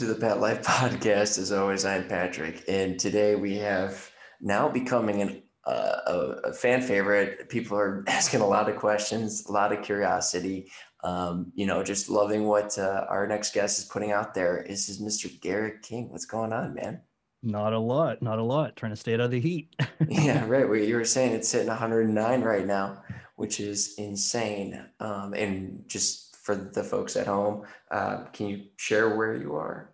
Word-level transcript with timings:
to 0.00 0.06
the 0.06 0.14
Pat 0.14 0.40
Life 0.40 0.62
Podcast. 0.66 1.36
As 1.36 1.52
always, 1.52 1.84
I'm 1.84 2.08
Patrick, 2.08 2.64
and 2.66 2.98
today 2.98 3.34
we 3.34 3.56
have 3.56 4.10
now 4.40 4.66
becoming 4.66 5.20
an, 5.20 5.42
uh, 5.66 5.96
a, 6.06 6.14
a, 6.44 6.52
fan 6.54 6.80
favorite. 6.80 7.50
People 7.50 7.76
are 7.76 8.02
asking 8.08 8.40
a 8.40 8.46
lot 8.46 8.70
of 8.70 8.76
questions, 8.76 9.44
a 9.46 9.52
lot 9.52 9.74
of 9.74 9.82
curiosity. 9.82 10.70
Um, 11.04 11.52
you 11.54 11.66
know, 11.66 11.82
just 11.82 12.08
loving 12.08 12.44
what 12.46 12.78
uh, 12.78 13.04
our 13.10 13.26
next 13.26 13.52
guest 13.52 13.78
is 13.78 13.84
putting 13.84 14.10
out 14.10 14.32
there. 14.32 14.64
This 14.66 14.88
is 14.88 15.02
Mr. 15.02 15.38
Garrick 15.38 15.82
King. 15.82 16.10
What's 16.10 16.24
going 16.24 16.54
on, 16.54 16.72
man? 16.72 17.02
Not 17.42 17.74
a 17.74 17.78
lot, 17.78 18.22
not 18.22 18.38
a 18.38 18.42
lot. 18.42 18.76
Trying 18.76 18.92
to 18.92 18.96
stay 18.96 19.12
out 19.12 19.20
of 19.20 19.30
the 19.30 19.40
heat. 19.40 19.76
yeah, 20.08 20.46
right. 20.46 20.66
What 20.66 20.80
you 20.80 20.96
were 20.96 21.04
saying, 21.04 21.34
it's 21.34 21.48
sitting 21.48 21.68
109 21.68 22.40
right 22.40 22.66
now, 22.66 23.02
which 23.36 23.60
is 23.60 23.96
insane. 23.98 24.82
Um, 24.98 25.34
and 25.34 25.84
just 25.88 26.30
for 26.50 26.54
the 26.54 26.82
folks 26.82 27.16
at 27.16 27.26
home. 27.26 27.64
Uh, 27.90 28.24
can 28.32 28.48
you 28.48 28.64
share 28.76 29.16
where 29.16 29.34
you 29.34 29.54
are? 29.54 29.89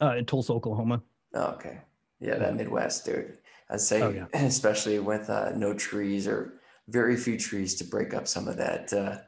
Uh, 0.00 0.16
in 0.16 0.24
Tulsa, 0.24 0.52
Oklahoma. 0.52 1.02
Oh, 1.34 1.52
okay. 1.52 1.80
Yeah, 2.20 2.36
that 2.38 2.56
Midwest, 2.56 3.04
dude. 3.04 3.38
I'd 3.70 3.80
say, 3.80 4.02
oh, 4.02 4.10
yeah. 4.10 4.26
especially 4.34 4.98
with 4.98 5.28
uh, 5.28 5.52
no 5.54 5.74
trees 5.74 6.26
or 6.26 6.54
very 6.88 7.16
few 7.16 7.38
trees 7.38 7.74
to 7.76 7.84
break 7.84 8.14
up 8.14 8.26
some 8.26 8.48
of 8.48 8.56
that 8.56 8.92
uh, 8.92 9.18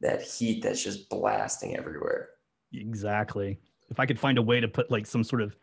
that 0.00 0.22
heat 0.22 0.62
that's 0.62 0.82
just 0.82 1.08
blasting 1.08 1.76
everywhere. 1.76 2.30
Exactly. 2.72 3.58
If 3.90 4.00
I 4.00 4.06
could 4.06 4.18
find 4.18 4.38
a 4.38 4.42
way 4.42 4.60
to 4.60 4.68
put 4.68 4.90
like 4.90 5.06
some 5.06 5.22
sort 5.22 5.42
of 5.42 5.56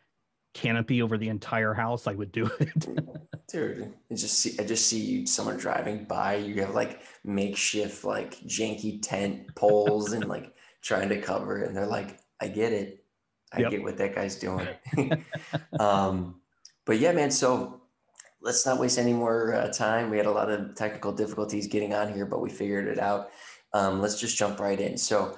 canopy 0.54 1.02
over 1.02 1.18
the 1.18 1.30
entire 1.30 1.74
house, 1.74 2.08
I 2.08 2.14
would 2.14 2.32
do 2.32 2.50
it. 2.60 2.88
Dude, 3.52 3.94
I 4.10 4.16
just 4.16 4.40
see 4.40 4.58
I 4.60 4.66
just 4.66 4.88
see 4.88 5.00
you 5.00 5.26
someone 5.26 5.58
driving 5.58 6.06
by. 6.06 6.36
You 6.36 6.62
have 6.62 6.76
like 6.76 7.02
makeshift 7.26 8.06
like 8.06 8.40
janky 8.42 9.00
tent 9.02 9.54
poles 9.56 10.14
and 10.14 10.26
like 10.26 10.54
trying 10.82 11.10
to 11.10 11.22
cover 11.22 11.62
it, 11.62 11.68
and 11.68 11.76
they're 11.76 11.86
like, 11.86 12.20
I 12.40 12.48
get 12.48 12.72
it. 12.72 13.01
I 13.54 13.62
yep. 13.62 13.72
get 13.72 13.84
what 13.84 13.98
that 13.98 14.16
guy's 14.16 14.38
doing. 14.38 14.68
um, 15.80 16.42
but 16.86 17.00
yeah, 17.00 17.12
man. 17.12 17.32
So 17.32 17.82
let's 18.42 18.66
not 18.66 18.80
waste 18.80 18.98
any 18.98 19.14
more 19.14 19.54
uh, 19.54 19.72
time. 19.72 20.10
We 20.10 20.18
had 20.18 20.26
a 20.26 20.32
lot 20.32 20.50
of 20.50 20.76
technical 20.76 21.12
difficulties 21.12 21.68
getting 21.68 21.94
on 21.94 22.14
here, 22.14 22.26
but 22.26 22.42
we 22.42 22.50
figured 22.50 22.88
it 22.88 23.00
out. 23.00 23.30
Um, 23.74 24.02
let's 24.02 24.20
just 24.20 24.38
jump 24.38 24.60
right 24.60 24.80
in. 24.80 24.98
So 24.98 25.38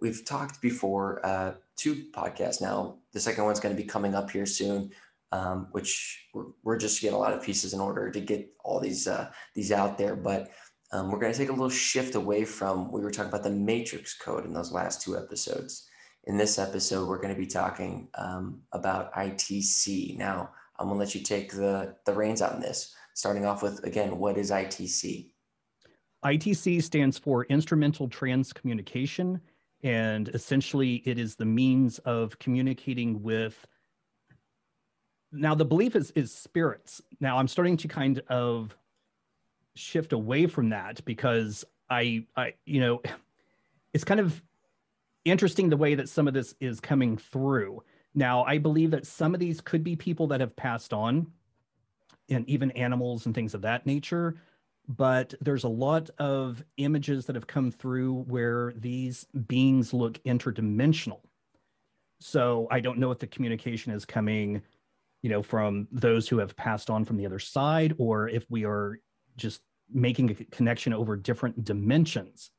we've 0.00 0.24
talked 0.24 0.60
before 0.60 1.24
uh, 1.24 1.52
two 1.76 2.04
podcasts 2.12 2.60
now. 2.60 2.98
The 3.12 3.20
second 3.20 3.44
one's 3.44 3.60
going 3.60 3.74
to 3.74 3.80
be 3.80 3.88
coming 3.88 4.14
up 4.14 4.30
here 4.30 4.46
soon, 4.46 4.90
um, 5.32 5.68
which 5.72 6.26
we're, 6.34 6.46
we're, 6.62 6.76
just 6.76 7.00
getting 7.00 7.16
a 7.16 7.18
lot 7.18 7.32
of 7.32 7.42
pieces 7.42 7.72
in 7.72 7.80
order 7.80 8.10
to 8.10 8.20
get 8.20 8.52
all 8.64 8.80
these 8.80 9.06
uh, 9.06 9.30
these 9.54 9.72
out 9.72 9.96
there. 9.96 10.16
But 10.16 10.50
um, 10.92 11.10
we're 11.10 11.20
going 11.20 11.32
to 11.32 11.38
take 11.38 11.48
a 11.48 11.52
little 11.52 11.70
shift 11.70 12.16
away 12.16 12.44
from 12.44 12.90
we 12.90 13.00
were 13.00 13.10
talking 13.10 13.30
about 13.30 13.44
the 13.44 13.50
matrix 13.50 14.16
code 14.16 14.44
in 14.44 14.52
those 14.52 14.72
last 14.72 15.02
two 15.02 15.16
episodes. 15.16 15.86
In 16.24 16.36
this 16.36 16.58
episode, 16.58 17.08
we're 17.08 17.20
going 17.20 17.34
to 17.34 17.40
be 17.40 17.46
talking 17.46 18.08
um, 18.16 18.60
about 18.72 19.12
ITC. 19.14 20.18
Now, 20.18 20.50
I'm 20.78 20.86
going 20.86 20.98
to 20.98 21.04
let 21.04 21.14
you 21.14 21.22
take 21.22 21.52
the 21.52 21.96
the 22.06 22.12
reins 22.12 22.42
on 22.42 22.60
this. 22.60 22.94
Starting 23.14 23.44
off 23.44 23.62
with 23.62 23.84
again, 23.84 24.18
what 24.18 24.38
is 24.38 24.50
ITC? 24.50 25.30
ITC 26.24 26.82
stands 26.82 27.18
for 27.18 27.44
Instrumental 27.46 28.08
Transcommunication 28.08 29.40
and 29.82 30.28
essentially, 30.28 30.96
it 31.06 31.18
is 31.18 31.36
the 31.36 31.46
means 31.46 31.98
of 32.00 32.38
communicating 32.38 33.22
with. 33.22 33.66
Now, 35.32 35.54
the 35.54 35.64
belief 35.64 35.96
is, 35.96 36.10
is 36.12 36.34
spirits. 36.34 37.00
Now, 37.20 37.38
I'm 37.38 37.48
starting 37.48 37.76
to 37.78 37.88
kind 37.88 38.20
of 38.28 38.76
shift 39.76 40.12
away 40.12 40.46
from 40.46 40.70
that 40.70 41.02
because 41.04 41.64
I, 41.88 42.26
I, 42.36 42.54
you 42.66 42.80
know, 42.80 43.00
it's 43.94 44.04
kind 44.04 44.20
of 44.20 44.42
interesting 45.24 45.68
the 45.68 45.76
way 45.76 45.94
that 45.94 46.08
some 46.08 46.28
of 46.28 46.34
this 46.34 46.54
is 46.60 46.80
coming 46.80 47.16
through. 47.16 47.82
Now, 48.14 48.44
I 48.44 48.58
believe 48.58 48.90
that 48.90 49.06
some 49.06 49.34
of 49.34 49.40
these 49.40 49.60
could 49.60 49.84
be 49.84 49.96
people 49.96 50.26
that 50.28 50.40
have 50.40 50.56
passed 50.56 50.92
on, 50.92 51.28
and 52.28 52.48
even 52.48 52.70
animals 52.72 53.26
and 53.26 53.34
things 53.34 53.54
of 53.54 53.62
that 53.62 53.86
nature 53.86 54.36
but 54.96 55.34
there's 55.40 55.62
a 55.62 55.68
lot 55.68 56.10
of 56.18 56.64
images 56.76 57.26
that 57.26 57.36
have 57.36 57.46
come 57.46 57.70
through 57.70 58.22
where 58.22 58.72
these 58.76 59.24
beings 59.46 59.94
look 59.94 60.20
interdimensional. 60.24 61.20
So 62.18 62.66
I 62.72 62.80
don't 62.80 62.98
know 62.98 63.12
if 63.12 63.20
the 63.20 63.28
communication 63.28 63.92
is 63.92 64.04
coming, 64.04 64.62
you 65.22 65.30
know, 65.30 65.42
from 65.42 65.86
those 65.92 66.28
who 66.28 66.38
have 66.38 66.56
passed 66.56 66.90
on 66.90 67.04
from 67.04 67.18
the 67.18 67.26
other 67.26 67.38
side, 67.38 67.94
or 67.98 68.28
if 68.28 68.44
we 68.50 68.64
are 68.64 68.98
just 69.36 69.62
making 69.92 70.30
a 70.30 70.34
connection 70.34 70.92
over 70.92 71.16
different 71.16 71.64
dimensions. 71.64 72.50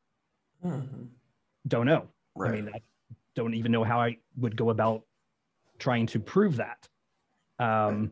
Mm-hmm. 0.66 1.04
Don't 1.68 1.86
know. 1.86 2.08
Right. 2.36 2.52
I 2.52 2.56
mean, 2.56 2.72
I 2.74 2.82
don't 3.36 3.54
even 3.54 3.72
know 3.72 3.84
how 3.84 4.02
I 4.02 4.18
would 4.38 4.56
go 4.56 4.70
about 4.70 5.04
trying 5.80 6.06
to 6.08 6.20
prove 6.20 6.58
that. 6.58 6.88
Um, 7.60 7.68
right. 8.02 8.10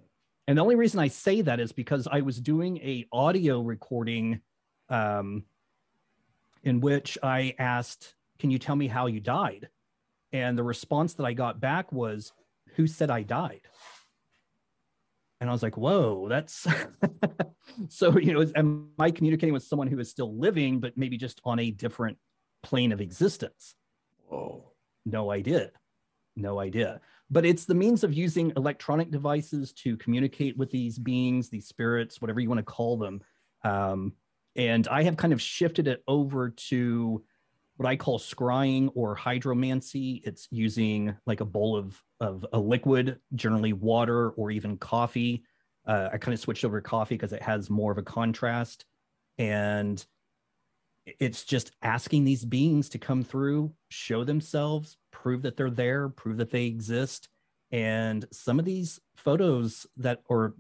And 0.50 0.58
the 0.58 0.64
only 0.64 0.76
reason 0.76 1.00
I 1.00 1.10
say 1.10 1.42
that 1.42 1.60
is 1.60 1.72
because 1.72 2.08
I 2.12 2.22
was 2.22 2.42
doing 2.42 2.78
a 2.78 3.06
audio 3.12 3.62
recording 3.62 4.42
um, 4.90 5.44
in 6.64 6.82
which 6.82 7.20
I 7.22 7.54
asked, 7.60 8.16
"Can 8.40 8.50
you 8.50 8.58
tell 8.58 8.76
me 8.76 8.88
how 8.88 9.06
you 9.06 9.20
died?" 9.20 9.70
And 10.34 10.58
the 10.58 10.64
response 10.64 11.14
that 11.14 11.26
I 11.26 11.34
got 11.34 11.60
back 11.60 11.92
was, 11.92 12.34
"Who 12.76 12.88
said 12.88 13.12
I 13.12 13.22
died?" 13.22 13.62
And 15.40 15.52
I 15.52 15.54
was 15.54 15.62
like, 15.62 15.78
"Whoa, 15.78 16.28
that's 16.30 16.66
so." 17.90 18.18
You 18.18 18.34
know, 18.34 18.52
am 18.56 18.90
I 18.98 19.12
communicating 19.12 19.54
with 19.54 19.64
someone 19.64 19.88
who 19.88 20.00
is 20.00 20.10
still 20.10 20.36
living, 20.36 20.80
but 20.80 20.98
maybe 20.98 21.18
just 21.18 21.40
on 21.46 21.60
a 21.60 21.70
different 21.70 22.18
plane 22.64 22.92
of 22.92 23.02
existence? 23.02 23.76
Whoa, 24.30 24.72
no 25.06 25.32
idea, 25.32 25.72
no 26.36 26.60
idea 26.60 27.02
but 27.32 27.46
it's 27.46 27.66
the 27.66 27.76
means 27.76 28.04
of 28.04 28.14
using 28.14 28.52
electronic 28.58 29.12
devices 29.12 29.72
to 29.74 29.98
communicate 29.98 30.58
with 30.58 30.72
these 30.72 30.98
beings, 30.98 31.50
these 31.50 31.68
spirits, 31.68 32.22
whatever 32.22 32.40
you 32.40 32.50
want 32.50 32.60
to 32.60 32.64
call 32.64 32.98
them. 32.98 33.22
Um, 33.64 34.14
and 34.56 34.88
I 34.88 35.04
have 35.04 35.18
kind 35.18 35.32
of 35.32 35.42
shifted 35.42 35.88
it 35.88 36.04
over 36.08 36.50
to 36.50 37.24
what 37.78 37.88
I 37.88 37.96
call 37.96 38.20
scrying 38.20 38.90
or 38.96 39.16
hydromancy. 39.16 40.22
It's 40.26 40.48
using 40.50 41.16
like 41.28 41.40
a 41.40 41.46
bowl 41.46 41.78
of, 41.78 42.02
of 42.20 42.46
a 42.52 42.60
liquid, 42.60 43.20
generally 43.36 43.74
water 43.74 44.32
or 44.32 44.50
even 44.50 44.78
coffee. 44.78 45.44
Uh, 45.88 46.10
I 46.12 46.18
kind 46.18 46.34
of 46.34 46.40
switched 46.40 46.66
over 46.66 46.82
to 46.82 46.88
coffee 46.88 47.16
because 47.16 47.32
it 47.32 47.44
has 47.44 47.70
more 47.70 47.92
of 47.92 47.98
a 48.00 48.04
contrast. 48.04 48.86
And 49.38 50.04
it's 51.20 51.44
just 51.44 51.72
asking 51.82 52.24
these 52.24 52.46
beings 52.46 52.90
to 52.90 52.98
come 52.98 53.24
through, 53.24 53.74
show 53.90 54.24
themselves, 54.24 54.98
prove 55.12 55.42
that 55.44 55.58
they're 55.58 55.70
there, 55.70 56.10
prove 56.10 56.38
that 56.38 56.52
they 56.52 56.66
exist. 56.66 57.30
And 57.72 58.26
some 58.32 58.60
of 58.60 58.66
these 58.66 59.00
photos 59.16 59.86
that, 59.98 60.22
or 60.26 60.56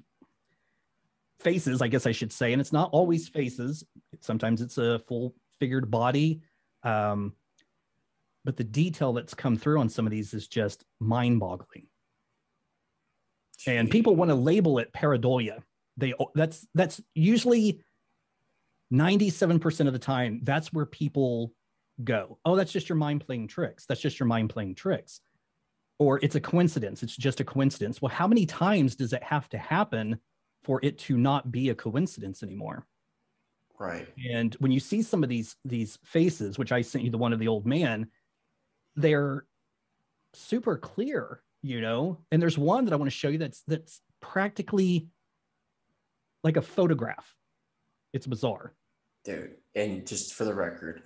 faces, 1.39 1.81
I 1.81 1.87
guess 1.87 2.05
I 2.05 2.11
should 2.11 2.31
say, 2.31 2.53
and 2.53 2.61
it's 2.61 2.73
not 2.73 2.89
always 2.91 3.27
faces, 3.27 3.83
sometimes 4.19 4.61
it's 4.61 4.77
a 4.77 4.99
full 4.99 5.35
figured 5.59 5.89
body. 5.89 6.41
Um, 6.83 7.33
but 8.45 8.57
the 8.57 8.63
detail 8.63 9.13
that's 9.13 9.33
come 9.33 9.57
through 9.57 9.79
on 9.79 9.89
some 9.89 10.05
of 10.05 10.11
these 10.11 10.33
is 10.33 10.47
just 10.47 10.85
mind 10.99 11.39
boggling. 11.39 11.87
And 13.67 13.91
people 13.91 14.15
want 14.15 14.29
to 14.29 14.35
label 14.35 14.79
it 14.79 14.93
pareidolia. 14.93 15.61
They 15.97 16.13
that's 16.33 16.65
that's 16.73 17.01
usually 17.13 17.81
97% 18.91 19.87
of 19.87 19.93
the 19.93 19.99
time, 19.99 20.41
that's 20.43 20.73
where 20.73 20.85
people 20.85 21.53
go. 22.03 22.39
Oh, 22.45 22.55
that's 22.55 22.71
just 22.71 22.89
your 22.89 22.97
mind 22.97 23.25
playing 23.25 23.47
tricks. 23.47 23.85
That's 23.85 24.01
just 24.01 24.19
your 24.19 24.27
mind 24.27 24.49
playing 24.49 24.75
tricks. 24.75 25.21
Or 25.99 26.19
it's 26.23 26.35
a 26.35 26.41
coincidence. 26.41 27.03
It's 27.03 27.15
just 27.15 27.39
a 27.39 27.43
coincidence. 27.43 28.01
Well, 28.01 28.09
how 28.09 28.27
many 28.27 28.45
times 28.45 28.95
does 28.95 29.13
it 29.13 29.23
have 29.23 29.49
to 29.49 29.57
happen 29.57 30.19
for 30.63 30.79
it 30.81 30.97
to 30.99 31.17
not 31.17 31.51
be 31.51 31.69
a 31.69 31.75
coincidence 31.75 32.41
anymore? 32.41 32.87
Right. 33.77 34.07
And 34.31 34.55
when 34.55 34.71
you 34.71 34.79
see 34.79 35.01
some 35.01 35.23
of 35.23 35.29
these 35.29 35.55
these 35.63 35.97
faces, 36.03 36.57
which 36.57 36.71
I 36.71 36.81
sent 36.81 37.03
you 37.03 37.11
the 37.11 37.17
one 37.17 37.31
of 37.31 37.39
the 37.39 37.47
old 37.47 37.65
man, 37.65 38.07
they're 38.95 39.45
super 40.33 40.77
clear, 40.77 41.41
you 41.61 41.79
know. 41.79 42.19
And 42.31 42.41
there's 42.41 42.57
one 42.57 42.85
that 42.85 42.93
I 42.93 42.97
want 42.97 43.09
to 43.09 43.15
show 43.17 43.29
you 43.29 43.37
that's 43.37 43.63
that's 43.67 44.01
practically 44.21 45.07
like 46.43 46.57
a 46.57 46.61
photograph. 46.61 47.35
It's 48.11 48.27
bizarre. 48.27 48.73
Dude, 49.29 49.57
and 49.75 50.07
just 50.07 50.33
for 50.33 50.43
the 50.43 50.55
record, 50.55 51.03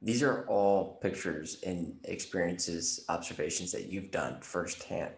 these 0.00 0.22
are 0.22 0.46
all 0.48 0.98
pictures 1.02 1.60
and 1.66 1.98
experiences, 2.04 3.04
observations 3.10 3.72
that 3.72 3.92
you've 3.92 4.10
done 4.10 4.40
firsthand. 4.40 5.12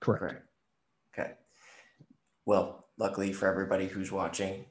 Correct. 0.00 0.22
Correct. 0.22 0.46
Okay. 1.12 1.32
Well, 2.46 2.86
luckily 2.96 3.34
for 3.34 3.46
everybody 3.46 3.88
who's 3.88 4.10
watching, 4.10 4.64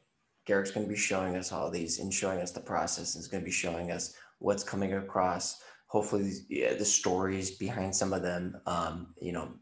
Garrick's 0.48 0.72
going 0.72 0.88
to 0.88 0.92
be 0.92 0.98
showing 0.98 1.36
us 1.36 1.52
all 1.52 1.70
these 1.70 2.00
and 2.00 2.12
showing 2.12 2.40
us 2.40 2.50
the 2.50 2.60
process. 2.60 3.14
And 3.14 3.22
is 3.22 3.28
going 3.28 3.44
to 3.44 3.46
be 3.46 3.52
showing 3.52 3.92
us 3.92 4.16
what's 4.40 4.64
coming 4.64 4.96
across. 4.96 5.62
Hopefully, 5.86 6.32
yeah, 6.50 6.74
the 6.74 6.84
stories 6.84 7.52
behind 7.52 7.96
some 7.96 8.14
of 8.14 8.24
them. 8.24 8.60
Um, 8.66 9.14
you 9.22 9.32
know, 9.32 9.54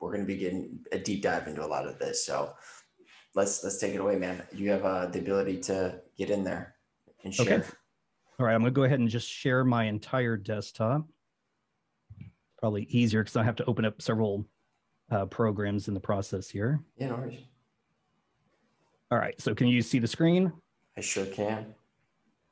we're 0.00 0.10
going 0.10 0.26
to 0.26 0.26
be 0.26 0.36
getting 0.36 0.80
a 0.90 0.98
deep 0.98 1.22
dive 1.22 1.46
into 1.46 1.64
a 1.64 1.68
lot 1.68 1.86
of 1.86 2.00
this. 2.00 2.26
So 2.26 2.54
let's 3.34 3.62
let's 3.64 3.78
take 3.78 3.94
it 3.94 4.00
away, 4.00 4.16
man. 4.16 4.42
You 4.52 4.70
have 4.70 4.84
uh, 4.84 5.06
the 5.06 5.18
ability 5.18 5.58
to 5.62 6.00
get 6.16 6.30
in 6.30 6.44
there 6.44 6.74
and 7.24 7.34
share. 7.34 7.58
Okay. 7.58 7.66
All 8.38 8.46
right, 8.46 8.54
I'm 8.54 8.60
gonna 8.60 8.70
go 8.70 8.84
ahead 8.84 9.00
and 9.00 9.08
just 9.08 9.28
share 9.28 9.64
my 9.64 9.84
entire 9.84 10.36
desktop. 10.36 11.06
probably 12.58 12.84
easier 12.84 13.22
because 13.22 13.36
I 13.36 13.44
have 13.44 13.56
to 13.56 13.64
open 13.66 13.84
up 13.84 14.00
several 14.00 14.46
uh, 15.10 15.26
programs 15.26 15.88
in 15.88 15.94
the 15.94 16.00
process 16.00 16.48
here. 16.48 16.80
Yeah, 16.96 17.08
no 17.08 17.16
worries. 17.16 17.40
All 19.10 19.18
right. 19.18 19.38
So 19.40 19.54
can 19.54 19.66
you 19.66 19.82
see 19.82 19.98
the 19.98 20.08
screen? 20.08 20.52
I 20.96 21.02
sure 21.02 21.26
can. 21.26 21.74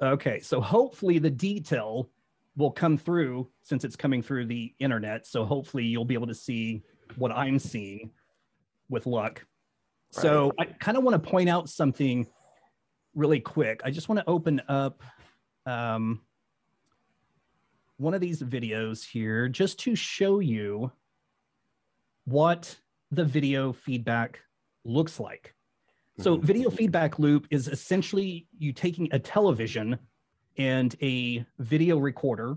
Okay. 0.03 0.41
So 0.41 0.61
hopefully 0.61 1.19
the 1.19 1.31
detail 1.31 2.11
will 2.57 2.71
come 2.71 2.99
through 2.99 3.49
since 3.63 3.85
it's 3.85 3.97
coming 3.97 4.23
through 4.23 4.47
the 4.47 4.75
internet. 4.79 5.27
So 5.27 5.45
hopefully 5.45 5.85
you'll 5.85 6.05
be 6.05 6.15
able 6.15 6.27
to 6.27 6.35
see 6.35 6.83
what 7.17 7.33
I'm 7.33 7.59
seeing 7.59 8.11
with 8.91 9.07
luck. 9.07 9.47
Right. 10.17 10.23
So 10.23 10.53
I 10.59 10.65
kind 10.65 10.97
of 10.97 11.05
want 11.05 11.23
to 11.23 11.31
point 11.31 11.49
out 11.49 11.69
something 11.69 12.27
really 13.15 13.41
quick. 13.41 13.81
I 13.85 13.91
just 13.91 14.09
want 14.09 14.21
to 14.21 14.29
open 14.29 14.61
up 14.69 15.03
um, 15.67 16.21
one 17.97 18.15
of 18.15 18.21
these 18.21 18.43
videos 18.43 19.05
here 19.05 19.49
just 19.49 19.79
to 19.81 19.95
show 19.95 20.41
you 20.41 20.91
what 22.25 22.77
the 23.11 23.25
video 23.25 23.73
feedback 23.73 24.41
looks 24.85 25.21
like. 25.21 25.55
So 26.19 26.37
mm-hmm. 26.37 26.47
video 26.47 26.71
feedback 26.71 27.19
loop 27.19 27.47
is 27.51 27.69
essentially 27.69 28.47
you 28.59 28.73
taking 28.73 29.09
a 29.13 29.19
television 29.19 29.99
and 30.57 30.95
a 31.01 31.45
video 31.59 31.99
recorder, 31.99 32.57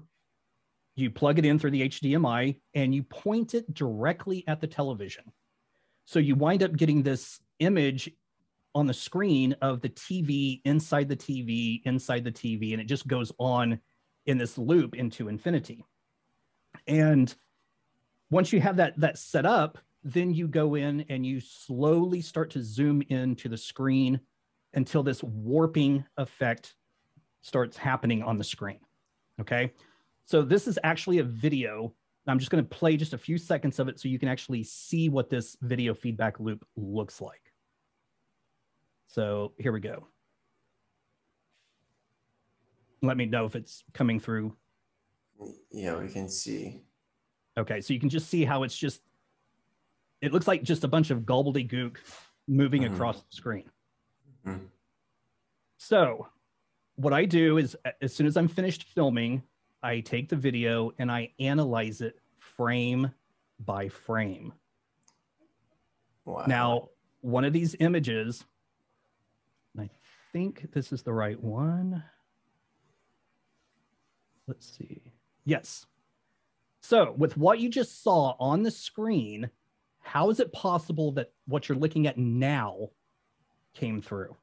you 0.95 1.09
plug 1.09 1.39
it 1.39 1.45
in 1.45 1.59
through 1.59 1.71
the 1.71 1.87
HDMI 1.89 2.59
and 2.73 2.93
you 2.93 3.03
point 3.03 3.53
it 3.53 3.73
directly 3.73 4.43
at 4.47 4.61
the 4.61 4.67
television. 4.67 5.23
So 6.05 6.19
you 6.19 6.35
wind 6.35 6.63
up 6.63 6.75
getting 6.75 7.03
this 7.03 7.39
image 7.59 8.09
on 8.75 8.87
the 8.87 8.93
screen 8.93 9.55
of 9.61 9.81
the 9.81 9.89
TV 9.89 10.61
inside 10.65 11.07
the 11.07 11.15
TV, 11.15 11.81
inside 11.85 12.23
the 12.23 12.31
TV, 12.31 12.73
and 12.73 12.81
it 12.81 12.85
just 12.85 13.07
goes 13.07 13.31
on 13.37 13.79
in 14.25 14.37
this 14.37 14.57
loop 14.57 14.95
into 14.95 15.27
infinity. 15.27 15.85
And 16.87 17.33
once 18.31 18.51
you 18.51 18.59
have 18.61 18.77
that 18.77 18.99
that 18.99 19.17
set 19.17 19.45
up, 19.45 19.77
then 20.03 20.33
you 20.33 20.47
go 20.47 20.75
in 20.75 21.05
and 21.09 21.25
you 21.25 21.39
slowly 21.39 22.21
start 22.21 22.49
to 22.51 22.63
zoom 22.63 23.01
into 23.09 23.47
the 23.47 23.57
screen 23.57 24.19
until 24.73 25.03
this 25.03 25.23
warping 25.23 26.03
effect 26.17 26.75
starts 27.41 27.77
happening 27.77 28.23
on 28.23 28.37
the 28.37 28.43
screen. 28.43 28.79
Okay. 29.39 29.71
So 30.25 30.41
this 30.41 30.67
is 30.67 30.79
actually 30.83 31.19
a 31.19 31.23
video. 31.23 31.93
I'm 32.27 32.39
just 32.39 32.49
going 32.49 32.63
to 32.63 32.69
play 32.69 32.95
just 32.95 33.13
a 33.13 33.17
few 33.17 33.37
seconds 33.37 33.79
of 33.79 33.89
it 33.89 33.99
so 33.99 34.07
you 34.07 34.17
can 34.17 34.29
actually 34.29 34.63
see 34.63 35.09
what 35.09 35.29
this 35.29 35.57
video 35.61 35.93
feedback 35.93 36.39
loop 36.39 36.65
looks 36.75 37.19
like. 37.19 37.42
So 39.13 39.51
here 39.59 39.71
we 39.71 39.79
go. 39.79 40.07
Let 43.03 43.15
me 43.15 43.27
know 43.27 43.45
if 43.45 43.55
it's 43.55 43.83
coming 43.93 44.19
through. 44.19 44.55
Yeah, 45.69 45.99
we 45.99 46.07
can 46.07 46.27
see. 46.27 46.81
Okay, 47.55 47.79
so 47.79 47.93
you 47.93 47.99
can 47.99 48.09
just 48.09 48.27
see 48.27 48.43
how 48.43 48.63
it's 48.63 48.75
just, 48.75 49.03
it 50.21 50.33
looks 50.33 50.47
like 50.47 50.63
just 50.63 50.83
a 50.83 50.87
bunch 50.87 51.11
of 51.11 51.19
gobbledygook 51.19 51.97
moving 52.47 52.81
mm-hmm. 52.81 52.95
across 52.95 53.17
the 53.17 53.35
screen. 53.35 53.69
Mm-hmm. 54.47 54.65
So 55.77 56.27
what 56.95 57.13
I 57.13 57.25
do 57.25 57.59
is 57.59 57.77
as 58.01 58.15
soon 58.15 58.25
as 58.25 58.35
I'm 58.35 58.47
finished 58.47 58.85
filming, 58.95 59.43
I 59.83 59.99
take 59.99 60.27
the 60.27 60.37
video 60.37 60.91
and 60.97 61.11
I 61.11 61.33
analyze 61.39 62.01
it 62.01 62.17
frame 62.39 63.11
by 63.59 63.89
frame. 63.89 64.53
Wow. 66.25 66.45
Now, 66.47 66.89
one 67.21 67.45
of 67.45 67.53
these 67.53 67.75
images, 67.79 68.43
think 70.33 70.71
this 70.73 70.91
is 70.91 71.03
the 71.03 71.13
right 71.13 71.41
one. 71.41 72.03
Let's 74.47 74.75
see. 74.77 75.01
Yes. 75.45 75.85
So, 76.81 77.13
with 77.17 77.37
what 77.37 77.59
you 77.59 77.69
just 77.69 78.03
saw 78.03 78.35
on 78.39 78.63
the 78.63 78.71
screen, 78.71 79.49
how 80.01 80.29
is 80.29 80.41
it 80.41 80.51
possible 80.51 81.13
that 81.13 81.31
what 81.45 81.69
you're 81.69 81.77
looking 81.77 82.07
at 82.07 82.17
now 82.17 82.89
came 83.73 84.01
through? 84.01 84.35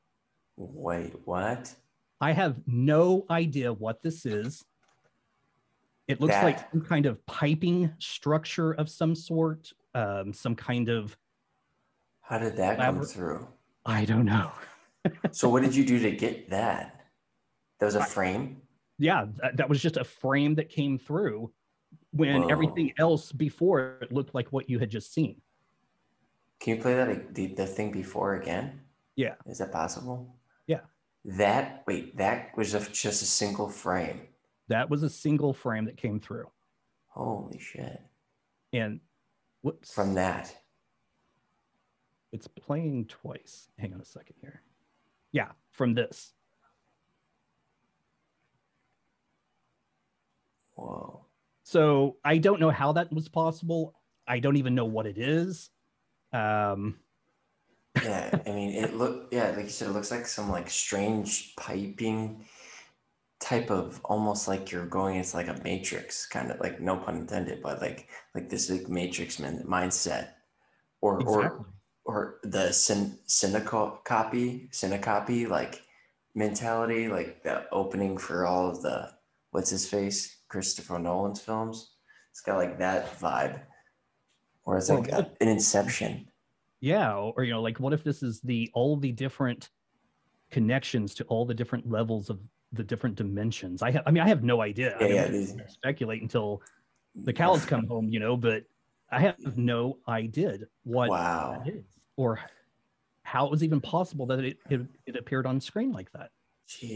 Wait, 0.57 1.13
what? 1.27 1.75
I 2.21 2.33
have 2.33 2.57
no 2.67 3.27
idea 3.31 3.73
what 3.73 4.03
this 4.03 4.25
is. 4.25 4.65
It 6.09 6.21
looks 6.21 6.35
that. 6.35 6.45
like 6.45 6.71
some 6.71 6.81
kind 6.81 7.07
of 7.07 7.25
piping 7.27 7.93
structure 7.99 8.73
of 8.73 8.89
some 8.89 9.15
sort, 9.15 9.73
um, 9.95 10.33
some 10.33 10.55
kind 10.55 10.89
of. 10.89 11.17
How 12.23 12.39
did 12.39 12.57
that 12.57 12.79
come 12.79 13.03
through? 13.03 13.47
I 13.85 14.05
don't 14.05 14.25
know. 14.25 14.51
So, 15.31 15.49
what 15.49 15.63
did 15.63 15.75
you 15.75 15.85
do 15.85 15.99
to 16.01 16.11
get 16.11 16.51
that? 16.51 17.01
That 17.79 17.87
was 17.87 17.95
a 17.95 18.05
frame? 18.05 18.61
Yeah, 18.99 19.27
that, 19.55 19.69
was 19.69 19.81
just 19.81 19.97
a 19.97 20.05
frame 20.05 20.55
that 20.57 20.69
came 20.69 20.99
through 20.99 21.51
when 22.13 22.43
Whoa. 22.43 22.49
everything 22.49 22.93
else 22.99 23.33
before 23.33 23.99
it 24.03 24.13
looked 24.13 24.35
like 24.35 24.49
what 24.53 24.69
you 24.69 24.79
had 24.79 24.91
just 24.91 25.15
seen. 25.15 25.41
Can 26.61 26.77
you 26.77 26.83
play 26.83 26.95
that 26.95 27.35
the, 27.35 27.47
the 27.47 27.67
thing 27.67 27.91
before 27.91 28.35
again? 28.35 28.81
Yeah. 29.17 29.35
Is 29.47 29.59
that 29.59 29.73
possible? 29.73 30.37
Yeah. 30.67 30.81
That 31.25 31.85
wait, 31.87 32.17
that 32.19 32.57
was 32.57 32.73
just 32.73 33.23
a 33.23 33.27
single 33.27 33.69
frame. 33.69 34.21
That 34.69 34.91
was 34.91 35.03
a 35.03 35.11
single 35.11 35.55
frame 35.55 35.87
that 35.87 35.97
came 35.97 36.21
through. 36.21 36.49
Holy 37.09 37.59
shit! 37.59 38.01
And 38.73 39.01
whoops. 39.63 39.93
From 39.93 40.15
that, 40.15 40.55
it's 42.33 42.47
playing 42.47 43.07
twice. 43.07 43.69
Hang 43.79 43.93
on 43.93 44.01
a 44.01 44.05
second 44.05 44.37
here. 44.41 44.63
Yeah, 45.33 45.53
from 45.71 45.95
this. 45.95 46.33
Whoa. 50.75 51.27
So 51.63 52.17
I 52.25 52.39
don't 52.39 52.61
know 52.61 52.71
how 52.71 52.93
that 52.93 53.13
was 53.13 53.29
possible. 53.29 53.95
I 54.27 54.41
don't 54.41 54.57
even 54.57 54.75
know 54.75 54.87
what 54.87 55.07
it 55.07 55.19
is. 55.19 55.71
Um, 56.33 56.97
yeah, 58.03 58.31
I 58.47 58.51
mean, 58.51 58.71
it 58.71 58.95
look 58.95 59.29
yeah, 59.31 59.51
like 59.51 59.65
you 59.65 59.71
said, 59.71 59.89
it 59.89 59.93
looks 59.93 60.11
like 60.11 60.27
some 60.27 60.51
like 60.51 60.71
strange 60.71 61.55
piping 61.57 62.45
type 63.41 63.71
of 63.71 64.01
almost 64.05 64.49
like 64.49 64.71
you're 64.71 64.87
going 64.87 65.17
into 65.17 65.37
like 65.37 65.49
a 65.49 65.61
matrix 65.65 66.27
kind 66.27 66.51
of 66.51 66.61
like 66.61 66.81
no 66.81 66.97
pun 66.97 67.17
intended, 67.17 67.63
but 67.63 67.81
like 67.81 68.09
like 68.35 68.49
this 68.49 68.71
like 68.71 68.89
matrix 68.89 69.37
mindset, 69.37 70.31
or 71.01 71.21
exactly. 71.21 71.45
or 71.45 71.67
or 72.11 72.41
the 72.43 72.73
syn 72.73 73.17
cynical 73.27 74.01
copy 74.05 74.69
copy 75.01 75.47
like 75.47 75.83
mentality, 76.35 77.07
like 77.07 77.43
the 77.45 77.69
opening 77.71 78.19
for 78.19 78.47
all 78.47 78.69
of 78.69 78.83
the 78.83 79.11
what's 79.53 79.71
his 79.71 79.89
face 79.89 80.39
Christopher 80.49 80.99
Nolan's 80.99 81.41
films. 81.41 81.93
It's 82.33 82.41
got 82.41 82.57
like 82.57 82.79
that 82.79 83.19
vibe, 83.21 83.61
or 84.65 84.77
it's 84.77 84.91
like 84.91 85.11
well, 85.13 85.31
an 85.41 85.49
Inception. 85.49 86.27
Yeah 86.81 87.15
or 87.15 87.45
you 87.45 87.53
know 87.53 87.63
like 87.63 87.79
what 87.79 87.93
if 87.93 88.03
this 88.03 88.23
is 88.25 88.41
the 88.41 88.69
all 88.75 88.97
the 88.97 89.13
different 89.13 89.71
connections 90.51 91.15
to 91.15 91.25
all 91.25 91.45
the 91.47 91.55
different 91.55 91.89
levels 91.89 92.29
of 92.29 92.41
the 92.73 92.83
different 92.83 93.15
dimensions? 93.15 93.83
I 93.83 93.93
have 93.93 94.03
i 94.07 94.11
mean 94.11 94.23
i 94.23 94.29
have 94.29 94.43
no 94.43 94.63
idea. 94.63 94.97
Yeah, 94.99 95.07
I 95.07 95.29
yeah, 95.29 95.47
speculate 95.69 96.23
until 96.23 96.63
the 97.15 97.33
cows 97.33 97.65
come 97.65 97.87
home 97.87 98.09
you 98.09 98.21
know 98.21 98.37
but 98.37 98.63
i 99.11 99.21
have 99.21 99.59
no 99.59 99.99
idea 100.09 100.59
what 100.85 101.11
wow. 101.11 101.61
that 101.65 101.75
is 101.75 102.00
or 102.17 102.41
how 103.23 103.47
it 103.47 103.51
was 103.51 103.63
even 103.63 103.81
possible 103.81 104.27
that 104.27 104.41
it, 104.41 104.59
it, 104.69 104.81
it 105.07 105.17
appeared 105.17 105.47
on 105.47 105.61
screen 105.61 105.93
like 105.93 106.11
that 106.13 106.31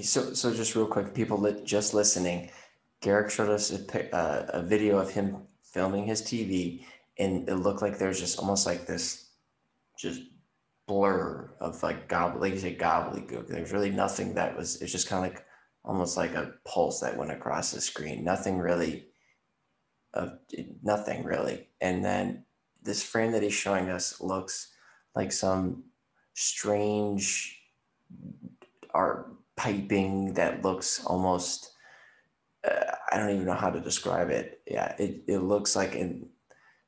so 0.03 0.33
so 0.33 0.55
just 0.55 0.75
real 0.75 0.87
quick 0.87 1.15
people 1.15 1.39
that 1.39 1.65
just 1.65 1.95
listening 1.95 2.51
garrick 3.01 3.31
showed 3.31 3.51
us 3.51 3.71
a, 3.73 4.15
uh, 4.17 4.47
a 4.51 4.63
video 4.63 4.99
of 4.99 5.11
him 5.11 5.37
filming 5.63 6.07
his 6.07 6.23
tv 6.23 6.85
and 7.19 7.49
it 7.49 7.57
looked 7.57 7.83
like 7.83 7.99
there's 7.99 8.21
just 8.21 8.39
almost 8.39 8.67
like 8.67 8.87
this 8.87 9.31
just 9.99 10.23
blur 10.87 11.51
of 11.61 11.83
like 11.83 12.09
gobbly, 12.09 12.41
like 12.41 12.55
you 12.55 12.61
say, 12.61 12.77
gobbledygook. 12.77 13.49
There's 13.49 13.73
really 13.73 13.91
nothing 13.91 14.35
that 14.35 14.57
was. 14.57 14.81
It's 14.83 14.93
just 14.93 15.09
kind 15.09 15.25
of 15.25 15.33
like 15.33 15.45
almost 15.85 16.17
like 16.17 16.35
a 16.35 16.55
pulse 16.65 17.01
that 17.01 17.17
went 17.17 17.31
across 17.31 17.73
the 17.73 17.81
screen. 17.81 18.25
Nothing 18.25 18.59
really. 18.59 19.07
Of 20.13 20.39
nothing 20.81 21.25
really, 21.25 21.71
and 21.81 22.05
then 22.05 22.45
this 22.81 23.03
frame 23.03 23.33
that 23.33 23.43
he's 23.43 23.53
showing 23.53 23.91
us 23.91 24.21
looks 24.21 24.71
like 25.15 25.33
some 25.33 25.85
strange 26.35 27.61
art 28.93 29.35
piping 29.57 30.35
that 30.35 30.63
looks 30.63 31.05
almost. 31.05 31.73
Uh, 32.67 32.95
I 33.13 33.19
don't 33.19 33.31
even 33.31 33.45
know 33.45 33.55
how 33.55 33.71
to 33.71 33.81
describe 33.81 34.31
it. 34.31 34.61
Yeah, 34.67 34.95
it, 34.99 35.25
it 35.27 35.39
looks 35.39 35.77
like 35.77 35.95
in 35.95 36.29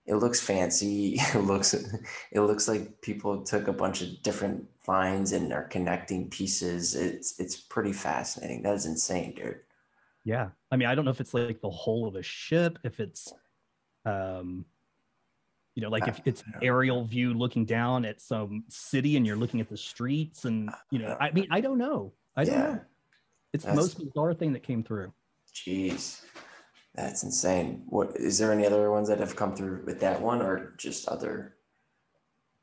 it 0.06 0.14
looks 0.14 0.40
fancy. 0.40 1.18
It 1.34 1.40
looks 1.40 1.74
it 1.74 2.40
looks 2.40 2.68
like 2.68 3.00
people 3.02 3.44
took 3.44 3.68
a 3.68 3.72
bunch 3.72 4.02
of 4.02 4.22
different 4.22 4.66
lines 4.86 5.32
and 5.32 5.52
are 5.52 5.64
connecting 5.64 6.30
pieces. 6.30 6.94
It's 6.94 7.38
it's 7.38 7.56
pretty 7.56 7.92
fascinating. 7.92 8.62
That 8.62 8.74
is 8.74 8.86
insane, 8.86 9.34
dude. 9.34 9.60
Yeah. 10.24 10.48
I 10.70 10.76
mean, 10.76 10.88
I 10.88 10.94
don't 10.94 11.04
know 11.04 11.10
if 11.10 11.20
it's 11.20 11.34
like 11.34 11.60
the 11.60 11.70
whole 11.70 12.06
of 12.06 12.16
a 12.16 12.22
ship, 12.22 12.78
if 12.84 13.00
it's 13.00 13.32
um 14.04 14.64
you 15.76 15.82
know, 15.82 15.90
like 15.90 16.08
if 16.08 16.20
it's 16.24 16.42
an 16.42 16.54
aerial 16.62 17.04
view 17.04 17.34
looking 17.34 17.66
down 17.66 18.06
at 18.06 18.20
some 18.20 18.64
city 18.68 19.18
and 19.18 19.26
you're 19.26 19.36
looking 19.36 19.60
at 19.60 19.68
the 19.68 19.76
streets 19.76 20.46
and 20.46 20.70
you 20.90 20.98
know, 20.98 21.16
I 21.20 21.30
mean, 21.30 21.46
I 21.50 21.60
don't 21.60 21.76
know. 21.76 22.14
I 22.34 22.44
don't 22.44 22.54
yeah. 22.54 22.62
know. 22.62 22.80
It's 23.52 23.64
That's, 23.64 23.76
the 23.76 23.82
most 23.82 23.98
bizarre 23.98 24.34
thing 24.34 24.54
that 24.54 24.62
came 24.62 24.82
through. 24.82 25.12
Jeez. 25.54 26.22
That's 26.94 27.22
insane. 27.22 27.82
What 27.86 28.16
is 28.16 28.38
there 28.38 28.52
any 28.52 28.66
other 28.66 28.90
ones 28.90 29.08
that 29.08 29.20
have 29.20 29.36
come 29.36 29.54
through 29.54 29.84
with 29.84 30.00
that 30.00 30.20
one 30.20 30.40
or 30.40 30.74
just 30.78 31.08
other? 31.08 31.56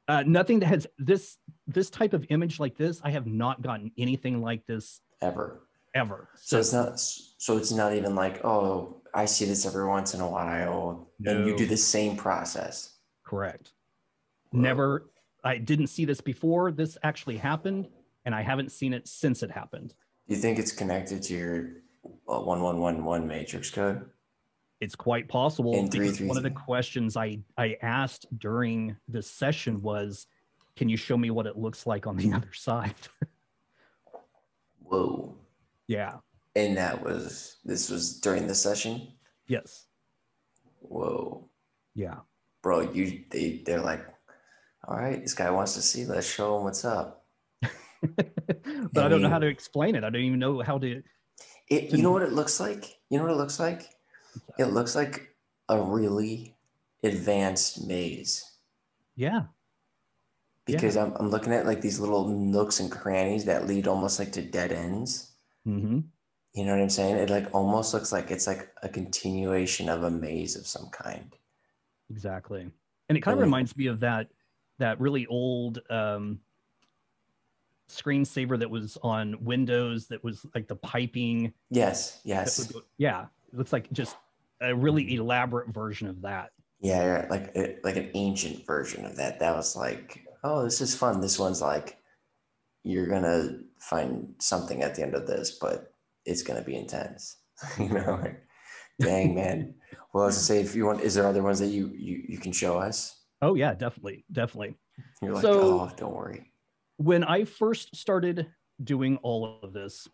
Uh, 0.08 0.24
nothing 0.26 0.60
that 0.62 0.68
has 0.68 0.88
this 0.98 1.38
this 1.68 1.92
type 1.92 2.14
of 2.14 2.26
image 2.30 2.60
like 2.60 2.76
this. 2.76 3.00
I 3.04 3.12
have 3.12 3.28
not 3.28 3.62
gotten 3.62 3.92
anything 3.96 4.42
like 4.42 4.66
this 4.66 5.02
ever. 5.22 5.68
Ever. 5.94 6.30
So, 6.36 6.56
so 6.56 6.60
it's 6.60 6.74
not 6.74 7.00
so 7.00 7.58
it's 7.58 7.72
not 7.72 7.94
even 7.94 8.16
like, 8.16 8.44
oh, 8.44 9.04
I 9.14 9.26
see 9.26 9.46
this 9.46 9.68
every 9.68 9.86
once 9.86 10.16
in 10.16 10.22
a 10.22 10.28
while. 10.28 11.12
No. 11.20 11.32
And 11.32 11.48
you 11.48 11.56
do 11.56 11.68
the 11.68 11.78
same 11.78 12.18
process. 12.18 12.93
Correct. 13.34 13.74
Never 14.52 15.10
I 15.44 15.58
didn't 15.58 15.88
see 15.88 16.06
this 16.06 16.22
before 16.22 16.72
this 16.72 17.00
actually 17.02 17.38
happened, 17.38 17.88
and 18.26 18.36
I 18.36 18.44
haven't 18.44 18.72
seen 18.72 18.94
it 18.94 19.08
since 19.08 19.42
it 19.42 19.50
happened. 19.50 19.96
Do 20.28 20.36
you 20.36 20.40
think 20.40 20.60
it's 20.60 20.72
connected 20.72 21.24
to 21.24 21.34
your 21.34 21.70
uh, 22.30 22.40
one 22.40 22.62
one 22.62 22.78
one 22.78 23.04
one 23.04 23.28
matrix 23.28 23.72
code? 23.72 24.06
It's 24.80 24.96
quite 24.96 25.28
possible. 25.28 25.74
In 25.74 25.90
three, 25.90 26.12
three, 26.12 26.28
one 26.28 26.38
of 26.38 26.44
the 26.44 26.52
questions 26.52 27.18
I 27.18 27.40
I 27.58 27.78
asked 27.82 28.28
during 28.38 28.96
this 29.08 29.28
session 29.28 29.82
was, 29.82 30.28
"Can 30.76 30.88
you 30.88 30.98
show 30.98 31.18
me 31.18 31.32
what 31.32 31.48
it 31.48 31.58
looks 31.58 31.88
like 31.88 32.06
on 32.06 32.16
the 32.16 32.34
other 32.38 32.54
side?" 32.54 32.94
Whoa. 34.84 35.36
Yeah. 35.88 36.18
And 36.56 36.78
that 36.78 37.04
was 37.04 37.58
this 37.66 37.90
was 37.90 38.20
during 38.20 38.46
the 38.46 38.54
session. 38.54 39.08
Yes. 39.48 39.88
Whoa. 40.82 41.50
Yeah. 41.96 42.20
Bro, 42.64 42.94
you 42.94 43.26
they 43.30 43.62
they're 43.66 43.82
like, 43.82 44.04
all 44.88 44.98
right, 44.98 45.22
this 45.22 45.34
guy 45.34 45.52
wants 45.52 45.76
to 45.76 45.82
see. 45.82 46.06
Let's 46.06 46.28
show 46.28 46.58
him 46.58 46.64
what's 46.64 46.86
up. 46.86 47.26
but 47.62 48.98
I, 48.98 49.06
I 49.06 49.10
don't 49.10 49.22
know 49.22 49.30
how 49.30 49.40
to 49.40 49.48
explain 49.48 49.96
it. 49.96 50.04
I 50.04 50.10
don't 50.10 50.22
even 50.22 50.40
know 50.40 50.62
how 50.62 50.80
to. 50.80 51.04
It, 51.70 51.90
to... 51.92 51.98
You 51.98 52.04
know 52.04 52.12
what 52.12 52.24
it 52.24 52.34
looks 52.34 52.60
like? 52.60 52.98
You 53.10 53.18
know 53.20 53.26
what 53.26 53.34
it 53.34 53.38
looks 53.38 53.60
like? 53.60 53.84
It 54.58 54.66
looks 54.66 54.96
like 54.96 55.36
a 55.70 55.80
really 55.82 56.56
advanced 57.04 57.86
maze. 57.86 58.50
Yeah. 59.16 59.44
Because 60.66 60.96
yeah. 60.96 61.04
I'm, 61.04 61.14
I'm 61.18 61.30
looking 61.30 61.54
at 61.54 61.66
like 61.66 61.82
these 61.82 62.00
little 62.00 62.28
nooks 62.28 62.80
and 62.80 62.90
crannies 62.92 63.46
that 63.46 63.68
lead 63.68 63.88
almost 63.88 64.20
like 64.20 64.32
to 64.34 64.42
dead 64.42 64.72
ends. 64.72 65.32
Mm-hmm. 65.68 66.00
You 66.54 66.66
know 66.66 66.72
what 66.72 66.82
I'm 66.82 66.90
saying? 66.90 67.18
It 67.18 67.30
like 67.30 67.54
almost 67.54 67.94
looks 67.94 68.12
like 68.12 68.32
it's 68.32 68.48
like 68.48 68.70
a 68.82 68.90
continuation 68.90 69.90
of 69.90 70.04
a 70.04 70.12
maze 70.12 70.56
of 70.56 70.68
some 70.68 70.90
kind. 70.92 71.36
Exactly. 72.10 72.70
And 73.10 73.18
it 73.18 73.22
kind 73.22 73.38
of 73.38 73.44
reminds 73.44 73.76
me 73.76 73.88
of 73.88 74.02
that 74.02 74.30
that 74.80 75.00
really 75.00 75.26
old 75.28 75.80
um 75.90 76.40
screensaver 77.90 78.58
that 78.60 78.70
was 78.70 78.98
on 79.04 79.36
Windows 79.44 80.08
that 80.08 80.24
was 80.24 80.46
like 80.56 80.68
the 80.68 80.76
piping. 80.76 81.54
Yes, 81.70 82.20
yes. 82.24 82.66
Go, 82.66 82.82
yeah, 82.98 83.26
it 83.52 83.58
looks 83.58 83.74
like 83.74 83.92
just 83.92 84.16
a 84.62 84.74
really 84.74 85.16
elaborate 85.16 85.70
version 85.70 86.08
of 86.08 86.22
that. 86.22 86.52
Yeah, 86.80 87.28
like 87.30 87.56
like 87.84 87.96
an 87.96 88.12
ancient 88.14 88.66
version 88.66 89.06
of 89.06 89.18
that. 89.18 89.40
That 89.40 89.56
was 89.56 89.76
like, 89.76 90.26
oh, 90.44 90.64
this 90.64 90.82
is 90.82 90.96
fun. 90.96 91.22
This 91.22 91.40
one's 91.40 91.62
like, 91.62 91.98
you're 92.84 93.08
gonna 93.08 93.60
find 93.80 94.34
something 94.40 94.82
at 94.82 94.96
the 94.96 95.04
end 95.04 95.16
of 95.16 95.28
this, 95.28 95.58
but 95.60 95.94
it's 96.26 96.44
gonna 96.44 96.64
be 96.64 96.76
intense. 96.76 97.38
you 97.80 97.90
know, 97.90 98.20
like, 98.22 98.42
dang 99.00 99.36
man. 99.36 99.76
well, 100.14 100.26
as 100.26 100.38
I 100.38 100.42
say, 100.42 100.62
if 100.62 100.76
you 100.76 100.86
want, 100.86 101.02
is 101.02 101.16
there 101.16 101.28
other 101.28 101.44
ones 101.44 101.60
that 101.60 101.68
you 101.68 101.92
you 101.96 102.24
you 102.28 102.38
can 102.38 102.52
show 102.52 102.78
us? 102.78 103.20
Oh 103.42 103.56
yeah, 103.56 103.74
definitely, 103.74 104.26
definitely. 104.32 104.78
You're 105.22 105.34
like, 105.34 105.42
so, 105.42 105.82
oh, 105.82 105.92
don't 105.98 106.14
worry 106.14 106.54
when 106.98 107.24
I 107.24 107.46
first 107.46 107.96
started 107.96 108.48
doing 108.84 109.18
all 109.18 109.60
of 109.62 109.74
this, 109.74 110.08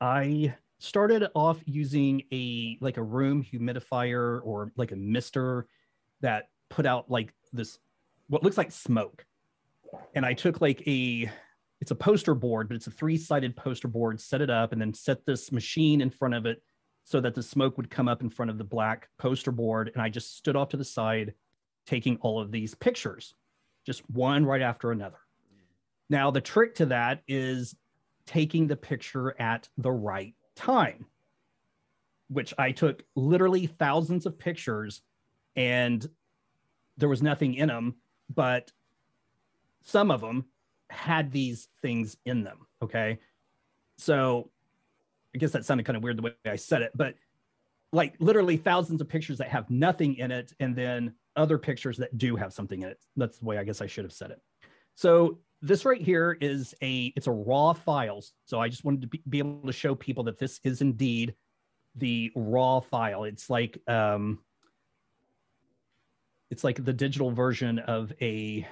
I 0.00 0.54
started 0.78 1.28
off 1.34 1.58
using 1.64 2.22
a 2.32 2.76
like 2.80 2.96
a 2.96 3.02
room 3.02 3.42
humidifier 3.42 4.40
or 4.44 4.72
like 4.76 4.92
a 4.92 4.96
mister 4.96 5.66
that 6.20 6.48
put 6.68 6.86
out 6.86 7.10
like 7.10 7.32
this 7.52 7.78
what 8.28 8.42
looks 8.42 8.58
like 8.58 8.70
smoke. 8.70 9.24
And 10.14 10.26
I 10.26 10.34
took 10.34 10.60
like 10.60 10.86
a 10.86 11.30
it's 11.80 11.90
a 11.90 11.94
poster 11.94 12.34
board, 12.34 12.68
but 12.68 12.74
it's 12.74 12.86
a 12.86 12.90
three-sided 12.90 13.54
poster 13.54 13.88
board, 13.88 14.20
set 14.20 14.40
it 14.40 14.50
up 14.50 14.72
and 14.72 14.80
then 14.80 14.94
set 14.94 15.24
this 15.26 15.52
machine 15.52 16.00
in 16.00 16.10
front 16.10 16.34
of 16.34 16.46
it 16.46 16.62
so 17.06 17.20
that 17.20 17.36
the 17.36 17.42
smoke 17.42 17.76
would 17.76 17.88
come 17.88 18.08
up 18.08 18.20
in 18.20 18.28
front 18.28 18.50
of 18.50 18.58
the 18.58 18.64
black 18.64 19.08
poster 19.16 19.52
board 19.52 19.92
and 19.94 20.02
I 20.02 20.08
just 20.08 20.36
stood 20.36 20.56
off 20.56 20.70
to 20.70 20.76
the 20.76 20.84
side 20.84 21.34
taking 21.86 22.18
all 22.20 22.40
of 22.40 22.50
these 22.50 22.74
pictures, 22.74 23.36
just 23.86 24.02
one 24.10 24.44
right 24.44 24.60
after 24.60 24.90
another. 24.90 25.20
Now, 26.10 26.32
the 26.32 26.40
trick 26.40 26.74
to 26.74 26.86
that 26.86 27.22
is 27.28 27.76
taking 28.26 28.66
the 28.66 28.74
picture 28.74 29.40
at 29.40 29.68
the 29.78 29.92
right 29.92 30.34
time, 30.56 31.06
which 32.28 32.52
I 32.58 32.72
took 32.72 33.04
literally 33.14 33.68
thousands 33.68 34.26
of 34.26 34.36
pictures 34.36 35.00
and 35.54 36.04
there 36.96 37.08
was 37.08 37.22
nothing 37.22 37.54
in 37.54 37.68
them, 37.68 37.94
but 38.34 38.72
some 39.80 40.10
of 40.10 40.20
them 40.20 40.46
had 40.90 41.30
these 41.30 41.68
things 41.82 42.16
in 42.26 42.42
them. 42.42 42.66
Okay. 42.82 43.20
So 43.96 44.50
I 45.36 45.38
guess 45.38 45.52
that 45.52 45.66
sounded 45.66 45.84
kind 45.84 45.98
of 45.98 46.02
weird 46.02 46.16
the 46.16 46.22
way 46.22 46.32
I 46.46 46.56
said 46.56 46.80
it, 46.80 46.92
but 46.94 47.14
like 47.92 48.14
literally 48.20 48.56
thousands 48.56 49.02
of 49.02 49.08
pictures 49.08 49.36
that 49.36 49.48
have 49.48 49.68
nothing 49.68 50.16
in 50.16 50.30
it, 50.30 50.54
and 50.60 50.74
then 50.74 51.12
other 51.36 51.58
pictures 51.58 51.98
that 51.98 52.16
do 52.16 52.36
have 52.36 52.54
something 52.54 52.80
in 52.80 52.88
it. 52.88 52.98
That's 53.16 53.38
the 53.38 53.44
way 53.44 53.58
I 53.58 53.64
guess 53.64 53.82
I 53.82 53.86
should 53.86 54.06
have 54.06 54.14
said 54.14 54.30
it. 54.30 54.40
So 54.94 55.40
this 55.60 55.84
right 55.84 56.00
here 56.00 56.38
is 56.40 56.74
a 56.82 57.12
it's 57.16 57.26
a 57.26 57.32
raw 57.32 57.74
file. 57.74 58.24
So 58.46 58.58
i 58.58 58.70
just 58.70 58.82
wanted 58.82 59.02
to 59.02 59.08
be, 59.08 59.22
be, 59.28 59.38
able 59.40 59.60
to 59.66 59.72
show 59.74 59.94
people 59.94 60.24
that 60.24 60.38
this 60.38 60.58
is 60.64 60.80
indeed 60.80 61.34
the 61.96 62.32
raw 62.34 62.80
file. 62.80 63.24
It's 63.24 63.50
like 63.50 63.78
um 63.86 64.38
it's 66.50 66.64
like 66.64 66.82
the 66.82 66.94
digital 66.94 67.30
version 67.30 67.78
of 67.78 68.10
a 68.22 68.66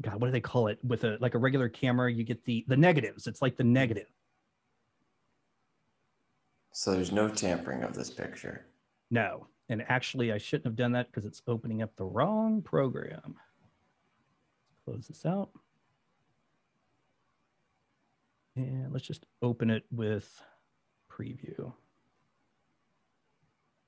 god 0.00 0.18
what 0.22 0.28
do 0.28 0.32
they 0.32 0.40
call 0.40 0.68
it? 0.68 0.78
With 0.82 1.04
a 1.04 1.18
like 1.20 1.34
a 1.34 1.38
regular 1.38 1.68
camera 1.68 2.10
you 2.10 2.24
get 2.24 2.46
the 2.46 2.64
the 2.66 2.78
negatives. 2.78 3.26
It's 3.26 3.42
like 3.42 3.56
the 3.56 3.64
negative 3.64 4.06
so 6.78 6.92
there's 6.92 7.12
no 7.12 7.28
tampering 7.28 7.82
of 7.82 7.94
this 7.94 8.10
picture 8.10 8.66
no 9.10 9.46
and 9.68 9.84
actually 9.88 10.32
i 10.32 10.38
shouldn't 10.38 10.66
have 10.66 10.76
done 10.76 10.92
that 10.92 11.06
because 11.06 11.24
it's 11.24 11.42
opening 11.46 11.82
up 11.82 11.94
the 11.96 12.04
wrong 12.04 12.62
program 12.62 13.34
close 14.84 15.06
this 15.08 15.26
out 15.26 15.50
and 18.58 18.92
let's 18.92 19.06
just 19.06 19.24
open 19.40 19.70
it 19.70 19.84
with 19.90 20.42
preview. 21.10 21.72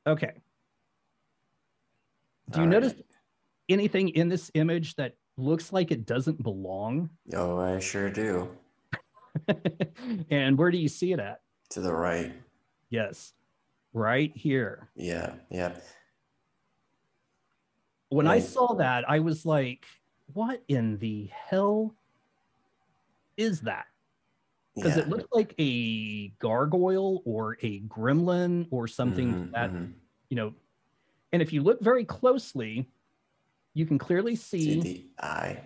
Okay. 0.06 0.32
Do 2.50 2.60
you 2.60 2.64
All 2.64 2.70
notice 2.70 2.94
right. 2.94 3.04
anything 3.68 4.10
in 4.10 4.28
this 4.28 4.50
image 4.54 4.96
that 4.96 5.16
looks 5.36 5.72
like 5.72 5.90
it 5.90 6.06
doesn't 6.06 6.42
belong? 6.42 7.10
Oh, 7.34 7.58
I 7.58 7.78
sure 7.78 8.10
do. 8.10 8.48
and 10.30 10.58
where 10.58 10.70
do 10.70 10.78
you 10.78 10.88
see 10.88 11.12
it 11.12 11.20
at? 11.20 11.40
To 11.70 11.80
the 11.80 11.92
right. 11.92 12.32
Yes. 12.90 13.32
Right 13.92 14.32
here. 14.36 14.90
Yeah. 14.94 15.34
Yeah. 15.50 15.74
When 18.08 18.26
I 18.26 18.40
saw 18.40 18.74
that, 18.74 19.08
I 19.08 19.20
was 19.20 19.46
like, 19.46 19.86
what 20.32 20.62
in 20.68 20.98
the 20.98 21.30
hell 21.32 21.94
is 23.36 23.62
that? 23.62 23.86
because 24.74 24.96
yeah. 24.96 25.02
it 25.02 25.08
looked 25.08 25.34
like 25.34 25.54
a 25.58 26.28
gargoyle 26.38 27.22
or 27.24 27.56
a 27.62 27.80
gremlin 27.80 28.66
or 28.70 28.86
something 28.86 29.32
mm-hmm, 29.32 29.52
that 29.52 29.70
mm-hmm. 29.70 29.92
you 30.28 30.36
know 30.36 30.52
and 31.32 31.42
if 31.42 31.52
you 31.52 31.62
look 31.62 31.80
very 31.80 32.04
closely 32.04 32.88
you 33.74 33.86
can 33.86 33.98
clearly 33.98 34.34
see, 34.36 34.58
see 34.58 34.80
the 34.80 35.24
eye 35.24 35.58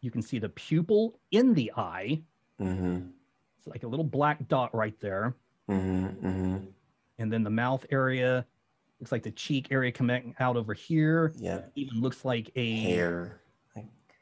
you 0.00 0.10
can 0.10 0.22
see 0.22 0.38
the 0.38 0.48
pupil 0.48 1.18
in 1.30 1.54
the 1.54 1.72
eye 1.76 2.20
mm-hmm. 2.60 3.00
it's 3.58 3.66
like 3.66 3.82
a 3.82 3.88
little 3.88 4.04
black 4.04 4.46
dot 4.48 4.74
right 4.74 4.98
there 5.00 5.34
mm-hmm, 5.70 6.26
mm-hmm. 6.26 6.56
and 7.18 7.32
then 7.32 7.42
the 7.42 7.50
mouth 7.50 7.84
area 7.90 8.44
looks 9.00 9.12
like 9.12 9.22
the 9.22 9.30
cheek 9.30 9.68
area 9.70 9.90
coming 9.92 10.34
out 10.40 10.56
over 10.56 10.74
here 10.74 11.32
yeah 11.36 11.60
even 11.74 12.00
looks 12.00 12.24
like 12.24 12.50
a 12.56 12.76
hair 12.80 13.40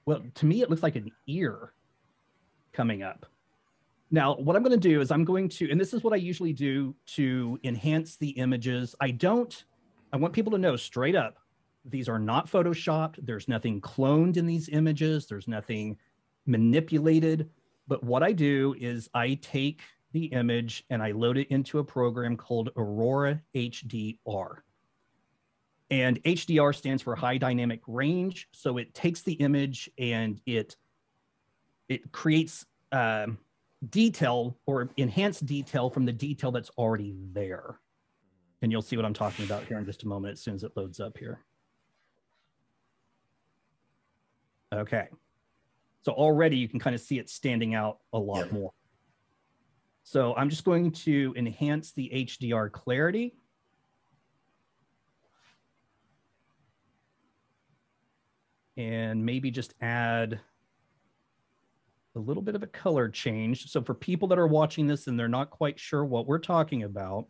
well 0.07 0.23
to 0.35 0.47
me 0.47 0.63
it 0.63 0.71
looks 0.71 0.83
like 0.83 0.97
an 0.97 1.11
ear 1.27 1.73
coming 2.73 3.03
up 3.03 3.27
now, 4.11 4.37
what 4.37 4.57
I'm 4.57 4.63
going 4.63 4.79
to 4.79 4.89
do 4.89 5.01
is 5.01 5.11
I'm 5.11 5.25
going 5.25 5.49
to, 5.51 5.71
and 5.71 5.79
this 5.79 5.93
is 5.93 6.03
what 6.03 6.15
I 6.15 6.17
usually 6.17 6.55
do 6.55 6.95
to 7.09 7.59
enhance 7.63 8.17
the 8.17 8.31
images. 8.31 8.95
I 9.01 9.11
don't, 9.11 9.65
I 10.13 10.17
want 10.17 10.33
people 10.33 10.53
to 10.53 10.59
know 10.59 10.77
straight 10.77 11.15
up, 11.15 11.37
these 11.85 12.09
are 12.09 12.19
not 12.19 12.51
photoshopped. 12.51 13.17
There's 13.23 13.49
nothing 13.49 13.81
cloned 13.81 14.37
in 14.37 14.47
these 14.47 14.69
images. 14.71 15.27
There's 15.27 15.49
nothing 15.49 15.97
manipulated. 16.47 17.51
But 17.87 18.03
what 18.03 18.23
I 18.23 18.33
do 18.33 18.75
is 18.79 19.09
I 19.15 19.35
take 19.43 19.83
the 20.13 20.27
image 20.27 20.85
and 20.91 21.03
I 21.03 21.13
load 21.13 21.39
it 21.39 21.49
into 21.49 21.79
a 21.79 21.85
program 21.85 22.37
called 22.37 22.71
Aurora 22.77 23.41
HDR. 23.55 24.59
And 25.91 26.23
HDR 26.23 26.75
stands 26.75 27.03
for 27.03 27.17
high 27.17 27.39
dynamic 27.39 27.81
range. 27.87 28.49
So 28.53 28.79
it 28.79 28.95
takes 28.95 29.23
the 29.23 29.35
image 29.35 29.91
and 29.99 30.41
it 30.47 30.77
it 31.89 32.13
creates 32.13 32.67
um, 32.93 33.39
detail 33.89 34.59
or 34.67 34.91
enhanced 34.99 35.47
detail 35.47 35.89
from 35.89 36.05
the 36.05 36.13
detail 36.13 36.53
that's 36.53 36.71
already 36.77 37.15
there. 37.33 37.81
And 38.61 38.71
you'll 38.71 38.83
see 38.83 38.97
what 38.97 39.07
I'm 39.07 39.15
talking 39.15 39.45
about 39.47 39.65
here 39.65 39.79
in 39.79 39.87
just 39.87 40.03
a 40.03 40.09
moment 40.09 40.33
as 40.33 40.41
soon 40.41 40.55
as 40.55 40.65
it 40.65 40.73
loads 40.77 41.01
up 41.01 41.17
here. 41.17 41.41
Okay. 44.75 45.09
So 46.03 46.13
already 46.13 46.59
you 46.59 46.69
can 46.69 46.81
kind 46.81 46.95
of 46.95 47.01
see 47.01 47.19
it 47.19 47.31
standing 47.31 47.75
out 47.75 47.99
a 48.13 48.19
lot 48.19 48.47
yep. 48.47 48.53
more. 48.53 48.73
So 50.11 50.35
I'm 50.37 50.49
just 50.49 50.65
going 50.65 50.93
to 50.93 51.35
enhance 51.37 51.93
the 51.93 52.11
HDR 52.15 52.73
clarity. 52.73 53.35
And 58.79 59.27
maybe 59.27 59.51
just 59.51 59.75
add 59.83 60.41
a 62.17 62.19
little 62.19 62.43
bit 62.43 62.55
of 62.55 62.63
a 62.63 62.67
color 62.67 63.11
change. 63.11 63.71
So 63.71 63.83
for 63.83 63.93
people 63.93 64.29
that 64.29 64.39
are 64.39 64.47
watching 64.47 64.87
this 64.87 65.09
and 65.09 65.21
they're 65.21 65.29
not 65.29 65.51
quite 65.51 65.79
sure 65.79 66.07
what 66.07 66.27
we're 66.27 66.39
talking 66.39 66.85
about, 66.85 67.27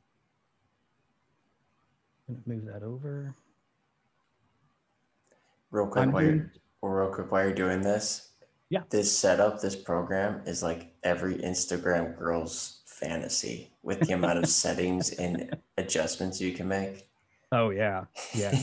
I'm 2.29 2.37
gonna 2.37 2.59
move 2.61 2.73
that 2.73 2.85
over. 2.85 3.35
Real 5.73 5.89
quick, 5.89 6.13
while 6.13 6.23
you're, 6.23 6.53
real 6.81 7.13
quick, 7.13 7.33
while 7.33 7.43
you're 7.43 7.55
doing 7.55 7.81
this, 7.81 8.35
yeah, 8.71 8.83
this 8.91 9.17
setup, 9.17 9.61
this 9.61 9.77
program 9.77 10.43
is 10.47 10.63
like 10.63 10.93
every 11.03 11.37
Instagram 11.37 12.17
girl's 12.19 12.83
fantasy 12.87 13.71
with 13.83 14.01
the 14.01 14.13
amount 14.13 14.39
of 14.39 14.47
settings 14.49 15.13
and 15.13 15.57
adjustments 15.77 16.41
you 16.41 16.53
can 16.53 16.69
make. 16.69 17.09
Oh 17.51 17.71
yeah, 17.71 18.05
yeah. 18.35 18.55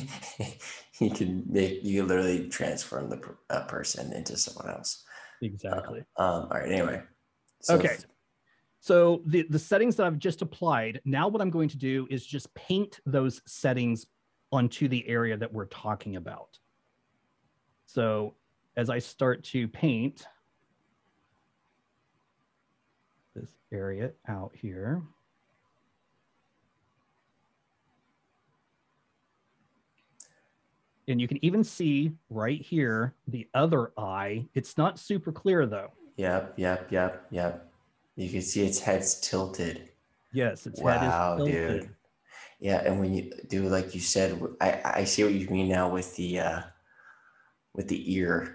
you 0.99 1.09
can 1.09 1.43
make 1.49 1.83
you 1.83 2.01
can 2.01 2.07
literally 2.07 2.47
transform 2.49 3.09
the 3.09 3.21
uh, 3.49 3.65
person 3.65 4.13
into 4.13 4.37
someone 4.37 4.73
else. 4.73 5.03
Exactly. 5.41 6.03
Uh, 6.17 6.21
um, 6.21 6.41
all 6.43 6.59
right. 6.59 6.71
Anyway. 6.71 7.01
So 7.61 7.75
okay. 7.75 7.95
So 8.79 9.23
the, 9.25 9.47
the 9.49 9.57
settings 9.57 9.95
that 9.95 10.05
I've 10.05 10.19
just 10.19 10.43
applied, 10.43 11.01
now 11.05 11.27
what 11.27 11.41
I'm 11.41 11.49
going 11.49 11.69
to 11.69 11.77
do 11.77 12.07
is 12.11 12.23
just 12.23 12.53
paint 12.53 12.99
those 13.07 13.41
settings 13.47 14.05
onto 14.51 14.87
the 14.87 15.07
area 15.07 15.35
that 15.35 15.51
we're 15.51 15.65
talking 15.65 16.17
about. 16.17 16.59
So 17.87 18.35
as 18.77 18.89
I 18.89 18.99
start 18.99 19.43
to 19.45 19.67
paint 19.67 20.27
this 23.35 23.49
area 23.71 24.11
out 24.27 24.51
here, 24.53 25.01
and 31.07 31.21
you 31.21 31.27
can 31.27 31.43
even 31.43 31.63
see 31.63 32.11
right 32.29 32.61
here 32.61 33.13
the 33.27 33.47
other 33.53 33.91
eye. 33.97 34.45
It's 34.53 34.77
not 34.77 34.99
super 34.99 35.31
clear 35.31 35.65
though. 35.65 35.91
Yep, 36.17 36.53
yep, 36.57 36.91
yep, 36.91 37.25
yep. 37.31 37.71
You 38.15 38.29
can 38.29 38.41
see 38.41 38.65
its 38.65 38.79
head's 38.79 39.19
tilted. 39.19 39.89
Yes, 40.31 40.65
its 40.65 40.81
wow, 40.81 40.97
head 40.97 41.07
is 41.07 41.47
tilted. 41.47 41.81
dude. 41.81 41.89
Yeah, 42.59 42.81
and 42.85 42.99
when 42.99 43.13
you 43.13 43.31
do 43.47 43.67
like 43.67 43.93
you 43.93 44.01
said, 44.01 44.41
I 44.61 44.81
I 44.83 45.03
see 45.03 45.23
what 45.23 45.33
you 45.33 45.47
mean 45.49 45.69
now 45.69 45.89
with 45.89 46.15
the 46.15 46.39
uh 46.39 46.61
with 47.73 47.87
the 47.87 48.13
ear 48.15 48.54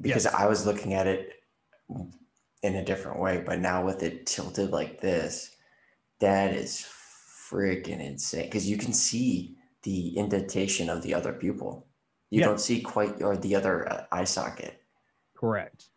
because 0.00 0.24
yes. 0.24 0.34
I 0.34 0.46
was 0.46 0.66
looking 0.66 0.94
at 0.94 1.06
it 1.06 1.32
in 2.62 2.76
a 2.76 2.84
different 2.84 3.20
way, 3.20 3.42
but 3.44 3.60
now 3.60 3.84
with 3.84 4.02
it 4.02 4.26
tilted 4.26 4.70
like 4.70 5.00
this, 5.00 5.56
that 6.20 6.54
is 6.54 6.86
freaking 7.50 8.00
insane 8.00 8.46
because 8.46 8.68
you 8.68 8.76
can 8.76 8.92
see 8.92 9.56
the 9.82 10.16
indentation 10.18 10.90
of 10.90 11.02
the 11.02 11.14
other 11.14 11.32
pupil. 11.32 11.86
You 12.30 12.40
yeah. 12.40 12.46
don't 12.46 12.60
see 12.60 12.80
quite 12.80 13.22
or 13.22 13.36
the 13.36 13.54
other 13.54 13.90
uh, 13.90 14.04
eye 14.10 14.24
socket. 14.24 14.82
Correct. 15.36 15.90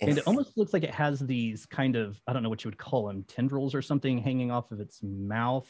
And, 0.00 0.10
and 0.10 0.18
it 0.18 0.26
almost 0.26 0.56
looks 0.56 0.72
like 0.72 0.84
it 0.84 0.94
has 0.94 1.20
these 1.20 1.66
kind 1.66 1.96
of 1.96 2.20
I 2.26 2.32
don't 2.32 2.42
know 2.42 2.48
what 2.48 2.64
you 2.64 2.68
would 2.68 2.78
call 2.78 3.06
them 3.06 3.24
tendrils 3.24 3.74
or 3.74 3.82
something 3.82 4.18
hanging 4.18 4.50
off 4.50 4.70
of 4.70 4.80
its 4.80 5.00
mouth. 5.02 5.68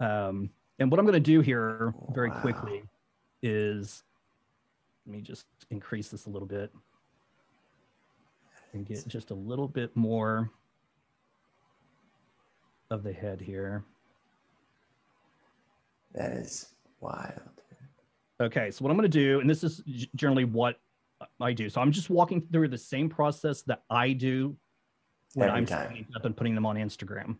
Um, 0.00 0.50
and 0.78 0.90
what 0.90 0.98
I'm 0.98 1.06
going 1.06 1.14
to 1.14 1.20
do 1.20 1.40
here 1.40 1.94
very 2.12 2.30
wow. 2.30 2.40
quickly 2.40 2.82
is 3.42 4.02
let 5.08 5.16
me 5.16 5.22
just 5.22 5.46
increase 5.70 6.08
this 6.08 6.26
a 6.26 6.30
little 6.30 6.46
bit 6.46 6.70
and 8.74 8.84
get 8.84 9.08
just 9.08 9.30
a 9.30 9.34
little 9.34 9.66
bit 9.66 9.96
more 9.96 10.50
of 12.90 13.02
the 13.02 13.12
head 13.12 13.40
here. 13.40 13.82
That 16.14 16.32
is 16.32 16.74
wild. 17.00 17.40
Okay, 18.38 18.70
so 18.70 18.84
what 18.84 18.90
I'm 18.90 18.98
going 18.98 19.10
to 19.10 19.18
do, 19.18 19.40
and 19.40 19.48
this 19.48 19.64
is 19.64 19.82
generally 20.14 20.44
what 20.44 20.78
I 21.40 21.54
do. 21.54 21.70
So 21.70 21.80
I'm 21.80 21.90
just 21.90 22.10
walking 22.10 22.46
through 22.52 22.68
the 22.68 22.78
same 22.78 23.08
process 23.08 23.62
that 23.62 23.84
I 23.88 24.12
do 24.12 24.56
when 25.34 25.48
Every 25.48 25.58
I'm 25.58 25.66
time. 25.66 26.06
up 26.14 26.26
and 26.26 26.36
putting 26.36 26.54
them 26.54 26.66
on 26.66 26.76
Instagram. 26.76 27.38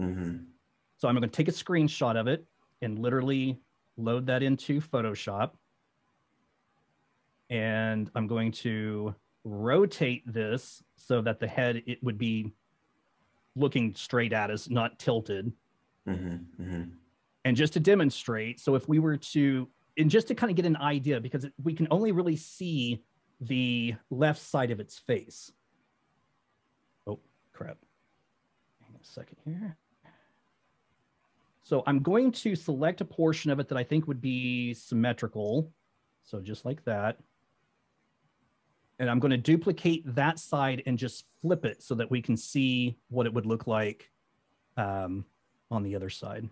Mm-hmm. 0.00 0.38
So 0.96 1.06
I'm 1.06 1.14
going 1.14 1.22
to 1.22 1.28
take 1.28 1.46
a 1.46 1.52
screenshot 1.52 2.16
of 2.16 2.26
it 2.26 2.44
and 2.82 2.98
literally 2.98 3.60
load 3.96 4.26
that 4.26 4.42
into 4.42 4.80
Photoshop. 4.80 5.52
And 7.50 8.10
I'm 8.14 8.26
going 8.26 8.52
to 8.52 9.14
rotate 9.44 10.24
this 10.32 10.82
so 10.96 11.22
that 11.22 11.38
the 11.38 11.46
head 11.46 11.82
it 11.86 12.02
would 12.02 12.18
be 12.18 12.52
looking 13.54 13.94
straight 13.94 14.32
at 14.32 14.50
us, 14.50 14.68
not 14.68 14.98
tilted. 14.98 15.52
Mm-hmm. 16.08 16.62
Mm-hmm. 16.62 16.82
And 17.44 17.56
just 17.56 17.72
to 17.74 17.80
demonstrate, 17.80 18.60
so 18.60 18.74
if 18.74 18.88
we 18.88 18.98
were 18.98 19.16
to, 19.16 19.68
and 19.96 20.10
just 20.10 20.28
to 20.28 20.34
kind 20.34 20.50
of 20.50 20.56
get 20.56 20.66
an 20.66 20.76
idea, 20.76 21.20
because 21.20 21.46
we 21.62 21.72
can 21.72 21.86
only 21.90 22.12
really 22.12 22.36
see 22.36 23.02
the 23.40 23.94
left 24.10 24.42
side 24.42 24.70
of 24.70 24.80
its 24.80 24.98
face. 24.98 25.52
Oh, 27.06 27.20
crap. 27.52 27.78
Hang 28.82 28.94
on 28.94 29.00
a 29.00 29.04
second 29.04 29.36
here. 29.44 29.76
So 31.62 31.82
I'm 31.86 32.00
going 32.00 32.30
to 32.32 32.54
select 32.54 33.00
a 33.00 33.04
portion 33.04 33.50
of 33.50 33.58
it 33.58 33.68
that 33.68 33.78
I 33.78 33.84
think 33.84 34.06
would 34.06 34.20
be 34.20 34.74
symmetrical. 34.74 35.70
So 36.24 36.40
just 36.40 36.64
like 36.64 36.84
that. 36.84 37.18
And 38.98 39.10
I'm 39.10 39.18
going 39.18 39.30
to 39.30 39.36
duplicate 39.36 40.02
that 40.14 40.38
side 40.38 40.82
and 40.86 40.98
just 40.98 41.26
flip 41.42 41.64
it 41.64 41.82
so 41.82 41.94
that 41.96 42.10
we 42.10 42.22
can 42.22 42.36
see 42.36 42.96
what 43.08 43.26
it 43.26 43.34
would 43.34 43.44
look 43.44 43.66
like 43.66 44.10
um, 44.76 45.26
on 45.70 45.82
the 45.82 45.94
other 45.94 46.08
side. 46.08 46.48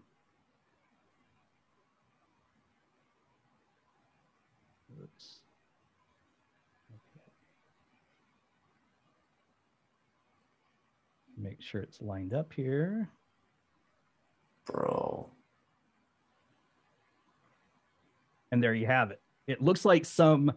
make 11.45 11.61
sure 11.61 11.83
it's 11.83 12.01
lined 12.01 12.33
up 12.33 12.53
here. 12.53 13.09
Bro. 14.65 15.29
And 18.51 18.63
there 18.63 18.75
you 18.75 18.87
have 18.87 19.11
it. 19.11 19.21
It 19.47 19.61
looks 19.61 19.85
like 19.85 20.07
some, 20.07 20.53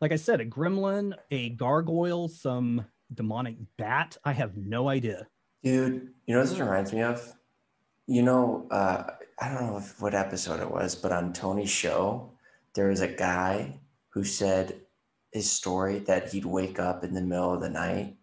like 0.00 0.12
I 0.12 0.16
said, 0.16 0.40
a 0.40 0.46
gremlin, 0.46 1.14
a 1.30 1.50
gargoyle, 1.50 2.28
some 2.28 2.84
demonic 3.12 3.56
bat. 3.76 4.16
I 4.24 4.32
have 4.32 4.56
no 4.56 4.88
idea. 4.88 5.26
Dude, 5.62 6.10
you 6.26 6.34
know 6.34 6.40
what 6.40 6.48
this 6.48 6.58
reminds 6.58 6.92
me 6.92 7.02
of? 7.02 7.34
You 8.06 8.22
know, 8.22 8.66
uh, 8.70 9.04
I 9.40 9.48
don't 9.48 9.66
know 9.66 9.78
if, 9.78 10.00
what 10.00 10.14
episode 10.14 10.60
it 10.60 10.70
was, 10.70 10.94
but 10.94 11.12
on 11.12 11.32
Tony's 11.32 11.70
show, 11.70 12.32
there 12.74 12.88
was 12.88 13.00
a 13.00 13.08
guy 13.08 13.80
who 14.10 14.24
said 14.24 14.80
his 15.32 15.50
story 15.50 15.98
that 16.00 16.30
he'd 16.30 16.44
wake 16.44 16.78
up 16.78 17.04
in 17.04 17.14
the 17.14 17.20
middle 17.20 17.52
of 17.52 17.60
the 17.60 17.68
night 17.68 18.16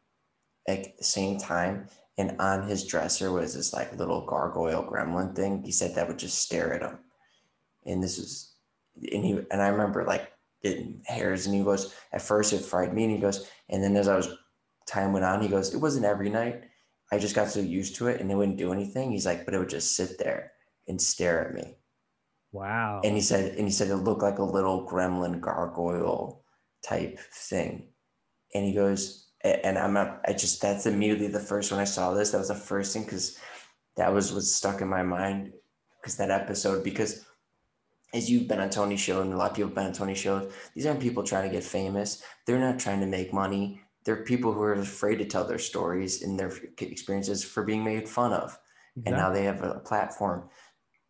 at 0.68 0.98
the 0.98 1.04
same 1.04 1.38
time 1.38 1.88
and 2.18 2.40
on 2.40 2.68
his 2.68 2.86
dresser 2.86 3.32
was 3.32 3.54
this 3.54 3.74
like 3.74 3.96
little 3.98 4.26
gargoyle 4.26 4.84
gremlin 4.84 5.36
thing 5.36 5.62
he 5.64 5.72
said 5.72 5.94
that 5.94 6.08
would 6.08 6.18
just 6.18 6.40
stare 6.40 6.74
at 6.74 6.82
him 6.82 6.98
and 7.86 8.02
this 8.02 8.18
was 8.18 8.54
and 9.12 9.24
he 9.24 9.40
and 9.52 9.62
i 9.62 9.68
remember 9.68 10.04
like 10.04 10.32
getting 10.66 11.02
hairs 11.06 11.46
and 11.46 11.56
he 11.56 11.64
goes 11.64 11.94
at 12.12 12.22
first 12.22 12.54
it 12.54 12.66
fried 12.66 12.94
me 12.94 13.04
and 13.04 13.14
he 13.14 13.20
goes 13.20 13.50
and 13.70 13.84
then 13.84 13.96
as 13.96 14.08
i 14.08 14.16
was 14.16 14.30
time 14.88 15.14
went 15.14 15.26
on 15.26 15.42
he 15.42 15.48
goes 15.48 15.74
it 15.74 15.78
wasn't 15.78 16.04
every 16.04 16.30
night 16.30 16.64
i 17.12 17.20
just 17.20 17.36
got 17.36 17.48
so 17.48 17.60
used 17.60 17.96
to 17.96 18.08
it 18.08 18.20
and 18.20 18.32
it 18.32 18.36
wouldn't 18.36 18.58
do 18.58 18.74
anything 18.74 19.12
he's 19.12 19.26
like 19.26 19.46
but 19.46 19.54
it 19.54 19.60
would 19.60 19.70
just 19.70 19.96
sit 19.96 20.18
there 20.18 20.52
and 20.88 21.02
stare 21.02 21.48
at 21.48 21.54
me 21.54 21.76
wow 22.52 23.00
and 23.04 23.16
he 23.16 23.22
said 23.22 23.56
and 23.56 23.68
he 23.68 23.72
said 23.72 23.90
it 23.90 23.98
looked 23.98 24.24
like 24.24 24.40
a 24.40 24.44
little 24.44 24.88
gremlin 24.88 25.40
gargoyle 25.40 26.44
type 26.84 27.20
thing 27.32 27.88
and 28.54 28.66
he 28.66 28.74
goes 28.74 29.26
and 29.46 29.78
I'm 29.78 29.94
not, 29.94 30.22
I 30.28 30.34
just, 30.34 30.62
that's 30.62 30.88
immediately 30.88 31.28
the 31.28 31.40
first 31.40 31.72
when 31.72 31.80
I 31.80 31.84
saw 31.84 32.14
this, 32.14 32.32
that 32.32 32.40
was 32.40 32.48
the 32.48 32.56
first 32.56 32.94
thing. 32.94 33.06
Cause 33.06 33.38
that 33.96 34.12
was 34.12 34.34
what's 34.34 34.52
stuck 34.52 34.82
in 34.82 34.88
my 34.88 35.04
mind. 35.04 35.54
Cause 36.04 36.18
that 36.18 36.32
episode, 36.32 36.84
because 36.84 37.26
as 38.16 38.30
you've 38.30 38.48
been 38.48 38.60
on 38.60 38.70
Tony's 38.70 39.00
show 39.00 39.22
and 39.22 39.34
a 39.34 39.38
lot 39.38 39.52
of 39.52 39.56
people 39.56 39.70
have 39.70 39.76
been 39.76 39.86
on 39.88 39.94
Tony's 39.94 40.18
show, 40.18 40.50
these 40.74 40.86
aren't 40.86 41.00
people 41.00 41.24
trying 41.24 41.48
to 41.48 41.54
get 41.54 41.64
famous. 41.64 42.24
They're 42.48 42.60
not 42.60 42.80
trying 42.80 43.02
to 43.02 43.06
make 43.06 43.34
money. 43.34 43.82
They're 44.06 44.24
people 44.24 44.54
who 44.54 44.62
are 44.62 44.74
afraid 44.74 45.18
to 45.18 45.26
tell 45.26 45.46
their 45.46 45.60
stories 45.60 46.24
and 46.24 46.40
their 46.40 46.52
experiences 46.80 47.44
for 47.44 47.64
being 47.64 47.84
made 47.84 48.08
fun 48.08 48.34
of. 48.34 48.58
Exactly. 48.96 49.04
And 49.06 49.16
now 49.18 49.32
they 49.32 49.44
have 49.44 49.62
a 49.62 49.80
platform. 49.80 50.50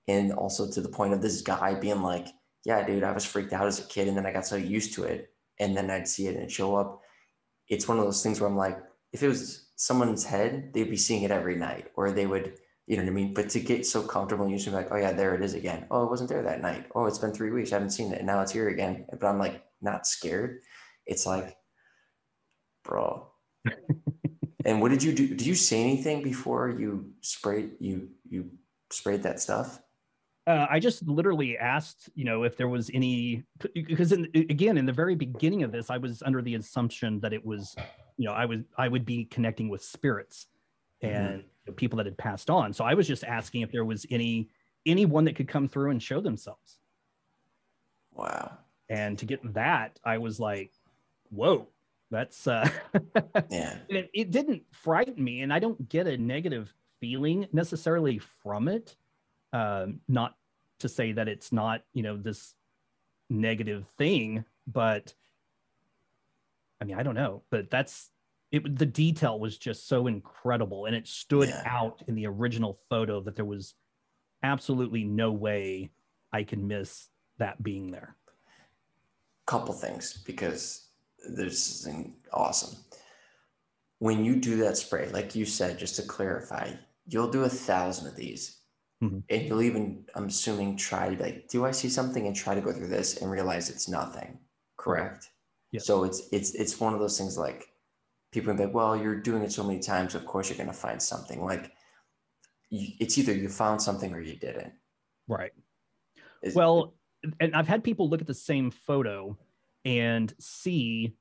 And 0.07 0.33
also 0.33 0.69
to 0.69 0.81
the 0.81 0.89
point 0.89 1.13
of 1.13 1.21
this 1.21 1.41
guy 1.41 1.75
being 1.75 2.01
like, 2.01 2.27
yeah, 2.65 2.85
dude, 2.85 3.03
I 3.03 3.11
was 3.11 3.25
freaked 3.25 3.53
out 3.53 3.67
as 3.67 3.79
a 3.79 3.83
kid. 3.83 4.07
And 4.07 4.17
then 4.17 4.25
I 4.25 4.33
got 4.33 4.47
so 4.47 4.55
used 4.55 4.93
to 4.95 5.03
it. 5.03 5.29
And 5.59 5.77
then 5.77 5.89
I'd 5.89 6.07
see 6.07 6.27
it 6.27 6.35
and 6.35 6.51
show 6.51 6.75
up 6.75 7.01
it's 7.67 7.87
one 7.87 7.97
of 7.97 8.05
those 8.05 8.21
things 8.21 8.39
where 8.39 8.49
I'm 8.49 8.57
like, 8.57 8.77
if 9.11 9.23
it 9.23 9.27
was 9.27 9.69
someone's 9.75 10.25
head, 10.25 10.71
they'd 10.73 10.89
be 10.89 10.97
seeing 10.97 11.23
it 11.23 11.31
every 11.31 11.55
night, 11.55 11.87
or 11.95 12.11
they 12.11 12.25
would 12.25 12.53
You 12.87 12.97
know 12.97 13.03
what 13.03 13.09
I 13.09 13.13
mean? 13.13 13.33
But 13.33 13.49
to 13.49 13.59
get 13.59 13.85
so 13.85 14.03
comfortable 14.03 14.47
using 14.47 14.73
like, 14.73 14.89
oh 14.91 14.95
yeah, 14.95 15.11
there 15.11 15.33
it 15.33 15.41
is 15.41 15.55
again. 15.55 15.87
Oh, 15.89 16.03
it 16.03 16.09
wasn't 16.09 16.29
there 16.29 16.43
that 16.43 16.61
night. 16.61 16.85
Oh, 16.93 17.05
it's 17.05 17.17
been 17.17 17.33
three 17.33 17.49
weeks. 17.49 17.71
I 17.71 17.75
haven't 17.75 17.91
seen 17.91 18.11
it. 18.13 18.19
And 18.19 18.27
now 18.27 18.41
it's 18.41 18.51
here 18.51 18.69
again. 18.69 19.05
But 19.11 19.25
I'm 19.25 19.39
like 19.39 19.63
not 19.81 20.05
scared. 20.05 20.59
It's 21.07 21.25
like, 21.25 21.57
bro. 22.83 23.31
and 24.65 24.81
what 24.81 24.91
did 24.91 25.01
you 25.01 25.13
do? 25.13 25.27
Did 25.27 25.45
you 25.45 25.55
say 25.55 25.81
anything 25.81 26.21
before 26.21 26.69
you 26.69 27.11
sprayed 27.21 27.71
you 27.79 28.09
you 28.29 28.51
sprayed 28.91 29.23
that 29.23 29.39
stuff? 29.39 29.79
Uh, 30.47 30.67
I 30.69 30.79
just 30.79 31.07
literally 31.07 31.57
asked, 31.57 32.09
you 32.13 32.23
know, 32.23 32.43
if 32.43 32.55
there 32.55 32.67
was 32.67 32.91
any, 32.93 33.43
because 33.73 34.11
in, 34.11 34.29
again, 34.35 34.77
in 34.77 34.85
the 34.85 34.93
very 34.93 35.15
beginning 35.15 35.63
of 35.63 35.71
this, 35.71 35.89
I 35.89 35.97
was 35.97 36.21
under 36.21 36.39
the 36.43 36.53
assumption 36.53 37.19
that 37.21 37.33
it 37.33 37.43
was, 37.43 37.75
you 38.17 38.27
know, 38.27 38.33
I 38.33 38.45
was, 38.45 38.59
I 38.77 38.87
would 38.87 39.05
be 39.05 39.25
connecting 39.25 39.69
with 39.69 39.83
spirits 39.83 40.45
and 41.01 41.39
mm-hmm. 41.39 41.47
People 41.73 41.97
that 41.97 42.05
had 42.05 42.17
passed 42.17 42.49
on. 42.49 42.73
So 42.73 42.83
I 42.83 42.93
was 42.93 43.07
just 43.07 43.23
asking 43.23 43.61
if 43.61 43.71
there 43.71 43.85
was 43.85 44.05
any, 44.09 44.49
anyone 44.85 45.25
that 45.25 45.35
could 45.35 45.47
come 45.47 45.67
through 45.67 45.91
and 45.91 46.01
show 46.01 46.21
themselves. 46.21 46.79
Wow. 48.13 48.57
And 48.89 49.17
to 49.19 49.25
get 49.25 49.53
that, 49.53 49.99
I 50.03 50.19
was 50.19 50.39
like, 50.39 50.71
whoa, 51.29 51.67
that's, 52.11 52.47
uh, 52.47 52.69
yeah. 53.49 53.77
It, 53.89 54.09
it 54.13 54.31
didn't 54.31 54.63
frighten 54.71 55.21
me. 55.21 55.41
And 55.41 55.51
I 55.51 55.59
don't 55.59 55.89
get 55.89 56.07
a 56.07 56.17
negative 56.17 56.73
feeling 56.99 57.47
necessarily 57.51 58.19
from 58.19 58.67
it 58.67 58.95
um, 59.53 60.01
not 60.07 60.35
to 60.79 60.89
say 60.89 61.13
that 61.13 61.27
it's 61.27 61.51
not 61.51 61.81
you 61.93 62.03
know 62.03 62.17
this 62.17 62.53
negative 63.29 63.87
thing 63.97 64.43
but 64.67 65.13
i 66.81 66.83
mean 66.83 66.97
i 66.97 67.03
don't 67.03 67.15
know 67.15 67.41
but 67.49 67.69
that's 67.71 68.11
it 68.51 68.77
the 68.77 68.85
detail 68.85 69.39
was 69.39 69.57
just 69.57 69.87
so 69.87 70.07
incredible 70.07 70.85
and 70.85 70.95
it 70.95 71.07
stood 71.07 71.49
yeah. 71.49 71.63
out 71.65 72.03
in 72.07 72.15
the 72.15 72.27
original 72.27 72.77
photo 72.89 73.21
that 73.21 73.35
there 73.35 73.45
was 73.45 73.73
absolutely 74.43 75.03
no 75.03 75.31
way 75.31 75.91
i 76.31 76.43
can 76.43 76.67
miss 76.67 77.09
that 77.37 77.61
being 77.61 77.91
there 77.91 78.15
couple 79.45 79.73
things 79.73 80.23
because 80.25 80.89
this 81.35 81.85
is 81.85 81.87
awesome 82.33 82.77
when 83.99 84.23
you 84.23 84.35
do 84.35 84.57
that 84.57 84.77
spray 84.77 85.09
like 85.09 85.35
you 85.35 85.45
said 85.45 85.77
just 85.77 85.95
to 85.95 86.01
clarify 86.03 86.71
you'll 87.07 87.29
do 87.29 87.43
a 87.43 87.49
thousand 87.49 88.07
of 88.07 88.15
these 88.15 88.59
Mm-hmm. 89.03 89.19
And 89.29 89.41
you'll 89.43 89.61
even, 89.61 90.05
I'm 90.15 90.27
assuming, 90.27 90.77
try 90.77 91.09
to 91.09 91.15
be 91.15 91.23
like, 91.23 91.47
do 91.47 91.65
I 91.65 91.71
see 91.71 91.89
something 91.89 92.27
and 92.27 92.35
try 92.35 92.55
to 92.55 92.61
go 92.61 92.71
through 92.71 92.87
this 92.87 93.21
and 93.21 93.29
realize 93.29 93.69
it's 93.69 93.89
nothing. 93.89 94.39
Correct. 94.77 95.29
Yes. 95.71 95.85
So 95.85 96.03
it's 96.03 96.29
it's 96.31 96.53
it's 96.53 96.79
one 96.79 96.93
of 96.93 96.99
those 96.99 97.17
things 97.17 97.37
like 97.37 97.65
people 98.35 98.53
be 98.53 98.65
like, 98.65 98.73
well, 98.73 98.95
you're 98.95 99.15
doing 99.15 99.41
it 99.41 99.51
so 99.51 99.63
many 99.63 99.79
times, 99.79 100.13
of 100.13 100.25
course 100.25 100.49
you're 100.49 100.57
gonna 100.57 100.73
find 100.73 101.01
something. 101.01 101.43
Like 101.43 101.71
you, 102.69 102.89
it's 102.99 103.17
either 103.17 103.33
you 103.33 103.49
found 103.49 103.81
something 103.81 104.13
or 104.13 104.19
you 104.19 104.35
didn't. 104.35 104.73
Right. 105.27 105.53
Well, 106.53 106.93
and 107.39 107.55
I've 107.55 107.67
had 107.67 107.83
people 107.83 108.07
look 108.07 108.21
at 108.21 108.27
the 108.27 108.33
same 108.33 108.69
photo 108.69 109.35
and 109.83 110.31
see 110.39 111.15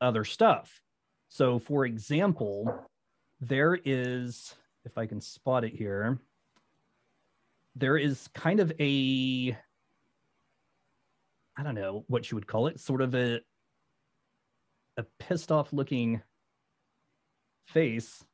other 0.00 0.24
stuff. 0.24 0.80
So, 1.28 1.60
for 1.60 1.86
example, 1.86 2.88
there 3.40 3.78
is, 3.84 4.54
if 4.84 4.98
I 4.98 5.06
can 5.06 5.20
spot 5.20 5.64
it 5.64 5.72
here, 5.72 6.18
there 7.76 7.96
is 7.96 8.28
kind 8.34 8.58
of 8.58 8.72
a 8.80 9.56
I 11.56 11.62
don't 11.62 11.74
know 11.74 12.04
what 12.08 12.30
you 12.30 12.36
would 12.36 12.46
call 12.46 12.68
it, 12.68 12.80
sort 12.80 13.02
of 13.02 13.14
a 13.14 13.40
a 14.96 15.04
pissed 15.18 15.52
off 15.52 15.72
looking 15.72 16.22
face 17.72 18.24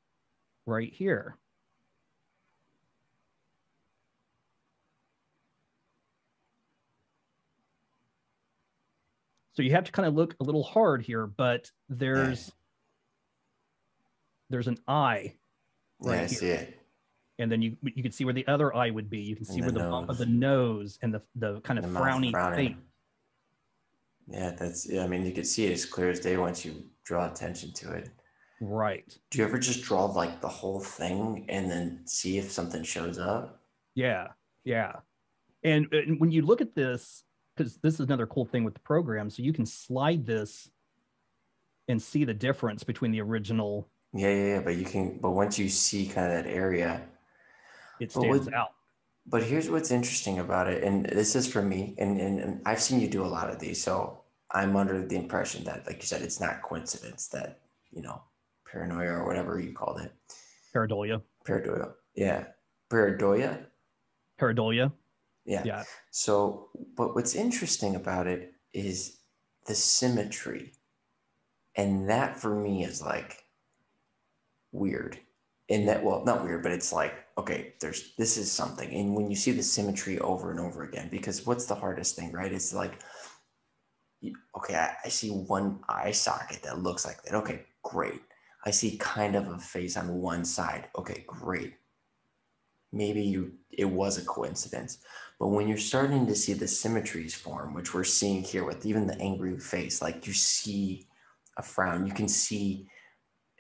right 0.67 0.93
here. 0.93 1.37
So 9.55 9.63
you 9.63 9.71
have 9.71 9.85
to 9.85 9.93
kind 9.93 10.07
of 10.07 10.15
look 10.15 10.35
a 10.39 10.45
little 10.45 10.63
hard 10.63 11.03
here, 11.03 11.27
but 11.27 11.71
there's 11.89 12.53
there's 14.51 14.69
an 14.69 14.79
eye 14.87 15.35
right 16.01 16.17
yeah, 16.17 16.23
I 16.23 16.27
here. 16.27 16.29
see 16.29 16.49
it 16.49 16.81
and 17.39 17.51
then 17.51 17.63
you 17.63 17.77
you 17.83 18.03
can 18.03 18.13
see 18.13 18.25
where 18.25 18.35
the 18.35 18.47
other 18.47 18.75
eye 18.75 18.91
would 18.91 19.11
be. 19.11 19.19
You 19.19 19.37
can 19.37 19.45
see 19.45 19.61
the 19.61 19.63
where 19.63 19.73
the 19.73 19.91
bump 19.91 20.09
of 20.09 20.19
the 20.19 20.27
nose 20.27 20.99
and 21.03 21.13
the 21.13 21.23
the 21.35 21.61
kind 21.61 21.79
of 21.79 21.93
the 21.93 21.99
frowny 21.99 22.33
face. 22.55 22.75
Yeah, 24.29 24.51
that's 24.59 24.89
yeah. 24.89 25.05
I 25.05 25.07
mean, 25.07 25.25
you 25.25 25.33
can 25.33 25.45
see 25.45 25.67
it 25.67 25.73
as 25.73 25.85
clear 25.85 26.11
as 26.11 26.21
day 26.21 26.37
once 26.37 26.65
you 26.65 26.85
draw 27.05 27.31
attention 27.31 27.73
to 27.75 27.93
it. 27.93 28.11
Right. 28.61 29.17
Do 29.31 29.39
you 29.39 29.45
ever 29.45 29.59
just 29.59 29.83
draw 29.83 30.07
like 30.07 30.41
the 30.41 30.49
whole 30.49 30.81
thing 30.81 31.45
and 31.49 31.71
then 31.71 32.01
see 32.05 32.39
if 32.39 32.51
something 32.51 32.83
shows 32.83 33.19
up? 33.19 33.61
Yeah, 33.95 34.29
yeah. 34.65 34.93
And, 35.63 35.93
and 35.93 36.21
when 36.21 36.31
you 36.31 36.43
look 36.43 36.61
at 36.61 36.75
this, 36.75 37.25
because 37.57 37.77
this 37.79 37.95
is 37.95 38.01
another 38.01 38.27
cool 38.27 38.45
thing 38.45 38.65
with 38.65 38.75
the 38.75 38.81
program, 38.81 39.31
so 39.31 39.43
you 39.43 39.53
can 39.53 39.67
slide 39.67 40.27
this 40.27 40.71
and 41.89 42.01
see 42.01 42.25
the 42.25 42.35
difference 42.35 42.85
between 42.85 43.11
the 43.11 43.21
original. 43.21 43.89
Yeah, 44.13 44.29
yeah, 44.29 44.47
yeah. 44.47 44.61
But 44.61 44.77
you 44.77 44.85
can, 44.85 45.19
but 45.19 45.31
once 45.31 45.59
you 45.59 45.69
see 45.69 46.07
kind 46.07 46.33
of 46.33 46.45
that 46.45 46.51
area, 46.51 47.03
it 48.01 48.13
stands 48.13 48.49
out. 48.49 48.73
But 49.29 49.43
here's 49.43 49.69
what's 49.69 49.91
interesting 49.91 50.39
about 50.39 50.69
it, 50.69 50.85
and 50.85 51.05
this 51.07 51.35
is 51.35 51.51
for 51.51 51.61
me, 51.61 51.97
and, 51.99 52.21
and, 52.21 52.39
and 52.39 52.63
I've 52.65 52.81
seen 52.81 53.01
you 53.01 53.09
do 53.09 53.25
a 53.25 53.27
lot 53.27 53.51
of 53.51 53.59
these, 53.59 53.83
so 53.83 54.21
I'm 54.53 54.77
under 54.77 55.05
the 55.05 55.17
impression 55.17 55.65
that, 55.65 55.85
like 55.87 55.97
you 55.97 56.07
said, 56.07 56.23
it's 56.23 56.41
not 56.41 56.63
coincidence 56.63 57.27
that 57.29 57.61
you 57.91 58.03
know 58.03 58.23
paranoia 58.77 59.13
or 59.13 59.27
whatever 59.27 59.59
you 59.59 59.73
called 59.73 60.01
it. 60.01 60.13
Pareidolia. 60.75 61.23
Pareidolia. 61.47 61.93
Yeah. 62.15 62.45
Pareidolia. 62.91 63.65
Pareidolia. 64.39 64.93
Yeah. 65.45 65.63
Yeah. 65.65 65.85
So, 66.11 66.69
but 66.97 67.15
what's 67.15 67.35
interesting 67.35 67.97
about 67.97 68.27
it 68.27 68.53
is 68.75 69.19
the 69.67 69.75
symmetry. 69.75 70.73
And 71.77 72.09
that 72.11 72.37
for 72.37 72.55
me 72.55 72.85
is 72.85 73.03
like 73.03 73.45
weird 74.73 75.19
in 75.69 75.87
that 75.87 76.05
well 76.05 76.23
not 76.25 76.45
weird 76.45 76.63
but 76.63 76.71
it's 76.71 76.93
like 76.93 77.15
okay 77.39 77.73
there's 77.81 78.15
this 78.19 78.37
is 78.37 78.53
something 78.53 78.93
and 78.95 79.17
when 79.17 79.29
you 79.31 79.35
see 79.35 79.51
the 79.51 79.63
symmetry 79.63 80.19
over 80.21 80.51
and 80.51 80.61
over 80.61 80.85
again 80.85 81.09
because 81.11 81.47
what's 81.47 81.65
the 81.67 81.75
hardest 81.75 82.15
thing 82.15 82.31
right 82.31 82.53
it's 82.53 82.75
like 82.75 83.01
okay 84.57 84.75
I, 84.75 84.95
I 85.07 85.09
see 85.09 85.31
one 85.31 85.81
eye 85.89 86.13
socket 86.13 86.63
that 86.63 86.81
looks 86.81 87.07
like 87.07 87.23
that 87.23 87.35
okay 87.35 87.63
great 87.83 88.21
i 88.67 88.71
see 88.71 88.99
kind 88.99 89.35
of 89.35 89.49
a 89.49 89.59
face 89.59 89.97
on 89.97 90.21
one 90.21 90.45
side. 90.45 90.89
Okay 90.99 91.25
great. 91.27 91.75
Maybe 92.93 93.23
you 93.23 93.55
it 93.71 93.87
was 93.87 94.19
a 94.19 94.25
coincidence. 94.25 94.99
But 95.39 95.49
when 95.49 95.69
you're 95.69 95.79
starting 95.79 96.27
to 96.27 96.35
see 96.35 96.53
the 96.55 96.69
symmetries 96.69 97.35
form 97.35 97.73
which 97.75 97.95
we're 97.95 98.05
seeing 98.05 98.43
here 98.43 98.65
with 98.65 98.85
even 98.85 99.07
the 99.07 99.19
angry 99.21 99.59
face 99.59 100.03
like 100.03 100.27
you 100.27 100.33
see 100.33 101.07
a 101.57 101.63
frown. 101.63 102.07
You 102.07 102.13
can 102.13 102.29
see 102.29 102.89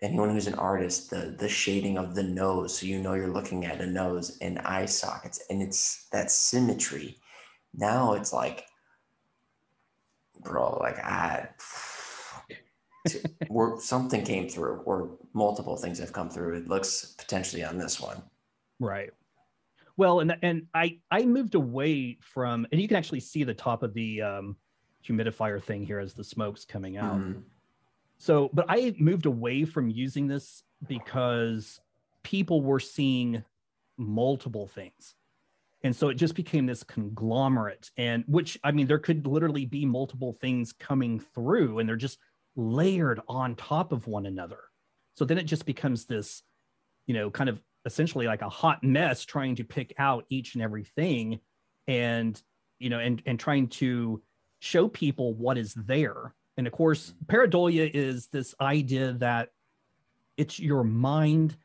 anyone 0.02 0.30
who's 0.30 0.46
an 0.46 0.54
artist, 0.54 1.10
the 1.10 1.34
the 1.38 1.48
shading 1.48 1.98
of 1.98 2.14
the 2.14 2.22
nose, 2.22 2.78
so 2.78 2.86
you 2.86 3.00
know 3.00 3.14
you're 3.14 3.28
looking 3.32 3.64
at 3.64 3.80
a 3.80 3.86
nose 3.86 4.38
and 4.40 4.58
eye 4.60 4.86
sockets, 4.86 5.42
and 5.50 5.62
it's 5.62 6.06
that 6.12 6.30
symmetry. 6.30 7.16
Now 7.74 8.14
it's 8.14 8.32
like, 8.32 8.64
bro, 10.40 10.78
like 10.80 10.98
I, 10.98 11.48
where 13.48 13.78
something 13.78 14.24
came 14.24 14.48
through, 14.48 14.82
or 14.84 15.10
multiple 15.32 15.76
things 15.76 15.98
have 15.98 16.12
come 16.12 16.30
through. 16.30 16.56
It 16.56 16.68
looks 16.68 17.14
potentially 17.18 17.64
on 17.64 17.78
this 17.78 18.00
one, 18.00 18.22
right? 18.80 19.10
Well, 19.96 20.20
and 20.20 20.36
and 20.42 20.66
I 20.74 20.98
I 21.10 21.24
moved 21.24 21.54
away 21.54 22.18
from, 22.20 22.66
and 22.72 22.80
you 22.80 22.88
can 22.88 22.96
actually 22.96 23.20
see 23.20 23.44
the 23.44 23.54
top 23.54 23.82
of 23.82 23.94
the 23.94 24.22
um, 24.22 24.56
humidifier 25.06 25.62
thing 25.62 25.84
here 25.84 26.00
as 26.00 26.14
the 26.14 26.24
smoke's 26.24 26.64
coming 26.64 26.96
out. 26.96 27.18
Mm-hmm 27.18 27.40
so, 28.18 28.50
but 28.52 28.66
I 28.68 28.94
moved 28.98 29.26
away 29.26 29.64
from 29.64 29.90
using 29.90 30.26
this 30.26 30.62
because 30.86 31.80
people 32.22 32.62
were 32.62 32.80
seeing 32.80 33.44
multiple 33.96 34.66
things. 34.66 35.14
And 35.82 35.94
so 35.94 36.08
it 36.08 36.14
just 36.14 36.34
became 36.34 36.66
this 36.66 36.82
conglomerate, 36.82 37.90
and 37.96 38.24
which 38.26 38.58
I 38.64 38.72
mean, 38.72 38.86
there 38.86 38.98
could 38.98 39.26
literally 39.26 39.66
be 39.66 39.84
multiple 39.84 40.32
things 40.32 40.72
coming 40.72 41.20
through, 41.20 41.78
and 41.78 41.88
they're 41.88 41.96
just 41.96 42.18
layered 42.56 43.20
on 43.28 43.54
top 43.54 43.92
of 43.92 44.06
one 44.06 44.26
another. 44.26 44.58
So 45.14 45.24
then 45.24 45.38
it 45.38 45.44
just 45.44 45.66
becomes 45.66 46.06
this, 46.06 46.42
you 47.06 47.14
know, 47.14 47.30
kind 47.30 47.48
of 47.48 47.60
essentially 47.84 48.26
like 48.26 48.42
a 48.42 48.48
hot 48.48 48.82
mess 48.82 49.24
trying 49.24 49.56
to 49.56 49.64
pick 49.64 49.94
out 49.98 50.24
each 50.28 50.54
and 50.54 50.62
everything 50.62 51.40
and, 51.86 52.40
you 52.78 52.90
know, 52.90 52.98
and, 52.98 53.22
and 53.26 53.38
trying 53.38 53.68
to 53.68 54.22
show 54.60 54.88
people 54.88 55.34
what 55.34 55.56
is 55.56 55.74
there 55.74 56.34
and 56.56 56.66
of 56.66 56.72
course, 56.72 57.12
mm-hmm. 57.12 57.34
pareidolia 57.34 57.90
is 57.92 58.28
this 58.28 58.54
idea 58.60 59.12
that 59.14 59.50
it's 60.36 60.58
your 60.58 60.84
mind 60.84 61.56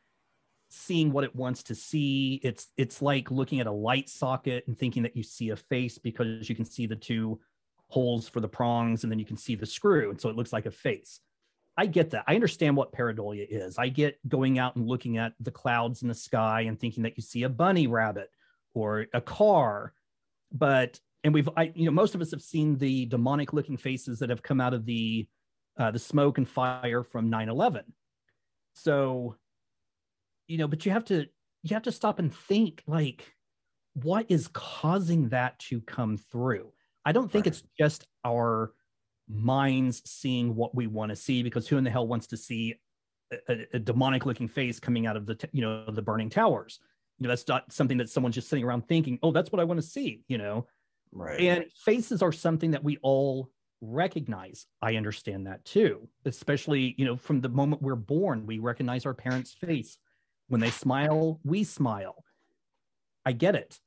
seeing 0.70 1.12
what 1.12 1.24
it 1.24 1.36
wants 1.36 1.62
to 1.64 1.74
see. 1.74 2.40
It's 2.42 2.68
it's 2.76 3.02
like 3.02 3.30
looking 3.30 3.60
at 3.60 3.66
a 3.66 3.72
light 3.72 4.08
socket 4.08 4.64
and 4.66 4.78
thinking 4.78 5.02
that 5.02 5.16
you 5.16 5.22
see 5.22 5.50
a 5.50 5.56
face 5.56 5.98
because 5.98 6.48
you 6.48 6.54
can 6.54 6.64
see 6.64 6.86
the 6.86 6.96
two 6.96 7.40
holes 7.92 8.26
for 8.26 8.40
the 8.40 8.48
prongs 8.48 9.02
and 9.02 9.12
then 9.12 9.18
you 9.18 9.26
can 9.26 9.36
see 9.36 9.54
the 9.54 9.66
screw. 9.66 10.08
And 10.08 10.18
so 10.18 10.30
it 10.30 10.36
looks 10.36 10.50
like 10.52 10.64
a 10.64 10.70
face. 10.70 11.20
I 11.76 11.84
get 11.84 12.10
that. 12.10 12.24
I 12.26 12.34
understand 12.34 12.74
what 12.74 12.92
pareidolia 12.92 13.46
is. 13.48 13.76
I 13.76 13.88
get 13.88 14.18
going 14.26 14.58
out 14.58 14.76
and 14.76 14.88
looking 14.88 15.18
at 15.18 15.34
the 15.40 15.50
clouds 15.50 16.00
in 16.00 16.08
the 16.08 16.14
sky 16.14 16.62
and 16.62 16.80
thinking 16.80 17.02
that 17.02 17.18
you 17.18 17.22
see 17.22 17.42
a 17.42 17.50
bunny 17.50 17.86
rabbit 17.86 18.30
or 18.72 19.06
a 19.12 19.20
car. 19.20 19.92
But 20.50 21.00
and 21.22 21.34
we've 21.34 21.50
I 21.54 21.72
you 21.74 21.84
know 21.84 21.90
most 21.90 22.14
of 22.14 22.22
us 22.22 22.30
have 22.30 22.40
seen 22.40 22.78
the 22.78 23.04
demonic 23.06 23.52
looking 23.52 23.76
faces 23.76 24.18
that 24.20 24.30
have 24.30 24.42
come 24.42 24.60
out 24.60 24.72
of 24.72 24.86
the 24.86 25.26
uh, 25.78 25.90
the 25.90 25.98
smoke 25.98 26.38
and 26.38 26.48
fire 26.48 27.02
from 27.02 27.30
9/11. 27.30 27.82
So 28.72 29.36
you 30.46 30.56
know, 30.56 30.68
but 30.68 30.86
you 30.86 30.92
have 30.92 31.04
to 31.06 31.26
you 31.62 31.74
have 31.74 31.84
to 31.84 31.92
stop 31.92 32.18
and 32.18 32.34
think 32.34 32.82
like 32.86 33.34
what 33.94 34.26
is 34.30 34.48
causing 34.48 35.28
that 35.28 35.58
to 35.58 35.82
come 35.82 36.16
through. 36.16 36.72
I 37.04 37.12
don't 37.12 37.30
think 37.30 37.46
right. 37.46 37.52
it's 37.52 37.62
just 37.78 38.06
our 38.24 38.72
minds 39.28 40.02
seeing 40.04 40.54
what 40.54 40.74
we 40.74 40.86
want 40.86 41.10
to 41.10 41.16
see 41.16 41.42
because 41.42 41.66
who 41.68 41.78
in 41.78 41.84
the 41.84 41.90
hell 41.90 42.06
wants 42.06 42.26
to 42.28 42.36
see 42.36 42.76
a, 43.48 43.66
a 43.74 43.78
demonic 43.78 44.26
looking 44.26 44.48
face 44.48 44.78
coming 44.78 45.06
out 45.06 45.16
of 45.16 45.26
the 45.26 45.48
you 45.52 45.62
know 45.62 45.90
the 45.90 46.02
burning 46.02 46.30
towers? 46.30 46.78
You 47.18 47.24
know 47.24 47.28
that's 47.28 47.46
not 47.48 47.72
something 47.72 47.98
that 47.98 48.10
someone's 48.10 48.34
just 48.34 48.48
sitting 48.48 48.64
around 48.64 48.88
thinking 48.88 49.18
oh 49.22 49.32
that's 49.32 49.52
what 49.52 49.60
i 49.60 49.64
want 49.64 49.80
to 49.80 49.86
see 49.86 50.22
you 50.28 50.38
know? 50.38 50.66
Right. 51.12 51.40
And 51.40 51.64
faces 51.84 52.22
are 52.22 52.32
something 52.32 52.70
that 52.70 52.82
we 52.82 52.98
all 53.02 53.50
recognize. 53.82 54.66
I 54.80 54.96
understand 54.96 55.46
that 55.46 55.64
too 55.64 56.08
especially 56.24 56.94
you 56.98 57.04
know 57.04 57.16
from 57.16 57.40
the 57.40 57.48
moment 57.48 57.82
we're 57.82 57.96
born 57.96 58.46
we 58.46 58.58
recognize 58.58 59.06
our 59.06 59.14
parents 59.14 59.52
face. 59.52 59.98
When 60.48 60.60
they 60.60 60.70
smile 60.70 61.40
we 61.44 61.64
smile. 61.64 62.24
I 63.24 63.32
get 63.32 63.54
it 63.54 63.80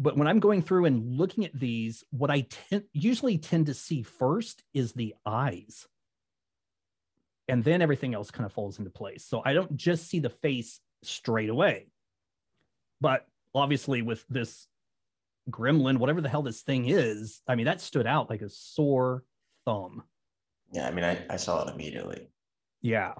but 0.00 0.16
when 0.16 0.26
I'm 0.26 0.40
going 0.40 0.62
through 0.62 0.86
and 0.86 1.18
looking 1.18 1.44
at 1.44 1.52
these, 1.52 2.02
what 2.10 2.30
I 2.30 2.46
tend, 2.70 2.84
usually 2.94 3.36
tend 3.36 3.66
to 3.66 3.74
see 3.74 4.02
first 4.02 4.62
is 4.72 4.94
the 4.94 5.14
eyes. 5.26 5.86
And 7.48 7.62
then 7.62 7.82
everything 7.82 8.14
else 8.14 8.30
kind 8.30 8.46
of 8.46 8.52
falls 8.52 8.78
into 8.78 8.90
place. 8.90 9.26
So 9.26 9.42
I 9.44 9.52
don't 9.52 9.76
just 9.76 10.08
see 10.08 10.18
the 10.18 10.30
face 10.30 10.80
straight 11.02 11.50
away. 11.50 11.88
But 13.02 13.26
obviously, 13.54 14.00
with 14.00 14.24
this 14.28 14.66
gremlin, 15.50 15.98
whatever 15.98 16.22
the 16.22 16.28
hell 16.30 16.42
this 16.42 16.62
thing 16.62 16.88
is, 16.88 17.42
I 17.46 17.54
mean, 17.54 17.66
that 17.66 17.82
stood 17.82 18.06
out 18.06 18.30
like 18.30 18.40
a 18.40 18.48
sore 18.48 19.24
thumb. 19.66 20.04
Yeah, 20.72 20.86
I 20.86 20.92
mean, 20.92 21.04
I, 21.04 21.26
I 21.28 21.36
saw 21.36 21.66
it 21.66 21.74
immediately. 21.74 22.28
Yeah. 22.80 23.14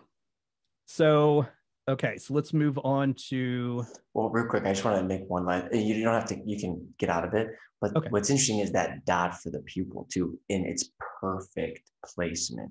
So 0.86 1.46
Okay, 1.90 2.18
so 2.18 2.34
let's 2.34 2.52
move 2.52 2.78
on 2.84 3.14
to. 3.30 3.84
Well, 4.14 4.30
real 4.30 4.46
quick, 4.46 4.64
I 4.64 4.72
just 4.72 4.84
want 4.84 4.98
to 4.98 5.02
make 5.02 5.28
one 5.28 5.44
line. 5.44 5.68
Eh, 5.72 5.78
you 5.78 6.04
don't 6.04 6.14
have 6.14 6.26
to. 6.26 6.40
You 6.46 6.56
can 6.56 6.86
get 6.98 7.08
out 7.08 7.24
of 7.24 7.34
it. 7.34 7.48
But 7.80 7.96
okay. 7.96 8.08
what's 8.10 8.30
interesting 8.30 8.60
is 8.60 8.70
that 8.72 9.04
dot 9.06 9.40
for 9.42 9.50
the 9.50 9.60
pupil 9.60 10.06
too, 10.12 10.38
in 10.48 10.64
its 10.64 10.90
perfect 11.20 11.90
placement. 12.04 12.70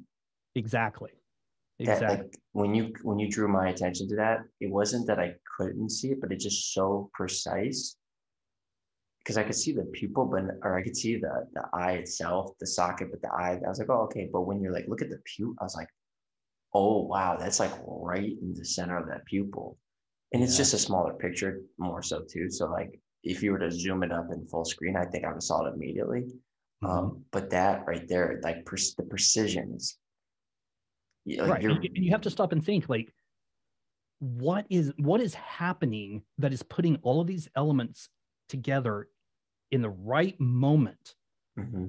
Exactly. 0.55 1.11
Exactly. 1.79 2.07
That, 2.07 2.17
like 2.19 2.39
when 2.53 2.73
you 2.73 2.93
when 3.03 3.19
you 3.19 3.29
drew 3.29 3.49
my 3.49 3.69
attention 3.69 4.07
to 4.09 4.15
that, 4.15 4.39
it 4.61 4.69
wasn't 4.69 5.05
that 5.07 5.19
I 5.19 5.33
couldn't 5.57 5.89
see 5.89 6.11
it, 6.11 6.21
but 6.21 6.31
it's 6.31 6.43
just 6.43 6.73
so 6.73 7.09
precise. 7.13 7.97
Because 9.19 9.37
I 9.37 9.43
could 9.43 9.55
see 9.55 9.73
the 9.73 9.83
pupil, 9.83 10.25
but 10.25 10.43
or 10.63 10.77
I 10.77 10.81
could 10.81 10.95
see 10.95 11.17
the 11.17 11.45
the 11.53 11.63
eye 11.73 11.93
itself, 11.93 12.51
the 12.59 12.67
socket, 12.67 13.09
but 13.11 13.21
the 13.21 13.33
eye. 13.33 13.59
I 13.65 13.67
was 13.67 13.79
like, 13.79 13.89
oh, 13.89 14.03
okay. 14.03 14.29
But 14.31 14.43
when 14.43 14.61
you're 14.61 14.73
like, 14.73 14.87
look 14.87 15.01
at 15.01 15.09
the 15.09 15.19
pupil, 15.25 15.55
I 15.59 15.65
was 15.65 15.75
like, 15.75 15.89
oh 16.73 17.03
wow, 17.03 17.37
that's 17.37 17.59
like 17.59 17.73
right 17.85 18.33
in 18.41 18.53
the 18.53 18.65
center 18.65 18.97
of 18.97 19.07
that 19.07 19.25
pupil. 19.25 19.77
And 20.33 20.43
it's 20.43 20.53
yeah. 20.53 20.59
just 20.59 20.73
a 20.75 20.77
smaller 20.77 21.13
picture, 21.13 21.61
more 21.77 22.03
so 22.03 22.23
too. 22.29 22.49
So 22.49 22.67
like 22.67 22.99
if 23.23 23.41
you 23.41 23.51
were 23.51 23.59
to 23.59 23.71
zoom 23.71 24.03
it 24.03 24.11
up 24.11 24.27
in 24.31 24.45
full 24.45 24.65
screen, 24.65 24.95
I 24.95 25.05
think 25.05 25.25
I 25.25 25.33
would 25.33 25.43
saw 25.43 25.65
it 25.65 25.73
immediately. 25.73 26.21
Mm-hmm. 26.83 26.85
Um, 26.85 27.25
but 27.31 27.49
that 27.49 27.85
right 27.87 28.07
there, 28.07 28.39
like 28.43 28.65
per- 28.65 28.77
the 28.97 29.03
precision 29.03 29.73
is 29.75 29.97
like 31.25 31.63
right. 31.63 31.63
And 31.63 31.89
you 31.93 32.11
have 32.11 32.21
to 32.21 32.29
stop 32.29 32.51
and 32.51 32.63
think 32.63 32.89
like 32.89 33.13
what 34.19 34.65
is 34.69 34.91
what 34.97 35.21
is 35.21 35.33
happening 35.33 36.23
that 36.37 36.53
is 36.53 36.63
putting 36.63 36.97
all 37.01 37.21
of 37.21 37.27
these 37.27 37.47
elements 37.55 38.09
together 38.47 39.07
in 39.71 39.81
the 39.81 39.89
right 39.89 40.39
moment 40.39 41.15
mm-hmm 41.57 41.85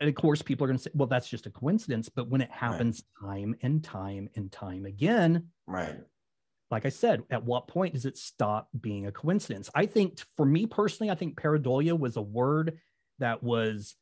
and 0.00 0.08
of 0.08 0.14
course 0.14 0.42
people 0.42 0.64
are 0.64 0.68
going 0.68 0.78
to 0.78 0.82
say 0.82 0.90
well 0.94 1.06
that's 1.06 1.28
just 1.28 1.46
a 1.46 1.50
coincidence 1.50 2.08
but 2.08 2.28
when 2.28 2.40
it 2.40 2.50
happens 2.50 3.04
right. 3.22 3.28
time 3.30 3.54
and 3.62 3.84
time 3.84 4.28
and 4.34 4.50
time 4.50 4.86
again 4.86 5.48
right 5.66 5.96
like 6.70 6.86
i 6.86 6.88
said 6.88 7.22
at 7.30 7.44
what 7.44 7.68
point 7.68 7.94
does 7.94 8.06
it 8.06 8.16
stop 8.16 8.68
being 8.80 9.06
a 9.06 9.12
coincidence 9.12 9.70
i 9.74 9.86
think 9.86 10.20
for 10.36 10.46
me 10.46 10.66
personally 10.66 11.10
i 11.10 11.14
think 11.14 11.36
pareidolia 11.40 11.96
was 11.98 12.16
a 12.16 12.22
word 12.22 12.78
that 13.18 13.42
was 13.42 13.94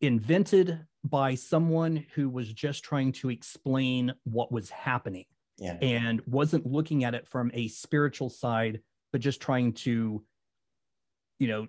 invented 0.00 0.80
by 1.04 1.34
someone 1.34 2.04
who 2.14 2.28
was 2.28 2.52
just 2.52 2.82
trying 2.82 3.12
to 3.12 3.30
explain 3.30 4.12
what 4.24 4.50
was 4.50 4.68
happening 4.70 5.24
yeah. 5.58 5.76
and 5.80 6.20
wasn't 6.26 6.66
looking 6.66 7.04
at 7.04 7.14
it 7.14 7.28
from 7.28 7.50
a 7.54 7.68
spiritual 7.68 8.28
side 8.28 8.80
but 9.12 9.20
just 9.20 9.40
trying 9.40 9.72
to 9.72 10.24
you 11.38 11.48
know 11.48 11.66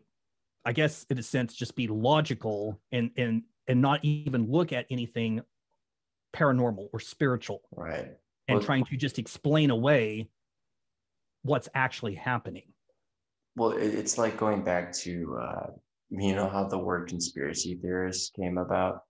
i 0.65 0.73
guess 0.73 1.05
in 1.09 1.19
a 1.19 1.23
sense 1.23 1.53
just 1.53 1.75
be 1.75 1.87
logical 1.87 2.81
and 2.91 3.11
and 3.17 3.43
and 3.67 3.81
not 3.81 4.03
even 4.03 4.51
look 4.51 4.71
at 4.71 4.85
anything 4.89 5.41
paranormal 6.35 6.89
or 6.93 6.99
spiritual. 6.99 7.61
Right. 7.75 8.11
And 8.47 8.57
well, 8.57 8.65
trying 8.65 8.85
to 8.85 8.97
just 8.97 9.17
explain 9.17 9.71
away 9.71 10.29
what's 11.43 11.69
actually 11.73 12.15
happening. 12.15 12.73
Well, 13.55 13.71
it's 13.71 14.17
like 14.17 14.37
going 14.37 14.63
back 14.63 14.91
to, 14.97 15.37
uh, 15.41 15.67
you 16.09 16.35
know, 16.35 16.49
how 16.49 16.67
the 16.67 16.77
word 16.77 17.07
conspiracy 17.07 17.75
theorist 17.81 18.33
came 18.35 18.57
about. 18.57 19.03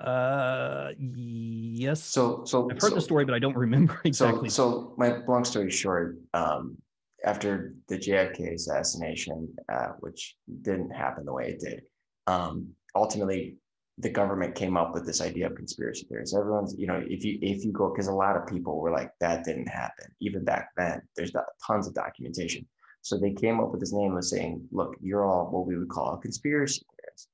Uh, 0.00 0.90
yes. 0.98 2.02
So, 2.02 2.44
so 2.44 2.68
I've 2.70 2.80
heard 2.80 2.90
so, 2.90 2.94
the 2.96 3.00
story, 3.00 3.24
but 3.24 3.34
I 3.34 3.38
don't 3.38 3.56
remember 3.56 4.00
exactly. 4.04 4.48
So, 4.48 4.70
so 4.70 4.94
my 4.98 5.18
long 5.28 5.44
story 5.44 5.70
short, 5.70 6.18
um, 6.34 6.76
after 7.24 7.74
the 7.88 7.96
JFK 7.96 8.54
assassination, 8.54 9.54
uh, 9.72 9.92
which 10.00 10.36
didn't 10.62 10.90
happen 10.90 11.24
the 11.24 11.32
way 11.32 11.50
it 11.50 11.60
did, 11.60 11.82
um, 12.26 12.68
ultimately 12.94 13.56
the 13.98 14.10
government 14.10 14.54
came 14.54 14.76
up 14.76 14.92
with 14.92 15.06
this 15.06 15.20
idea 15.20 15.46
of 15.46 15.54
conspiracy 15.54 16.04
theories. 16.08 16.34
Everyone's, 16.34 16.74
you 16.76 16.86
know, 16.86 17.02
if 17.06 17.24
you 17.24 17.38
if 17.42 17.64
you 17.64 17.72
go, 17.72 17.90
because 17.90 18.08
a 18.08 18.12
lot 18.12 18.36
of 18.36 18.46
people 18.46 18.80
were 18.80 18.90
like, 18.90 19.10
that 19.20 19.44
didn't 19.44 19.68
happen. 19.68 20.06
Even 20.20 20.44
back 20.44 20.70
then, 20.76 21.00
there's 21.16 21.32
tons 21.64 21.86
of 21.86 21.94
documentation. 21.94 22.66
So 23.02 23.18
they 23.18 23.32
came 23.32 23.60
up 23.60 23.70
with 23.70 23.80
this 23.80 23.92
name 23.92 24.16
of 24.16 24.24
saying, 24.24 24.66
look, 24.72 24.96
you're 25.00 25.24
all 25.24 25.50
what 25.50 25.66
we 25.66 25.76
would 25.76 25.90
call 25.90 26.14
a 26.14 26.18
conspiracy 26.18 26.82
theorist. 26.96 27.28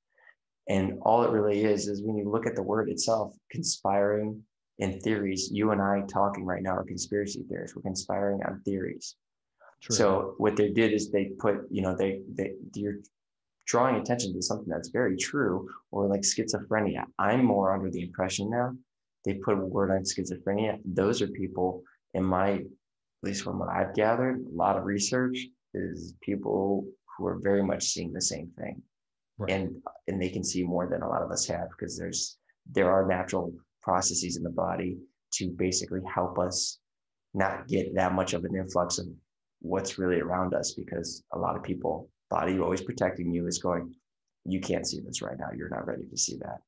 And 0.69 0.99
all 1.03 1.23
it 1.23 1.31
really 1.31 1.65
is 1.65 1.89
is 1.89 2.03
when 2.03 2.17
you 2.17 2.29
look 2.29 2.47
at 2.47 2.57
the 2.57 2.63
word 2.63 2.91
itself, 2.91 3.35
conspiring 3.51 4.43
in 4.79 5.01
theories, 5.01 5.49
you 5.53 5.71
and 5.71 5.81
I 5.81 6.03
talking 6.09 6.45
right 6.45 6.63
now 6.63 6.77
are 6.77 6.85
conspiracy 6.85 7.45
theorists. 7.49 7.77
We're 7.77 7.83
conspiring 7.83 8.41
on 8.47 8.61
theories. 8.65 9.17
True. 9.83 9.97
So 9.97 10.35
what 10.39 10.57
they 10.57 10.71
did 10.71 10.93
is 10.93 11.11
they 11.11 11.33
put, 11.39 11.61
you 11.71 11.83
know, 11.83 11.95
they 11.97 12.21
they 12.35 12.55
you're 12.75 12.99
drawing 13.67 13.97
attention 13.97 14.33
to 14.35 14.43
something 14.43 14.69
that's 14.69 14.91
very 14.91 15.17
true, 15.17 15.69
or 15.91 16.09
like 16.09 16.23
schizophrenia. 16.23 17.05
I'm 17.19 17.45
more 17.45 17.73
under 17.73 17.91
the 17.91 18.03
impression 18.03 18.51
now 18.51 18.73
they 19.25 19.35
put 19.35 19.59
a 19.59 19.65
word 19.65 19.91
on 19.91 20.03
schizophrenia. 20.03 20.79
Those 20.85 21.21
are 21.23 21.29
people, 21.29 21.83
in 22.15 22.25
my, 22.25 22.53
at 22.53 22.65
least 23.23 23.45
from 23.45 23.59
what 23.59 23.69
I've 23.69 23.95
gathered, 23.95 24.41
a 24.41 24.57
lot 24.57 24.77
of 24.77 24.85
research 24.85 25.47
is 25.75 26.15
people 26.23 26.87
who 27.17 27.27
are 27.27 27.39
very 27.43 27.63
much 27.63 27.85
seeing 27.85 28.13
the 28.13 28.21
same 28.21 28.51
thing, 28.59 28.83
right. 29.39 29.53
and 29.53 29.83
and 30.09 30.21
they 30.21 30.31
can 30.31 30.43
see 30.43 30.63
more 30.63 30.89
than 30.89 31.03
a 31.03 31.09
lot 31.09 31.23
of 31.23 31.31
us 31.31 31.47
have 31.47 31.69
because 31.71 31.99
there's 31.99 32.39
there 32.73 32.91
are 32.91 33.07
natural 33.07 33.53
processes 33.83 34.37
in 34.37 34.43
the 34.43 34.51
body 34.51 34.97
to 35.35 35.51
basically 35.51 36.01
help 36.13 36.39
us 36.39 36.79
not 37.35 37.69
get 37.69 37.95
that 37.95 38.13
much 38.13 38.33
of 38.33 38.45
an 38.45 38.57
influx 38.57 38.99
of 38.99 39.07
what's 39.61 39.99
really 39.99 40.21
around 40.21 40.55
us 40.55 40.75
because 40.75 41.23
a 41.35 41.39
lot 41.39 41.57
of 41.57 41.63
people 41.63 42.09
body 42.31 42.59
always 42.59 42.83
protecting 42.83 43.33
you 43.33 43.47
is 43.47 43.59
going, 43.59 43.95
you 44.45 44.61
can't 44.61 44.87
see 44.87 45.01
this 45.01 45.21
right 45.23 45.39
now. 45.39 45.49
You're 45.57 45.69
not 45.69 45.87
ready 45.87 46.05
to 46.09 46.17
see 46.17 46.37
that. 46.39 46.61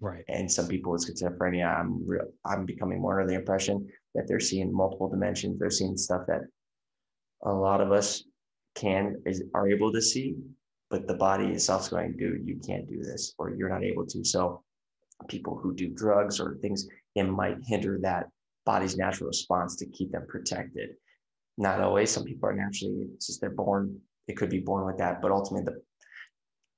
Right. 0.00 0.24
And 0.28 0.50
some 0.50 0.66
people 0.66 0.92
with 0.92 1.06
schizophrenia, 1.06 1.78
I'm 1.78 2.06
real, 2.06 2.26
I'm 2.44 2.66
becoming 2.66 3.00
more 3.00 3.20
of 3.20 3.28
the 3.28 3.34
impression 3.34 3.88
that 4.14 4.26
they're 4.26 4.40
seeing 4.40 4.74
multiple 4.74 5.08
dimensions. 5.08 5.58
They're 5.58 5.70
seeing 5.70 5.96
stuff 5.96 6.22
that 6.26 6.42
a 7.44 7.52
lot 7.52 7.80
of 7.80 7.92
us 7.92 8.24
can 8.74 9.22
is 9.24 9.44
are 9.54 9.68
able 9.68 9.92
to 9.92 10.02
see, 10.02 10.34
but 10.90 11.06
the 11.06 11.14
body 11.14 11.46
itself 11.46 11.82
is 11.82 11.88
going, 11.88 12.16
dude, 12.16 12.46
you 12.46 12.58
can't 12.66 12.88
do 12.88 13.02
this, 13.02 13.34
or 13.38 13.54
you're 13.54 13.68
not 13.68 13.84
able 13.84 14.04
to. 14.06 14.24
So 14.24 14.62
people 15.28 15.56
who 15.56 15.74
do 15.74 15.88
drugs 15.88 16.40
or 16.40 16.58
things, 16.60 16.88
it 17.14 17.24
might 17.24 17.56
hinder 17.66 17.98
that 18.02 18.26
body's 18.66 18.96
natural 18.96 19.28
response 19.28 19.76
to 19.76 19.86
keep 19.86 20.10
them 20.12 20.26
protected. 20.28 20.90
Not 21.56 21.80
always. 21.80 22.10
Some 22.10 22.24
people 22.24 22.48
are 22.48 22.54
naturally, 22.54 23.06
it's 23.14 23.28
just 23.28 23.40
they're 23.40 23.50
born 23.50 24.00
it 24.28 24.36
could 24.36 24.50
be 24.50 24.60
born 24.60 24.86
with 24.86 24.98
that, 24.98 25.20
but 25.20 25.30
ultimately 25.30 25.64
the 25.64 25.80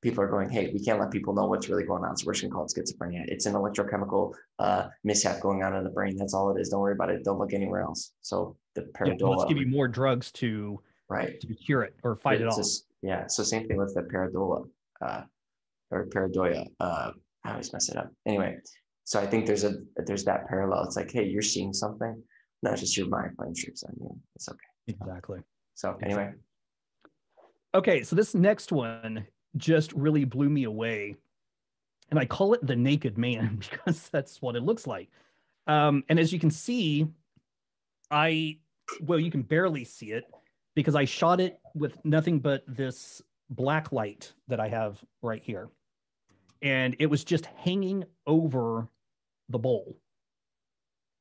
people 0.02 0.22
are 0.22 0.28
going, 0.28 0.48
hey, 0.48 0.70
we 0.72 0.80
can't 0.80 1.00
let 1.00 1.11
people 1.11 1.35
know 1.35 1.46
what's 1.46 1.68
really 1.68 1.85
going 1.85 2.04
on. 2.04 2.16
So 2.16 2.26
we're 2.26 2.35
just 2.35 2.42
gonna 2.42 2.54
call 2.54 2.64
it 2.64 2.72
schizophrenia. 2.72 3.24
It's 3.26 3.46
an 3.46 3.54
electrochemical 3.54 4.35
uh, 4.59 4.88
mishap 5.04 5.40
going 5.40 5.62
on 5.62 5.74
in 5.74 5.85
the 5.85 5.90
brain. 5.90 6.16
That's 6.16 6.35
all 6.35 6.54
it 6.54 6.61
is. 6.61 6.68
Don't 6.68 6.80
worry 6.80 6.92
about 6.92 7.11
it. 7.11 7.24
Don't 7.24 7.38
look 7.38 7.52
anywhere 7.52 7.80
else. 7.80 8.12
So 8.22 8.56
the 8.74 8.82
pareidolia. 8.82 9.20
Yeah, 9.20 9.26
let's 9.26 9.44
give 9.48 9.59
you 9.59 9.66
more 9.66 9.88
drugs 9.88 10.30
to 10.32 10.80
right 11.09 11.40
to 11.40 11.54
cure 11.54 11.82
it 11.82 11.94
or 12.02 12.16
fight 12.16 12.40
it's 12.40 12.56
it 12.56 12.61
off. 12.61 12.68
Yeah. 13.02 13.26
So 13.26 13.42
same 13.42 13.66
thing 13.66 13.78
with 13.78 13.94
the 13.94 14.02
pareidolia 14.02 14.68
uh, 15.00 15.22
or 15.90 16.06
pareidolia. 16.06 16.66
Uh, 16.80 17.12
I 17.44 17.52
always 17.52 17.72
mess 17.72 17.88
it 17.88 17.96
up. 17.96 18.12
Anyway, 18.26 18.59
so 19.04 19.20
I 19.20 19.26
think 19.26 19.46
there's 19.46 19.64
a 19.64 19.74
there's 20.06 20.24
that 20.24 20.48
parallel. 20.48 20.85
It's 20.85 20.96
like, 20.96 21.11
hey, 21.11 21.24
you're 21.24 21.42
seeing 21.42 21.72
something, 21.72 22.22
not 22.62 22.76
just 22.76 22.96
your 22.96 23.09
mind 23.09 23.37
playing 23.37 23.54
tricks 23.54 23.82
on 23.85 23.94
you. 24.00 24.16
It's 24.35 24.48
okay. 24.48 24.59
Exactly. 24.88 25.40
So 25.74 25.96
anyway. 26.02 26.32
Okay, 27.74 28.02
so 28.02 28.16
this 28.16 28.35
next 28.35 28.72
one 28.72 29.26
just 29.57 29.92
really 29.92 30.24
blew 30.24 30.48
me 30.48 30.64
away. 30.64 31.16
And 32.11 32.18
I 32.18 32.24
call 32.24 32.55
it 32.55 32.66
the 32.66 32.76
naked 32.76 33.18
man 33.18 33.57
because 33.70 34.09
that's 34.09 34.40
what 34.40 34.57
it 34.57 34.62
looks 34.62 34.87
like. 34.87 35.11
Um, 35.66 36.05
and 36.09 36.18
as 36.18 36.33
you 36.33 36.38
can 36.38 36.50
see, 36.50 37.07
I 38.11 38.59
well, 39.00 39.18
you 39.18 39.31
can 39.33 39.42
barely 39.42 39.85
see 39.85 40.12
it 40.12 40.24
because 40.76 40.94
I 40.94 41.05
shot 41.05 41.40
it 41.40 41.59
with 41.74 41.98
nothing 42.05 42.38
but 42.38 42.62
this 42.68 43.20
black 43.50 43.90
light 43.90 44.33
that 44.46 44.61
I 44.61 44.68
have 44.68 45.02
right 45.22 45.42
here. 45.42 45.68
And 46.62 46.94
it 46.98 47.07
was 47.07 47.24
just 47.24 47.46
hanging 47.46 48.05
over 48.26 48.88
the 49.48 49.59
bowl. 49.59 49.96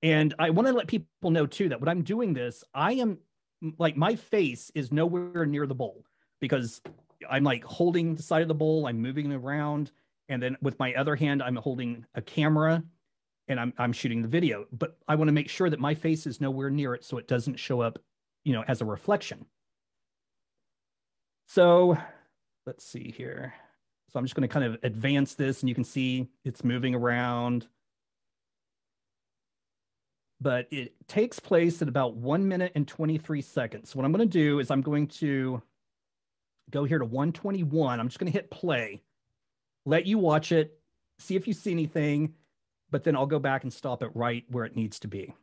And 0.04 0.34
I 0.38 0.52
want 0.52 0.68
to 0.68 0.74
let 0.74 0.88
people 0.88 1.32
know 1.32 1.48
too 1.48 1.70
that 1.70 1.80
when 1.80 1.90
I'm 1.90 2.04
doing 2.04 2.34
this, 2.34 2.64
I 2.74 2.94
am 2.94 3.18
like 3.80 3.98
my 3.98 4.16
face 4.16 4.72
is 4.76 4.92
nowhere 4.92 5.46
near 5.46 5.66
the 5.66 5.74
bowl 5.74 6.04
because 6.40 6.82
I'm 7.30 7.44
like 7.44 7.64
holding 7.64 8.16
the 8.16 8.24
side 8.24 8.42
of 8.42 8.48
the 8.48 8.54
bowl, 8.54 8.88
I'm 8.88 9.02
moving 9.02 9.32
it 9.32 9.36
around, 9.36 9.92
and 10.30 10.42
then 10.42 10.58
with 10.62 10.78
my 10.80 10.94
other 10.96 11.16
hand, 11.16 11.42
I'm 11.42 11.56
holding 11.56 12.06
a 12.16 12.22
camera 12.22 12.84
and 13.48 13.60
I'm 13.60 13.74
I'm 13.78 13.94
shooting 13.94 14.22
the 14.22 14.28
video. 14.28 14.66
But 14.72 14.98
I 15.08 15.16
want 15.16 15.28
to 15.28 15.34
make 15.34 15.50
sure 15.50 15.70
that 15.70 15.80
my 15.80 15.94
face 15.94 16.26
is 16.26 16.42
nowhere 16.42 16.70
near 16.70 16.94
it 16.96 17.04
so 17.04 17.18
it 17.18 17.28
doesn't 17.28 17.58
show 17.58 17.82
up, 17.82 18.00
you 18.44 18.54
know, 18.54 18.64
as 18.68 18.82
a 18.82 18.86
reflection. 18.86 19.46
So 21.48 21.98
let's 22.66 22.84
see 22.86 23.14
here. 23.16 23.54
So 24.12 24.20
I'm 24.20 24.26
just 24.26 24.36
going 24.36 24.48
to 24.48 24.54
kind 24.54 24.66
of 24.66 24.80
advance 24.84 25.36
this 25.36 25.62
and 25.62 25.70
you 25.70 25.76
can 25.76 25.84
see 25.84 26.28
it's 26.44 26.64
moving 26.64 26.96
around. 26.96 27.68
But 30.42 30.68
it 30.72 30.94
takes 31.08 31.40
place 31.40 31.82
at 31.82 31.88
about 31.88 32.16
one 32.16 32.48
minute 32.48 32.72
and 32.76 32.88
23 32.88 33.42
seconds. 33.42 33.96
What 33.96 34.06
I'm 34.06 34.12
going 34.12 34.28
to 34.28 34.32
do 34.32 34.60
is 34.60 34.70
I'm 34.70 34.82
going 34.82 35.08
to 35.08 35.62
go 36.72 36.84
here 36.84 37.00
to 37.00 37.06
121. 37.06 38.00
I'm 38.00 38.08
just 38.08 38.20
going 38.20 38.32
to 38.32 38.38
hit 38.38 38.52
play, 38.52 39.02
let 39.86 40.06
you 40.06 40.18
watch 40.18 40.52
it, 40.52 40.80
see 41.20 41.36
if 41.36 41.48
you 41.48 41.54
see 41.54 41.72
anything, 41.72 42.34
but 42.92 43.04
then 43.04 43.16
I'll 43.16 43.26
go 43.26 43.40
back 43.40 43.64
and 43.64 43.74
stop 43.74 44.04
it 44.04 44.12
right 44.14 44.44
where 44.50 44.66
it 44.66 44.76
needs 44.76 45.00
to 45.00 45.08
be. 45.08 45.34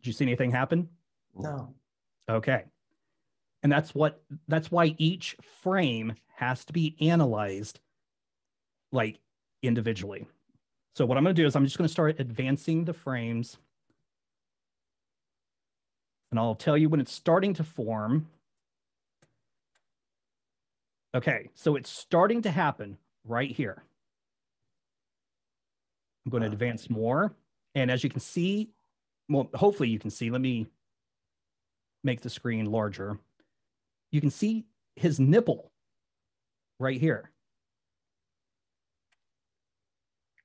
Did 0.00 0.08
you 0.08 0.12
see 0.12 0.24
anything 0.24 0.50
happen? 0.50 0.88
No. 1.34 1.74
Okay. 2.28 2.64
And 3.62 3.70
that's 3.70 3.94
what 3.94 4.22
that's 4.48 4.70
why 4.70 4.96
each 4.98 5.36
frame 5.62 6.14
has 6.34 6.64
to 6.64 6.72
be 6.72 6.96
analyzed 7.00 7.78
like 8.90 9.20
individually. 9.62 10.26
So 10.96 11.06
what 11.06 11.16
I'm 11.16 11.24
going 11.24 11.36
to 11.36 11.42
do 11.42 11.46
is 11.46 11.54
I'm 11.54 11.64
just 11.64 11.78
going 11.78 11.86
to 11.86 11.92
start 11.92 12.18
advancing 12.18 12.84
the 12.84 12.92
frames. 12.92 13.58
And 16.32 16.40
I'll 16.40 16.54
tell 16.54 16.78
you 16.78 16.88
when 16.88 16.98
it's 16.98 17.12
starting 17.12 17.52
to 17.54 17.62
form. 17.62 18.26
Okay, 21.14 21.50
so 21.54 21.76
it's 21.76 21.90
starting 21.90 22.40
to 22.42 22.50
happen 22.50 22.96
right 23.26 23.50
here. 23.50 23.84
I'm 26.24 26.30
going 26.30 26.42
to 26.42 26.48
uh. 26.48 26.52
advance 26.52 26.88
more. 26.88 27.34
And 27.74 27.90
as 27.90 28.02
you 28.02 28.08
can 28.08 28.20
see, 28.20 28.70
well, 29.28 29.50
hopefully 29.54 29.90
you 29.90 29.98
can 29.98 30.08
see, 30.08 30.30
let 30.30 30.40
me 30.40 30.66
make 32.02 32.22
the 32.22 32.30
screen 32.30 32.64
larger. 32.64 33.18
You 34.10 34.22
can 34.22 34.30
see 34.30 34.64
his 34.96 35.20
nipple 35.20 35.70
right 36.78 36.98
here. 36.98 37.30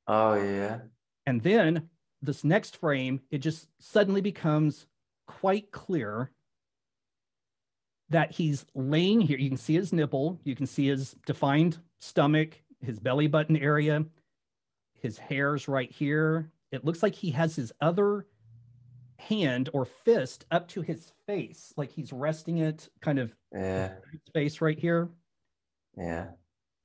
Oh, 0.06 0.34
yeah. 0.34 0.80
And 1.26 1.42
then 1.42 1.90
this 2.22 2.44
next 2.44 2.76
frame, 2.78 3.22
it 3.32 3.40
just 3.40 3.68
suddenly 3.80 4.22
becomes 4.22 4.86
quite 5.28 5.72
clear 5.72 6.32
that 8.10 8.32
he's 8.32 8.66
laying 8.74 9.22
here. 9.22 9.38
You 9.38 9.50
can 9.50 9.58
see 9.58 9.76
his 9.76 9.94
nipple, 9.94 10.40
you 10.44 10.56
can 10.56 10.66
see 10.66 10.88
his 10.88 11.16
defined 11.26 11.78
stomach, 12.00 12.62
his 12.82 13.00
belly 13.00 13.28
button 13.28 13.58
area, 13.58 14.06
his 14.94 15.18
hairs 15.18 15.68
right 15.68 15.92
here. 15.92 16.52
It 16.72 16.86
looks 16.86 17.04
like 17.04 17.16
he 17.16 17.32
has 17.32 17.56
his 17.56 17.72
other 17.82 18.26
hand 19.20 19.70
or 19.74 19.86
fist 19.86 20.46
up 20.52 20.68
to 20.70 20.82
his 20.82 21.12
face, 21.26 21.74
like 21.76 21.92
he's 21.92 22.14
resting 22.14 22.60
it 22.60 22.90
kind 23.02 23.20
of 23.20 23.34
yeah. 23.54 23.94
face 24.34 24.62
right 24.62 24.80
here. 24.80 25.10
Yeah. 25.98 26.28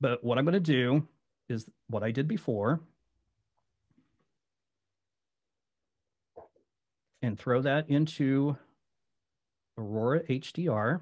But 0.01 0.23
what 0.23 0.37
I'm 0.37 0.45
going 0.45 0.53
to 0.53 0.59
do 0.59 1.07
is 1.47 1.69
what 1.87 2.03
I 2.03 2.11
did 2.11 2.27
before 2.27 2.81
and 7.23 7.39
throw 7.39 7.61
that 7.61 7.89
into 7.89 8.57
Aurora 9.77 10.21
HDR. 10.23 10.99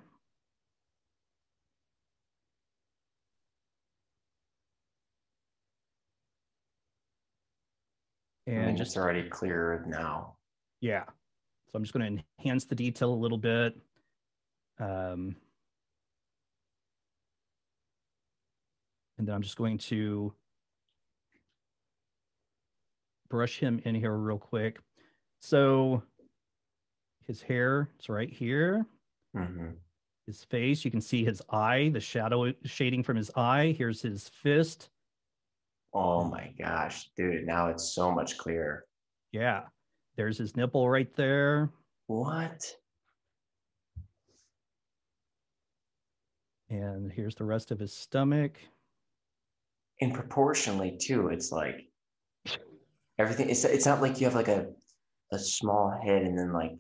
And 8.46 8.62
I 8.62 8.66
mean, 8.68 8.78
just 8.78 8.98
already 8.98 9.28
clear 9.30 9.84
now. 9.88 10.36
Yeah. 10.80 11.06
So 11.06 11.76
I'm 11.76 11.84
just 11.84 11.94
going 11.94 12.18
to 12.18 12.24
enhance 12.40 12.66
the 12.66 12.76
detail 12.76 13.12
a 13.12 13.16
little 13.16 13.38
bit. 13.38 13.76
Um, 14.80 15.36
and 19.18 19.28
then 19.28 19.34
I'm 19.34 19.42
just 19.42 19.58
going 19.58 19.80
to 19.80 20.34
brush 23.30 23.58
him 23.58 23.82
in 23.86 23.96
here 23.96 24.14
real 24.16 24.38
quick. 24.38 24.80
So 25.42 26.04
his 27.32 27.42
hair. 27.42 27.90
It's 27.98 28.10
right 28.10 28.30
here. 28.30 28.86
Mm-hmm. 29.36 29.70
His 30.28 30.44
face, 30.44 30.84
you 30.84 30.92
can 30.92 31.00
see 31.00 31.24
his 31.24 31.42
eye, 31.50 31.90
the 31.94 32.00
shadow 32.00 32.54
shading 32.66 33.04
from 33.04 33.16
his 33.16 33.32
eye. 33.36 33.74
Here's 33.78 34.02
his 34.02 34.28
fist. 34.30 34.90
Oh 35.94 36.26
my 36.26 36.54
gosh, 36.60 37.10
dude, 37.16 37.46
now 37.46 37.68
it's 37.68 37.96
so 37.96 38.12
much 38.12 38.38
clearer. 38.38 38.86
Yeah. 39.32 39.64
There's 40.18 40.38
his 40.38 40.58
nipple 40.58 40.90
right 40.90 41.14
there. 41.16 41.70
What? 42.08 42.62
And 46.70 47.12
here's 47.12 47.36
the 47.36 47.46
rest 47.46 47.72
of 47.72 47.80
his 47.80 47.94
stomach. 47.94 48.58
And 50.02 50.14
proportionally, 50.14 50.98
too, 51.02 51.30
it's 51.30 51.52
like 51.52 51.88
everything. 53.18 53.50
It's 53.50 53.64
it's 53.64 53.86
not 53.86 54.02
like 54.02 54.20
you 54.20 54.26
have 54.26 54.36
like 54.36 54.48
a 54.48 54.68
a 55.32 55.40
small 55.40 55.98
head 56.04 56.24
and 56.24 56.38
then 56.38 56.52
like 56.52 56.72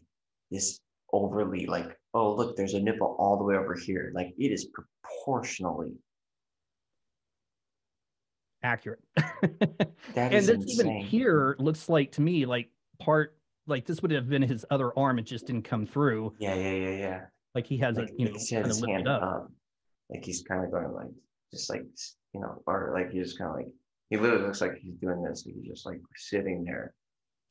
this 0.51 0.79
overly 1.13 1.65
like 1.65 1.97
oh 2.13 2.33
look 2.35 2.55
there's 2.55 2.73
a 2.73 2.79
nipple 2.79 3.15
all 3.19 3.37
the 3.37 3.43
way 3.43 3.55
over 3.55 3.75
here. 3.75 4.11
Like 4.13 4.33
it 4.37 4.51
is 4.51 4.69
proportionally 5.03 5.93
accurate. 8.63 8.99
That 10.15 10.33
and 10.33 10.45
this 10.45 10.49
insane. 10.49 10.87
even 10.87 11.01
here 11.01 11.55
looks 11.59 11.87
like 11.87 12.11
to 12.13 12.21
me 12.21 12.45
like 12.45 12.69
part 12.99 13.37
like 13.67 13.85
this 13.85 14.01
would 14.01 14.11
have 14.11 14.27
been 14.27 14.41
his 14.41 14.65
other 14.69 14.97
arm. 14.97 15.19
It 15.19 15.23
just 15.23 15.47
didn't 15.47 15.63
come 15.63 15.85
through. 15.85 16.33
Yeah 16.39 16.55
yeah 16.55 16.71
yeah 16.71 16.97
yeah. 16.97 17.21
Like 17.55 17.65
he 17.65 17.77
has 17.77 17.97
like, 17.97 18.09
a 18.09 18.11
you 18.17 18.25
know 18.25 18.33
his 18.33 18.49
hand 18.49 19.07
up. 19.07 19.21
up. 19.21 19.51
like 20.09 20.25
he's 20.25 20.43
kind 20.43 20.65
of 20.65 20.71
going 20.71 20.91
like 20.93 21.11
just 21.51 21.69
like 21.69 21.85
you 22.33 22.41
know 22.41 22.61
or 22.65 22.91
like 22.93 23.11
he's 23.11 23.27
just 23.27 23.37
kind 23.37 23.51
of 23.51 23.55
like 23.57 23.67
he 24.09 24.17
literally 24.17 24.45
looks 24.45 24.59
like 24.59 24.75
he's 24.81 24.95
doing 24.95 25.23
this. 25.23 25.43
He's 25.43 25.67
just 25.67 25.85
like 25.85 26.01
sitting 26.15 26.63
there 26.65 26.93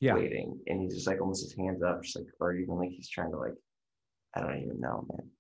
yeah. 0.01 0.15
waiting 0.15 0.59
and 0.67 0.81
he's 0.81 0.95
just 0.95 1.07
like 1.07 1.21
almost 1.21 1.43
his 1.43 1.55
hands 1.57 1.83
up 1.83 2.03
just 2.03 2.17
like 2.17 2.27
or 2.41 2.55
even 2.55 2.77
like 2.77 2.91
he's 2.91 3.09
trying 3.09 3.31
to 3.31 3.37
like 3.37 3.55
i 4.35 4.41
don't 4.41 4.59
even 4.59 4.81
know 4.81 5.07
man 5.09 5.31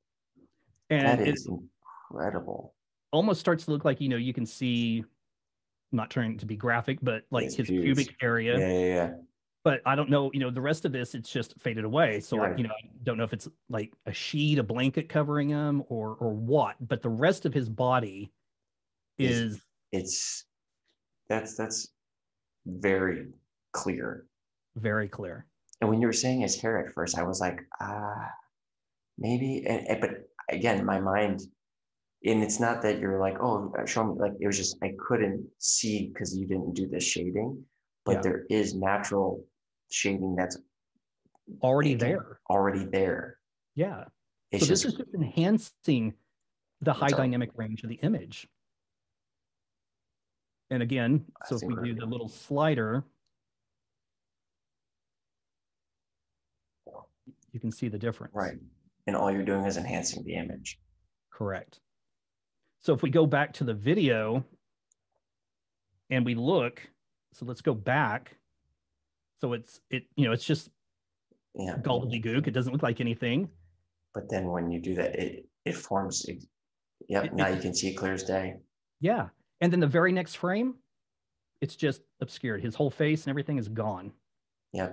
and 0.90 1.20
that 1.20 1.26
is 1.26 1.48
incredible 2.10 2.74
almost 3.12 3.40
starts 3.40 3.64
to 3.64 3.70
look 3.70 3.84
like 3.84 4.00
you 4.00 4.08
know 4.08 4.16
you 4.16 4.32
can 4.32 4.46
see 4.46 5.04
I'm 5.92 5.96
not 5.96 6.10
trying 6.10 6.38
to 6.38 6.46
be 6.46 6.56
graphic 6.56 6.98
but 7.02 7.24
like 7.30 7.46
his, 7.46 7.56
his 7.56 7.68
pubic 7.68 8.14
area 8.22 8.58
yeah, 8.58 8.68
yeah, 8.68 8.94
yeah 8.94 9.10
but 9.62 9.82
I 9.84 9.94
don't 9.94 10.08
know, 10.08 10.30
you 10.32 10.40
know, 10.40 10.50
the 10.50 10.60
rest 10.60 10.84
of 10.84 10.92
this, 10.92 11.14
it's 11.14 11.30
just 11.30 11.54
faded 11.58 11.84
away. 11.84 12.20
So, 12.20 12.38
right. 12.38 12.56
you 12.56 12.64
know, 12.64 12.70
I 12.70 12.88
don't 13.02 13.18
know 13.18 13.24
if 13.24 13.32
it's 13.34 13.46
like 13.68 13.92
a 14.06 14.12
sheet, 14.12 14.58
a 14.58 14.62
blanket 14.62 15.08
covering 15.08 15.50
him 15.50 15.82
or, 15.88 16.16
or 16.18 16.32
what, 16.32 16.76
but 16.80 17.02
the 17.02 17.10
rest 17.10 17.44
of 17.44 17.52
his 17.52 17.68
body 17.68 18.32
is. 19.18 19.56
It's, 19.56 19.64
it's 19.92 20.44
that's, 21.28 21.56
that's 21.56 21.88
very 22.66 23.26
clear. 23.72 24.24
Very 24.76 25.08
clear. 25.08 25.46
And 25.80 25.88
when 25.88 26.00
you 26.00 26.06
were 26.06 26.12
saying 26.12 26.40
his 26.40 26.60
hair 26.60 26.78
at 26.78 26.92
first, 26.92 27.18
I 27.18 27.22
was 27.22 27.40
like, 27.40 27.60
ah, 27.80 28.28
maybe. 29.18 29.64
And, 29.66 29.86
and, 29.88 30.00
but 30.00 30.10
again, 30.50 30.84
my 30.84 31.00
mind, 31.00 31.40
and 32.24 32.42
it's 32.42 32.60
not 32.60 32.82
that 32.82 32.98
you're 32.98 33.18
like, 33.18 33.38
oh, 33.40 33.72
show 33.86 34.04
me. 34.04 34.14
Like 34.18 34.32
it 34.40 34.46
was 34.46 34.56
just 34.56 34.76
I 34.82 34.92
couldn't 34.98 35.46
see 35.58 36.10
because 36.12 36.36
you 36.36 36.46
didn't 36.46 36.74
do 36.74 36.86
the 36.86 37.00
shading, 37.00 37.64
but 38.04 38.16
yeah. 38.16 38.20
there 38.20 38.46
is 38.50 38.74
natural 38.74 39.44
shading 39.90 40.36
that's 40.36 40.58
already 41.62 41.94
there. 41.94 42.40
Already 42.50 42.84
there. 42.84 43.38
Yeah. 43.74 44.04
It's 44.52 44.64
so 44.64 44.68
just, 44.68 44.84
this 44.84 44.92
is 44.92 44.98
just 44.98 45.14
enhancing 45.14 46.14
the 46.82 46.92
high 46.92 47.08
dynamic 47.08 47.50
range 47.56 47.82
of 47.82 47.88
the 47.88 47.96
image. 47.96 48.46
And 50.70 50.82
again, 50.82 51.24
so 51.46 51.56
if 51.56 51.62
we 51.62 51.74
do 51.82 51.94
the 51.94 52.06
little 52.06 52.28
slider, 52.28 53.04
you 57.52 57.60
can 57.60 57.70
see 57.70 57.88
the 57.88 57.98
difference. 57.98 58.34
Right. 58.34 58.56
And 59.06 59.16
all 59.16 59.30
you're 59.30 59.44
doing 59.44 59.64
is 59.64 59.76
enhancing 59.76 60.24
the 60.24 60.34
image. 60.34 60.78
Correct. 61.32 61.80
So 62.82 62.94
if 62.94 63.02
we 63.02 63.10
go 63.10 63.26
back 63.26 63.52
to 63.54 63.64
the 63.64 63.74
video 63.74 64.44
and 66.10 66.24
we 66.24 66.34
look, 66.34 66.82
so 67.32 67.44
let's 67.46 67.60
go 67.60 67.74
back. 67.74 68.36
So 69.40 69.52
it's 69.52 69.80
it, 69.90 70.04
you 70.16 70.26
know, 70.26 70.32
it's 70.32 70.44
just 70.44 70.70
yeah. 71.54 71.76
gobbledygook. 71.78 72.46
It 72.46 72.52
doesn't 72.52 72.72
look 72.72 72.82
like 72.82 73.00
anything. 73.00 73.48
But 74.12 74.28
then 74.28 74.48
when 74.48 74.70
you 74.70 74.80
do 74.80 74.94
that, 74.94 75.18
it 75.18 75.46
it 75.64 75.76
forms. 75.76 76.26
Yep. 77.08 77.24
It, 77.24 77.34
now 77.34 77.48
it, 77.48 77.56
you 77.56 77.60
can 77.60 77.74
see 77.74 77.88
it 77.88 77.94
clear 77.94 78.12
as 78.12 78.24
day. 78.24 78.56
Yeah. 79.00 79.28
And 79.60 79.72
then 79.72 79.80
the 79.80 79.86
very 79.86 80.12
next 80.12 80.36
frame, 80.36 80.74
it's 81.60 81.76
just 81.76 82.02
obscured. 82.20 82.62
His 82.62 82.74
whole 82.74 82.90
face 82.90 83.24
and 83.24 83.30
everything 83.30 83.58
is 83.58 83.68
gone. 83.68 84.12
Yeah. 84.72 84.90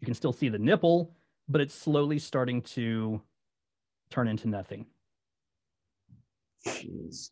You 0.00 0.04
can 0.04 0.14
still 0.14 0.32
see 0.32 0.48
the 0.48 0.58
nipple, 0.58 1.14
but 1.50 1.60
it's 1.60 1.74
slowly 1.74 2.18
starting 2.18 2.62
to 2.62 3.20
turn 4.10 4.28
into 4.28 4.48
nothing. 4.48 4.86
Jeez. 6.66 7.30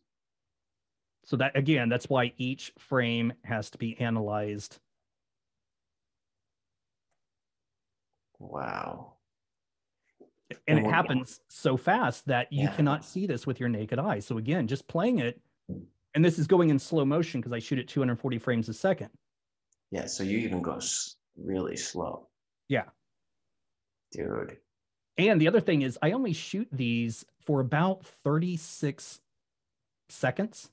So 1.25 1.37
that 1.37 1.55
again, 1.55 1.89
that's 1.89 2.09
why 2.09 2.33
each 2.37 2.73
frame 2.77 3.33
has 3.43 3.69
to 3.71 3.77
be 3.77 3.99
analyzed. 3.99 4.79
Wow. 8.39 9.13
And, 10.67 10.79
and 10.79 10.87
it 10.87 10.89
happens 10.89 11.39
so 11.49 11.77
fast 11.77 12.25
that 12.27 12.51
you 12.51 12.63
yeah. 12.63 12.71
cannot 12.71 13.05
see 13.05 13.27
this 13.27 13.45
with 13.45 13.59
your 13.59 13.69
naked 13.69 13.99
eye. 13.99 14.19
So 14.19 14.37
again, 14.37 14.67
just 14.67 14.87
playing 14.87 15.19
it, 15.19 15.39
and 16.15 16.25
this 16.25 16.39
is 16.39 16.47
going 16.47 16.69
in 16.69 16.79
slow 16.79 17.05
motion 17.05 17.39
because 17.39 17.53
I 17.53 17.59
shoot 17.59 17.77
at 17.77 17.87
240 17.87 18.39
frames 18.39 18.67
a 18.67 18.73
second. 18.73 19.09
Yeah, 19.91 20.07
so 20.07 20.23
you 20.23 20.39
even 20.39 20.61
go 20.61 20.79
really 21.37 21.75
slow. 21.75 22.27
Yeah. 22.67 22.85
Dude. 24.11 24.57
And 25.17 25.39
the 25.39 25.47
other 25.47 25.59
thing 25.59 25.81
is, 25.81 25.97
I 26.01 26.11
only 26.11 26.33
shoot 26.33 26.67
these 26.71 27.25
for 27.45 27.59
about 27.59 28.05
36 28.05 29.19
seconds 30.07 30.69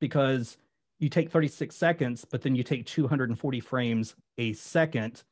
because 0.00 0.58
you 0.98 1.08
take 1.08 1.30
36 1.30 1.74
seconds, 1.74 2.24
but 2.30 2.42
then 2.42 2.54
you 2.54 2.62
take 2.62 2.86
240 2.86 3.60
frames 3.60 4.14
a 4.38 4.52
second. 4.52 5.22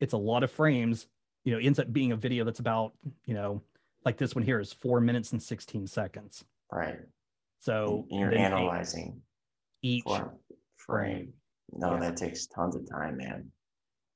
It's 0.00 0.14
a 0.14 0.18
lot 0.18 0.42
of 0.42 0.50
frames. 0.50 1.06
You 1.44 1.52
know, 1.52 1.58
ends 1.58 1.78
up 1.78 1.92
being 1.92 2.12
a 2.12 2.16
video 2.16 2.44
that's 2.44 2.60
about, 2.60 2.92
you 3.26 3.34
know, 3.34 3.62
like 4.04 4.16
this 4.16 4.34
one 4.34 4.44
here 4.44 4.60
is 4.60 4.72
four 4.72 5.00
minutes 5.00 5.32
and 5.32 5.42
16 5.42 5.86
seconds. 5.86 6.44
Right. 6.70 6.98
So 7.60 8.06
and 8.10 8.20
you're 8.20 8.34
analyzing 8.34 9.20
each 9.82 10.04
frame. 10.04 10.30
frame. 10.76 11.32
No, 11.72 11.94
yeah. 11.94 12.00
that 12.00 12.16
takes 12.16 12.46
tons 12.46 12.76
of 12.76 12.88
time, 12.90 13.16
man. 13.16 13.50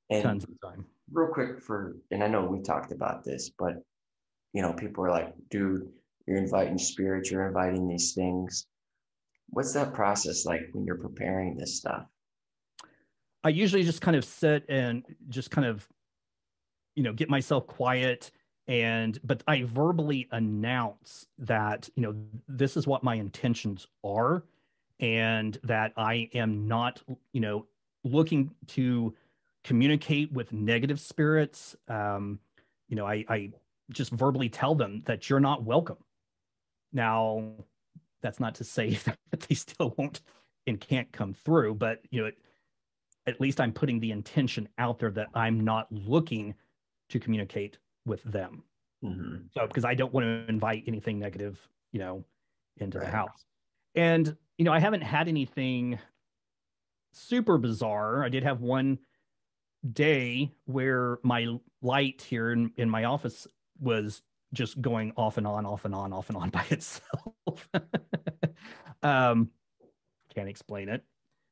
And 0.09 0.23
tons 0.23 0.43
of 0.43 0.49
time. 0.61 0.85
Real 1.11 1.29
quick 1.33 1.61
for, 1.61 1.97
and 2.11 2.23
I 2.23 2.27
know 2.27 2.45
we 2.45 2.61
talked 2.61 2.91
about 2.91 3.23
this, 3.23 3.49
but 3.57 3.81
you 4.53 4.61
know, 4.61 4.73
people 4.73 5.05
are 5.05 5.11
like, 5.11 5.33
dude, 5.49 5.87
you're 6.25 6.37
inviting 6.37 6.77
spirits, 6.77 7.29
you're 7.31 7.47
inviting 7.47 7.87
these 7.87 8.13
things. 8.13 8.65
What's 9.49 9.73
that 9.73 9.93
process 9.93 10.45
like 10.45 10.61
when 10.73 10.85
you're 10.85 10.97
preparing 10.97 11.55
this 11.55 11.77
stuff? 11.77 12.05
I 13.43 13.49
usually 13.49 13.83
just 13.83 14.01
kind 14.01 14.17
of 14.17 14.25
sit 14.25 14.65
and 14.67 15.03
just 15.29 15.51
kind 15.51 15.67
of, 15.67 15.87
you 16.95 17.03
know, 17.03 17.13
get 17.13 17.29
myself 17.29 17.67
quiet 17.67 18.31
and 18.67 19.17
but 19.23 19.43
I 19.47 19.63
verbally 19.63 20.27
announce 20.31 21.27
that, 21.37 21.89
you 21.95 22.03
know, 22.03 22.15
this 22.47 22.75
is 22.75 22.85
what 22.85 23.03
my 23.03 23.15
intentions 23.15 23.87
are 24.03 24.43
and 24.99 25.57
that 25.63 25.93
I 25.95 26.29
am 26.33 26.67
not, 26.67 27.01
you 27.31 27.39
know, 27.39 27.65
looking 28.03 28.51
to 28.67 29.15
communicate 29.67 30.31
with 30.31 30.53
negative 30.53 30.97
spirits. 30.97 31.75
Um, 31.89 32.39
you 32.87 32.95
know, 32.95 33.05
I, 33.05 33.25
I 33.27 33.51
just 33.91 34.11
verbally 34.11 34.47
tell 34.47 34.75
them 34.75 35.03
that 35.05 35.29
you're 35.29 35.41
not 35.41 35.63
welcome. 35.63 35.97
Now, 36.93 37.51
that's 38.21 38.39
not 38.39 38.55
to 38.55 38.63
say 38.63 38.91
that 39.31 39.41
they 39.41 39.55
still 39.55 39.93
won't 39.97 40.21
and 40.67 40.79
can't 40.79 41.11
come 41.11 41.33
through, 41.33 41.75
but 41.75 41.99
you 42.11 42.23
know, 42.23 42.31
at 43.25 43.41
least 43.41 43.59
I'm 43.59 43.73
putting 43.73 43.99
the 43.99 44.11
intention 44.11 44.69
out 44.77 44.99
there 44.99 45.11
that 45.11 45.27
I'm 45.33 45.59
not 45.59 45.91
looking 45.91 46.55
to 47.09 47.19
communicate 47.19 47.77
with 48.05 48.23
them. 48.23 48.63
Mm-hmm. 49.03 49.47
So, 49.53 49.67
because 49.67 49.83
I 49.83 49.95
don't 49.95 50.13
want 50.13 50.25
to 50.25 50.45
invite 50.47 50.85
anything 50.87 51.19
negative, 51.19 51.59
you 51.91 51.99
know, 51.99 52.23
into 52.77 52.99
right. 52.99 53.05
the 53.05 53.11
house. 53.11 53.43
And, 53.95 54.33
you 54.57 54.63
know, 54.63 54.71
I 54.71 54.79
haven't 54.79 55.01
had 55.01 55.27
anything 55.27 55.99
super 57.11 57.57
bizarre. 57.57 58.23
I 58.23 58.29
did 58.29 58.43
have 58.43 58.61
one 58.61 58.99
day 59.93 60.51
where 60.65 61.19
my 61.23 61.47
light 61.81 62.21
here 62.21 62.51
in, 62.51 62.71
in 62.77 62.89
my 62.89 63.05
office 63.05 63.47
was 63.79 64.21
just 64.53 64.81
going 64.81 65.13
off 65.15 65.37
and 65.37 65.45
on, 65.45 65.65
off 65.65 65.85
and 65.85 65.93
on, 65.93 66.13
off 66.13 66.29
and 66.29 66.37
on 66.37 66.49
by 66.51 66.65
itself. 66.69 67.69
um, 69.03 69.49
can't 70.33 70.49
explain 70.49 70.89
it, 70.89 71.03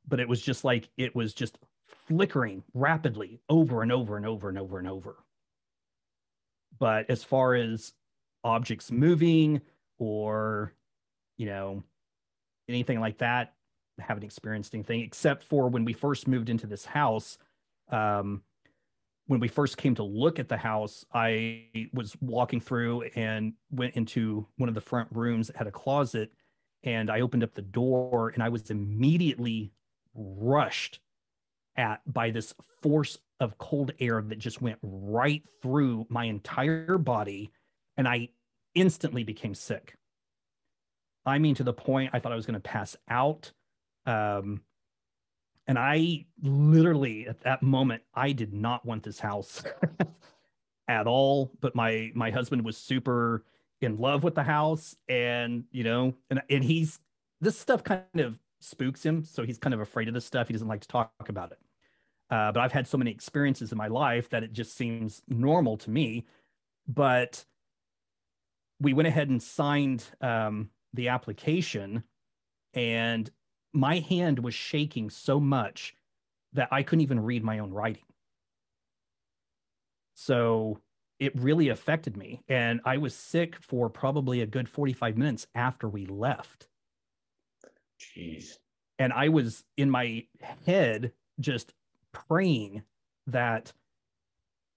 but 0.07 0.19
it 0.19 0.28
was 0.28 0.41
just 0.41 0.63
like 0.63 0.89
it 0.97 1.15
was 1.15 1.34
just 1.34 1.57
flickering 2.07 2.63
rapidly 2.73 3.39
over 3.49 3.82
and 3.82 3.91
over 3.91 4.17
and 4.17 4.26
over 4.26 4.49
and 4.49 4.57
over 4.57 4.80
and 4.80 4.88
over. 4.88 5.15
But 6.78 7.09
as 7.09 7.23
far 7.23 7.55
as 7.55 7.93
objects 8.43 8.91
moving 8.91 9.61
or, 9.97 10.73
you 11.38 11.45
know, 11.45 11.84
anything 12.67 12.99
like 12.99 13.19
that, 13.19 13.53
I 13.99 14.03
haven't 14.03 14.23
experienced 14.23 14.73
anything 14.73 15.01
except 15.01 15.43
for 15.43 15.69
when 15.69 15.86
we 15.86 15.93
first 15.93 16.28
moved 16.28 16.49
into 16.49 16.67
this 16.67 16.86
house. 16.86 17.38
Um, 17.89 18.41
when 19.27 19.39
we 19.39 19.47
first 19.47 19.77
came 19.77 19.95
to 19.95 20.03
look 20.03 20.39
at 20.39 20.49
the 20.49 20.57
house, 20.57 21.03
I 21.13 21.89
was 21.93 22.15
walking 22.21 22.59
through 22.59 23.03
and 23.15 23.53
went 23.71 23.95
into 23.95 24.47
one 24.57 24.69
of 24.69 24.75
the 24.75 24.81
front 24.81 25.09
rooms 25.11 25.47
that 25.47 25.55
had 25.55 25.67
a 25.67 25.71
closet. 25.71 26.31
And 26.83 27.09
I 27.09 27.21
opened 27.21 27.43
up 27.43 27.55
the 27.55 27.63
door 27.63 28.29
and 28.29 28.43
I 28.43 28.49
was 28.49 28.69
immediately 28.69 29.71
rushed 30.13 30.99
at 31.75 32.01
by 32.05 32.29
this 32.29 32.53
force 32.81 33.17
of 33.39 33.57
cold 33.57 33.91
air 33.99 34.21
that 34.21 34.38
just 34.38 34.61
went 34.61 34.77
right 34.81 35.43
through 35.61 36.05
my 36.09 36.25
entire 36.25 36.97
body. 36.97 37.51
And 37.97 38.07
I 38.07 38.29
instantly 38.75 39.23
became 39.23 39.55
sick. 39.55 39.95
I 41.25 41.39
mean, 41.39 41.55
to 41.55 41.63
the 41.63 41.73
point 41.73 42.11
I 42.13 42.19
thought 42.19 42.31
I 42.31 42.36
was 42.36 42.45
going 42.45 42.53
to 42.53 42.59
pass 42.59 42.95
out. 43.09 43.51
Um, 44.05 44.61
and 45.68 45.80
I 45.80 46.26
literally 46.41 47.28
at 47.28 47.41
that 47.41 47.63
moment, 47.63 48.03
I 48.13 48.32
did 48.32 48.53
not 48.53 48.86
want 48.86 49.03
this 49.03 49.20
house 49.20 49.63
at 50.88 51.07
all. 51.07 51.51
But 51.59 51.76
my 51.76 52.11
my 52.13 52.32
husband 52.32 52.63
was 52.63 52.78
super 52.78 53.43
in 53.82 53.97
love 53.97 54.24
with 54.24 54.36
the 54.36 54.43
house, 54.43 54.95
and 55.09 55.63
you 55.72 55.84
know, 55.84 56.13
and 56.30 56.41
and 56.49 56.63
he's 56.63 56.99
this 57.41 57.57
stuff 57.57 57.84
kind 57.84 58.03
of 58.16 58.38
spooks 58.59 59.03
him, 59.03 59.24
so 59.24 59.43
he's 59.43 59.57
kind 59.57 59.74
of 59.74 59.80
afraid 59.80 60.07
of 60.07 60.13
this 60.13 60.26
stuff. 60.26 60.47
He 60.47 60.53
doesn't 60.53 60.68
like 60.68 60.82
to 60.82 60.88
talk 60.88 61.11
about 61.28 61.51
it. 61.51 61.59
Uh, 62.30 62.51
but 62.51 62.61
I've 62.61 62.72
had 62.72 62.88
so 62.88 62.97
many 62.97 63.11
experiences 63.11 63.72
in 63.72 63.78
my 63.78 63.88
life 63.88 64.30
that 64.30 64.43
it 64.43 64.51
just 64.51 64.76
seems 64.76 65.22
normal 65.28 65.78
to 65.78 65.89
me. 65.91 66.26
But 66.88 67.45
we 68.80 68.93
went 68.93 69.07
ahead 69.07 69.30
and 69.30 69.41
signed 69.41 70.03
um, 70.22 70.70
the 70.93 71.09
application, 71.09 72.03
and 72.74 73.30
my 73.76 73.99
hand 73.99 74.39
was 74.39 74.53
shaking 74.53 75.09
so 75.09 75.39
much 75.39 75.95
that 76.53 76.69
I 76.71 76.82
couldn't 76.84 77.03
even 77.03 77.19
read 77.19 77.43
my 77.43 77.59
own 77.59 77.73
writing. 77.73 78.03
So 80.15 80.80
it 81.19 81.38
really 81.38 81.69
affected 81.69 82.15
me. 82.15 82.41
And 82.47 82.80
I 82.86 82.97
was 82.97 83.13
sick 83.13 83.57
for 83.61 83.89
probably 83.89 84.41
a 84.41 84.45
good 84.45 84.69
45 84.69 85.17
minutes 85.17 85.47
after 85.53 85.89
we 85.89 86.05
left. 86.05 86.67
Jeez. 87.99 88.57
And 88.97 89.11
I 89.11 89.30
was 89.30 89.65
in 89.76 89.89
my 89.89 90.26
head 90.65 91.11
just 91.39 91.73
praying 92.13 92.84
that 93.28 93.73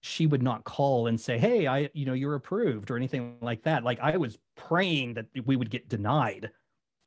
she 0.00 0.26
would 0.26 0.42
not 0.42 0.64
call 0.64 1.06
and 1.06 1.20
say, 1.20 1.38
Hey, 1.38 1.66
I, 1.66 1.90
you 1.92 2.04
know, 2.04 2.14
you're 2.14 2.34
approved 2.34 2.90
or 2.90 2.96
anything 2.96 3.36
like 3.40 3.62
that. 3.62 3.84
Like 3.84 4.00
I 4.00 4.16
was 4.16 4.38
praying 4.56 5.14
that 5.14 5.26
we 5.44 5.54
would 5.54 5.70
get 5.70 5.88
denied 5.88 6.50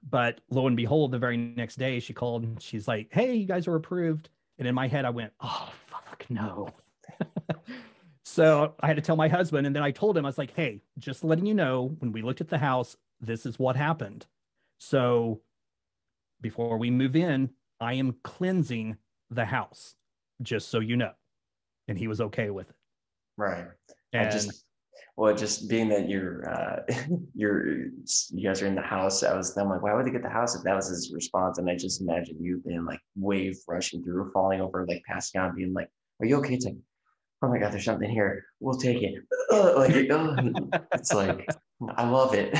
but 0.07 0.41
lo 0.49 0.67
and 0.67 0.75
behold, 0.75 1.11
the 1.11 1.19
very 1.19 1.37
next 1.37 1.77
day 1.77 1.99
she 1.99 2.13
called 2.13 2.43
and 2.43 2.61
she's 2.61 2.87
like, 2.87 3.09
Hey, 3.11 3.35
you 3.35 3.45
guys 3.45 3.67
are 3.67 3.75
approved. 3.75 4.29
And 4.57 4.67
in 4.67 4.75
my 4.75 4.87
head, 4.87 5.05
I 5.05 5.09
went, 5.09 5.33
Oh, 5.41 5.71
fuck, 5.87 6.25
no. 6.29 6.69
so 8.25 8.73
I 8.79 8.87
had 8.87 8.95
to 8.95 9.01
tell 9.01 9.15
my 9.15 9.27
husband. 9.27 9.67
And 9.67 9.75
then 9.75 9.83
I 9.83 9.91
told 9.91 10.17
him, 10.17 10.25
I 10.25 10.29
was 10.29 10.37
like, 10.37 10.55
Hey, 10.55 10.81
just 10.97 11.23
letting 11.23 11.45
you 11.45 11.53
know, 11.53 11.95
when 11.99 12.11
we 12.11 12.21
looked 12.21 12.41
at 12.41 12.49
the 12.49 12.57
house, 12.57 12.97
this 13.19 13.45
is 13.45 13.59
what 13.59 13.75
happened. 13.75 14.25
So 14.79 15.41
before 16.41 16.77
we 16.77 16.89
move 16.89 17.15
in, 17.15 17.51
I 17.79 17.93
am 17.93 18.15
cleansing 18.23 18.97
the 19.29 19.45
house, 19.45 19.95
just 20.41 20.69
so 20.69 20.79
you 20.79 20.97
know. 20.97 21.13
And 21.87 21.97
he 21.97 22.07
was 22.07 22.21
okay 22.21 22.49
with 22.49 22.69
it. 22.69 22.75
Right. 23.37 23.65
And 24.13 24.27
I 24.27 24.31
just 24.31 24.65
Well, 25.17 25.35
just 25.35 25.69
being 25.69 25.89
that 25.89 26.09
you're 26.09 26.49
uh, 26.49 26.93
you're 27.35 27.85
you 28.29 28.43
guys 28.43 28.61
are 28.61 28.67
in 28.67 28.75
the 28.75 28.81
house, 28.81 29.23
I 29.23 29.35
was 29.35 29.55
I'm 29.57 29.69
like, 29.69 29.81
why 29.81 29.93
would 29.93 30.05
they 30.05 30.11
get 30.11 30.23
the 30.23 30.29
house 30.29 30.55
if 30.55 30.63
that 30.63 30.75
was 30.75 30.89
his 30.89 31.11
response? 31.13 31.57
And 31.57 31.69
I 31.69 31.75
just 31.75 32.01
imagine 32.01 32.37
you 32.39 32.61
being 32.65 32.85
like 32.85 32.99
wave 33.15 33.57
rushing 33.67 34.03
through, 34.03 34.31
falling 34.31 34.61
over, 34.61 34.85
like 34.87 35.03
passing 35.07 35.39
out, 35.39 35.55
being 35.55 35.73
like, 35.73 35.89
"Are 36.19 36.25
you 36.25 36.37
okay?" 36.37 36.55
It's 36.55 36.65
like, 36.65 36.77
"Oh 37.41 37.49
my 37.49 37.59
god, 37.59 37.71
there's 37.73 37.85
something 37.85 38.09
here. 38.09 38.45
We'll 38.59 38.77
take 38.77 39.03
it." 39.03 39.15
like 39.51 40.09
oh, 40.11 40.35
it's 40.93 41.13
like 41.13 41.47
I 41.95 42.07
love 42.09 42.33
it. 42.33 42.57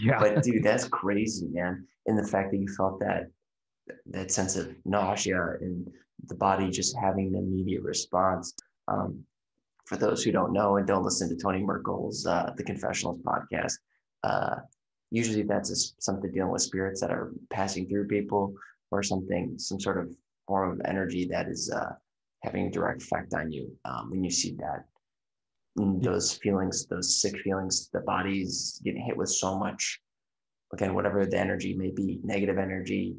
yeah. 0.00 0.18
but 0.18 0.42
dude, 0.42 0.62
that's 0.62 0.88
crazy, 0.88 1.48
man. 1.50 1.86
And 2.06 2.18
the 2.18 2.26
fact 2.26 2.50
that 2.50 2.58
you 2.58 2.68
felt 2.76 3.00
that 3.00 3.28
that 4.06 4.30
sense 4.30 4.56
of 4.56 4.74
nausea 4.84 5.56
and 5.60 5.90
the 6.28 6.34
body 6.34 6.70
just 6.70 6.96
having 6.96 7.28
an 7.28 7.36
immediate 7.36 7.82
response. 7.82 8.54
Um, 8.88 9.24
for 9.84 9.96
those 9.96 10.22
who 10.22 10.32
don't 10.32 10.52
know 10.52 10.76
and 10.76 10.86
don't 10.86 11.04
listen 11.04 11.28
to 11.28 11.36
Tony 11.36 11.62
Merkel's 11.62 12.26
uh, 12.26 12.52
The 12.56 12.64
Confessionals 12.64 13.20
podcast, 13.22 13.74
uh, 14.22 14.56
usually 15.10 15.42
that's 15.42 15.70
a, 15.70 15.76
something 16.02 16.30
dealing 16.32 16.52
with 16.52 16.62
spirits 16.62 17.00
that 17.00 17.10
are 17.10 17.32
passing 17.50 17.88
through 17.88 18.06
people 18.08 18.54
or 18.90 19.02
something, 19.02 19.58
some 19.58 19.80
sort 19.80 19.98
of 19.98 20.14
form 20.46 20.72
of 20.72 20.86
energy 20.86 21.26
that 21.26 21.48
is 21.48 21.70
uh, 21.70 21.92
having 22.42 22.66
a 22.66 22.70
direct 22.70 23.02
effect 23.02 23.34
on 23.34 23.50
you. 23.50 23.70
Um, 23.84 24.10
when 24.10 24.22
you 24.24 24.30
see 24.30 24.56
that, 24.58 24.84
those 25.76 26.34
feelings, 26.34 26.86
those 26.86 27.20
sick 27.20 27.38
feelings, 27.40 27.88
the 27.92 28.00
body's 28.00 28.80
getting 28.84 29.02
hit 29.02 29.16
with 29.16 29.30
so 29.30 29.58
much, 29.58 30.00
again, 30.72 30.94
whatever 30.94 31.24
the 31.24 31.38
energy 31.38 31.74
may 31.74 31.90
be, 31.90 32.20
negative 32.22 32.58
energy, 32.58 33.16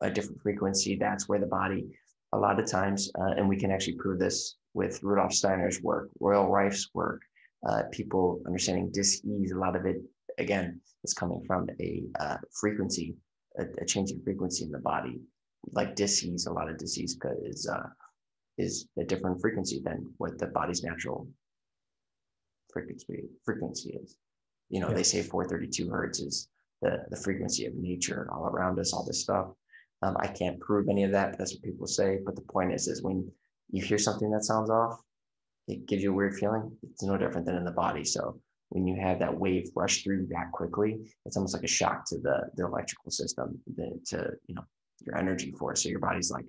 a 0.00 0.10
different 0.10 0.42
frequency, 0.42 0.96
that's 0.96 1.28
where 1.28 1.38
the 1.38 1.46
body, 1.46 1.86
a 2.32 2.38
lot 2.38 2.58
of 2.58 2.68
times, 2.68 3.10
uh, 3.20 3.34
and 3.36 3.48
we 3.48 3.56
can 3.56 3.70
actually 3.70 3.96
prove 3.96 4.18
this 4.18 4.56
with 4.74 5.02
Rudolf 5.02 5.32
Steiner's 5.32 5.80
work, 5.80 6.10
Royal 6.20 6.48
Rife's 6.48 6.90
work, 6.94 7.22
uh, 7.68 7.84
people 7.92 8.42
understanding 8.46 8.90
dis-ease, 8.92 9.52
a 9.52 9.58
lot 9.58 9.76
of 9.76 9.86
it, 9.86 9.96
again, 10.38 10.80
is 11.04 11.14
coming 11.14 11.42
from 11.46 11.68
a 11.80 12.02
uh, 12.20 12.36
frequency, 12.60 13.14
a, 13.58 13.64
a 13.80 13.86
change 13.86 14.10
in 14.10 14.20
frequency 14.22 14.64
in 14.64 14.70
the 14.70 14.78
body. 14.78 15.20
Like 15.72 15.96
dis-ease, 15.96 16.46
a 16.46 16.52
lot 16.52 16.68
of 16.68 16.76
disease 16.76 17.16
is, 17.42 17.68
uh, 17.72 17.88
is 18.58 18.88
a 18.98 19.04
different 19.04 19.40
frequency 19.40 19.80
than 19.82 20.12
what 20.18 20.38
the 20.38 20.48
body's 20.48 20.82
natural 20.82 21.26
frequency, 22.72 23.24
frequency 23.44 23.98
is. 24.02 24.16
You 24.68 24.80
know, 24.80 24.88
yeah. 24.88 24.96
they 24.96 25.02
say 25.04 25.22
432 25.22 25.88
hertz 25.88 26.20
is 26.20 26.48
the, 26.82 27.04
the 27.10 27.16
frequency 27.16 27.64
of 27.66 27.74
nature 27.74 28.22
and 28.22 28.30
all 28.30 28.46
around 28.46 28.78
us, 28.78 28.92
all 28.92 29.04
this 29.06 29.22
stuff. 29.22 29.48
Um, 30.02 30.16
I 30.20 30.26
can't 30.26 30.60
prove 30.60 30.88
any 30.90 31.04
of 31.04 31.12
that. 31.12 31.38
That's 31.38 31.54
what 31.54 31.62
people 31.62 31.86
say. 31.86 32.18
But 32.24 32.34
the 32.34 32.42
point 32.42 32.74
is, 32.74 32.88
is 32.88 33.02
when 33.02 33.30
you 33.70 33.84
hear 33.84 33.98
something 33.98 34.30
that 34.30 34.44
sounds 34.44 34.70
off, 34.70 35.00
it 35.68 35.86
gives 35.86 36.02
you 36.02 36.12
a 36.12 36.14
weird 36.14 36.34
feeling. 36.34 36.70
It's 36.82 37.02
no 37.02 37.16
different 37.16 37.46
than 37.46 37.56
in 37.56 37.64
the 37.64 37.72
body. 37.72 38.04
So 38.04 38.40
when 38.68 38.86
you 38.86 38.96
have 39.00 39.18
that 39.20 39.38
wave 39.38 39.68
rush 39.74 40.02
through 40.02 40.26
that 40.30 40.50
quickly, 40.52 40.98
it's 41.24 41.36
almost 41.36 41.54
like 41.54 41.64
a 41.64 41.68
shock 41.68 42.04
to 42.08 42.18
the, 42.18 42.50
the 42.56 42.66
electrical 42.66 43.10
system, 43.10 43.58
the, 43.76 43.98
to 44.06 44.32
you 44.46 44.54
know 44.54 44.64
your 45.04 45.16
energy 45.16 45.52
force. 45.52 45.82
So 45.82 45.88
your 45.88 46.00
body's 46.00 46.30
like, 46.30 46.46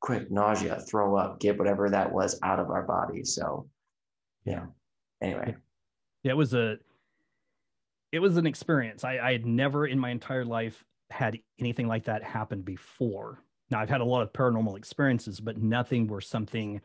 quick 0.00 0.30
nausea, 0.30 0.80
throw 0.88 1.16
up, 1.16 1.40
get 1.40 1.58
whatever 1.58 1.90
that 1.90 2.10
was 2.10 2.38
out 2.42 2.58
of 2.58 2.70
our 2.70 2.82
body. 2.82 3.24
So 3.24 3.68
yeah. 4.44 4.66
Anyway. 5.22 5.54
Yeah, 6.22 6.32
it 6.32 6.36
was 6.36 6.54
a 6.54 6.78
it 8.12 8.18
was 8.18 8.36
an 8.36 8.46
experience. 8.46 9.04
I, 9.04 9.18
I 9.18 9.32
had 9.32 9.46
never 9.46 9.86
in 9.86 9.98
my 9.98 10.10
entire 10.10 10.44
life 10.44 10.84
had 11.10 11.38
anything 11.58 11.86
like 11.86 12.04
that 12.04 12.22
happen 12.22 12.62
before. 12.62 13.42
Now, 13.70 13.80
I've 13.80 13.88
had 13.88 14.00
a 14.00 14.04
lot 14.04 14.22
of 14.22 14.32
paranormal 14.32 14.76
experiences, 14.76 15.40
but 15.40 15.58
nothing 15.58 16.08
where 16.08 16.20
something 16.20 16.80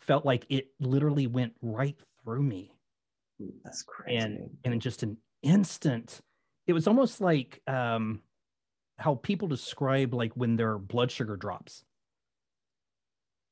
felt 0.00 0.26
like 0.26 0.44
it 0.50 0.68
literally 0.78 1.26
went 1.26 1.54
right 1.62 1.96
through 2.22 2.42
me. 2.42 2.74
That's 3.64 3.82
crazy. 3.82 4.18
And, 4.18 4.50
and 4.64 4.74
in 4.74 4.80
just 4.80 5.02
an 5.02 5.16
instant, 5.42 6.20
it 6.66 6.72
was 6.72 6.86
almost 6.86 7.20
like 7.20 7.62
um, 7.66 8.20
how 8.98 9.16
people 9.16 9.48
describe 9.48 10.12
like 10.14 10.32
when 10.34 10.56
their 10.56 10.78
blood 10.78 11.10
sugar 11.10 11.36
drops. 11.36 11.84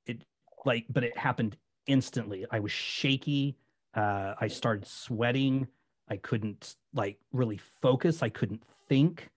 It 0.06 0.22
like, 0.64 0.86
but 0.90 1.04
it 1.04 1.16
happened 1.16 1.56
instantly. 1.86 2.44
I 2.50 2.60
was 2.60 2.72
shaky. 2.72 3.56
Uh, 3.94 4.34
I 4.40 4.48
started 4.48 4.86
sweating. 4.86 5.68
I 6.08 6.16
couldn't 6.16 6.76
like 6.94 7.18
really 7.32 7.60
focus. 7.80 8.22
I 8.22 8.28
couldn't 8.28 8.62
think. 8.88 9.30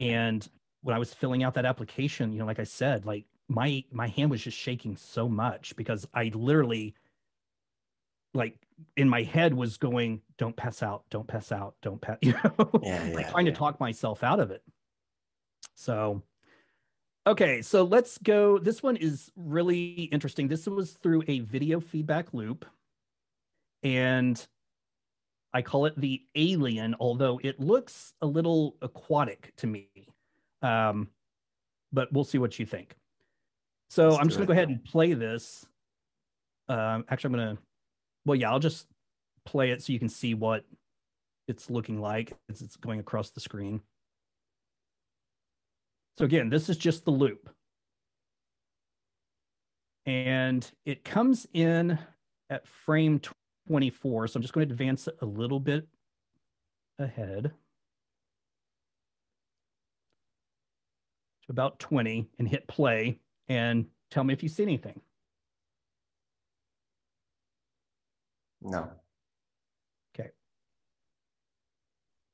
And 0.00 0.46
when 0.82 0.94
I 0.94 0.98
was 0.98 1.12
filling 1.12 1.42
out 1.42 1.54
that 1.54 1.66
application, 1.66 2.32
you 2.32 2.38
know, 2.38 2.46
like 2.46 2.58
I 2.58 2.64
said, 2.64 3.06
like 3.06 3.24
my 3.48 3.84
my 3.90 4.08
hand 4.08 4.30
was 4.30 4.42
just 4.42 4.56
shaking 4.56 4.96
so 4.96 5.28
much 5.28 5.74
because 5.76 6.06
I 6.14 6.30
literally 6.34 6.94
like 8.32 8.56
in 8.96 9.08
my 9.08 9.22
head 9.22 9.52
was 9.52 9.76
going, 9.76 10.22
don't 10.38 10.56
pass 10.56 10.82
out, 10.82 11.04
don't 11.10 11.26
pass 11.26 11.52
out, 11.52 11.74
don't 11.82 12.00
pass, 12.00 12.18
you 12.22 12.32
know, 12.32 12.70
yeah, 12.82 13.04
yeah, 13.04 13.14
like 13.14 13.30
trying 13.30 13.46
yeah. 13.46 13.52
to 13.52 13.58
talk 13.58 13.80
myself 13.80 14.22
out 14.22 14.40
of 14.40 14.50
it. 14.50 14.62
So 15.74 16.22
okay, 17.26 17.62
so 17.62 17.84
let's 17.84 18.18
go. 18.18 18.58
This 18.58 18.82
one 18.82 18.96
is 18.96 19.30
really 19.36 20.08
interesting. 20.12 20.48
This 20.48 20.66
was 20.66 20.92
through 20.92 21.22
a 21.28 21.40
video 21.40 21.80
feedback 21.80 22.32
loop. 22.32 22.64
And 23.82 24.46
I 25.52 25.62
call 25.62 25.86
it 25.86 25.98
the 25.98 26.22
alien, 26.34 26.94
although 27.00 27.40
it 27.42 27.58
looks 27.58 28.12
a 28.20 28.26
little 28.26 28.76
aquatic 28.82 29.54
to 29.56 29.66
me. 29.66 29.88
Um, 30.62 31.08
but 31.92 32.12
we'll 32.12 32.24
see 32.24 32.38
what 32.38 32.58
you 32.58 32.66
think. 32.66 32.94
So 33.88 34.08
Let's 34.08 34.18
I'm 34.18 34.28
just 34.28 34.36
going 34.38 34.46
to 34.46 34.54
go 34.54 34.56
ahead 34.56 34.68
and 34.68 34.84
play 34.84 35.14
this. 35.14 35.66
Um, 36.68 37.04
actually, 37.08 37.34
I'm 37.34 37.40
going 37.40 37.56
to, 37.56 37.62
well, 38.24 38.36
yeah, 38.36 38.50
I'll 38.50 38.60
just 38.60 38.86
play 39.44 39.70
it 39.70 39.82
so 39.82 39.92
you 39.92 39.98
can 39.98 40.08
see 40.08 40.34
what 40.34 40.64
it's 41.48 41.68
looking 41.68 42.00
like 42.00 42.32
as 42.48 42.62
it's 42.62 42.76
going 42.76 43.00
across 43.00 43.30
the 43.30 43.40
screen. 43.40 43.80
So 46.18 46.24
again, 46.24 46.50
this 46.50 46.68
is 46.68 46.76
just 46.76 47.04
the 47.04 47.10
loop. 47.10 47.50
And 50.06 50.70
it 50.84 51.04
comes 51.04 51.46
in 51.52 51.98
at 52.48 52.66
frame 52.66 53.20
24. 53.68 54.28
So 54.28 54.36
I'm 54.36 54.42
just 54.42 54.54
going 54.54 54.68
to 54.68 54.72
advance 54.72 55.08
it 55.08 55.16
a 55.20 55.26
little 55.26 55.60
bit 55.60 55.88
ahead. 56.98 57.52
About 61.50 61.78
20 61.78 62.28
and 62.38 62.48
hit 62.48 62.66
play 62.66 63.18
and 63.48 63.86
tell 64.10 64.24
me 64.24 64.32
if 64.32 64.42
you 64.42 64.48
see 64.48 64.62
anything. 64.62 65.00
No. 68.62 68.90
Okay. 70.14 70.30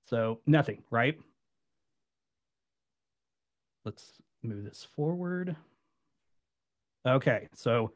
So 0.09 0.41
nothing, 0.47 0.83
right? 0.91 1.19
Let's 3.85 4.13
move 4.43 4.65
this 4.65 4.87
forward. 4.95 5.57
Okay, 7.07 7.49
so 7.55 7.93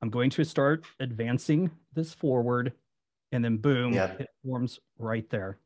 I'm 0.00 0.10
going 0.10 0.30
to 0.30 0.44
start 0.44 0.84
advancing 1.00 1.70
this 1.92 2.14
forward 2.14 2.72
and 3.32 3.44
then 3.44 3.56
boom, 3.56 3.92
yep. 3.92 4.20
it 4.20 4.28
forms 4.44 4.78
right 4.98 5.28
there. 5.28 5.58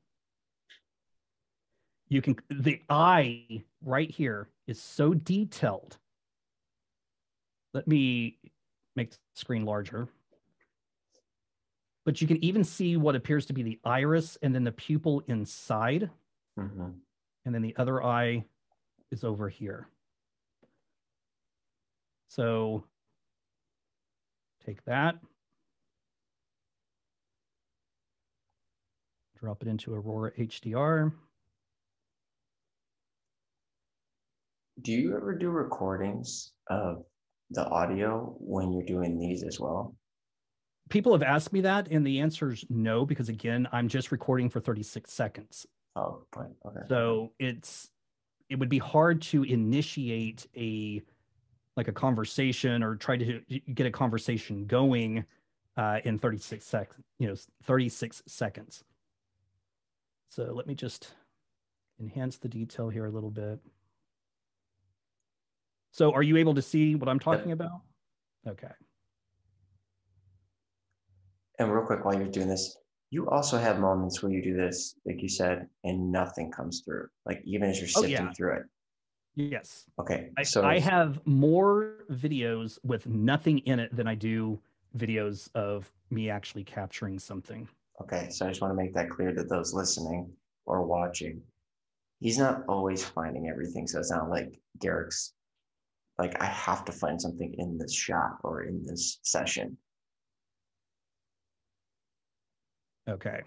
You 2.08 2.22
can, 2.22 2.36
the 2.48 2.80
eye 2.88 3.62
right 3.84 4.10
here 4.10 4.48
is 4.66 4.80
so 4.80 5.14
detailed. 5.14 5.98
Let 7.74 7.86
me 7.86 8.38
make 8.96 9.10
the 9.10 9.18
screen 9.34 9.64
larger. 9.64 10.08
But 12.06 12.20
you 12.22 12.26
can 12.26 12.42
even 12.42 12.64
see 12.64 12.96
what 12.96 13.14
appears 13.14 13.44
to 13.46 13.52
be 13.52 13.62
the 13.62 13.78
iris 13.84 14.38
and 14.40 14.54
then 14.54 14.64
the 14.64 14.72
pupil 14.72 15.22
inside. 15.28 16.08
Mm-hmm. 16.58 16.90
And 17.44 17.54
then 17.54 17.62
the 17.62 17.76
other 17.76 18.02
eye 18.02 18.44
is 19.10 19.24
over 19.24 19.48
here. 19.48 19.88
So 22.28 22.84
Take 24.68 24.84
that. 24.84 25.16
Drop 29.40 29.62
it 29.62 29.68
into 29.68 29.94
Aurora 29.94 30.32
HDR. 30.32 31.10
Do 34.82 34.92
you 34.92 35.16
ever 35.16 35.34
do 35.34 35.50
recordings 35.50 36.52
of 36.68 37.04
the 37.50 37.66
audio 37.66 38.36
when 38.38 38.72
you're 38.72 38.84
doing 38.84 39.18
these 39.18 39.42
as 39.42 39.58
well? 39.58 39.96
People 40.88 41.12
have 41.12 41.22
asked 41.22 41.52
me 41.52 41.60
that, 41.62 41.88
and 41.88 42.06
the 42.06 42.20
answer 42.20 42.52
is 42.52 42.64
no, 42.70 43.04
because 43.04 43.28
again, 43.28 43.68
I'm 43.72 43.88
just 43.88 44.12
recording 44.12 44.48
for 44.48 44.60
36 44.60 45.12
seconds. 45.12 45.66
Oh, 45.96 46.24
fine. 46.32 46.54
Okay. 46.66 46.80
So 46.88 47.32
it's 47.38 47.90
it 48.48 48.58
would 48.58 48.68
be 48.68 48.78
hard 48.78 49.20
to 49.20 49.42
initiate 49.42 50.46
a 50.56 51.02
like 51.76 51.88
a 51.88 51.92
conversation 51.92 52.82
or 52.82 52.96
try 52.96 53.16
to 53.16 53.40
get 53.74 53.86
a 53.86 53.90
conversation 53.90 54.66
going 54.66 55.24
uh, 55.76 56.00
in 56.04 56.18
36 56.18 56.64
seconds, 56.64 57.04
you 57.18 57.28
know, 57.28 57.36
36 57.64 58.22
seconds. 58.26 58.82
So 60.28 60.52
let 60.52 60.66
me 60.66 60.74
just 60.74 61.14
enhance 62.00 62.36
the 62.36 62.48
detail 62.48 62.88
here 62.88 63.06
a 63.06 63.10
little 63.10 63.30
bit. 63.30 63.60
So 65.90 66.12
are 66.12 66.22
you 66.22 66.36
able 66.36 66.54
to 66.54 66.62
see 66.62 66.94
what 66.94 67.08
I'm 67.08 67.18
talking 67.18 67.52
about? 67.52 67.80
Okay. 68.46 68.68
And 71.58 71.72
real 71.72 71.84
quick, 71.84 72.04
while 72.04 72.14
you're 72.14 72.28
doing 72.30 72.48
this, 72.48 72.76
you 73.10 73.28
also 73.28 73.58
have 73.58 73.80
moments 73.80 74.22
where 74.22 74.30
you 74.30 74.42
do 74.42 74.54
this, 74.54 74.94
like 75.06 75.22
you 75.22 75.28
said, 75.28 75.68
and 75.84 76.12
nothing 76.12 76.50
comes 76.52 76.82
through. 76.84 77.08
Like 77.26 77.42
even 77.44 77.70
as 77.70 77.78
you're 77.78 77.88
Oh, 77.96 78.02
sifting 78.02 78.26
yeah. 78.26 78.32
through 78.32 78.56
it. 78.56 78.62
Yes. 79.34 79.86
Okay. 79.98 80.30
I, 80.36 80.42
so 80.42 80.64
I 80.64 80.78
have 80.78 81.24
more 81.26 82.04
videos 82.10 82.78
with 82.84 83.06
nothing 83.06 83.58
in 83.60 83.78
it 83.78 83.94
than 83.94 84.06
I 84.06 84.14
do 84.14 84.60
videos 84.96 85.48
of 85.54 85.90
me 86.10 86.28
actually 86.28 86.64
capturing 86.64 87.18
something. 87.18 87.68
Okay, 88.00 88.28
so 88.30 88.46
I 88.46 88.48
just 88.48 88.60
want 88.60 88.72
to 88.72 88.76
make 88.76 88.94
that 88.94 89.10
clear 89.10 89.32
to 89.34 89.42
those 89.42 89.74
listening 89.74 90.30
or 90.66 90.82
watching. 90.84 91.42
He's 92.20 92.38
not 92.38 92.64
always 92.68 93.04
finding 93.04 93.48
everything, 93.48 93.86
so 93.86 93.98
it's 93.98 94.10
not 94.10 94.30
like 94.30 94.58
Garrick's 94.80 95.34
like 96.18 96.40
I 96.42 96.46
have 96.46 96.84
to 96.86 96.92
find 96.92 97.20
something 97.20 97.54
in 97.58 97.78
this 97.78 97.94
shot 97.94 98.38
or 98.42 98.62
in 98.62 98.84
this 98.84 99.20
session. 99.22 99.76
Okay. 103.08 103.42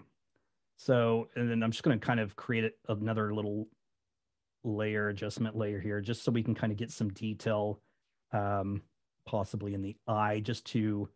So, 0.76 1.28
and 1.36 1.48
then 1.48 1.62
I'm 1.62 1.70
just 1.70 1.84
going 1.84 1.98
to 1.98 2.04
kind 2.04 2.18
of 2.18 2.34
create 2.34 2.72
another 2.88 3.32
little 3.34 3.68
layer, 4.64 5.08
adjustment 5.08 5.56
layer 5.56 5.80
here, 5.80 6.00
just 6.00 6.24
so 6.24 6.32
we 6.32 6.42
can 6.42 6.54
kind 6.54 6.72
of 6.72 6.78
get 6.78 6.90
some 6.90 7.10
detail, 7.10 7.80
um, 8.32 8.82
possibly 9.24 9.74
in 9.74 9.82
the 9.82 9.96
eye, 10.08 10.40
just 10.40 10.64
to 10.66 11.08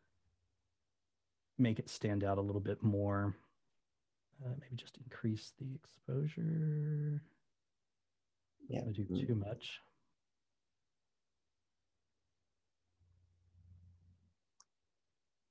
make 1.59 1.79
it 1.79 1.89
stand 1.89 2.23
out 2.23 2.39
a 2.39 2.43
little 2.43 2.61
bit 2.61 2.83
more. 2.83 3.35
Uh, 4.45 4.51
maybe 4.61 4.77
just 4.77 4.99
increase 4.99 5.53
the 5.59 5.75
exposure. 5.75 7.23
Yeah. 8.69 8.83
Do 8.93 9.27
too 9.27 9.35
much. 9.35 9.81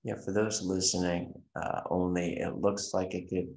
Yeah, 0.06 0.14
for 0.24 0.32
those 0.32 0.62
listening 0.62 1.34
uh, 1.56 1.82
only, 1.89 2.38
it 2.38 2.58
looks 2.58 2.93
like 2.93 3.16
it 3.16 3.28
could, 3.28 3.47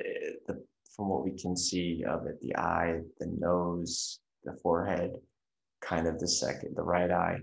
uh, 0.00 0.32
the, 0.48 0.64
from 0.94 1.08
what 1.08 1.24
we 1.24 1.38
can 1.38 1.56
see 1.56 2.02
of 2.04 2.26
it, 2.26 2.40
the 2.40 2.56
eye, 2.56 2.98
the 3.20 3.28
nose, 3.38 4.18
the 4.42 4.54
forehead, 4.60 5.12
kind 5.80 6.08
of 6.08 6.18
the 6.18 6.26
second, 6.26 6.74
the 6.74 6.82
right 6.82 7.12
eye. 7.12 7.38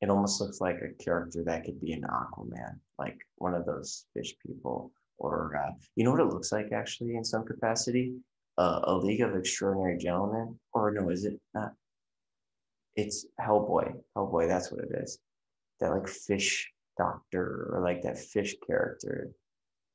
It 0.00 0.10
almost 0.10 0.40
looks 0.40 0.60
like 0.60 0.80
a 0.82 1.02
character 1.02 1.44
that 1.44 1.64
could 1.64 1.80
be 1.80 1.92
an 1.92 2.02
Aquaman, 2.02 2.80
like 2.98 3.16
one 3.36 3.54
of 3.54 3.64
those 3.64 4.06
fish 4.12 4.34
people. 4.44 4.90
Or, 5.18 5.56
uh, 5.56 5.70
you 5.94 6.04
know 6.04 6.10
what 6.10 6.20
it 6.20 6.34
looks 6.34 6.50
like 6.50 6.72
actually 6.72 7.14
in 7.14 7.24
some 7.24 7.44
capacity? 7.44 8.16
Uh, 8.58 8.80
a 8.82 8.96
League 8.96 9.20
of 9.20 9.36
Extraordinary 9.36 9.98
Gentlemen. 9.98 10.58
Or 10.72 10.90
no, 10.90 11.10
is 11.10 11.24
it 11.24 11.40
not? 11.54 11.74
It's 12.96 13.24
Hellboy. 13.40 13.94
Hellboy, 14.16 14.48
that's 14.48 14.72
what 14.72 14.82
it 14.82 14.90
is. 15.00 15.20
That 15.78 15.90
like 15.90 16.08
fish 16.08 16.72
doctor 16.96 17.70
or 17.72 17.82
like 17.82 18.02
that 18.02 18.18
fish 18.18 18.54
character. 18.66 19.30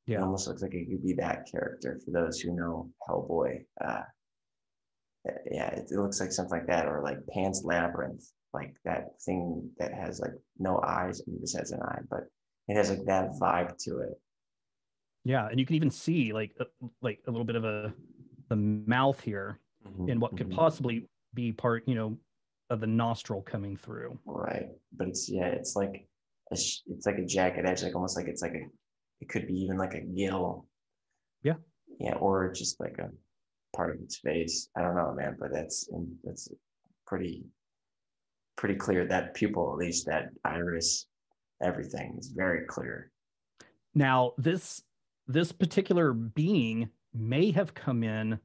Yeah. 0.06 0.18
It 0.18 0.22
almost 0.22 0.48
looks 0.48 0.62
like 0.62 0.74
it 0.74 0.88
could 0.88 1.02
be 1.02 1.14
that 1.14 1.48
character 1.50 2.00
for 2.04 2.10
those 2.10 2.40
who 2.40 2.54
know 2.54 2.90
Hellboy. 3.08 3.64
Uh, 3.82 4.02
yeah, 5.50 5.68
it, 5.68 5.88
it 5.90 5.98
looks 5.98 6.20
like 6.20 6.32
something 6.32 6.58
like 6.58 6.66
that, 6.66 6.86
or 6.86 7.02
like 7.02 7.18
Pan's 7.32 7.62
Labyrinth, 7.64 8.24
like 8.52 8.74
that 8.84 9.20
thing 9.24 9.70
that 9.78 9.92
has 9.92 10.18
like 10.20 10.32
no 10.58 10.80
eyes 10.82 11.20
and 11.26 11.38
just 11.40 11.56
has 11.56 11.72
an 11.72 11.80
eye, 11.82 12.00
but 12.10 12.24
it 12.68 12.76
has 12.76 12.90
like 12.90 13.04
that 13.06 13.30
vibe 13.40 13.76
to 13.84 13.98
it. 13.98 14.20
Yeah. 15.24 15.46
And 15.48 15.60
you 15.60 15.66
can 15.66 15.76
even 15.76 15.90
see 15.90 16.32
like, 16.32 16.52
uh, 16.58 16.64
like 17.02 17.20
a 17.26 17.30
little 17.30 17.44
bit 17.44 17.56
of 17.56 17.64
a, 17.64 17.92
the 18.48 18.56
mouth 18.56 19.20
here 19.20 19.60
Mhm, 19.86 20.10
and 20.10 20.20
what 20.20 20.36
could 20.36 20.50
mhm. 20.50 20.56
possibly 20.56 21.08
be 21.34 21.52
part, 21.52 21.84
you 21.86 21.94
know, 21.94 22.18
of 22.68 22.80
the 22.80 22.86
nostril 22.86 23.42
coming 23.42 23.76
through. 23.76 24.18
Right, 24.26 24.68
but 24.92 25.08
it's 25.08 25.28
yeah, 25.28 25.46
it's 25.46 25.74
like 25.74 25.94
a 25.94 26.06
it's 26.50 27.06
like 27.06 27.18
a 27.18 27.24
jacket 27.24 27.64
edge, 27.66 27.82
like 27.82 27.94
almost 27.94 28.16
like 28.16 28.26
it's 28.28 28.42
like 28.42 28.54
a 28.54 28.66
it 29.20 29.28
could 29.28 29.46
be 29.46 29.54
even 29.54 29.76
like 29.76 29.94
a 29.94 30.00
gill. 30.00 30.66
Yeah. 31.42 31.54
Yeah, 31.98 32.14
or 32.14 32.52
just 32.52 32.80
like 32.80 32.96
a 32.98 33.10
part 33.76 33.94
of 33.94 34.02
its 34.02 34.18
face. 34.18 34.68
I 34.76 34.82
don't 34.82 34.96
know, 34.96 35.14
man, 35.14 35.36
but 35.38 35.52
that's 35.52 35.88
that's 36.24 36.48
pretty 37.06 37.44
pretty 38.56 38.74
clear. 38.74 39.06
That 39.06 39.34
pupil, 39.34 39.72
at 39.72 39.78
least 39.78 40.06
that 40.06 40.30
iris, 40.44 41.06
everything 41.62 42.16
is 42.18 42.32
very 42.34 42.66
clear. 42.66 43.10
Now, 43.94 44.32
this 44.38 44.82
this 45.26 45.52
particular 45.52 46.12
being 46.12 46.90
may 47.14 47.50
have 47.52 47.74
come 47.74 48.02
in 48.02 48.38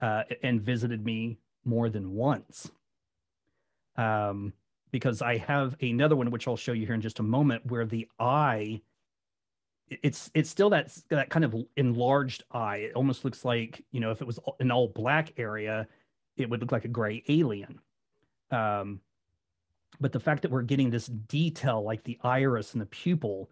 uh, 0.00 0.22
and 0.42 0.62
visited 0.62 1.04
me 1.04 1.38
more 1.64 1.88
than 1.88 2.12
once, 2.12 2.70
um, 3.96 4.52
because 4.92 5.22
I 5.22 5.38
have 5.38 5.76
another 5.82 6.14
one 6.14 6.30
which 6.30 6.46
I'll 6.46 6.56
show 6.56 6.72
you 6.72 6.86
here 6.86 6.94
in 6.94 7.00
just 7.00 7.18
a 7.18 7.24
moment, 7.24 7.66
where 7.66 7.86
the 7.86 8.08
eye 8.20 8.82
it's 9.90 10.30
it's 10.32 10.48
still 10.48 10.70
that 10.70 10.96
that 11.10 11.28
kind 11.28 11.44
of 11.44 11.54
enlarged 11.76 12.44
eye. 12.52 12.76
It 12.76 12.94
almost 12.94 13.24
looks 13.24 13.44
like 13.44 13.84
you 13.90 14.00
know 14.00 14.10
if 14.10 14.20
it 14.20 14.26
was 14.26 14.38
an 14.60 14.70
all 14.70 14.88
black 14.88 15.32
area, 15.36 15.88
it 16.36 16.48
would 16.48 16.60
look 16.60 16.72
like 16.72 16.84
a 16.84 16.88
gray 16.88 17.24
alien. 17.28 17.80
Um, 18.50 19.00
but 20.00 20.12
the 20.12 20.20
fact 20.20 20.42
that 20.42 20.50
we're 20.50 20.62
getting 20.62 20.90
this 20.90 21.06
detail 21.06 21.82
like 21.82 22.04
the 22.04 22.18
iris 22.22 22.72
and 22.72 22.82
the 22.82 22.86
pupil 22.86 23.50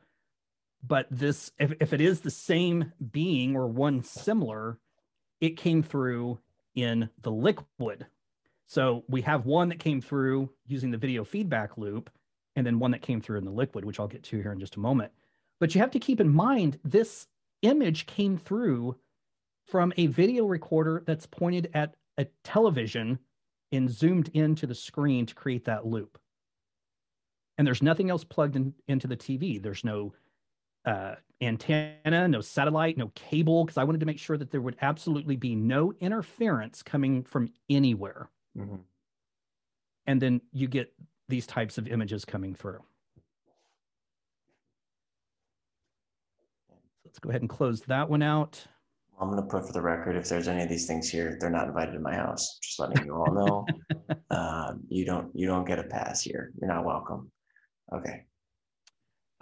but 0.82 1.06
this 1.10 1.52
if, 1.58 1.72
if 1.80 1.92
it 1.92 2.00
is 2.00 2.20
the 2.20 2.30
same 2.30 2.92
being 3.12 3.56
or 3.56 3.66
one 3.66 4.02
similar 4.02 4.78
it 5.40 5.56
came 5.56 5.82
through 5.82 6.38
in 6.74 7.08
the 7.22 7.30
liquid 7.30 8.06
so 8.70 9.02
we 9.08 9.22
have 9.22 9.46
one 9.46 9.68
that 9.70 9.80
came 9.80 10.00
through 10.00 10.48
using 10.64 10.92
the 10.92 10.96
video 10.96 11.24
feedback 11.24 11.76
loop 11.76 12.08
and 12.54 12.64
then 12.64 12.78
one 12.78 12.92
that 12.92 13.02
came 13.02 13.20
through 13.20 13.36
in 13.36 13.44
the 13.44 13.50
liquid 13.50 13.84
which 13.84 13.98
i'll 13.98 14.06
get 14.06 14.22
to 14.22 14.40
here 14.40 14.52
in 14.52 14.60
just 14.60 14.76
a 14.76 14.80
moment. 14.80 15.10
But 15.58 15.74
you 15.74 15.80
have 15.80 15.90
to 15.90 15.98
keep 15.98 16.20
in 16.20 16.28
mind 16.28 16.78
this 16.84 17.26
image 17.62 18.06
came 18.06 18.38
through 18.38 18.94
from 19.66 19.92
a 19.96 20.06
video 20.06 20.46
recorder 20.46 21.02
that's 21.04 21.26
pointed 21.26 21.68
at 21.74 21.96
a 22.16 22.26
television 22.44 23.18
and 23.72 23.90
zoomed 23.90 24.30
into 24.34 24.68
the 24.68 24.74
screen 24.76 25.26
to 25.26 25.34
create 25.34 25.64
that 25.64 25.84
loop. 25.84 26.16
And 27.58 27.66
there's 27.66 27.82
nothing 27.82 28.08
else 28.08 28.22
plugged 28.22 28.54
in, 28.54 28.72
into 28.86 29.08
the 29.08 29.16
tv 29.16 29.60
there's 29.60 29.84
no 29.84 30.14
uh, 30.84 31.16
antenna, 31.40 32.28
no 32.28 32.40
satellite, 32.40 32.96
no 32.96 33.10
cable, 33.16 33.64
because 33.64 33.78
I 33.78 33.84
wanted 33.84 33.98
to 34.00 34.06
make 34.06 34.20
sure 34.20 34.38
that 34.38 34.52
there 34.52 34.60
would 34.60 34.76
absolutely 34.80 35.34
be 35.34 35.56
no 35.56 35.92
interference 36.00 36.84
coming 36.84 37.24
from 37.24 37.48
anywhere. 37.68 38.30
Mhm. 38.56 38.80
And 40.06 40.20
then 40.20 40.40
you 40.52 40.68
get 40.68 40.92
these 41.28 41.46
types 41.46 41.78
of 41.78 41.86
images 41.86 42.24
coming 42.24 42.54
through. 42.54 42.82
Let's 47.04 47.18
go 47.18 47.30
ahead 47.30 47.42
and 47.42 47.50
close 47.50 47.82
that 47.82 48.08
one 48.08 48.22
out. 48.22 48.66
I'm 49.20 49.30
gonna 49.30 49.42
put 49.42 49.66
for 49.66 49.72
the 49.72 49.82
record 49.82 50.16
if 50.16 50.28
there's 50.28 50.48
any 50.48 50.62
of 50.62 50.68
these 50.68 50.86
things 50.86 51.10
here, 51.10 51.36
they're 51.40 51.50
not 51.50 51.68
invited 51.68 51.92
to 51.92 52.00
my 52.00 52.14
house. 52.14 52.58
Just 52.62 52.78
letting 52.78 53.04
you 53.04 53.14
all 53.14 53.34
know. 53.34 53.66
um, 54.30 54.82
you 54.88 55.04
don't 55.04 55.30
you 55.34 55.46
don't 55.46 55.66
get 55.66 55.78
a 55.78 55.84
pass 55.84 56.22
here. 56.22 56.52
You're 56.60 56.72
not 56.72 56.84
welcome. 56.84 57.30
Okay. 57.92 58.24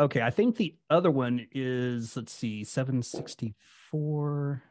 Okay, 0.00 0.22
I 0.22 0.30
think 0.30 0.56
the 0.56 0.76
other 0.88 1.10
one 1.10 1.48
is, 1.52 2.16
let's 2.16 2.32
see, 2.32 2.62
764. 2.62 4.62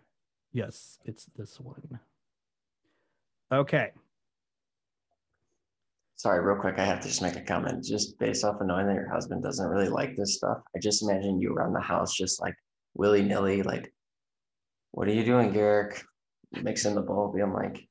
Yes, 0.54 1.00
it's 1.04 1.26
this 1.36 1.60
one. 1.60 2.00
Okay. 3.52 3.92
Sorry, 6.18 6.44
real 6.44 6.60
quick, 6.60 6.80
I 6.80 6.86
have 6.86 7.00
to 7.02 7.08
just 7.08 7.22
make 7.22 7.36
a 7.36 7.42
comment. 7.42 7.84
Just 7.84 8.18
based 8.18 8.44
off 8.44 8.60
of 8.60 8.66
knowing 8.66 8.88
that 8.88 8.96
your 8.96 9.08
husband 9.10 9.44
doesn't 9.44 9.68
really 9.68 9.88
like 9.90 10.16
this 10.16 10.36
stuff, 10.36 10.58
I 10.76 10.80
just 10.80 11.04
imagine 11.04 11.40
you 11.40 11.54
around 11.54 11.74
the 11.74 11.80
house 11.80 12.16
just 12.16 12.42
like 12.42 12.56
willy 12.96 13.22
nilly, 13.22 13.62
like, 13.62 13.94
what 14.92 15.08
are 15.08 15.14
you 15.14 15.24
doing, 15.24 15.52
Garrick? 15.52 16.04
Mixing 16.64 16.96
the 16.96 17.02
bowl, 17.02 17.32
being 17.36 17.54
like, 17.54 17.88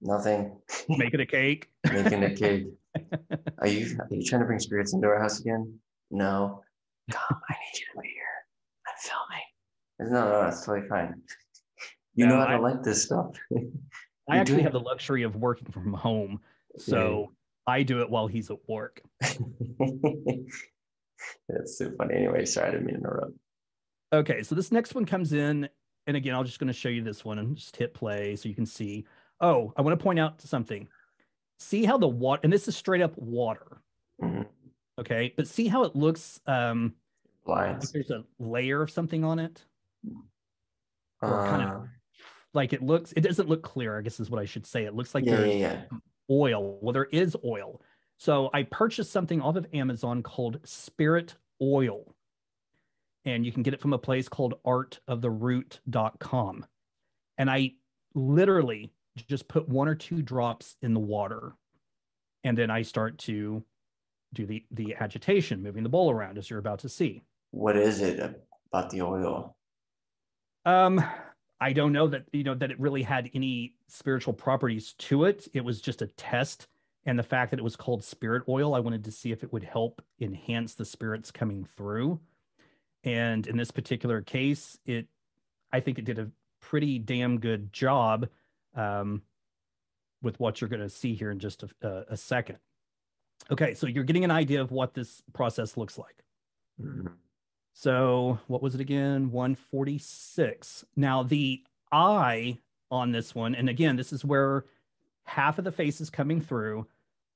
nothing, 0.00 0.58
Making 0.88 1.20
a 1.20 1.26
cake. 1.26 1.68
making 1.92 2.24
a 2.24 2.34
cake. 2.34 2.66
Are 3.60 3.68
you 3.68 3.96
are 4.00 4.08
you 4.10 4.24
trying 4.24 4.40
to 4.40 4.46
bring 4.46 4.58
spirits 4.58 4.92
into 4.92 5.06
our 5.06 5.20
house 5.20 5.38
again? 5.40 5.78
No. 6.10 6.62
Come, 7.12 7.38
I 7.48 7.52
need 7.52 7.78
you 7.78 7.86
to 7.94 8.00
be 8.00 8.08
here. 8.08 8.24
I'm 8.88 8.94
filming. 8.98 10.12
No, 10.12 10.30
no, 10.32 10.42
that's 10.42 10.64
totally 10.66 10.88
fine. 10.88 11.22
You 12.14 12.26
No, 12.26 12.34
know 12.34 12.40
how 12.40 12.46
to 12.46 12.52
I- 12.54 12.58
like 12.58 12.82
this 12.82 13.04
stuff. 13.04 13.36
I 14.28 14.38
actually 14.38 14.62
have 14.62 14.72
the 14.72 14.80
luxury 14.80 15.22
of 15.22 15.36
working 15.36 15.70
from 15.70 15.92
home. 15.92 16.40
So 16.76 17.32
I 17.66 17.82
do 17.82 18.00
it 18.02 18.10
while 18.10 18.26
he's 18.26 18.50
at 18.50 18.58
work. 18.68 19.02
That's 21.48 21.78
so 21.78 21.90
funny. 21.96 22.14
Anyway, 22.14 22.44
sorry, 22.44 22.68
I 22.68 22.70
didn't 22.72 22.86
mean 22.86 22.94
to 22.96 23.00
interrupt. 23.00 23.32
Okay, 24.12 24.42
so 24.42 24.54
this 24.54 24.70
next 24.72 24.94
one 24.94 25.04
comes 25.04 25.32
in, 25.32 25.68
and 26.06 26.16
again, 26.16 26.34
I'm 26.34 26.44
just 26.44 26.58
going 26.58 26.68
to 26.68 26.72
show 26.72 26.88
you 26.88 27.02
this 27.02 27.24
one 27.24 27.38
and 27.38 27.56
just 27.56 27.76
hit 27.76 27.92
play 27.94 28.36
so 28.36 28.48
you 28.48 28.54
can 28.54 28.66
see. 28.66 29.06
Oh, 29.40 29.72
I 29.76 29.82
want 29.82 29.98
to 29.98 30.02
point 30.02 30.18
out 30.18 30.40
something. 30.40 30.88
See 31.58 31.84
how 31.84 31.98
the 31.98 32.08
water, 32.08 32.40
and 32.44 32.52
this 32.52 32.68
is 32.68 32.76
straight 32.76 33.02
up 33.02 33.16
water. 33.18 33.82
Mhm. 34.22 34.46
Okay, 34.98 35.34
but 35.36 35.46
see 35.46 35.66
how 35.68 35.84
it 35.84 35.94
looks. 35.94 36.40
Um, 36.46 36.94
like 37.46 37.66
Blinds. 37.66 37.92
there's 37.92 38.10
a 38.10 38.24
layer 38.38 38.82
of 38.82 38.90
something 38.90 39.24
on 39.24 39.38
it. 39.38 39.64
or 41.20 41.46
kind 41.46 41.62
of- 41.62 41.82
Uh, 41.82 41.86
Like 42.54 42.72
it 42.72 42.82
looks, 42.82 43.12
it 43.12 43.20
doesn't 43.22 43.48
look 43.48 43.62
clear. 43.62 43.98
I 43.98 44.02
guess 44.02 44.20
is 44.20 44.30
what 44.30 44.40
I 44.40 44.44
should 44.44 44.64
say. 44.66 44.84
It 44.84 44.94
looks 44.94 45.14
like 45.14 45.24
yeah, 45.24 45.36
there's 45.36 45.54
yeah, 45.56 45.84
yeah. 45.92 45.98
Oil. 46.30 46.78
Well, 46.80 46.92
there 46.92 47.04
is 47.06 47.36
oil. 47.44 47.80
So 48.18 48.50
I 48.52 48.64
purchased 48.64 49.12
something 49.12 49.40
off 49.40 49.56
of 49.56 49.66
Amazon 49.72 50.22
called 50.22 50.60
Spirit 50.64 51.36
Oil. 51.62 52.14
and 53.24 53.44
you 53.44 53.52
can 53.52 53.62
get 53.62 53.74
it 53.74 53.80
from 53.80 53.92
a 53.92 53.98
place 53.98 54.28
called 54.28 54.54
artoftheroot.com. 54.64 56.66
And 57.36 57.50
I 57.50 57.72
literally 58.14 58.92
just 59.28 59.48
put 59.48 59.68
one 59.68 59.88
or 59.88 59.94
two 59.94 60.22
drops 60.22 60.76
in 60.82 60.94
the 60.94 61.00
water 61.00 61.54
and 62.44 62.56
then 62.56 62.70
I 62.70 62.82
start 62.82 63.18
to 63.18 63.64
do 64.34 64.46
the 64.46 64.64
the 64.70 64.94
agitation, 64.96 65.62
moving 65.62 65.82
the 65.82 65.88
bowl 65.88 66.10
around 66.10 66.38
as 66.38 66.50
you're 66.50 66.58
about 66.58 66.80
to 66.80 66.88
see. 66.88 67.22
What 67.50 67.76
is 67.76 68.00
it 68.00 68.18
about 68.72 68.90
the 68.90 69.02
oil? 69.02 69.56
Um, 70.64 71.02
I 71.60 71.72
don't 71.72 71.92
know 71.92 72.06
that 72.08 72.24
you 72.32 72.44
know 72.44 72.54
that 72.54 72.70
it 72.70 72.78
really 72.78 73.02
had 73.02 73.30
any 73.34 73.74
spiritual 73.88 74.32
properties 74.32 74.92
to 74.94 75.24
it. 75.24 75.48
It 75.52 75.64
was 75.64 75.80
just 75.80 76.02
a 76.02 76.06
test, 76.06 76.68
and 77.04 77.18
the 77.18 77.24
fact 77.24 77.50
that 77.50 77.58
it 77.58 77.64
was 77.64 77.76
called 77.76 78.04
spirit 78.04 78.44
oil, 78.48 78.74
I 78.74 78.80
wanted 78.80 79.04
to 79.04 79.10
see 79.10 79.32
if 79.32 79.42
it 79.42 79.52
would 79.52 79.64
help 79.64 80.02
enhance 80.20 80.74
the 80.74 80.84
spirits 80.84 81.30
coming 81.30 81.64
through. 81.64 82.20
And 83.04 83.46
in 83.46 83.56
this 83.56 83.70
particular 83.70 84.20
case, 84.20 84.78
it, 84.84 85.06
I 85.72 85.80
think 85.80 85.98
it 85.98 86.04
did 86.04 86.18
a 86.18 86.30
pretty 86.60 86.98
damn 86.98 87.38
good 87.38 87.72
job 87.72 88.28
um, 88.74 89.22
with 90.22 90.38
what 90.40 90.60
you're 90.60 90.68
going 90.68 90.82
to 90.82 90.88
see 90.88 91.14
here 91.14 91.30
in 91.30 91.38
just 91.38 91.64
a, 91.82 92.04
a, 92.10 92.16
second. 92.16 92.58
Okay, 93.50 93.74
so 93.74 93.86
you're 93.86 94.04
getting 94.04 94.24
an 94.24 94.30
idea 94.30 94.60
of 94.60 94.72
what 94.72 94.94
this 94.94 95.22
process 95.32 95.76
looks 95.76 95.96
like. 95.96 96.24
Mm-hmm. 96.82 97.06
So 97.80 98.40
what 98.48 98.60
was 98.60 98.74
it 98.74 98.80
again? 98.80 99.30
146. 99.30 100.84
Now 100.96 101.22
the 101.22 101.62
eye 101.92 102.58
on 102.90 103.12
this 103.12 103.36
one, 103.36 103.54
and 103.54 103.68
again, 103.68 103.94
this 103.94 104.12
is 104.12 104.24
where 104.24 104.64
half 105.22 105.58
of 105.58 105.64
the 105.64 105.70
face 105.70 106.00
is 106.00 106.10
coming 106.10 106.40
through, 106.40 106.88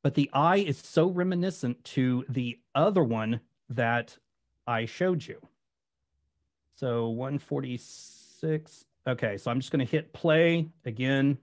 but 0.02 0.14
the 0.14 0.28
eye 0.32 0.56
is 0.56 0.78
so 0.78 1.06
reminiscent 1.06 1.84
to 1.84 2.24
the 2.28 2.58
other 2.74 3.04
one 3.04 3.38
that 3.68 4.18
I 4.66 4.84
showed 4.84 5.24
you. 5.24 5.38
So 6.74 7.10
146. 7.10 8.84
Okay, 9.06 9.38
so 9.38 9.48
I'm 9.48 9.60
just 9.60 9.70
going 9.70 9.86
to 9.86 9.90
hit 9.90 10.12
play 10.12 10.66
again. 10.84 11.38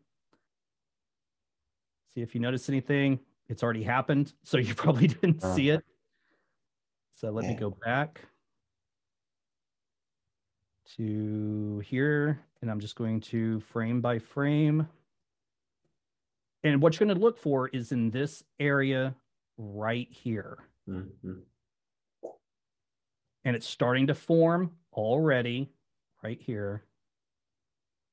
See 2.14 2.20
if 2.20 2.36
you 2.36 2.42
notice 2.42 2.68
anything. 2.68 3.22
It's 3.48 3.64
already 3.64 3.84
happened, 3.84 4.34
so 4.44 4.58
you 4.58 4.76
probably 4.76 5.08
didn't 5.08 5.42
see 5.42 5.72
uh-huh. 5.72 5.78
it. 5.78 5.86
So 7.16 7.32
let 7.32 7.46
me 7.46 7.56
go 7.56 7.70
back 7.70 8.29
to 10.98 11.82
here, 11.86 12.40
and 12.62 12.70
I'm 12.70 12.80
just 12.80 12.96
going 12.96 13.22
to 13.22 13.60
frame 13.62 14.02
by 14.02 14.20
frame. 14.20 14.88
And 16.64 16.82
what 16.82 17.00
you're 17.00 17.08
going 17.08 17.18
to 17.18 17.24
look 17.24 17.38
for 17.38 17.70
is 17.70 17.92
in 17.92 18.12
this 18.12 18.44
area 18.60 19.16
right 19.58 20.08
here. 20.12 20.58
Mm-hmm. 20.90 21.34
And 23.46 23.56
it's 23.56 23.68
starting 23.68 24.08
to 24.08 24.16
form 24.16 24.72
already 24.94 25.70
right 26.24 26.42
here. 26.42 26.84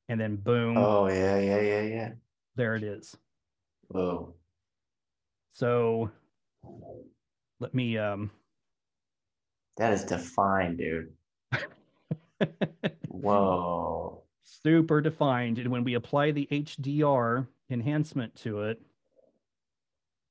And 0.09 0.21
then 0.21 0.37
boom. 0.37 0.77
Oh, 0.77 1.09
yeah, 1.09 1.39
yeah, 1.39 1.61
yeah, 1.61 1.81
yeah. 1.83 2.13
There 2.55 2.77
it 2.77 2.85
is. 2.85 3.17
Whoa. 3.89 4.35
So 5.53 6.11
let 7.61 7.75
me 7.75 7.99
um 7.99 8.31
that 9.77 9.93
is 9.93 10.05
defined, 10.05 10.79
dude. 10.79 11.13
Whoa. 13.09 14.23
Super 14.43 15.01
defined. 15.01 15.59
And 15.59 15.71
when 15.71 15.85
we 15.85 15.95
apply 15.95 16.31
the 16.31 16.49
HDR 16.51 17.47
enhancement 17.71 18.35
to 18.37 18.63
it, 18.63 18.81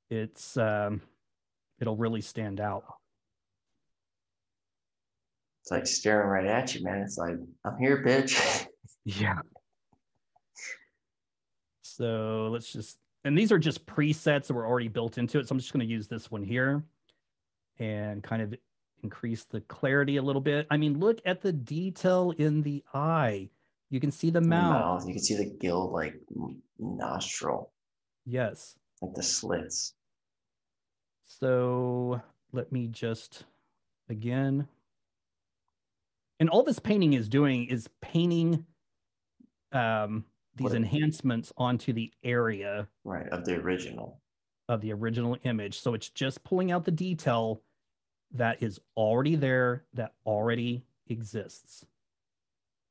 it's 0.10 0.56
um 0.58 1.02
it'll 1.80 1.98
really 1.98 2.22
stand 2.22 2.60
out. 2.60 2.84
It's 5.62 5.72
like 5.72 5.88
staring 5.88 6.28
right 6.28 6.46
at 6.46 6.76
you, 6.76 6.84
man. 6.84 7.02
It's 7.02 7.18
like, 7.18 7.38
I'm 7.66 7.78
here, 7.80 8.04
bitch. 8.06 8.68
yeah. 9.04 9.40
So 11.82 12.50
let's 12.52 12.72
just 12.72 13.00
and 13.24 13.36
these 13.36 13.52
are 13.52 13.58
just 13.58 13.86
presets 13.88 14.48
that 14.48 14.54
were 14.54 14.68
already 14.68 14.88
built 14.88 15.18
into 15.18 15.40
it. 15.40 15.48
So 15.48 15.54
I'm 15.54 15.60
just 15.60 15.74
going 15.74 15.86
to 15.86 15.92
use 15.92 16.08
this 16.08 16.30
one 16.30 16.44
here 16.44 16.84
and 17.80 18.24
kind 18.24 18.42
of 18.44 18.54
increase 19.06 19.44
the 19.44 19.62
clarity 19.62 20.18
a 20.18 20.22
little 20.22 20.42
bit. 20.42 20.66
I 20.72 20.78
mean, 20.78 21.00
look 21.00 21.20
at 21.26 21.42
the 21.42 21.54
detail 21.54 22.34
in 22.38 22.64
the 22.64 22.84
eye. 22.94 23.50
You 23.92 24.00
can 24.00 24.12
see 24.12 24.32
the 24.32 24.42
mouth. 24.42 24.72
mouth. 24.74 25.08
You 25.08 25.14
can 25.14 25.24
see 25.24 25.36
the 25.36 25.56
gill 25.60 25.92
like 25.94 26.16
nostril. 26.80 27.72
Yes. 28.26 28.76
Like 29.02 29.14
the 29.14 29.24
slits. 29.24 29.94
So 31.26 32.20
let 32.52 32.72
me 32.72 32.88
just 32.88 33.44
again. 34.10 34.68
And 36.40 36.50
all 36.50 36.64
this 36.64 36.80
painting 36.80 37.14
is 37.14 37.30
doing 37.30 37.66
is 37.66 37.88
painting 38.02 38.66
um 39.72 40.26
these 40.56 40.66
what 40.66 40.74
enhancements 40.74 41.52
onto 41.58 41.92
the 41.92 42.12
area 42.24 42.88
right 43.04 43.28
of 43.30 43.44
the 43.44 43.56
original 43.56 44.22
of 44.70 44.80
the 44.80 44.94
original 44.94 45.36
image 45.44 45.80
so 45.80 45.94
it's 45.94 46.08
just 46.10 46.44
pulling 46.46 46.72
out 46.72 46.86
the 46.86 46.92
detail 46.92 47.62
that 48.38 48.62
is 48.62 48.80
already 48.96 49.36
there 49.36 49.84
that 49.94 50.14
already 50.26 50.86
exists. 51.08 51.86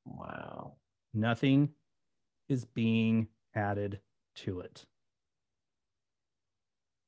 Wow. 0.05 0.75
Nothing 1.13 1.71
is 2.49 2.65
being 2.65 3.29
added 3.55 4.01
to 4.37 4.61
it. 4.61 4.85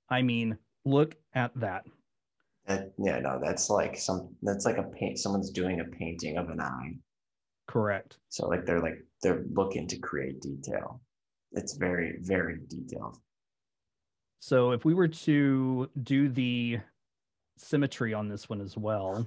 I 0.09 0.23
mean 0.23 0.59
look 0.85 1.17
at 1.35 1.53
that. 1.57 1.85
That 2.67 2.93
yeah 2.99 3.19
no 3.21 3.41
that's 3.43 3.71
like 3.71 3.97
some 3.97 4.35
that's 4.43 4.65
like 4.65 4.79
a 4.79 4.85
paint 4.85 5.19
someone's 5.19 5.51
doing 5.51 5.81
a 5.81 5.85
painting 5.85 6.37
of 6.37 6.49
an 6.51 6.61
eye. 6.61 6.99
Correct. 7.67 8.19
So 8.29 8.47
like 8.49 8.65
they're 8.65 8.81
like 8.81 9.05
they're 9.23 9.45
looking 9.53 9.89
to 9.89 9.99
create 9.99 10.41
detail. 10.41 11.01
It's 11.53 11.77
very, 11.77 12.19
very 12.21 12.59
detailed. 12.69 13.19
So 14.41 14.73
if 14.73 14.85
we 14.85 14.95
were 14.95 15.09
to 15.09 15.91
do 16.03 16.29
the 16.29 16.79
symmetry 17.57 18.15
on 18.15 18.29
this 18.29 18.49
one 18.49 18.61
as 18.61 18.77
well. 18.77 19.27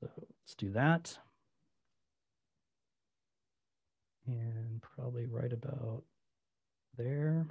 So 0.00 0.08
let's 0.18 0.54
do 0.56 0.70
that. 0.70 1.18
And 4.26 4.80
probably 4.80 5.26
right 5.26 5.52
about 5.52 6.04
there. 6.96 7.46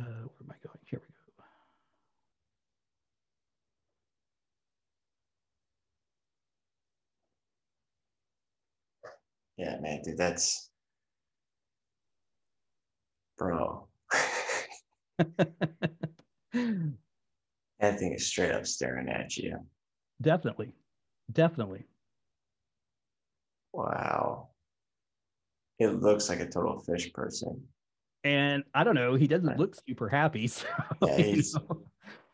Uh, 0.00 0.04
where 0.04 0.40
am 0.40 0.50
I 0.50 0.54
going? 0.66 0.78
Here 0.86 1.00
we 1.00 1.06
go. 1.06 1.11
Yeah, 9.62 9.78
man, 9.78 10.02
dude, 10.02 10.18
that's 10.18 10.70
bro. 13.38 13.86
that 15.22 15.68
thing 17.80 18.12
is 18.12 18.26
straight 18.26 18.50
up 18.50 18.66
staring 18.66 19.08
at 19.08 19.36
you. 19.36 19.56
Definitely. 20.20 20.74
Definitely. 21.30 21.84
Wow. 23.72 24.48
It 25.78 26.00
looks 26.00 26.28
like 26.28 26.40
a 26.40 26.48
total 26.48 26.80
fish 26.80 27.12
person. 27.12 27.62
And 28.24 28.64
I 28.74 28.82
don't 28.82 28.96
know, 28.96 29.14
he 29.14 29.28
doesn't 29.28 29.46
right. 29.46 29.58
look 29.58 29.76
super 29.88 30.08
happy. 30.08 30.48
So, 30.52 30.66
yeah, 31.02 31.18
he's, 31.18 31.56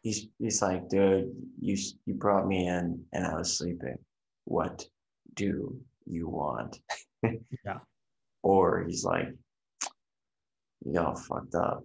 he's 0.02 0.28
he's 0.38 0.62
like, 0.62 0.88
dude, 0.88 1.30
you 1.60 1.76
you 2.06 2.14
brought 2.14 2.46
me 2.48 2.68
in 2.68 3.04
and 3.12 3.26
I 3.26 3.34
was 3.34 3.58
sleeping. 3.58 3.98
What 4.46 4.86
do 5.34 5.76
you 6.06 6.26
want? 6.26 6.80
yeah. 7.22 7.78
Or 8.44 8.84
he's 8.86 9.04
like, 9.04 9.34
y'all 10.84 11.16
fucked 11.16 11.56
up. 11.56 11.84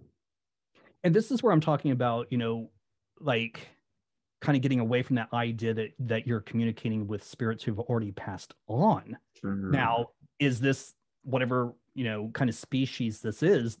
And 1.02 1.12
this 1.12 1.32
is 1.32 1.42
where 1.42 1.52
I'm 1.52 1.60
talking 1.60 1.90
about, 1.90 2.28
you 2.30 2.38
know, 2.38 2.70
like 3.20 3.68
kind 4.40 4.56
of 4.56 4.62
getting 4.62 4.78
away 4.78 5.02
from 5.02 5.16
that 5.16 5.28
idea 5.32 5.74
that 5.74 5.94
that 5.98 6.26
you're 6.26 6.40
communicating 6.40 7.08
with 7.08 7.24
spirits 7.24 7.64
who've 7.64 7.80
already 7.80 8.12
passed 8.12 8.54
on. 8.68 9.18
Mm-hmm. 9.44 9.72
Now, 9.72 10.10
is 10.38 10.60
this 10.60 10.94
whatever, 11.22 11.74
you 11.94 12.04
know, 12.04 12.30
kind 12.32 12.48
of 12.48 12.54
species 12.54 13.20
this 13.20 13.42
is, 13.42 13.78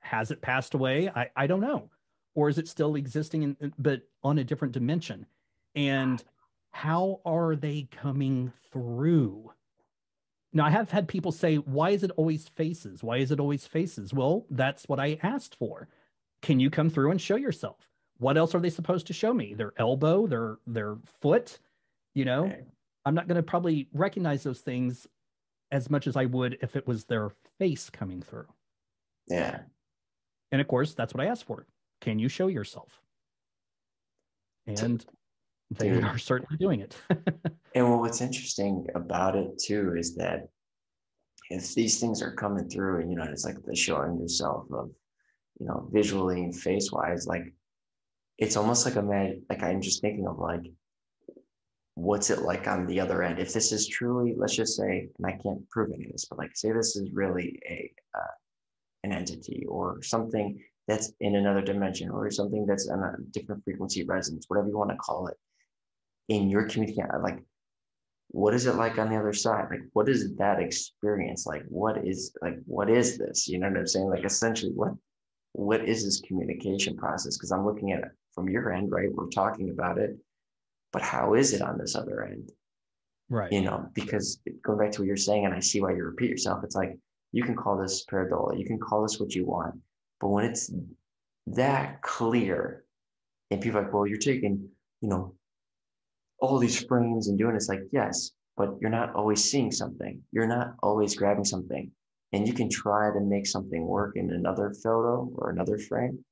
has 0.00 0.30
it 0.30 0.42
passed 0.42 0.74
away? 0.74 1.08
I, 1.08 1.30
I 1.34 1.46
don't 1.46 1.60
know. 1.60 1.90
Or 2.34 2.48
is 2.48 2.58
it 2.58 2.68
still 2.68 2.94
existing 2.94 3.42
in, 3.42 3.72
but 3.78 4.02
on 4.22 4.38
a 4.38 4.44
different 4.44 4.72
dimension? 4.72 5.26
And 5.74 6.22
how 6.70 7.20
are 7.24 7.56
they 7.56 7.88
coming 7.90 8.52
through? 8.72 9.50
Now, 10.52 10.66
I 10.66 10.70
have 10.70 10.90
had 10.90 11.08
people 11.08 11.32
say, 11.32 11.56
why 11.56 11.90
is 11.90 12.02
it 12.02 12.10
always 12.16 12.48
faces? 12.48 13.02
Why 13.02 13.16
is 13.18 13.30
it 13.30 13.40
always 13.40 13.66
faces? 13.66 14.12
Well, 14.12 14.44
that's 14.50 14.84
what 14.84 15.00
I 15.00 15.18
asked 15.22 15.54
for. 15.56 15.88
Can 16.42 16.60
you 16.60 16.68
come 16.68 16.90
through 16.90 17.10
and 17.10 17.20
show 17.20 17.36
yourself? 17.36 17.88
What 18.18 18.36
else 18.36 18.54
are 18.54 18.60
they 18.60 18.70
supposed 18.70 19.06
to 19.06 19.12
show 19.12 19.32
me? 19.32 19.54
Their 19.54 19.72
elbow, 19.78 20.26
their 20.26 20.58
their 20.66 20.96
foot, 21.20 21.58
you 22.14 22.24
know? 22.24 22.44
Okay. 22.46 22.64
I'm 23.04 23.14
not 23.14 23.26
going 23.26 23.36
to 23.36 23.42
probably 23.42 23.88
recognize 23.92 24.42
those 24.42 24.60
things 24.60 25.06
as 25.72 25.90
much 25.90 26.06
as 26.06 26.16
I 26.16 26.26
would 26.26 26.58
if 26.60 26.76
it 26.76 26.86
was 26.86 27.04
their 27.04 27.30
face 27.58 27.90
coming 27.90 28.20
through. 28.22 28.46
Yeah. 29.26 29.60
And 30.52 30.60
of 30.60 30.68
course, 30.68 30.94
that's 30.94 31.14
what 31.14 31.24
I 31.24 31.28
asked 31.28 31.44
for. 31.44 31.66
Can 32.00 32.18
you 32.18 32.28
show 32.28 32.48
yourself? 32.48 33.00
And 34.66 35.04
they 35.78 35.90
Dude. 35.90 36.04
are 36.04 36.18
certainly 36.18 36.56
doing 36.58 36.80
it. 36.80 36.96
and 37.74 37.88
well, 37.88 38.00
what's 38.00 38.20
interesting 38.20 38.86
about 38.94 39.36
it 39.36 39.58
too 39.58 39.94
is 39.96 40.14
that 40.16 40.48
if 41.52 41.74
these 41.74 42.00
things 42.00 42.22
are 42.22 42.32
coming 42.32 42.68
through 42.68 43.00
and 43.00 43.10
you 43.10 43.16
know 43.16 43.24
it's 43.24 43.44
like 43.44 43.62
the 43.64 43.76
showing 43.76 44.18
yourself 44.18 44.64
of 44.72 44.90
you 45.60 45.66
know 45.66 45.88
visually 45.92 46.42
and 46.42 46.56
face 46.58 46.90
wise 46.90 47.26
like 47.26 47.52
it's 48.38 48.56
almost 48.56 48.86
like 48.86 48.96
a 48.96 49.02
mag 49.02 49.40
like 49.50 49.62
i'm 49.62 49.80
just 49.80 50.00
thinking 50.00 50.26
of 50.26 50.38
like 50.38 50.62
what's 51.94 52.30
it 52.30 52.40
like 52.40 52.66
on 52.66 52.86
the 52.86 52.98
other 52.98 53.22
end 53.22 53.38
if 53.38 53.52
this 53.52 53.70
is 53.70 53.86
truly 53.86 54.34
let's 54.36 54.56
just 54.56 54.76
say 54.76 55.08
and 55.18 55.26
i 55.26 55.32
can't 55.32 55.68
prove 55.68 55.90
any 55.94 56.06
of 56.06 56.12
this 56.12 56.24
but 56.24 56.38
like 56.38 56.56
say 56.56 56.72
this 56.72 56.96
is 56.96 57.10
really 57.12 57.60
a 57.68 57.92
uh, 58.18 58.34
an 59.04 59.12
entity 59.12 59.66
or 59.68 60.02
something 60.02 60.58
that's 60.88 61.12
in 61.20 61.36
another 61.36 61.60
dimension 61.60 62.08
or 62.08 62.30
something 62.30 62.64
that's 62.64 62.88
on 62.88 63.02
a 63.02 63.16
different 63.30 63.62
frequency 63.62 64.04
resonance 64.04 64.46
whatever 64.48 64.68
you 64.68 64.78
want 64.78 64.90
to 64.90 64.96
call 64.96 65.26
it 65.26 65.36
in 66.32 66.48
your 66.48 66.68
community 66.68 67.00
uh, 67.02 67.20
like 67.22 67.42
what 68.32 68.54
is 68.54 68.66
it 68.66 68.76
like 68.76 68.98
on 68.98 69.10
the 69.10 69.16
other 69.16 69.34
side? 69.34 69.66
Like, 69.70 69.82
what 69.92 70.08
is 70.08 70.34
that 70.36 70.58
experience 70.58 71.44
like? 71.44 71.64
What 71.68 71.98
is 72.06 72.34
like, 72.40 72.56
what 72.64 72.88
is 72.88 73.18
this? 73.18 73.46
You 73.46 73.58
know 73.58 73.68
what 73.68 73.78
I'm 73.78 73.86
saying? 73.86 74.08
Like, 74.08 74.24
essentially, 74.24 74.72
what 74.72 74.92
what 75.52 75.86
is 75.86 76.02
this 76.02 76.20
communication 76.22 76.96
process? 76.96 77.36
Because 77.36 77.52
I'm 77.52 77.66
looking 77.66 77.92
at 77.92 78.00
it 78.00 78.10
from 78.34 78.48
your 78.48 78.72
end, 78.72 78.90
right? 78.90 79.12
We're 79.12 79.28
talking 79.28 79.68
about 79.68 79.98
it, 79.98 80.16
but 80.92 81.02
how 81.02 81.34
is 81.34 81.52
it 81.52 81.60
on 81.60 81.76
this 81.76 81.94
other 81.94 82.24
end? 82.24 82.50
Right. 83.28 83.52
You 83.52 83.60
know, 83.60 83.86
because 83.92 84.40
going 84.64 84.78
back 84.78 84.92
to 84.92 85.02
what 85.02 85.06
you're 85.06 85.16
saying, 85.18 85.44
and 85.44 85.54
I 85.54 85.60
see 85.60 85.82
why 85.82 85.92
you 85.92 86.02
repeat 86.02 86.30
yourself. 86.30 86.64
It's 86.64 86.74
like 86.74 86.98
you 87.32 87.44
can 87.44 87.54
call 87.54 87.76
this 87.76 88.06
pareidolia, 88.10 88.58
you 88.58 88.64
can 88.64 88.78
call 88.78 89.02
this 89.02 89.20
what 89.20 89.34
you 89.34 89.44
want, 89.44 89.74
but 90.20 90.28
when 90.28 90.46
it's 90.46 90.72
that 91.48 92.00
clear, 92.00 92.84
and 93.50 93.60
people 93.60 93.78
are 93.78 93.82
like, 93.82 93.92
well, 93.92 94.06
you're 94.06 94.16
taking, 94.16 94.70
you 95.02 95.08
know, 95.10 95.34
all 96.42 96.58
these 96.58 96.84
frames 96.84 97.28
and 97.28 97.38
doing 97.38 97.56
it's 97.56 97.70
like 97.70 97.80
yes 97.92 98.32
but 98.58 98.76
you're 98.82 98.90
not 98.90 99.14
always 99.14 99.42
seeing 99.42 99.72
something. 99.72 100.20
You're 100.30 100.46
not 100.46 100.74
always 100.82 101.16
grabbing 101.16 101.46
something. 101.46 101.90
And 102.34 102.46
you 102.46 102.52
can 102.52 102.68
try 102.68 103.10
to 103.10 103.18
make 103.18 103.46
something 103.46 103.86
work 103.86 104.12
in 104.16 104.30
another 104.30 104.74
photo 104.84 105.32
or 105.36 105.48
another 105.48 105.78
frame 105.78 106.22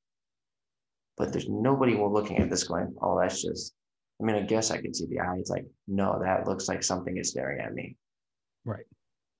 but 1.20 1.32
there's 1.32 1.50
nobody 1.50 1.94
we're 1.94 2.08
looking 2.08 2.38
at 2.38 2.48
this 2.48 2.64
going 2.64 2.94
oh 3.02 3.20
that's 3.20 3.42
just 3.42 3.74
i 4.20 4.24
mean 4.24 4.36
i 4.36 4.40
guess 4.40 4.70
i 4.70 4.80
can 4.80 4.94
see 4.94 5.06
the 5.06 5.20
eye. 5.20 5.36
It's 5.38 5.50
like 5.50 5.66
no 5.86 6.18
that 6.24 6.48
looks 6.48 6.66
like 6.66 6.82
something 6.82 7.18
is 7.18 7.28
staring 7.28 7.60
at 7.60 7.74
me. 7.74 7.96
Right. 8.64 8.86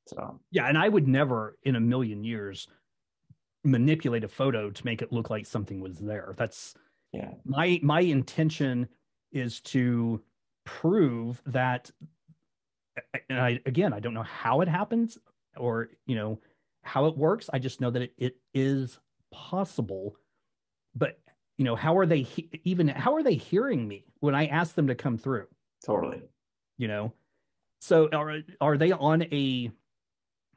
So. 0.07 0.41
Yeah 0.51 0.67
and 0.67 0.77
i 0.77 0.89
would 0.89 1.09
never 1.09 1.57
in 1.65 1.77
a 1.77 1.81
million 1.81 2.23
years 2.23 2.69
manipulate 3.65 4.25
a 4.25 4.29
photo 4.29 4.71
to 4.71 4.85
make 4.85 5.01
it 5.01 5.13
look 5.13 5.31
like 5.31 5.47
something 5.47 5.81
was 5.81 5.99
there. 5.99 6.35
That's 6.37 6.75
yeah. 7.13 7.33
my 7.45 7.81
my 7.83 8.01
intention 8.01 8.89
is 9.33 9.61
to 9.61 10.23
prove 10.79 11.43
that 11.47 11.91
and 13.29 13.39
I 13.39 13.61
again 13.67 13.93
I 13.93 14.01
don't 14.01 14.15
know 14.15 14.23
how 14.23 14.61
it 14.61 14.69
happens 14.69 15.19
or 15.57 15.91
you 16.07 16.17
know 16.17 16.41
how 16.83 17.07
it 17.07 17.17
works. 17.17 17.51
I 17.53 17.59
just 17.59 17.81
know 17.81 17.91
that 17.91 18.03
it, 18.03 18.15
it 18.17 18.37
is 18.55 18.99
possible. 19.31 20.17
But 20.95 21.19
you 21.59 21.65
know, 21.65 21.77
how 21.77 21.99
are 21.99 22.07
they 22.07 22.23
he- 22.23 22.51
even 22.65 22.89
how 22.89 23.15
are 23.15 23.23
they 23.23 23.35
hearing 23.35 23.87
me 23.87 24.05
when 24.21 24.35
I 24.35 24.47
ask 24.47 24.75
them 24.75 24.87
to 24.89 24.95
come 24.95 25.19
through? 25.19 25.47
Totally. 25.85 26.23
You 26.79 26.89
know. 26.89 27.13
So 27.81 28.09
are 28.13 28.39
are 28.61 28.79
they 28.79 28.93
on 28.93 29.23
a 29.25 29.71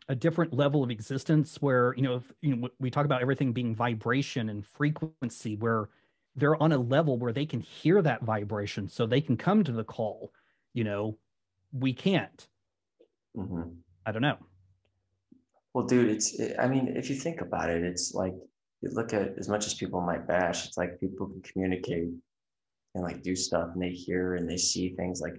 a 0.10 0.16
different 0.16 0.54
level 0.54 0.84
of 0.84 0.92
existence 0.92 1.62
where, 1.62 1.94
you 1.96 2.04
know, 2.04 2.16
if 2.16 2.32
you 2.42 2.56
know 2.56 2.70
we 2.80 2.90
talk 2.90 3.06
about 3.06 3.22
everything 3.22 3.54
being 3.54 3.76
vibration 3.76 4.50
and 4.50 4.66
frequency 4.66 5.56
where 5.56 5.90
they're 6.36 6.62
on 6.62 6.72
a 6.72 6.78
level 6.78 7.18
where 7.18 7.34
they 7.34 7.46
can 7.46 7.62
hear 7.62 8.02
that 8.02 8.24
vibration 8.24 8.88
so 8.88 9.06
they 9.06 9.22
can 9.22 9.38
come 9.38 9.64
to 9.64 9.72
the 9.72 9.84
call 9.84 10.32
you 10.74 10.84
know 10.84 11.18
we 11.72 11.94
can't 11.94 12.48
mm-hmm. 13.38 13.64
i 14.06 14.12
don't 14.12 14.22
know 14.22 14.38
well 15.74 15.86
dude 15.86 16.10
it's 16.10 16.40
it, 16.40 16.56
i 16.60 16.68
mean 16.68 16.88
if 16.96 17.10
you 17.10 17.16
think 17.16 17.42
about 17.42 17.70
it 17.70 17.84
it's 17.84 18.14
like 18.14 18.34
you 18.82 18.90
look 18.92 19.14
at 19.14 19.38
as 19.38 19.48
much 19.48 19.66
as 19.66 19.74
people 19.74 20.02
might 20.02 20.28
bash 20.28 20.68
it's 20.68 20.78
like 20.78 21.00
people 21.00 21.28
can 21.28 21.42
communicate 21.42 22.10
and 22.96 23.04
like 23.04 23.22
do 23.24 23.36
stuff 23.36 23.70
and 23.74 23.82
they 23.82 23.90
hear 23.90 24.36
and 24.36 24.50
they 24.50 24.58
see 24.58 24.90
things 24.90 25.22
like 25.22 25.36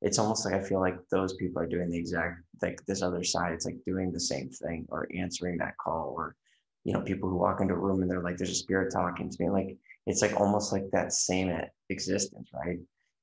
it's 0.00 0.18
almost 0.18 0.44
like 0.44 0.54
i 0.54 0.62
feel 0.62 0.80
like 0.80 0.96
those 1.10 1.34
people 1.34 1.60
are 1.60 1.66
doing 1.66 1.90
the 1.90 1.98
exact 1.98 2.42
like 2.62 2.84
this 2.86 3.02
other 3.02 3.24
side 3.24 3.52
it's 3.52 3.66
like 3.66 3.78
doing 3.86 4.12
the 4.12 4.20
same 4.20 4.48
thing 4.50 4.86
or 4.90 5.08
answering 5.14 5.56
that 5.58 5.76
call 5.78 6.12
or 6.16 6.36
you 6.84 6.92
know 6.92 7.00
people 7.00 7.28
who 7.28 7.36
walk 7.36 7.60
into 7.60 7.74
a 7.74 7.78
room 7.78 8.02
and 8.02 8.10
they're 8.10 8.22
like 8.22 8.36
there's 8.36 8.50
a 8.50 8.54
spirit 8.54 8.92
talking 8.92 9.28
to 9.28 9.42
me 9.42 9.50
like 9.50 9.76
it's 10.08 10.22
like 10.22 10.40
almost 10.40 10.72
like 10.72 10.84
that 10.92 11.12
same 11.12 11.52
existence, 11.90 12.48
right? 12.54 12.78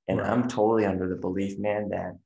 And 0.07 0.19
right. 0.19 0.29
I'm 0.29 0.47
totally 0.47 0.85
under 0.85 1.09
the 1.09 1.15
belief, 1.15 1.57
man, 1.59 1.89
that 1.89 2.17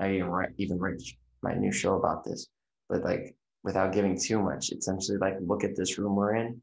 I 0.00 0.14
even 0.14 0.26
write 0.26 0.50
even 0.58 0.78
write 0.78 1.00
my 1.42 1.54
new 1.54 1.72
show 1.72 1.96
about 1.96 2.24
this, 2.24 2.48
but 2.88 3.04
like 3.04 3.36
without 3.62 3.92
giving 3.92 4.18
too 4.18 4.42
much, 4.42 4.70
essentially 4.72 5.18
like 5.18 5.34
look 5.40 5.64
at 5.64 5.76
this 5.76 5.98
room 5.98 6.16
we're 6.16 6.34
in, 6.34 6.60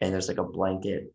and 0.00 0.12
there's 0.12 0.28
like 0.28 0.38
a 0.38 0.44
blanket, 0.44 1.12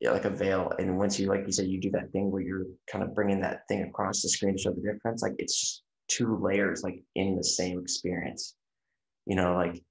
yeah, 0.00 0.10
like 0.10 0.24
a 0.24 0.30
veil, 0.30 0.72
and 0.78 0.98
once 0.98 1.18
you 1.18 1.28
like 1.28 1.46
you 1.46 1.52
said, 1.52 1.68
you 1.68 1.80
do 1.80 1.90
that 1.92 2.10
thing 2.12 2.30
where 2.30 2.42
you're 2.42 2.66
kind 2.90 3.04
of 3.04 3.14
bringing 3.14 3.40
that 3.40 3.62
thing 3.68 3.82
across 3.82 4.22
the 4.22 4.28
screen 4.28 4.56
to 4.56 4.62
show 4.62 4.72
the 4.72 4.92
difference. 4.92 5.22
Like 5.22 5.34
it's 5.38 5.60
just 5.60 5.82
two 6.08 6.38
layers, 6.42 6.82
like 6.82 7.02
in 7.14 7.36
the 7.36 7.44
same 7.44 7.78
experience. 7.78 8.56
You 9.26 9.36
know, 9.36 9.54
like 9.54 9.82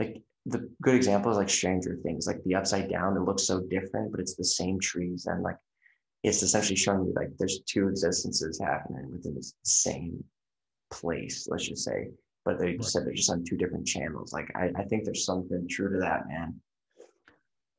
like 0.00 0.22
the 0.46 0.70
good 0.80 0.94
example 0.94 1.30
is 1.30 1.36
like 1.36 1.48
Stranger 1.48 1.98
Things, 2.02 2.26
like 2.26 2.42
the 2.44 2.54
upside 2.54 2.88
down. 2.88 3.16
It 3.16 3.20
looks 3.20 3.42
so 3.44 3.60
different, 3.60 4.12
but 4.12 4.20
it's 4.20 4.36
the 4.36 4.44
same 4.44 4.78
trees 4.78 5.26
and 5.26 5.42
like 5.42 5.56
it's 6.22 6.42
essentially 6.42 6.76
showing 6.76 7.04
you 7.04 7.12
like 7.14 7.30
there's 7.38 7.60
two 7.66 7.88
existences 7.88 8.60
happening 8.60 9.10
within 9.10 9.34
the 9.34 9.52
same 9.64 10.22
place. 10.90 11.46
Let's 11.50 11.68
just 11.68 11.84
say, 11.84 12.08
but 12.44 12.58
they 12.58 12.72
right. 12.72 12.84
said 12.84 13.04
they're 13.04 13.14
just 13.14 13.30
on 13.30 13.44
two 13.44 13.56
different 13.56 13.86
channels. 13.86 14.32
Like 14.32 14.50
I, 14.54 14.70
I 14.76 14.84
think 14.84 15.04
there's 15.04 15.24
something 15.24 15.66
true 15.68 15.92
to 15.92 15.98
that, 15.98 16.28
man. 16.28 16.60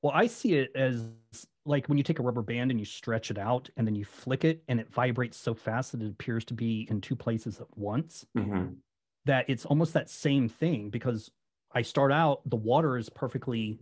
Well, 0.01 0.13
I 0.13 0.27
see 0.27 0.55
it 0.55 0.71
as 0.75 1.03
like 1.65 1.87
when 1.87 1.97
you 1.97 2.03
take 2.03 2.19
a 2.19 2.23
rubber 2.23 2.41
band 2.41 2.71
and 2.71 2.79
you 2.79 2.85
stretch 2.85 3.31
it 3.31 3.37
out 3.37 3.69
and 3.75 3.87
then 3.87 3.95
you 3.95 4.05
flick 4.05 4.45
it 4.45 4.63
and 4.67 4.79
it 4.79 4.91
vibrates 4.91 5.37
so 5.37 5.53
fast 5.53 5.91
that 5.93 6.01
it 6.01 6.09
appears 6.09 6.45
to 6.45 6.53
be 6.53 6.87
in 6.89 7.01
two 7.01 7.15
places 7.15 7.59
at 7.59 7.77
once. 7.77 8.25
Mm-hmm. 8.37 8.73
That 9.25 9.45
it's 9.49 9.65
almost 9.65 9.93
that 9.93 10.09
same 10.09 10.47
thing 10.47 10.89
because 10.89 11.31
I 11.77 11.83
start 11.83 12.11
out, 12.11 12.41
the 12.49 12.55
water 12.55 12.97
is 12.97 13.07
perfectly 13.07 13.77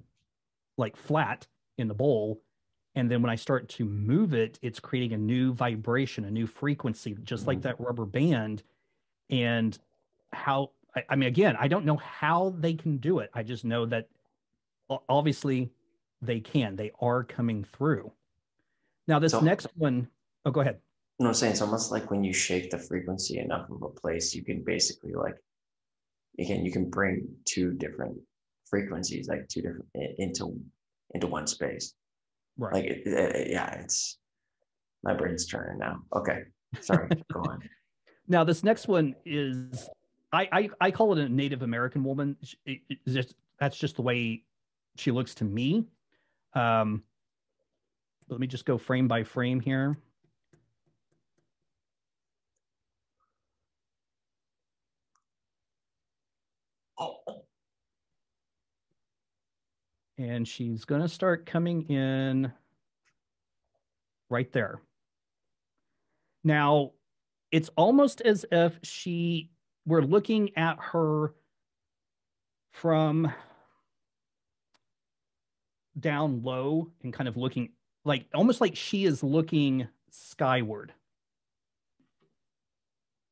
like 0.77 0.97
flat 0.97 1.47
in 1.77 1.87
the 1.87 1.93
bowl. 1.93 2.41
And 2.93 3.09
then 3.09 3.21
when 3.21 3.29
I 3.29 3.35
start 3.35 3.69
to 3.69 3.85
move 3.85 4.33
it, 4.33 4.59
it's 4.61 4.81
creating 4.81 5.13
a 5.13 5.17
new 5.17 5.53
vibration, 5.53 6.25
a 6.25 6.31
new 6.31 6.45
frequency, 6.45 7.15
just 7.23 7.41
mm-hmm. 7.41 7.51
like 7.51 7.61
that 7.61 7.79
rubber 7.79 8.05
band. 8.05 8.63
And 9.29 9.77
how, 10.33 10.71
I, 10.93 11.03
I 11.09 11.15
mean, 11.15 11.29
again, 11.29 11.55
I 11.57 11.69
don't 11.69 11.85
know 11.85 11.95
how 11.95 12.53
they 12.59 12.73
can 12.73 12.97
do 12.97 13.19
it. 13.19 13.29
I 13.33 13.43
just 13.43 13.63
know 13.63 13.85
that 13.85 14.09
obviously 15.07 15.71
they 16.21 16.41
can. 16.41 16.75
They 16.75 16.91
are 16.99 17.23
coming 17.23 17.63
through. 17.63 18.11
Now, 19.07 19.19
this 19.19 19.31
so, 19.31 19.39
next 19.39 19.67
one, 19.77 20.09
oh, 20.45 20.51
go 20.51 20.59
ahead. 20.59 20.79
No, 21.19 21.27
I'm 21.27 21.33
saying 21.33 21.53
it's 21.53 21.61
almost 21.61 21.93
like 21.93 22.11
when 22.11 22.25
you 22.25 22.33
shake 22.33 22.71
the 22.71 22.77
frequency 22.77 23.37
enough 23.37 23.69
of 23.69 23.81
a 23.83 23.89
place, 23.89 24.35
you 24.35 24.43
can 24.43 24.63
basically 24.63 25.13
like 25.13 25.37
again 26.39 26.65
you 26.65 26.71
can 26.71 26.89
bring 26.89 27.27
two 27.45 27.73
different 27.73 28.17
frequencies 28.69 29.27
like 29.27 29.47
two 29.47 29.61
different 29.61 29.85
into 30.17 30.59
into 31.13 31.27
one 31.27 31.47
space. 31.47 31.93
Right. 32.57 32.73
Like 32.73 32.85
it, 32.85 33.07
it, 33.07 33.51
yeah 33.51 33.81
it's 33.81 34.17
my 35.03 35.13
brain's 35.13 35.45
turning 35.45 35.77
now. 35.79 35.99
Okay 36.15 36.43
sorry 36.81 37.09
go 37.33 37.41
on. 37.41 37.61
Now 38.27 38.43
this 38.43 38.63
next 38.63 38.87
one 38.87 39.15
is 39.25 39.89
I, 40.33 40.49
I 40.51 40.69
i 40.81 40.91
call 40.91 41.17
it 41.17 41.19
a 41.19 41.29
native 41.29 41.61
american 41.61 42.03
woman. 42.03 42.35
It, 42.65 42.81
just, 43.07 43.35
that's 43.59 43.77
just 43.77 43.95
the 43.95 44.01
way 44.01 44.43
she 44.97 45.11
looks 45.11 45.35
to 45.35 45.45
me. 45.45 45.85
Um 46.53 47.03
let 48.27 48.39
me 48.39 48.47
just 48.47 48.65
go 48.65 48.77
frame 48.77 49.07
by 49.07 49.23
frame 49.23 49.59
here 49.59 49.97
and 60.17 60.47
she's 60.47 60.85
going 60.85 61.01
to 61.01 61.07
start 61.07 61.45
coming 61.45 61.83
in 61.89 62.51
right 64.29 64.51
there. 64.51 64.79
Now, 66.43 66.91
it's 67.51 67.69
almost 67.75 68.21
as 68.21 68.45
if 68.51 68.79
she 68.83 69.51
we're 69.85 70.01
looking 70.01 70.55
at 70.57 70.77
her 70.79 71.33
from 72.71 73.31
down 75.99 76.41
low 76.43 76.91
and 77.03 77.13
kind 77.13 77.27
of 77.27 77.37
looking 77.37 77.69
like 78.03 78.25
almost 78.33 78.61
like 78.61 78.75
she 78.75 79.05
is 79.05 79.23
looking 79.23 79.87
skyward. 80.09 80.93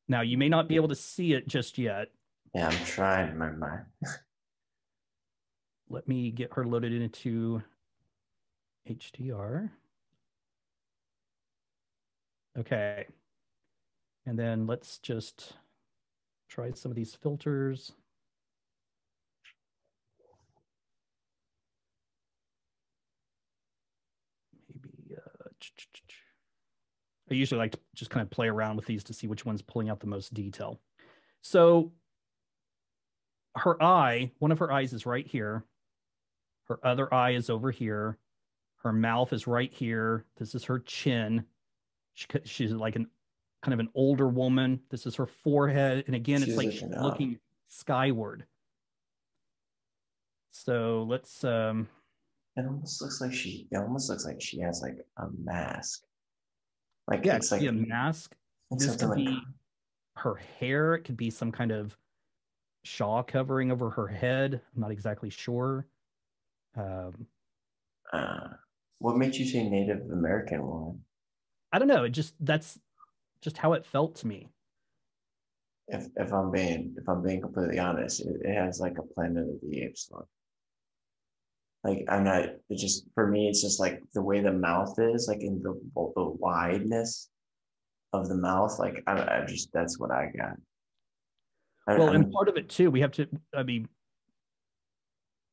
Now, 0.08 0.20
you 0.20 0.36
may 0.36 0.48
not 0.48 0.68
be 0.68 0.76
able 0.76 0.88
to 0.88 0.94
see 0.94 1.32
it 1.32 1.48
just 1.48 1.78
yet. 1.78 2.08
Yeah, 2.54 2.68
I'm 2.68 2.84
trying 2.84 3.38
my 3.38 3.50
mind. 3.50 3.84
let 5.94 6.08
me 6.08 6.32
get 6.32 6.52
her 6.54 6.66
loaded 6.66 6.92
into 6.92 7.62
HDR. 8.90 9.70
Okay. 12.58 13.06
And 14.26 14.36
then 14.36 14.66
let's 14.66 14.98
just 14.98 15.52
try 16.48 16.72
some 16.72 16.90
of 16.90 16.96
these 16.96 17.14
filters. 17.14 17.92
Maybe, 24.68 25.14
uh, 25.16 25.48
I 27.30 27.34
usually 27.34 27.58
like 27.58 27.72
to 27.72 27.78
just 27.94 28.10
kind 28.10 28.24
of 28.24 28.30
play 28.30 28.48
around 28.48 28.74
with 28.74 28.86
these 28.86 29.04
to 29.04 29.12
see 29.12 29.28
which 29.28 29.46
one's 29.46 29.62
pulling 29.62 29.90
out 29.90 30.00
the 30.00 30.08
most 30.08 30.34
detail. 30.34 30.80
So 31.42 31.92
her 33.54 33.80
eye, 33.80 34.32
one 34.40 34.50
of 34.50 34.58
her 34.58 34.72
eyes 34.72 34.92
is 34.92 35.06
right 35.06 35.26
here. 35.26 35.64
Her 36.64 36.78
other 36.84 37.12
eye 37.12 37.32
is 37.32 37.50
over 37.50 37.70
here. 37.70 38.18
Her 38.76 38.92
mouth 38.92 39.32
is 39.32 39.46
right 39.46 39.72
here. 39.72 40.24
This 40.36 40.54
is 40.54 40.64
her 40.64 40.78
chin. 40.78 41.44
She, 42.14 42.26
she's 42.44 42.72
like 42.72 42.96
an 42.96 43.08
kind 43.62 43.74
of 43.74 43.80
an 43.80 43.88
older 43.94 44.28
woman. 44.28 44.80
This 44.90 45.06
is 45.06 45.14
her 45.16 45.26
forehead. 45.26 46.04
And 46.06 46.14
again, 46.14 46.42
it's 46.42 46.56
like 46.56 46.70
she's 46.72 46.82
looking 46.82 47.38
skyward. 47.68 48.44
So 50.50 51.06
let's 51.08 51.42
um 51.44 51.88
it 52.56 52.64
almost 52.66 53.02
looks 53.02 53.20
like 53.20 53.32
she 53.32 53.66
it 53.70 53.78
almost 53.78 54.08
looks 54.08 54.24
like 54.24 54.40
she 54.40 54.60
has 54.60 54.80
like 54.82 54.98
a 55.16 55.26
mask. 55.42 56.04
Like 57.08 57.24
yeah, 57.24 57.36
it's 57.36 57.50
like 57.50 57.62
a 57.62 57.72
mask. 57.72 58.34
This 58.70 58.96
could 58.96 59.08
like... 59.08 59.16
be 59.16 59.40
her 60.16 60.36
hair. 60.60 60.94
It 60.94 61.04
could 61.04 61.16
be 61.16 61.30
some 61.30 61.50
kind 61.50 61.72
of 61.72 61.96
shawl 62.84 63.22
covering 63.22 63.72
over 63.72 63.90
her 63.90 64.06
head. 64.06 64.60
I'm 64.74 64.80
not 64.80 64.90
exactly 64.90 65.30
sure. 65.30 65.86
Um, 66.76 67.26
uh, 68.12 68.48
what 68.98 69.16
makes 69.16 69.38
you 69.38 69.46
say 69.46 69.68
Native 69.68 70.10
American 70.10 70.66
woman? 70.66 71.04
I 71.72 71.78
don't 71.78 71.88
know. 71.88 72.04
It 72.04 72.10
just 72.10 72.34
that's 72.40 72.78
just 73.42 73.58
how 73.58 73.72
it 73.72 73.84
felt 73.84 74.16
to 74.16 74.26
me. 74.26 74.48
If 75.88 76.06
if 76.16 76.32
I'm 76.32 76.50
being 76.50 76.94
if 76.96 77.08
I'm 77.08 77.22
being 77.22 77.40
completely 77.40 77.78
honest, 77.78 78.20
it, 78.20 78.36
it 78.42 78.54
has 78.54 78.80
like 78.80 78.98
a 78.98 79.02
Planet 79.02 79.48
of 79.48 79.60
the 79.60 79.82
Apes 79.82 80.08
look. 80.10 80.28
Like 81.82 82.04
I'm 82.08 82.24
not. 82.24 82.44
It 82.44 82.78
just 82.78 83.06
for 83.14 83.26
me, 83.26 83.48
it's 83.48 83.60
just 83.60 83.78
like 83.78 84.00
the 84.14 84.22
way 84.22 84.40
the 84.40 84.52
mouth 84.52 84.98
is, 84.98 85.28
like 85.28 85.42
in 85.42 85.62
the 85.62 85.78
the 85.94 86.24
wideness 86.38 87.28
of 88.12 88.28
the 88.28 88.36
mouth. 88.36 88.78
Like 88.78 89.02
I, 89.06 89.40
I 89.40 89.44
just 89.46 89.70
that's 89.72 89.98
what 89.98 90.10
I 90.10 90.30
got. 90.36 90.56
I, 91.86 91.98
well, 91.98 92.08
I'm, 92.08 92.22
and 92.22 92.32
part 92.32 92.48
of 92.48 92.56
it 92.56 92.70
too, 92.70 92.90
we 92.90 93.00
have 93.00 93.12
to. 93.12 93.26
I 93.54 93.62
mean, 93.62 93.88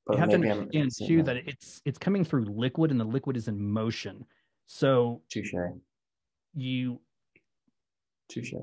you 0.09 0.17
have 0.17 0.29
to 0.29 0.35
understand 0.35 0.91
too 0.97 1.23
that. 1.23 1.35
that 1.35 1.47
it's 1.47 1.81
it's 1.85 1.97
coming 1.97 2.23
through 2.23 2.45
liquid, 2.45 2.91
and 2.91 2.99
the 2.99 3.05
liquid 3.05 3.37
is 3.37 3.47
in 3.47 3.61
motion. 3.61 4.25
So 4.65 5.21
touche. 5.29 5.53
you 6.55 6.99
touche. 8.29 8.53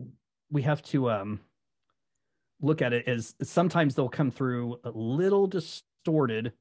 we 0.51 0.63
have 0.63 0.83
to 0.83 1.11
um 1.11 1.41
look 2.61 2.83
at 2.83 2.93
it 2.93 3.07
as 3.07 3.35
sometimes 3.43 3.95
they'll 3.95 4.09
come 4.09 4.31
through 4.31 4.79
a 4.85 4.91
little 4.91 5.47
distorted. 5.47 6.53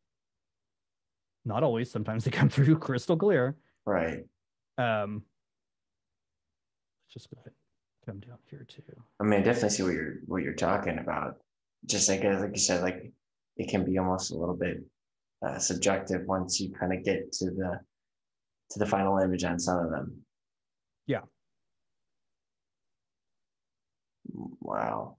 Not 1.46 1.64
always. 1.64 1.90
Sometimes 1.90 2.24
they 2.26 2.32
come 2.32 2.50
through 2.50 2.78
crystal 2.80 3.18
clear. 3.18 3.56
Right. 3.86 4.26
Um 4.78 5.24
let's 7.06 7.14
just 7.14 7.30
go 7.32 7.40
ahead 7.42 7.54
come 8.06 8.20
down 8.20 8.38
here 8.50 8.66
too. 8.68 8.82
I 9.20 9.24
mean 9.24 9.42
i 9.42 9.44
definitely 9.44 9.70
see 9.70 9.84
what 9.84 9.94
you're 9.94 10.16
what 10.26 10.44
you're 10.44 10.54
talking 10.54 10.98
about. 11.00 11.38
Just 11.86 12.10
like 12.10 12.24
like 12.24 12.52
you 12.54 12.60
said 12.60 12.82
like 12.82 13.12
it 13.58 13.70
can 13.70 13.84
be 13.84 13.98
almost 13.98 14.32
a 14.32 14.38
little 14.38 14.56
bit 14.56 14.78
uh, 15.46 15.60
subjective 15.60 16.22
once 16.26 16.60
you 16.60 16.72
kind 16.72 16.94
of 16.94 17.04
get 17.04 17.32
to 17.32 17.46
the 17.46 17.80
to 18.72 18.80
the 18.80 18.86
final 18.86 19.18
image 19.20 19.44
on 19.44 19.60
some 19.60 19.78
of 19.78 19.92
them 19.92 20.26
yeah. 21.08 21.22
Wow. 24.34 25.18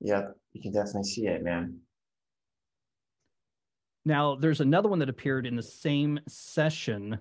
Yep, 0.00 0.36
you 0.52 0.62
can 0.62 0.72
definitely 0.72 1.04
see 1.04 1.26
it, 1.26 1.42
man. 1.42 1.80
Now, 4.04 4.36
there's 4.36 4.60
another 4.60 4.88
one 4.88 4.98
that 5.00 5.08
appeared 5.08 5.46
in 5.46 5.56
the 5.56 5.62
same 5.62 6.20
session, 6.28 7.18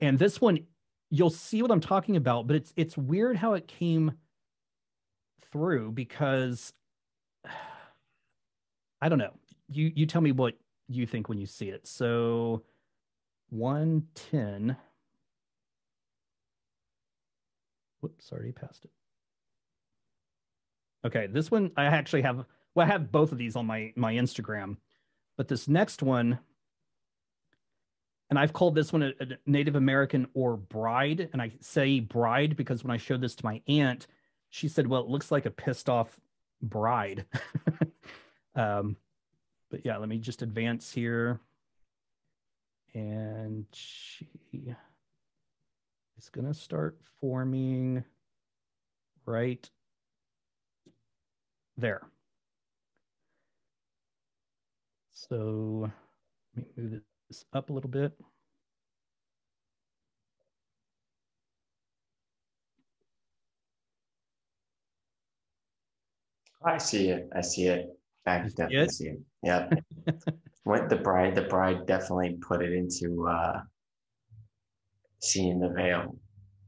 and 0.00 0.18
this 0.18 0.40
one 0.40 0.60
you'll 1.10 1.30
see 1.30 1.60
what 1.60 1.70
I'm 1.70 1.80
talking 1.80 2.16
about, 2.16 2.46
but 2.46 2.56
it's 2.56 2.72
it's 2.76 2.96
weird 2.96 3.36
how 3.36 3.54
it 3.54 3.68
came 3.68 4.12
through 5.50 5.92
because 5.92 6.72
I 9.04 9.10
don't 9.10 9.18
know. 9.18 9.34
You 9.68 9.92
you 9.94 10.06
tell 10.06 10.22
me 10.22 10.32
what 10.32 10.54
you 10.88 11.06
think 11.06 11.28
when 11.28 11.36
you 11.36 11.44
see 11.44 11.68
it. 11.68 11.86
So 11.86 12.62
110. 13.50 14.78
Whoops, 18.00 18.32
already 18.32 18.52
passed 18.52 18.86
it. 18.86 18.90
Okay, 21.06 21.26
this 21.26 21.50
one 21.50 21.70
I 21.76 21.84
actually 21.84 22.22
have, 22.22 22.46
well, 22.74 22.86
I 22.86 22.90
have 22.90 23.12
both 23.12 23.30
of 23.30 23.36
these 23.36 23.56
on 23.56 23.66
my, 23.66 23.92
my 23.94 24.14
Instagram, 24.14 24.78
but 25.36 25.48
this 25.48 25.68
next 25.68 26.02
one, 26.02 26.38
and 28.30 28.38
I've 28.38 28.54
called 28.54 28.74
this 28.74 28.90
one 28.90 29.02
a, 29.02 29.12
a 29.20 29.26
Native 29.44 29.76
American 29.76 30.28
or 30.32 30.56
bride. 30.56 31.28
And 31.34 31.42
I 31.42 31.52
say 31.60 32.00
bride 32.00 32.56
because 32.56 32.82
when 32.82 32.90
I 32.90 32.96
showed 32.96 33.20
this 33.20 33.34
to 33.34 33.44
my 33.44 33.60
aunt, 33.68 34.06
she 34.48 34.66
said, 34.66 34.86
well, 34.86 35.02
it 35.02 35.08
looks 35.08 35.30
like 35.30 35.44
a 35.44 35.50
pissed 35.50 35.90
off 35.90 36.18
bride. 36.62 37.26
um, 38.54 38.96
but 39.70 39.84
yeah, 39.84 39.96
let 39.96 40.08
me 40.08 40.18
just 40.18 40.42
advance 40.42 40.92
here 40.92 41.40
and 42.94 43.66
she 43.72 44.28
is 46.16 46.28
going 46.28 46.46
to 46.46 46.54
start 46.54 46.96
forming 47.20 48.04
right 49.26 49.68
there. 51.76 52.02
So 55.12 55.90
let 56.56 56.76
me 56.76 56.84
move 56.90 57.02
this 57.28 57.44
up 57.52 57.70
a 57.70 57.72
little 57.72 57.90
bit. 57.90 58.12
I 66.64 66.78
see 66.78 67.08
it. 67.08 67.28
I 67.34 67.40
see 67.42 67.66
it. 67.66 67.98
I 68.26 68.38
definitely 68.38 68.88
see 68.88 69.08
it. 69.08 69.20
Yeah. 69.42 69.68
what 70.64 70.88
the 70.88 70.96
bride 70.96 71.34
the 71.34 71.42
bride 71.42 71.86
definitely 71.86 72.38
put 72.40 72.62
it 72.62 72.72
into 72.72 73.26
uh 73.28 73.60
seeing 75.20 75.60
the 75.60 75.68
veil 75.68 76.16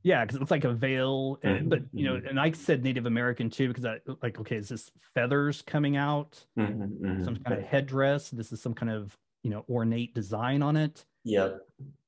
yeah 0.03 0.23
because 0.23 0.37
it 0.37 0.39
looks 0.39 0.51
like 0.51 0.65
a 0.65 0.73
veil 0.73 1.39
mm-hmm. 1.43 1.69
but 1.69 1.81
you 1.93 2.05
know 2.05 2.21
and 2.29 2.39
i 2.39 2.51
said 2.53 2.85
native 2.85 3.07
american 3.07 3.51
too 3.51 3.69
because 3.69 3.85
i 3.85 3.97
like 4.23 4.39
okay 4.39 4.57
is 4.57 4.69
this 4.69 4.91
feathers 5.15 5.63
coming 5.63 5.97
out 5.97 6.45
mm-hmm, 6.59 6.83
mm-hmm. 6.83 7.25
some 7.25 7.37
kind 7.37 7.59
of 7.59 7.67
headdress 7.67 8.31
this 8.31 8.53
is 8.53 8.61
some 8.63 8.75
kind 8.75 8.93
of 8.93 9.17
you 9.43 9.51
know 9.51 9.65
ornate 9.69 10.15
design 10.15 10.63
on 10.63 10.77
it 10.77 11.05
yep 11.25 11.61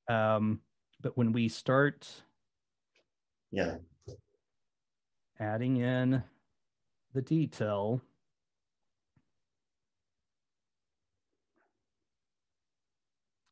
um 0.08 0.60
but 1.00 1.16
when 1.16 1.32
we 1.32 1.48
start 1.48 2.06
yeah 3.50 3.76
adding 5.40 5.78
in 5.78 6.22
the 7.14 7.22
detail 7.22 8.02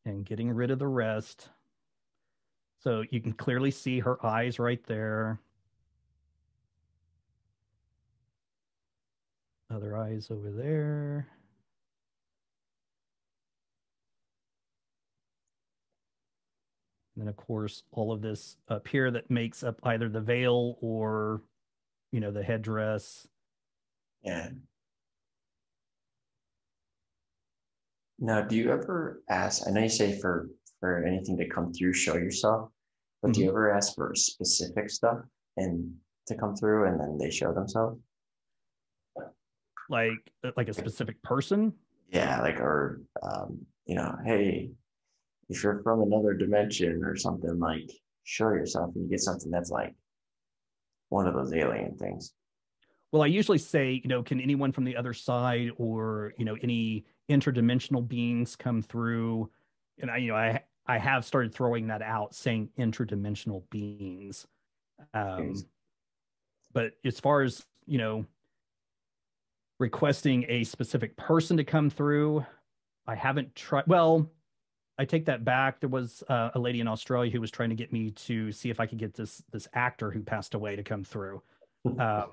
and 0.07 0.25
getting 0.25 0.51
rid 0.51 0.71
of 0.71 0.79
the 0.79 0.87
rest. 0.87 1.51
So 2.83 3.03
you 3.11 3.21
can 3.21 3.33
clearly 3.33 3.73
see 3.73 3.99
her 3.99 4.25
eyes 4.25 4.59
right 4.59 4.83
there. 4.87 5.41
Other 9.69 9.97
eyes 9.97 10.29
over 10.31 10.51
there. 10.53 11.27
And 17.17 17.23
then 17.23 17.29
of 17.29 17.37
course, 17.37 17.83
all 17.91 18.13
of 18.13 18.23
this 18.23 18.57
up 18.69 18.87
here 18.87 19.11
that 19.11 19.29
makes 19.29 19.65
up 19.65 19.81
either 19.83 20.09
the 20.09 20.21
veil 20.21 20.79
or, 20.81 21.43
you 22.13 22.21
know, 22.21 22.31
the 22.31 22.45
headdress. 22.45 23.27
Yeah. 24.23 24.51
Now, 28.19 28.41
do 28.41 28.57
you 28.57 28.71
ever 28.71 29.23
ask? 29.29 29.67
I 29.67 29.71
know 29.71 29.83
you 29.83 29.89
say 29.89 30.19
for 30.19 30.49
for 30.81 31.05
anything 31.05 31.37
to 31.39 31.49
come 31.49 31.73
through, 31.73 31.93
show 31.93 32.15
yourself, 32.15 32.71
but 33.23 33.29
mm-hmm. 33.29 33.33
do 33.33 33.41
you 33.41 33.47
mm-hmm. 33.47 33.57
ever 33.57 33.73
ask 33.73 33.95
for 33.95 34.15
specific 34.15 34.91
stuff 34.91 35.19
and 35.57 35.95
to 36.29 36.35
come 36.35 36.57
through, 36.57 36.89
and 36.89 37.01
then 37.01 37.19
they 37.19 37.31
show 37.31 37.53
themselves? 37.53 38.01
Like 39.89 40.13
uh, 40.45 40.51
like 40.57 40.69
a 40.69 40.75
specific 40.75 41.23
person? 41.23 41.73
Yeah, 42.11 42.41
like 42.41 42.59
or 42.59 43.03
um, 43.23 43.59
you 43.85 43.97
know, 43.97 44.17
hey, 44.25 44.71
if 45.49 45.63
you're 45.63 45.83
from 45.83 46.03
another 46.03 46.35
dimension 46.35 47.05
or 47.05 47.17
something, 47.17 47.59
like 47.59 47.91
show 48.25 48.49
yourself, 48.49 48.93
and 48.95 49.05
you 49.05 49.11
get 49.11 49.21
something 49.21 49.51
that's 49.51 49.71
like 49.71 49.95
one 51.09 51.27
of 51.27 51.35
those 51.35 51.53
alien 51.53 51.97
things. 51.97 52.33
well, 53.13 53.23
I 53.23 53.27
usually 53.27 53.59
say, 53.59 54.01
you 54.03 54.09
know, 54.09 54.23
can 54.23 54.41
anyone 54.41 54.73
from 54.73 54.85
the 54.85 54.97
other 54.97 55.13
side 55.13 55.71
or, 55.79 56.33
you 56.37 56.45
know, 56.45 56.57
any 56.63 57.05
interdimensional 57.29 58.07
beings 58.07 58.57
come 58.57 58.83
through? 58.83 59.51
And 59.99 60.11
I, 60.11 60.19
you 60.19 60.29
know, 60.29 60.37
I 60.37 60.63
I 60.87 60.99
have 60.99 61.25
started 61.25 61.55
throwing 61.55 61.89
that 61.89 62.03
out, 62.03 62.35
saying 62.35 62.71
interdimensional 62.79 63.63
beings. 63.71 64.47
Um, 65.15 65.55
but 66.73 66.93
as 67.05 67.19
far 67.19 67.43
as 67.43 67.65
you 67.87 67.99
know, 67.99 68.27
requesting 69.79 70.45
a 70.49 70.65
specific 70.65 71.17
person 71.17 71.57
to 71.57 71.65
come 71.65 71.91
through, 71.91 72.45
I 73.07 73.15
haven't 73.15 73.55
tried. 73.55 73.85
Well, 73.87 74.31
I 74.99 75.05
take 75.05 75.27
that 75.27 75.45
back. 75.45 75.81
There 75.81 75.89
was 75.89 76.23
uh, 76.29 76.51
a 76.55 76.59
lady 76.59 76.81
in 76.81 76.89
Australia 76.89 77.31
who 77.31 77.41
was 77.41 77.51
trying 77.51 77.69
to 77.71 77.77
get 77.77 77.93
me 77.93 78.11
to 78.11 78.51
see 78.51 78.71
if 78.71 78.81
I 78.81 78.87
could 78.87 78.99
get 78.99 79.15
this 79.15 79.43
this 79.53 79.69
actor 79.75 80.11
who 80.11 80.23
passed 80.23 80.55
away 80.55 80.77
to 80.77 80.83
come 80.83 81.05
through. 81.05 81.43
Um, 81.87 82.33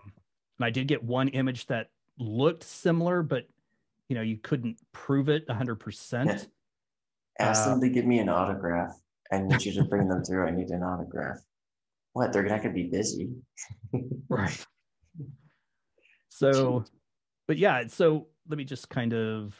and 0.58 0.66
I 0.66 0.72
did 0.72 0.88
get 0.88 1.04
one 1.04 1.28
image 1.28 1.68
that 1.68 1.92
looked 2.18 2.64
similar, 2.64 3.22
but 3.22 3.48
you 4.10 4.16
know 4.16 4.22
you 4.22 4.38
couldn't 4.38 4.78
prove 4.92 5.30
it 5.30 5.44
100. 5.48 5.76
percent 5.76 6.48
Ask 7.40 7.66
uh, 7.66 7.72
them 7.72 7.82
to 7.82 7.90
give 7.90 8.06
me 8.06 8.20
an 8.20 8.30
autograph. 8.30 8.94
I 9.32 9.40
need 9.40 9.66
you 9.66 9.74
to 9.74 9.84
bring 9.90 10.08
them 10.08 10.24
through. 10.24 10.46
I 10.46 10.52
need 10.52 10.70
an 10.70 10.84
autograph. 10.84 11.38
What? 12.14 12.32
They're 12.32 12.44
not 12.44 12.62
going 12.62 12.76
to 12.76 12.84
be 12.84 12.90
busy. 12.90 13.30
right. 14.30 14.66
So, 16.36 16.84
but 17.48 17.60
yeah. 17.60 17.86
So 17.88 18.26
let 18.50 18.58
me 18.58 18.64
just 18.64 18.90
kind 18.90 19.14
of 19.14 19.56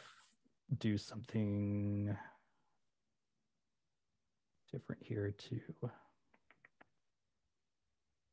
do 0.76 0.98
something 0.98 2.16
different 4.72 5.00
here 5.04 5.30
to 5.30 5.60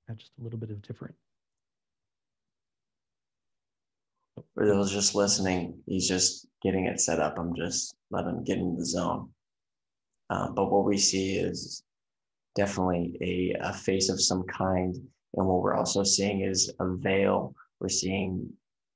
add 0.09 0.18
just 0.18 0.32
a 0.39 0.43
little 0.43 0.57
bit 0.57 0.72
of 0.72 0.82
different. 0.82 1.14
For 4.54 4.66
those 4.66 4.92
just 4.92 5.16
listening, 5.16 5.82
he's 5.86 6.08
just 6.08 6.48
getting 6.62 6.86
it 6.86 7.00
set 7.00 7.20
up. 7.20 7.38
I'm 7.38 7.56
just 7.56 7.96
letting 8.10 8.38
him 8.38 8.44
get 8.44 8.58
in 8.58 8.76
the 8.76 8.86
zone. 8.86 9.30
Um, 10.30 10.56
but 10.56 10.72
what 10.72 10.86
we 10.86 10.98
see 10.98 11.36
is 11.36 11.84
definitely 12.56 13.18
a, 13.22 13.68
a 13.70 13.74
face 13.74 14.10
of 14.10 14.22
some 14.22 14.44
kind. 14.44 14.96
And 15.34 15.48
what 15.48 15.62
we're 15.62 15.76
also 15.76 16.04
seeing 16.04 16.42
is 16.42 16.72
a 16.80 16.96
veil. 16.96 17.54
We're 17.80 17.89
seeing, 17.89 18.50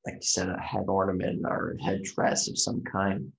like 0.06 0.16
you 0.16 0.22
said, 0.22 0.50
a 0.50 0.60
head 0.60 0.86
ornament 0.88 1.42
or 1.46 1.76
head 1.84 2.04
dress 2.04 2.48
of 2.48 2.58
some 2.58 2.84
kind. 2.84 3.32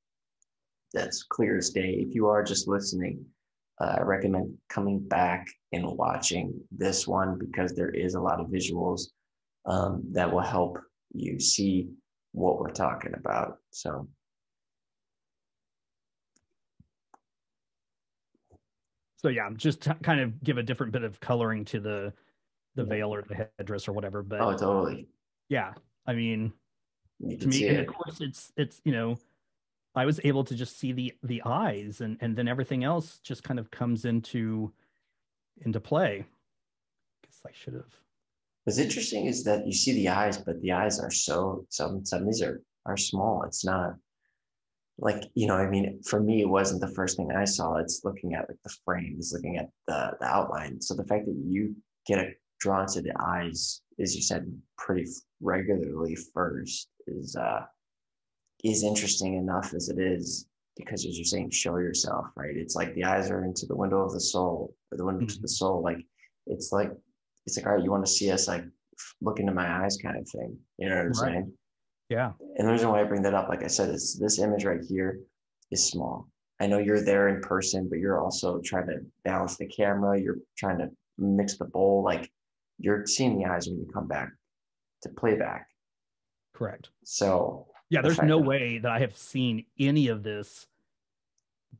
That's 0.92 1.22
clear 1.22 1.58
as 1.58 1.70
day. 1.70 2.04
If 2.06 2.14
you 2.14 2.26
are 2.26 2.42
just 2.42 2.68
listening, 2.68 3.24
uh, 3.80 3.96
I 3.98 4.02
recommend 4.02 4.56
coming 4.68 4.98
back 5.00 5.46
and 5.72 5.86
watching 5.86 6.58
this 6.70 7.06
one 7.06 7.38
because 7.38 7.74
there 7.74 7.90
is 7.90 8.14
a 8.14 8.20
lot 8.20 8.40
of 8.40 8.46
visuals 8.46 9.08
um, 9.66 10.02
that 10.12 10.32
will 10.32 10.40
help 10.40 10.78
you 11.12 11.40
see 11.40 11.88
what 12.32 12.58
we're 12.58 12.70
talking 12.70 13.14
about. 13.16 13.58
So, 13.70 14.08
so 19.16 19.28
yeah, 19.28 19.48
just 19.56 19.82
t- 19.82 19.90
kind 20.02 20.20
of 20.20 20.42
give 20.42 20.58
a 20.58 20.62
different 20.62 20.92
bit 20.92 21.02
of 21.02 21.20
coloring 21.20 21.64
to 21.66 21.80
the 21.80 22.12
the 22.74 22.84
veil 22.84 23.12
or 23.12 23.22
the 23.22 23.48
headdress 23.58 23.88
or 23.88 23.92
whatever. 23.92 24.22
But 24.22 24.40
oh, 24.40 24.52
totally. 24.56 25.08
Yeah, 25.48 25.72
I 26.06 26.14
mean, 26.14 26.52
to 27.20 27.46
me, 27.46 27.68
and 27.68 27.78
of 27.78 27.86
course, 27.86 28.20
it's 28.20 28.52
it's 28.56 28.80
you 28.84 28.92
know 28.92 29.18
I 29.94 30.04
was 30.04 30.20
able 30.24 30.44
to 30.44 30.54
just 30.54 30.78
see 30.78 30.92
the 30.92 31.14
the 31.22 31.42
eyes 31.44 32.00
and 32.00 32.18
and 32.20 32.36
then 32.36 32.48
everything 32.48 32.84
else 32.84 33.18
just 33.20 33.42
kind 33.42 33.58
of 33.58 33.70
comes 33.70 34.04
into 34.04 34.72
into 35.64 35.80
play. 35.80 36.26
I 36.26 37.26
guess 37.26 37.40
I 37.46 37.50
should 37.52 37.74
have. 37.74 38.05
What's 38.66 38.80
interesting 38.80 39.26
is 39.26 39.44
that 39.44 39.64
you 39.64 39.72
see 39.72 39.92
the 39.92 40.08
eyes, 40.08 40.38
but 40.38 40.60
the 40.60 40.72
eyes 40.72 40.98
are 40.98 41.10
so 41.10 41.64
some 41.70 42.04
some 42.04 42.26
these 42.26 42.42
are 42.42 42.60
are 42.84 42.96
small. 42.96 43.44
It's 43.44 43.64
not 43.64 43.94
like 44.98 45.22
you 45.34 45.46
know. 45.46 45.54
I 45.54 45.68
mean, 45.68 46.02
for 46.02 46.18
me, 46.18 46.42
it 46.42 46.48
wasn't 46.48 46.80
the 46.80 46.92
first 46.92 47.16
thing 47.16 47.30
I 47.30 47.44
saw. 47.44 47.76
It's 47.76 48.00
looking 48.04 48.34
at 48.34 48.48
like 48.48 48.58
the 48.64 48.74
frame, 48.84 49.14
it's 49.18 49.32
looking 49.32 49.56
at 49.56 49.70
the 49.86 50.16
the 50.18 50.26
outline. 50.26 50.80
So 50.80 50.94
the 50.94 51.04
fact 51.04 51.26
that 51.26 51.40
you 51.46 51.76
get 52.08 52.18
a, 52.18 52.32
drawn 52.58 52.88
to 52.88 53.02
the 53.02 53.12
eyes, 53.20 53.82
as 54.00 54.16
you 54.16 54.22
said, 54.22 54.52
pretty 54.76 55.06
regularly 55.40 56.16
first 56.34 56.88
is 57.06 57.36
uh 57.36 57.60
is 58.64 58.82
interesting 58.82 59.36
enough 59.36 59.74
as 59.74 59.90
it 59.90 60.00
is 60.00 60.48
because 60.76 61.06
as 61.06 61.16
you're 61.16 61.24
saying 61.24 61.50
show 61.50 61.76
yourself 61.76 62.26
right 62.36 62.56
it's 62.56 62.74
like 62.74 62.94
the 62.94 63.04
eyes 63.04 63.30
are 63.30 63.44
into 63.44 63.66
the 63.66 63.76
window 63.76 64.00
of 64.00 64.12
the 64.12 64.20
soul 64.20 64.74
or 64.90 64.98
the 64.98 65.04
window 65.04 65.20
mm-hmm. 65.20 65.34
to 65.34 65.40
the 65.40 65.48
soul 65.48 65.82
like 65.82 66.04
it's 66.46 66.72
like 66.72 66.90
it's 67.46 67.56
like 67.56 67.66
all 67.66 67.72
right 67.72 67.84
you 67.84 67.90
want 67.90 68.04
to 68.04 68.10
see 68.10 68.30
us 68.30 68.48
like 68.48 68.64
look 69.20 69.40
into 69.40 69.52
my 69.52 69.84
eyes 69.84 69.98
kind 70.02 70.16
of 70.16 70.28
thing. 70.28 70.56
You 70.78 70.88
know 70.88 70.96
what 70.96 71.00
i'm 71.02 71.08
right. 71.08 71.16
saying? 71.16 71.52
Yeah. 72.08 72.32
And 72.56 72.68
the 72.68 72.72
reason 72.72 72.88
why 72.88 73.00
i 73.00 73.04
bring 73.04 73.22
that 73.22 73.34
up 73.34 73.48
like 73.48 73.62
i 73.62 73.68
said 73.68 73.90
is 73.90 74.18
this 74.20 74.38
image 74.38 74.64
right 74.64 74.80
here 74.88 75.20
is 75.70 75.88
small. 75.88 76.28
I 76.60 76.66
know 76.66 76.78
you're 76.78 77.04
there 77.04 77.28
in 77.28 77.40
person 77.40 77.88
but 77.88 77.98
you're 77.98 78.20
also 78.20 78.60
trying 78.64 78.86
to 78.88 78.98
balance 79.24 79.56
the 79.56 79.66
camera 79.66 80.20
you're 80.20 80.38
trying 80.56 80.78
to 80.78 80.88
mix 81.18 81.58
the 81.58 81.64
bowl 81.66 82.02
like 82.02 82.30
you're 82.78 83.06
seeing 83.06 83.38
the 83.38 83.46
eyes 83.46 83.66
when 83.66 83.78
you 83.78 83.86
come 83.92 84.06
back 84.06 84.30
to 85.02 85.08
playback. 85.10 85.66
Correct. 86.54 86.90
So 87.04 87.66
yeah, 87.90 88.02
there's 88.02 88.20
no 88.22 88.38
way 88.38 88.78
that 88.78 88.90
I 88.90 88.98
have 88.98 89.16
seen 89.16 89.64
any 89.78 90.08
of 90.08 90.22
this 90.22 90.66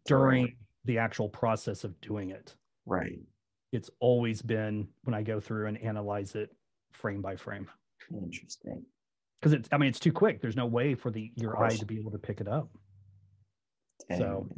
during 0.07 0.57
the 0.85 0.99
actual 0.99 1.29
process 1.29 1.85
of 1.85 2.01
doing 2.01 2.31
it. 2.31 2.55
Right. 2.85 3.19
It's 3.73 3.91
always 4.01 4.43
been 4.43 4.89
when 5.05 5.15
I 5.15 5.23
go 5.23 5.41
through 5.41 5.67
and 5.67 5.79
analyze 5.79 6.35
it 6.35 6.55
frame 6.93 7.21
by 7.21 7.37
frame. 7.37 7.69
Interesting. 8.13 8.85
Because 9.41 9.53
it's, 9.53 9.69
I 9.73 9.79
mean, 9.79 9.89
it's 9.89 10.01
too 10.01 10.13
quick. 10.13 10.41
There's 10.41 10.57
no 10.57 10.67
way 10.67 10.95
for 10.95 11.11
the 11.11 11.31
your 11.37 11.63
eye 11.63 11.77
to 11.77 11.85
be 11.85 11.99
able 11.99 12.11
to 12.13 12.19
pick 12.19 12.41
it 12.41 12.49
up. 12.49 12.69
Dang. 14.09 14.19
So, 14.19 14.49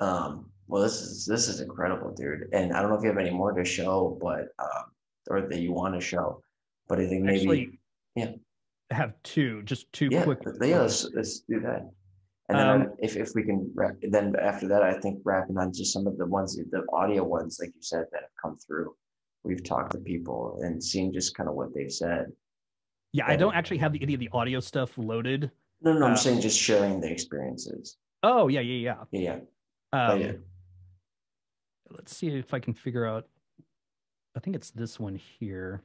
um, 0.00 0.50
well, 0.68 0.82
this 0.82 1.00
is 1.00 1.26
this 1.26 1.48
is 1.48 1.60
incredible, 1.60 2.14
dude. 2.14 2.48
And 2.52 2.72
I 2.72 2.80
don't 2.80 2.90
know 2.90 2.96
if 2.96 3.02
you 3.02 3.08
have 3.08 3.18
any 3.18 3.30
more 3.30 3.52
to 3.52 3.64
show, 3.64 4.18
but 4.20 4.48
um, 4.58 4.84
or 5.28 5.42
that 5.42 5.60
you 5.60 5.72
want 5.72 5.94
to 5.94 6.00
show, 6.00 6.42
but 6.88 6.98
I 6.98 7.06
think 7.06 7.24
maybe 7.24 7.40
Actually, 7.40 7.80
yeah 8.14 8.32
have 8.90 9.14
two, 9.22 9.62
just 9.62 9.92
two 9.92 10.08
yeah, 10.10 10.22
quick. 10.22 10.40
Yeah, 10.60 10.80
let's, 10.82 11.08
let's 11.14 11.40
do 11.40 11.60
that. 11.60 11.90
And 12.48 12.58
then 12.58 12.68
um, 12.68 12.92
if, 13.00 13.16
if 13.16 13.32
we 13.34 13.42
can, 13.42 13.70
wrap, 13.74 13.96
then 14.02 14.34
after 14.40 14.68
that, 14.68 14.82
I 14.82 15.00
think 15.00 15.20
wrapping 15.24 15.58
on 15.58 15.72
just 15.72 15.92
some 15.92 16.06
of 16.06 16.16
the 16.16 16.26
ones, 16.26 16.56
the 16.56 16.84
audio 16.92 17.24
ones, 17.24 17.58
like 17.60 17.70
you 17.74 17.82
said, 17.82 18.04
that 18.12 18.20
have 18.20 18.30
come 18.40 18.56
through. 18.58 18.94
We've 19.42 19.64
talked 19.64 19.92
to 19.92 19.98
people 19.98 20.60
and 20.62 20.82
seen 20.82 21.12
just 21.12 21.36
kind 21.36 21.48
of 21.48 21.56
what 21.56 21.74
they've 21.74 21.90
said. 21.90 22.26
Yeah, 23.12 23.24
and, 23.24 23.32
I 23.32 23.36
don't 23.36 23.54
actually 23.54 23.78
have 23.78 23.92
the, 23.92 24.02
any 24.02 24.14
of 24.14 24.20
the 24.20 24.28
audio 24.32 24.60
stuff 24.60 24.96
loaded. 24.96 25.50
No, 25.82 25.92
no, 25.92 26.06
I'm 26.06 26.12
um, 26.12 26.16
saying 26.16 26.40
just 26.40 26.58
sharing 26.58 27.00
the 27.00 27.10
experiences. 27.10 27.96
Oh, 28.22 28.48
yeah, 28.48 28.60
yeah, 28.60 29.04
yeah. 29.12 29.20
Yeah. 29.20 29.38
Um, 29.92 30.20
yeah. 30.20 30.32
Let's 31.90 32.16
see 32.16 32.28
if 32.28 32.54
I 32.54 32.60
can 32.60 32.74
figure 32.74 33.06
out. 33.06 33.26
I 34.36 34.40
think 34.40 34.54
it's 34.54 34.70
this 34.70 35.00
one 35.00 35.16
here. 35.16 35.82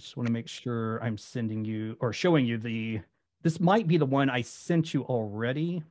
Just 0.00 0.16
want 0.16 0.26
to 0.26 0.32
make 0.32 0.48
sure 0.48 1.02
I'm 1.02 1.16
sending 1.16 1.64
you 1.64 1.96
or 2.00 2.12
showing 2.12 2.46
you 2.46 2.58
the. 2.58 3.00
This 3.42 3.60
might 3.60 3.86
be 3.86 3.96
the 3.96 4.06
one 4.06 4.30
I 4.30 4.42
sent 4.42 4.94
you 4.94 5.02
already. 5.02 5.82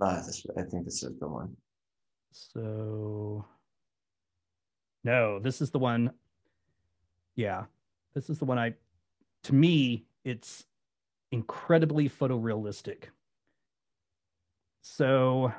Uh, 0.00 0.16
this, 0.26 0.44
I 0.56 0.62
think 0.62 0.84
this 0.84 1.02
is 1.02 1.18
the 1.20 1.28
one. 1.28 1.56
So, 2.32 3.44
no, 5.04 5.38
this 5.38 5.60
is 5.60 5.70
the 5.70 5.78
one. 5.78 6.10
Yeah, 7.36 7.64
this 8.14 8.30
is 8.30 8.38
the 8.38 8.44
one 8.44 8.58
I. 8.58 8.74
To 9.44 9.54
me, 9.54 10.06
it's 10.24 10.64
incredibly 11.30 12.08
photorealistic. 12.08 13.04
So, 14.80 15.42
let 15.42 15.52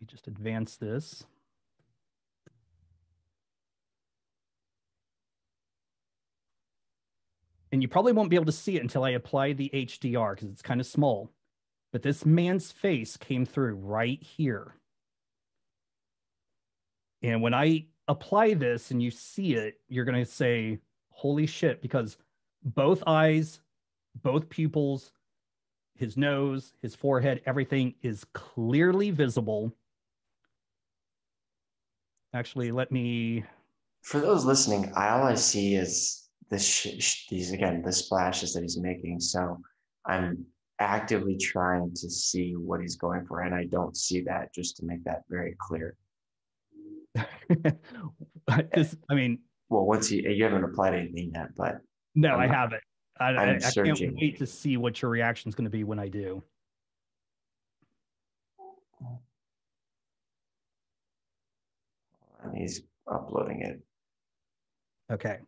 me 0.00 0.06
just 0.06 0.28
advance 0.28 0.76
this. 0.76 1.24
And 7.72 7.80
you 7.80 7.88
probably 7.88 8.12
won't 8.12 8.28
be 8.28 8.36
able 8.36 8.46
to 8.46 8.52
see 8.52 8.76
it 8.76 8.82
until 8.82 9.02
I 9.02 9.10
apply 9.10 9.54
the 9.54 9.70
HDR 9.72 10.34
because 10.34 10.50
it's 10.50 10.62
kind 10.62 10.80
of 10.80 10.86
small. 10.86 11.30
But 11.90 12.02
this 12.02 12.24
man's 12.24 12.70
face 12.70 13.16
came 13.16 13.46
through 13.46 13.74
right 13.74 14.22
here. 14.22 14.74
And 17.22 17.40
when 17.40 17.54
I 17.54 17.86
apply 18.08 18.54
this 18.54 18.90
and 18.90 19.02
you 19.02 19.10
see 19.10 19.54
it, 19.54 19.80
you're 19.88 20.04
going 20.04 20.22
to 20.22 20.30
say, 20.30 20.80
holy 21.10 21.46
shit, 21.46 21.80
because 21.80 22.18
both 22.62 23.02
eyes, 23.06 23.60
both 24.22 24.50
pupils, 24.50 25.12
his 25.94 26.16
nose, 26.16 26.74
his 26.82 26.94
forehead, 26.94 27.40
everything 27.46 27.94
is 28.02 28.24
clearly 28.34 29.10
visible. 29.10 29.72
Actually, 32.34 32.70
let 32.70 32.90
me. 32.90 33.44
For 34.02 34.20
those 34.20 34.44
listening, 34.44 34.92
all 34.96 35.22
I 35.22 35.34
see 35.34 35.76
is 35.76 36.21
this 36.52 36.64
sh- 36.64 37.26
these 37.28 37.50
again 37.52 37.82
the 37.82 37.92
splashes 37.92 38.52
that 38.52 38.62
he's 38.62 38.78
making. 38.78 39.18
So 39.18 39.58
I'm 40.06 40.44
actively 40.78 41.36
trying 41.36 41.90
to 41.94 42.10
see 42.10 42.52
what 42.52 42.80
he's 42.80 42.96
going 42.96 43.24
for, 43.26 43.40
and 43.40 43.54
I 43.54 43.64
don't 43.64 43.96
see 43.96 44.20
that. 44.22 44.54
Just 44.54 44.76
to 44.76 44.84
make 44.84 45.02
that 45.04 45.22
very 45.30 45.56
clear. 45.58 45.96
this, 48.74 48.96
I 49.10 49.14
mean, 49.14 49.38
well, 49.70 49.86
once 49.86 50.10
you 50.10 50.28
you 50.28 50.44
haven't 50.44 50.64
applied 50.64 50.94
anything 50.94 51.32
yet, 51.34 51.48
but 51.56 51.78
no, 52.14 52.34
I'm 52.34 52.50
I 52.50 52.54
haven't. 52.54 52.82
I, 53.18 53.24
I, 53.30 53.42
I'm 53.42 53.56
I 53.64 53.70
can't 53.70 54.14
wait 54.14 54.38
to 54.38 54.46
see 54.46 54.76
what 54.76 55.00
your 55.00 55.10
reaction 55.10 55.48
is 55.48 55.54
going 55.54 55.64
to 55.64 55.70
be 55.70 55.84
when 55.84 55.98
I 55.98 56.08
do. 56.08 56.42
and 62.44 62.56
he's 62.56 62.82
uploading 63.10 63.62
it. 63.62 63.80
Okay. 65.12 65.38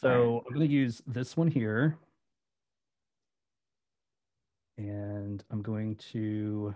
So 0.00 0.42
I'm 0.46 0.54
going 0.54 0.66
to 0.66 0.72
use 0.74 1.02
this 1.06 1.36
one 1.36 1.48
here. 1.48 1.96
And 4.76 5.44
I'm 5.52 5.62
going 5.62 5.94
to 6.12 6.74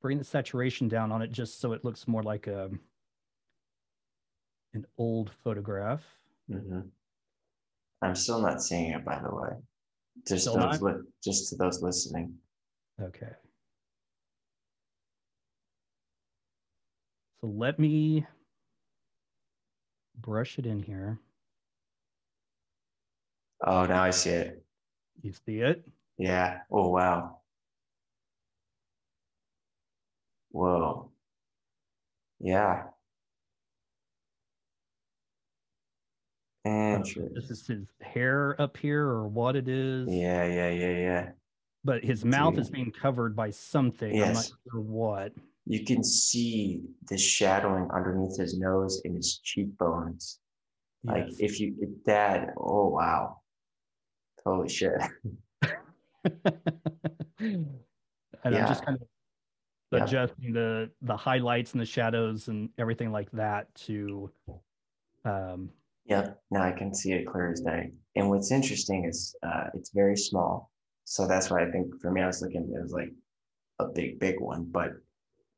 bring 0.00 0.16
the 0.16 0.24
saturation 0.24 0.88
down 0.88 1.12
on 1.12 1.20
it 1.20 1.30
just 1.30 1.60
so 1.60 1.72
it 1.74 1.84
looks 1.84 2.08
more 2.08 2.22
like 2.22 2.46
a 2.46 2.70
an 4.72 4.86
old 4.96 5.30
photograph. 5.44 6.02
hmm 6.50 6.80
I'm 8.00 8.14
still 8.14 8.40
not 8.40 8.62
seeing 8.62 8.92
it, 8.92 9.04
by 9.04 9.18
the 9.20 9.34
way. 9.34 9.50
Just 10.26 10.42
Still 10.42 10.56
those, 10.56 10.80
li- 10.80 11.02
just 11.22 11.48
to 11.50 11.56
those 11.56 11.82
listening. 11.82 12.32
Okay. 13.02 13.32
So 17.40 17.48
let 17.48 17.78
me 17.80 18.24
brush 20.20 20.58
it 20.58 20.66
in 20.66 20.82
here. 20.82 21.18
Oh, 23.64 23.86
now 23.86 24.02
I 24.02 24.10
see 24.10 24.30
it. 24.30 24.64
You 25.22 25.32
see 25.32 25.60
it? 25.60 25.84
Yeah. 26.16 26.60
Oh, 26.70 26.90
wow. 26.90 27.38
Whoa. 30.50 31.10
Yeah. 32.40 32.84
Uh, 36.64 36.68
Interesting. 36.70 37.30
This 37.34 37.50
is 37.50 37.66
his 37.66 37.86
hair 38.00 38.60
up 38.60 38.76
here 38.76 39.04
or 39.04 39.26
what 39.26 39.56
it 39.56 39.68
is. 39.68 40.08
Yeah, 40.08 40.44
yeah, 40.44 40.70
yeah, 40.70 40.96
yeah. 40.98 41.28
But 41.84 42.04
his 42.04 42.24
mouth 42.24 42.58
is 42.58 42.70
being 42.70 42.92
covered 42.92 43.34
by 43.34 43.50
something. 43.50 44.12
I'm 44.12 44.18
not 44.34 44.34
Yes. 44.34 44.52
sure 44.70 44.80
what. 44.80 45.32
You 45.68 45.84
can 45.84 46.02
see 46.02 46.80
the 47.10 47.18
shadowing 47.18 47.90
underneath 47.94 48.38
his 48.38 48.58
nose 48.58 49.02
and 49.04 49.14
his 49.14 49.38
cheekbones. 49.44 50.40
Like 51.04 51.26
if 51.38 51.60
you 51.60 51.74
if 51.78 51.90
that, 52.06 52.54
oh 52.56 52.88
wow. 52.88 53.42
Holy 54.44 54.68
shit. 54.68 54.92
and 57.38 57.80
I'm 58.44 58.66
just 58.66 58.84
kind 58.84 58.98
of 59.00 59.06
Yeah. 59.92 60.04
adjusting 60.04 60.52
the 60.54 60.90
the 61.02 61.16
highlights 61.16 61.72
and 61.72 61.80
the 61.80 61.86
shadows 61.86 62.48
and 62.48 62.70
everything 62.78 63.12
like 63.12 63.30
that 63.32 63.74
to 63.86 64.30
um 65.26 65.70
Yep, 66.06 66.40
now 66.50 66.62
I 66.62 66.72
can 66.72 66.94
see 66.94 67.12
it 67.12 67.26
clear 67.26 67.52
as 67.52 67.60
day. 67.60 67.92
And 68.16 68.30
what's 68.30 68.50
interesting 68.50 69.04
is 69.04 69.36
uh, 69.42 69.64
it's 69.74 69.90
very 69.90 70.16
small. 70.16 70.70
So 71.04 71.28
that's 71.28 71.50
why 71.50 71.62
I 71.62 71.70
think 71.70 72.00
for 72.00 72.10
me, 72.10 72.22
I 72.22 72.26
was 72.26 72.40
looking, 72.40 72.62
it 72.74 72.82
was 72.82 72.92
like 72.92 73.12
a 73.78 73.84
big, 73.88 74.18
big 74.18 74.40
one. 74.40 74.64
But 74.64 74.92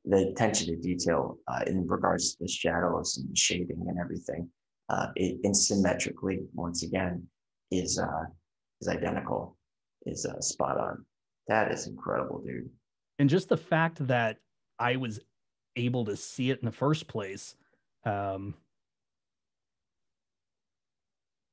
the 0.05 0.29
attention 0.29 0.67
to 0.69 0.77
detail 0.77 1.39
uh, 1.49 1.61
in 1.67 1.87
regards 1.87 2.35
to 2.35 2.45
the 2.45 2.49
shadows 2.49 3.19
and 3.19 3.37
shading 3.37 3.85
and 3.89 3.99
everything, 3.99 4.49
uh, 4.89 5.09
it, 5.17 5.39
and 5.45 5.57
symmetrically, 5.57 6.41
once 6.55 6.83
again, 6.83 7.27
is 7.71 7.99
uh, 7.99 8.25
is 8.81 8.89
identical, 8.89 9.57
is 10.07 10.25
uh, 10.27 10.41
spot 10.41 10.79
on. 10.79 11.05
That 11.49 11.71
is 11.73 11.87
incredible, 11.87 12.43
dude. 12.47 12.71
and 13.19 13.29
just 13.29 13.49
the 13.49 13.57
fact 13.57 14.07
that 14.07 14.39
I 14.79 14.97
was 14.97 15.21
able 15.77 16.05
to 16.07 16.17
see 16.17 16.51
it 16.51 16.59
in 16.61 16.67
the 16.67 16.73
first 16.73 17.07
place 17.07 17.55
um 18.05 18.55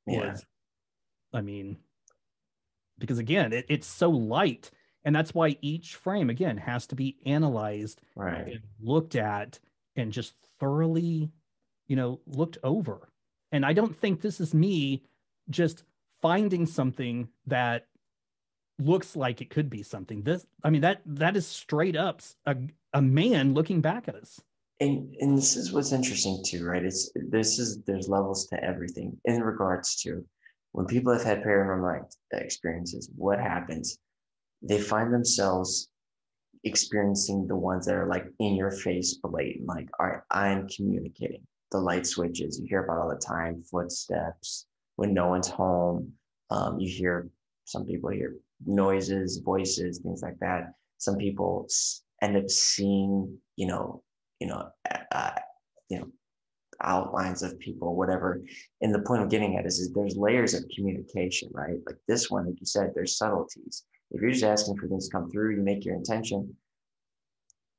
Yeah, 0.08 0.32
was 0.32 0.46
I 1.34 1.42
mean 1.42 1.78
because 2.98 3.20
again 3.20 3.52
it, 3.54 3.66
it's 3.70 3.86
so 3.88 4.10
light 4.10 4.72
and 5.08 5.16
that's 5.16 5.34
why 5.34 5.56
each 5.62 5.96
frame 5.96 6.30
again 6.30 6.58
has 6.58 6.86
to 6.88 6.94
be 6.94 7.16
analyzed 7.26 8.02
right. 8.18 8.46
and 8.46 8.60
looked 8.82 9.16
at 9.16 9.58
and 9.96 10.12
just 10.12 10.34
thoroughly 10.60 11.32
you 11.88 11.96
know 11.96 12.20
looked 12.28 12.58
over. 12.62 13.08
And 13.54 13.66
i 13.66 13.72
don't 13.72 13.96
think 13.96 14.20
this 14.20 14.42
is 14.42 14.54
me 14.54 15.04
just 15.50 15.86
finding 16.22 16.66
something 16.66 17.30
that 17.46 17.88
looks 18.80 19.16
like 19.16 19.42
it 19.42 19.50
could 19.50 19.70
be 19.70 19.82
something. 19.82 20.24
This 20.24 20.46
i 20.66 20.70
mean 20.70 20.82
that 20.82 21.02
that 21.06 21.38
is 21.38 21.48
straight 21.48 21.96
up 21.96 22.22
a, 22.46 22.58
a 22.92 23.02
man 23.02 23.54
looking 23.54 23.80
back 23.80 24.10
at 24.10 24.16
us. 24.16 24.42
And 24.82 25.16
and 25.22 25.38
this 25.38 25.56
is 25.56 25.72
what's 25.72 25.94
interesting 25.94 26.44
too 26.46 26.66
right? 26.66 26.84
It's 26.84 27.10
this 27.30 27.60
is 27.60 27.82
there's 27.84 28.10
levels 28.10 28.46
to 28.48 28.62
everything 28.62 29.18
in 29.24 29.42
regards 29.42 29.96
to 30.02 30.26
when 30.74 30.86
people 30.86 31.14
have 31.14 31.24
had 31.24 31.44
paranormal 31.44 32.04
experiences 32.34 33.10
what 33.16 33.40
happens 33.40 34.00
they 34.62 34.80
find 34.80 35.14
themselves 35.14 35.90
experiencing 36.64 37.48
the 37.48 37.56
ones 37.56 37.86
that 37.86 37.96
are 37.96 38.08
like 38.08 38.26
in 38.40 38.56
your 38.56 38.72
face 38.72 39.20
blatant 39.24 39.68
like 39.68 39.88
all 40.00 40.08
right 40.08 40.22
i'm 40.32 40.68
communicating 40.68 41.46
the 41.72 41.78
light 41.78 42.06
switches 42.06 42.60
you 42.60 42.66
hear 42.68 42.84
about 42.84 42.98
all 42.98 43.10
the 43.10 43.16
time 43.16 43.64
footsteps 43.70 44.66
when 44.96 45.14
no 45.14 45.28
one's 45.28 45.48
home 45.48 46.12
um, 46.50 46.80
you 46.80 46.90
hear 46.90 47.30
some 47.66 47.86
people 47.86 48.10
hear 48.10 48.36
noises 48.66 49.38
voices 49.46 50.00
things 50.00 50.22
like 50.22 50.38
that 50.40 50.74
some 50.98 51.18
people 51.18 51.68
end 52.22 52.36
up 52.36 52.50
seeing 52.50 53.38
you 53.56 53.68
know 53.68 54.02
you 54.40 54.48
know, 54.48 54.70
uh, 55.12 55.32
you 55.90 56.00
know, 56.00 56.08
outlines 56.82 57.42
of 57.42 57.58
people, 57.60 57.96
whatever. 57.96 58.42
And 58.82 58.94
the 58.94 59.02
point 59.02 59.22
I'm 59.22 59.30
getting 59.30 59.58
at 59.58 59.66
is, 59.66 59.80
is 59.80 59.94
there's 59.94 60.16
layers 60.16 60.54
of 60.54 60.64
communication, 60.76 61.50
right? 61.54 61.80
Like 61.86 61.98
this 62.08 62.30
one, 62.30 62.46
like 62.46 62.60
you 62.60 62.66
said, 62.66 62.92
there's 62.94 63.18
subtleties. 63.18 63.84
If 64.12 64.22
you're 64.22 64.32
just 64.32 64.44
asking 64.44 64.78
for 64.78 64.88
things 64.88 65.08
to 65.08 65.12
come 65.12 65.30
through, 65.30 65.56
you 65.56 65.62
make 65.62 65.84
your 65.86 65.96
intention. 65.96 66.56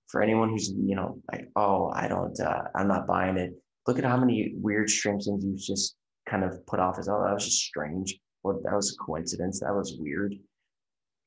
For 0.09 0.23
anyone 0.23 0.49
who's, 0.51 0.71
you 0.71 0.97
know, 0.97 1.21
like, 1.31 1.49
oh, 1.57 1.91
I 1.95 2.09
don't, 2.09 2.39
uh, 2.41 2.63
I'm 2.75 2.89
not 2.89 3.07
buying 3.07 3.37
it. 3.37 3.53
Look 3.87 3.99
at 3.99 4.05
how 4.05 4.17
many 4.17 4.53
weird, 4.55 4.89
strange 4.91 5.25
things 5.25 5.45
you've 5.45 5.59
just 5.59 5.97
kind 6.29 6.45
of 6.45 6.65
put 6.67 6.81
off 6.81 6.99
as, 6.99 7.09
oh, 7.09 7.23
that 7.23 7.35
was 7.35 7.45
just 7.45 7.61
strange. 7.61 8.19
Or 8.43 8.61
that 8.63 8.75
was 8.75 8.93
a 8.95 9.05
coincidence. 9.05 9.61
That 9.61 9.75
was 9.75 9.97
weird. 9.99 10.35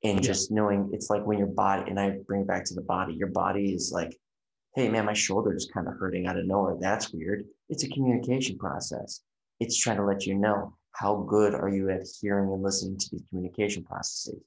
And 0.04 0.16
Yeah. 0.16 0.22
just 0.22 0.52
knowing 0.52 0.90
it's 0.94 1.10
like 1.10 1.26
when 1.26 1.38
your 1.38 1.48
body, 1.48 1.90
and 1.90 2.00
I 2.00 2.20
bring 2.26 2.42
it 2.42 2.48
back 2.48 2.66
to 2.66 2.74
the 2.74 2.82
body, 2.82 3.14
your 3.14 3.30
body 3.30 3.74
is 3.74 3.92
like, 3.94 4.18
hey 4.76 4.90
man, 4.90 5.06
my 5.06 5.14
shoulder 5.14 5.54
is 5.54 5.70
kind 5.74 5.88
of 5.88 5.96
hurting 5.96 6.28
out 6.28 6.40
of 6.40 6.46
nowhere. 6.46 6.78
That's 6.80 7.14
weird. 7.14 7.44
It's 7.70 7.84
a 7.84 7.90
communication 7.90 8.58
process. 8.58 9.22
It's 9.60 9.78
trying 9.78 9.98
to 9.98 10.06
let 10.06 10.26
you 10.26 10.36
know 10.36 10.76
how 10.94 11.18
good 11.30 11.54
are 11.54 11.70
you 11.70 11.90
at 11.90 12.08
hearing 12.20 12.52
and 12.52 12.64
listening 12.64 12.98
to 12.98 13.10
these 13.12 13.24
communication 13.30 13.84
processes. 13.84 14.42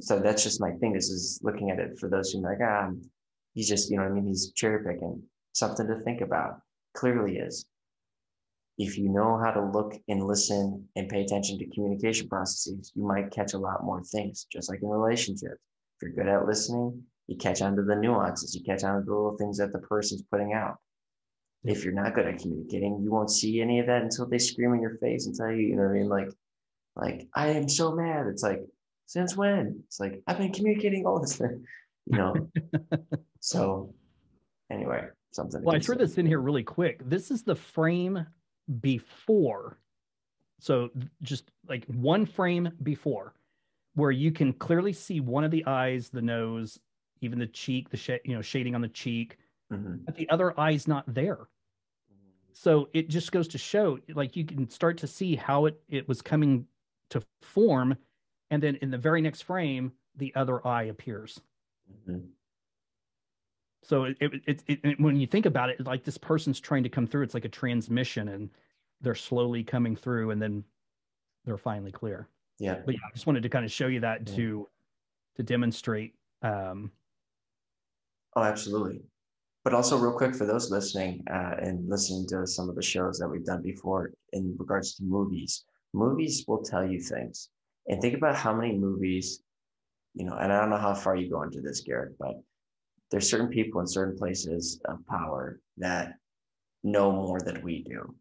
So 0.00 0.18
that's 0.18 0.42
just 0.42 0.60
my 0.60 0.72
thing. 0.72 0.92
This 0.92 1.10
is 1.10 1.40
looking 1.42 1.70
at 1.70 1.78
it 1.78 1.98
for 1.98 2.08
those 2.08 2.32
who 2.32 2.44
are 2.44 2.50
like, 2.50 2.60
ah, 2.62 2.90
he's 3.54 3.68
just, 3.68 3.90
you 3.90 3.96
know 3.96 4.02
what 4.02 4.12
I 4.12 4.14
mean? 4.14 4.26
He's 4.26 4.52
cherry 4.52 4.84
picking. 4.84 5.22
Something 5.52 5.86
to 5.86 6.00
think 6.00 6.20
about. 6.20 6.60
Clearly 6.94 7.38
is. 7.38 7.64
If 8.76 8.98
you 8.98 9.08
know 9.08 9.38
how 9.38 9.52
to 9.52 9.64
look 9.64 9.94
and 10.08 10.26
listen 10.26 10.88
and 10.96 11.08
pay 11.08 11.22
attention 11.22 11.58
to 11.58 11.70
communication 11.70 12.28
processes, 12.28 12.90
you 12.96 13.06
might 13.06 13.30
catch 13.30 13.54
a 13.54 13.58
lot 13.58 13.84
more 13.84 14.02
things, 14.02 14.46
just 14.50 14.68
like 14.68 14.82
in 14.82 14.88
relationships. 14.88 15.60
If 15.96 16.02
you're 16.02 16.12
good 16.12 16.26
at 16.26 16.44
listening, 16.44 17.04
you 17.28 17.36
catch 17.36 17.62
on 17.62 17.76
to 17.76 17.82
the 17.82 17.94
nuances, 17.94 18.54
you 18.54 18.64
catch 18.64 18.82
on 18.82 18.96
to 18.98 19.04
the 19.04 19.14
little 19.14 19.36
things 19.36 19.58
that 19.58 19.72
the 19.72 19.78
person's 19.78 20.24
putting 20.30 20.54
out. 20.54 20.78
If 21.62 21.84
you're 21.84 21.94
not 21.94 22.14
good 22.14 22.26
at 22.26 22.40
communicating, 22.40 23.00
you 23.00 23.12
won't 23.12 23.30
see 23.30 23.60
any 23.60 23.78
of 23.78 23.86
that 23.86 24.02
until 24.02 24.26
they 24.26 24.38
scream 24.38 24.74
in 24.74 24.82
your 24.82 24.98
face 24.98 25.26
and 25.26 25.34
tell 25.34 25.50
you, 25.50 25.68
you 25.68 25.76
know 25.76 25.84
what 25.84 25.90
I 25.90 25.94
mean? 25.94 26.08
Like, 26.08 26.28
like, 26.96 27.28
I 27.34 27.48
am 27.48 27.68
so 27.68 27.94
mad. 27.94 28.26
It's 28.26 28.42
like, 28.42 28.60
since 29.06 29.36
when? 29.36 29.82
It's 29.86 30.00
like, 30.00 30.22
I've 30.26 30.38
been 30.38 30.52
communicating 30.52 31.06
all 31.06 31.20
this 31.20 31.40
you 31.40 32.18
know? 32.18 32.34
so 33.40 33.94
anyway, 34.70 35.08
something. 35.32 35.62
well 35.62 35.74
i 35.76 35.78
threw 35.80 35.96
this 35.96 36.16
in 36.18 36.26
here 36.26 36.40
really 36.40 36.62
quick 36.62 37.00
this 37.08 37.30
is 37.30 37.42
the 37.42 37.56
frame 37.56 38.24
before 38.80 39.78
so 40.60 40.90
just 41.22 41.50
like 41.68 41.84
one 41.86 42.24
frame 42.24 42.70
before 42.82 43.34
where 43.94 44.10
you 44.10 44.30
can 44.32 44.52
clearly 44.52 44.92
see 44.92 45.20
one 45.20 45.44
of 45.44 45.50
the 45.50 45.64
eyes 45.66 46.08
the 46.08 46.22
nose 46.22 46.78
even 47.20 47.38
the 47.38 47.46
cheek 47.46 47.90
the 47.90 47.96
sh- 47.96 48.10
you 48.24 48.34
know 48.34 48.42
shading 48.42 48.74
on 48.74 48.80
the 48.80 48.88
cheek 48.88 49.38
Mhm. 49.72 50.04
but 50.04 50.14
the 50.14 50.28
other 50.30 50.58
eye's 50.60 50.86
not 50.86 51.04
there 51.12 51.48
so 52.52 52.88
it 52.92 53.08
just 53.08 53.32
goes 53.32 53.48
to 53.48 53.58
show 53.58 53.98
like 54.14 54.36
you 54.36 54.44
can 54.44 54.68
start 54.68 54.98
to 54.98 55.06
see 55.06 55.34
how 55.36 55.66
it 55.66 55.80
it 55.88 56.06
was 56.06 56.22
coming 56.22 56.66
to 57.10 57.20
form 57.42 57.96
and 58.50 58.62
then 58.62 58.76
in 58.76 58.90
the 58.90 58.98
very 58.98 59.20
next 59.20 59.42
frame 59.42 59.92
the 60.16 60.34
other 60.34 60.66
eye 60.66 60.84
appears 60.84 61.40
Mhm. 62.08 62.28
so 63.82 64.04
it, 64.04 64.16
it, 64.20 64.32
it, 64.46 64.62
it, 64.66 64.80
it- 64.84 65.00
when 65.00 65.16
you 65.16 65.26
think 65.26 65.46
about 65.46 65.70
it 65.70 65.84
like 65.84 66.04
this 66.04 66.18
person's 66.18 66.60
trying 66.60 66.82
to 66.82 66.88
come 66.88 67.06
through 67.06 67.22
it's 67.22 67.34
like 67.34 67.44
a 67.44 67.48
transmission 67.50 68.28
and 68.28 68.50
they're 69.00 69.14
slowly 69.14 69.62
coming 69.62 69.96
through 69.96 70.30
and 70.30 70.40
then 70.40 70.64
they're 71.44 71.58
finally 71.58 71.92
clear 71.92 72.28
Yeah. 72.58 72.80
but 72.84 72.94
yeah 72.94 73.00
i 73.06 73.12
just 73.12 73.26
wanted 73.26 73.42
to 73.42 73.48
kind 73.48 73.64
of 73.64 73.72
show 73.72 73.86
you 73.86 74.00
that 74.00 74.28
Yeah. 74.28 74.36
to 74.36 74.68
to 75.36 75.42
demonstrate 75.42 76.14
um 76.42 76.90
Oh, 78.36 78.42
absolutely. 78.42 79.00
but 79.62 79.74
also 79.74 79.96
real 79.96 80.12
quick 80.16 80.34
for 80.34 80.44
those 80.44 80.68
listening 80.68 81.22
uh, 81.30 81.54
and 81.60 81.88
listening 81.88 82.26
to 82.28 82.44
some 82.48 82.68
of 82.68 82.74
the 82.74 82.82
shows 82.82 83.16
that 83.20 83.28
we've 83.28 83.44
done 83.44 83.62
before 83.62 84.10
in 84.32 84.56
regards 84.58 84.94
to 84.96 85.04
movies 85.04 85.64
movies 85.92 86.44
will 86.48 86.60
tell 86.62 86.84
you 86.84 86.98
things 87.00 87.50
and 87.88 88.00
think 88.00 88.16
about 88.16 88.36
how 88.36 88.54
many 88.54 88.76
movies 88.76 89.40
you 90.14 90.24
know 90.24 90.36
and 90.36 90.52
i 90.52 90.60
don't 90.60 90.70
know 90.70 90.76
how 90.76 90.94
far 90.94 91.16
you 91.16 91.30
go 91.30 91.42
into 91.42 91.60
this 91.60 91.80
Garrick 91.80 92.12
but 92.18 92.34
there's 93.10 93.30
certain 93.30 93.48
people 93.48 93.80
in 93.80 93.86
certain 93.86 94.16
places 94.16 94.80
of 94.86 95.06
power 95.06 95.60
that 95.76 96.14
know 96.82 97.12
more 97.12 97.40
than 97.40 97.62
we 97.62 97.82
do. 97.82 98.14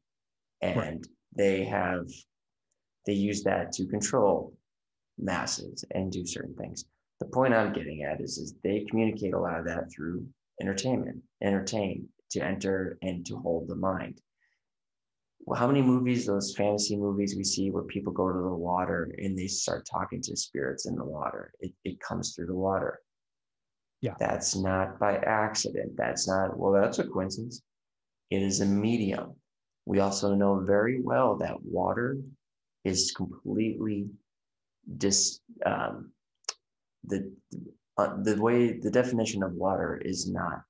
And 0.61 0.77
right. 0.77 1.07
they 1.35 1.63
have 1.65 2.07
they 3.05 3.13
use 3.13 3.43
that 3.43 3.71
to 3.73 3.85
control 3.85 4.55
masses 5.17 5.83
and 5.91 6.11
do 6.11 6.25
certain 6.25 6.55
things. 6.55 6.85
The 7.19 7.25
point 7.27 7.53
i'm 7.53 7.73
getting 7.73 8.03
at 8.03 8.21
is 8.21 8.37
is 8.37 8.53
they 8.63 8.85
communicate 8.89 9.33
a 9.33 9.39
lot 9.39 9.59
of 9.59 9.65
that 9.65 9.91
through 9.91 10.25
entertainment 10.61 11.21
entertain 11.41 12.07
to 12.31 12.43
enter 12.43 12.97
and 13.01 13.25
to 13.25 13.35
hold 13.37 13.67
the 13.67 13.75
mind 13.75 14.21
how 15.55 15.67
many 15.67 15.81
movies, 15.81 16.25
those 16.25 16.55
fantasy 16.55 16.95
movies 16.95 17.35
we 17.35 17.43
see 17.43 17.69
where 17.69 17.83
people 17.83 18.13
go 18.13 18.31
to 18.31 18.39
the 18.39 18.53
water 18.53 19.13
and 19.17 19.37
they 19.37 19.47
start 19.47 19.85
talking 19.85 20.21
to 20.21 20.37
spirits 20.37 20.85
in 20.85 20.95
the 20.95 21.03
water? 21.03 21.51
It, 21.59 21.73
it 21.83 21.99
comes 21.99 22.33
through 22.33 22.47
the 22.47 22.55
water. 22.55 23.01
Yeah. 24.01 24.15
That's 24.19 24.55
not 24.55 24.99
by 24.99 25.17
accident. 25.17 25.93
That's 25.97 26.27
not, 26.27 26.57
well, 26.57 26.73
that's 26.73 26.99
a 26.99 27.05
coincidence. 27.05 27.61
It 28.29 28.41
is 28.41 28.61
a 28.61 28.65
medium. 28.65 29.35
We 29.85 29.99
also 29.99 30.33
know 30.33 30.61
very 30.61 31.01
well 31.01 31.37
that 31.37 31.61
water 31.61 32.17
is 32.83 33.11
completely 33.11 34.07
dis, 34.97 35.39
um, 35.65 36.11
the, 37.05 37.31
uh, 37.97 38.15
the 38.23 38.41
way 38.41 38.79
the 38.79 38.91
definition 38.91 39.43
of 39.43 39.53
water 39.53 40.01
is 40.03 40.29
not 40.29 40.63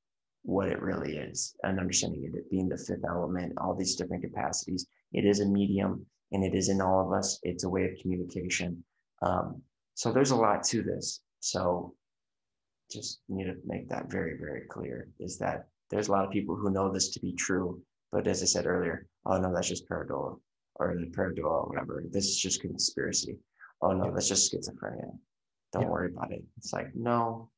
what 0.44 0.68
it 0.68 0.82
really 0.82 1.18
is 1.18 1.56
and 1.64 1.80
understanding 1.80 2.24
it, 2.24 2.38
it 2.38 2.50
being 2.52 2.70
the 2.70 2.78
fifth 2.78 3.04
element, 3.08 3.54
all 3.58 3.74
these 3.74 3.96
different 3.96 4.24
capacities. 4.24 4.86
It 5.14 5.26
is 5.26 5.40
a 5.40 5.46
medium 5.46 6.06
and 6.32 6.44
it 6.44 6.54
is 6.54 6.70
in 6.70 6.82
all 6.82 7.06
of 7.06 7.18
us. 7.18 7.40
It's 7.44 7.64
a 7.64 7.70
way 7.70 7.86
of 7.86 7.98
communication. 8.02 8.84
Um, 9.22 9.62
so 9.94 10.12
there's 10.12 10.32
a 10.32 10.36
lot 10.36 10.64
to 10.66 10.84
this. 10.84 11.22
So 11.40 11.94
just 12.92 13.22
need 13.30 13.46
to 13.46 13.56
make 13.66 13.90
that 13.90 14.12
very, 14.12 14.38
very 14.38 14.64
clear 14.70 15.10
is 15.20 15.38
that 15.40 15.68
there's 15.90 16.10
a 16.10 16.12
lot 16.12 16.26
of 16.26 16.32
people 16.32 16.56
who 16.56 16.72
know 16.72 16.92
this 16.92 17.10
to 17.12 17.20
be 17.20 17.34
true. 17.34 17.82
But 18.12 18.28
as 18.28 18.42
I 18.42 18.46
said 18.46 18.66
earlier, 18.66 19.08
oh 19.26 19.38
no, 19.38 19.54
that's 19.54 19.70
just 19.70 19.90
pareidolia 19.90 20.38
or 20.76 20.96
the 20.96 21.08
pareidolia 21.08 21.46
or 21.46 21.70
whatever. 21.70 22.04
This 22.12 22.26
is 22.26 22.38
just 22.38 22.62
conspiracy. 22.62 23.38
Oh 23.82 23.92
no, 23.92 24.12
that's 24.12 24.28
just 24.28 24.54
schizophrenia. 24.54 25.18
Don't 25.72 25.84
yeah. 25.84 25.90
worry 25.90 26.12
about 26.12 26.32
it. 26.32 26.44
It's 26.58 26.74
like, 26.74 26.94
no. 26.96 27.50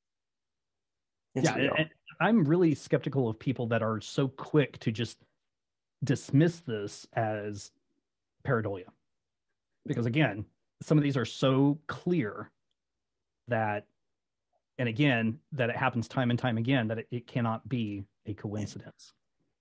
yeah. 1.34 1.56
And, 1.78 1.90
I'm 2.20 2.44
really 2.44 2.76
skeptical 2.76 3.30
of 3.30 3.40
people 3.40 3.68
that 3.68 3.82
are 3.82 4.02
so 4.02 4.28
quick 4.28 4.80
to 4.80 4.92
just 4.92 5.18
dismiss 6.04 6.60
this 6.60 7.08
as 7.14 7.72
pareidolia. 8.46 8.86
Because 9.86 10.06
again, 10.06 10.46
some 10.82 10.98
of 10.98 11.04
these 11.04 11.18
are 11.18 11.26
so 11.26 11.80
clear 11.88 12.52
that, 13.48 13.86
and 14.78 14.90
again, 14.90 15.40
that 15.54 15.70
it 15.70 15.76
happens 15.76 16.08
time 16.08 16.30
and 16.30 16.40
time 16.40 16.58
again 16.58 16.88
that 16.88 17.00
it, 17.00 17.08
it 17.12 17.28
cannot 17.28 17.68
be 17.70 18.04
a 18.26 18.34
coincidence. 18.34 19.14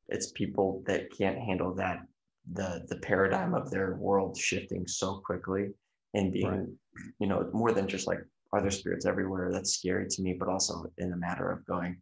It's 0.08 0.32
people 0.32 0.82
that 0.86 1.10
can't 1.16 1.38
handle 1.38 1.74
that 1.74 2.00
the 2.52 2.84
the 2.88 2.98
paradigm 2.98 3.54
of 3.54 3.70
their 3.70 3.96
world 3.96 4.36
shifting 4.36 4.86
so 4.86 5.22
quickly 5.24 5.70
and 6.12 6.30
being, 6.30 6.46
right. 6.46 6.68
you 7.18 7.26
know, 7.26 7.48
more 7.54 7.72
than 7.72 7.88
just 7.88 8.06
like 8.06 8.18
are 8.52 8.60
there 8.60 8.70
spirits 8.70 9.04
everywhere? 9.04 9.50
That's 9.50 9.74
scary 9.74 10.06
to 10.08 10.22
me, 10.22 10.36
but 10.38 10.48
also 10.48 10.84
in 10.98 11.12
a 11.12 11.16
matter 11.16 11.50
of 11.50 11.66
going, 11.66 12.00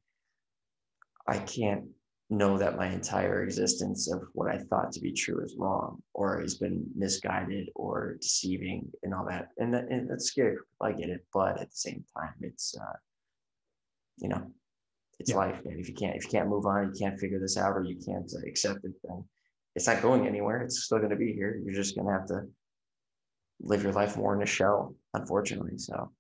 I 1.27 1.39
can't 1.39 1.85
know 2.31 2.57
that 2.57 2.77
my 2.77 2.87
entire 2.89 3.43
existence 3.45 4.11
of 4.11 4.23
what 4.33 4.51
I 4.51 4.59
thought 4.59 4.93
to 4.93 5.01
be 5.01 5.13
true 5.13 5.45
is 5.45 5.57
wrong 5.59 6.03
or 6.15 6.41
has 6.41 6.57
been 6.57 6.85
misguided 6.95 7.69
or 7.75 8.17
deceiving 8.21 8.91
and 9.03 9.13
all 9.13 9.27
that. 9.27 9.49
And, 9.59 9.75
that, 9.75 9.89
and 9.91 10.09
that's 10.11 10.27
scary. 10.27 10.57
I 10.81 10.93
get 10.93 11.11
it, 11.11 11.25
but 11.33 11.61
at 11.61 11.71
the 11.71 11.77
same 11.77 12.05
time, 12.17 12.35
it's 12.41 12.75
uh, 12.81 12.97
you 14.19 14.29
know, 14.29 14.51
it's 15.19 15.31
yeah. 15.31 15.37
life, 15.37 15.61
man. 15.65 15.79
If 15.79 15.89
you 15.89 15.95
can't 15.95 16.17
if 16.17 16.25
you 16.25 16.31
can't 16.31 16.49
move 16.49 16.67
on, 16.67 16.93
you 16.93 16.99
can't 16.99 17.19
figure 17.19 17.39
this 17.39 17.57
out, 17.57 17.77
or 17.77 17.85
you 17.85 17.97
can't 17.97 18.31
uh, 18.35 18.47
accept 18.47 18.85
it, 18.85 18.93
then 19.05 19.25
it's 19.75 19.87
not 19.87 20.03
going 20.03 20.27
anywhere. 20.27 20.63
It's 20.63 20.85
still 20.85 20.99
going 20.99 21.11
to 21.11 21.17
be 21.17 21.33
here. 21.33 21.61
You're 21.65 21.75
just 21.75 21.95
going 21.95 22.07
to 22.07 22.13
have 22.13 22.27
to 22.29 22.43
live 23.61 23.83
your 23.83 23.93
life 23.93 24.17
more 24.17 24.35
in 24.35 24.43
a 24.43 24.47
shell, 24.47 24.95
unfortunately. 25.15 25.79
So, 25.79 26.11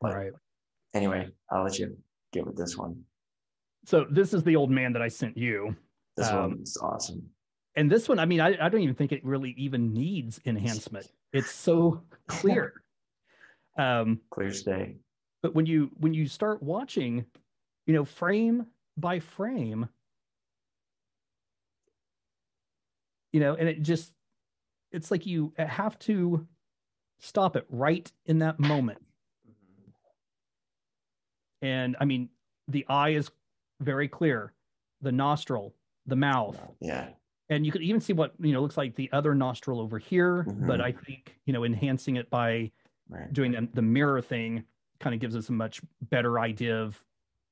but 0.00 0.14
right. 0.14 0.32
Anyway, 0.94 1.28
I'll 1.50 1.64
let 1.64 1.78
you 1.78 1.96
get 2.32 2.46
with 2.46 2.56
this 2.56 2.76
one. 2.76 3.02
So 3.86 4.04
this 4.10 4.34
is 4.34 4.42
the 4.42 4.56
old 4.56 4.70
man 4.70 4.92
that 4.94 5.00
I 5.00 5.06
sent 5.06 5.36
you. 5.36 5.76
This 6.16 6.26
um, 6.28 6.50
one's 6.50 6.76
awesome. 6.78 7.22
And 7.76 7.88
this 7.88 8.08
one, 8.08 8.18
I 8.18 8.24
mean, 8.26 8.40
I, 8.40 8.56
I 8.60 8.68
don't 8.68 8.80
even 8.80 8.96
think 8.96 9.12
it 9.12 9.24
really 9.24 9.54
even 9.56 9.94
needs 9.94 10.40
enhancement. 10.44 11.06
It's 11.32 11.50
so 11.52 12.02
clear. 12.26 12.74
Um, 13.78 14.20
clear 14.30 14.54
stay. 14.54 14.96
But 15.42 15.54
when 15.54 15.66
you 15.66 15.90
when 15.98 16.14
you 16.14 16.26
start 16.26 16.62
watching, 16.62 17.26
you 17.84 17.92
know, 17.92 18.06
frame 18.06 18.64
by 18.96 19.18
frame, 19.18 19.90
you 23.34 23.40
know, 23.40 23.54
and 23.54 23.68
it 23.68 23.82
just 23.82 24.14
it's 24.92 25.10
like 25.10 25.26
you 25.26 25.52
have 25.58 25.98
to 25.98 26.48
stop 27.18 27.54
it 27.54 27.66
right 27.68 28.10
in 28.24 28.38
that 28.38 28.58
moment. 28.58 29.04
Mm-hmm. 29.46 29.90
And 31.66 31.96
I 32.00 32.06
mean, 32.06 32.30
the 32.68 32.86
eye 32.88 33.10
is 33.10 33.30
very 33.80 34.08
clear 34.08 34.52
the 35.00 35.12
nostril, 35.12 35.74
the 36.06 36.16
mouth. 36.16 36.58
Yeah. 36.80 37.08
And 37.48 37.64
you 37.64 37.70
could 37.70 37.82
even 37.82 38.00
see 38.00 38.12
what, 38.12 38.32
you 38.40 38.52
know, 38.52 38.60
looks 38.60 38.76
like 38.76 38.96
the 38.96 39.10
other 39.12 39.34
nostril 39.34 39.80
over 39.80 39.98
here. 39.98 40.44
Mm-hmm. 40.48 40.66
But 40.66 40.80
I 40.80 40.92
think, 40.92 41.36
you 41.44 41.52
know, 41.52 41.64
enhancing 41.64 42.16
it 42.16 42.28
by 42.30 42.72
right. 43.08 43.32
doing 43.32 43.52
the, 43.52 43.68
the 43.74 43.82
mirror 43.82 44.20
thing 44.20 44.64
kind 44.98 45.14
of 45.14 45.20
gives 45.20 45.36
us 45.36 45.48
a 45.48 45.52
much 45.52 45.80
better 46.10 46.40
idea 46.40 46.76
of 46.76 47.00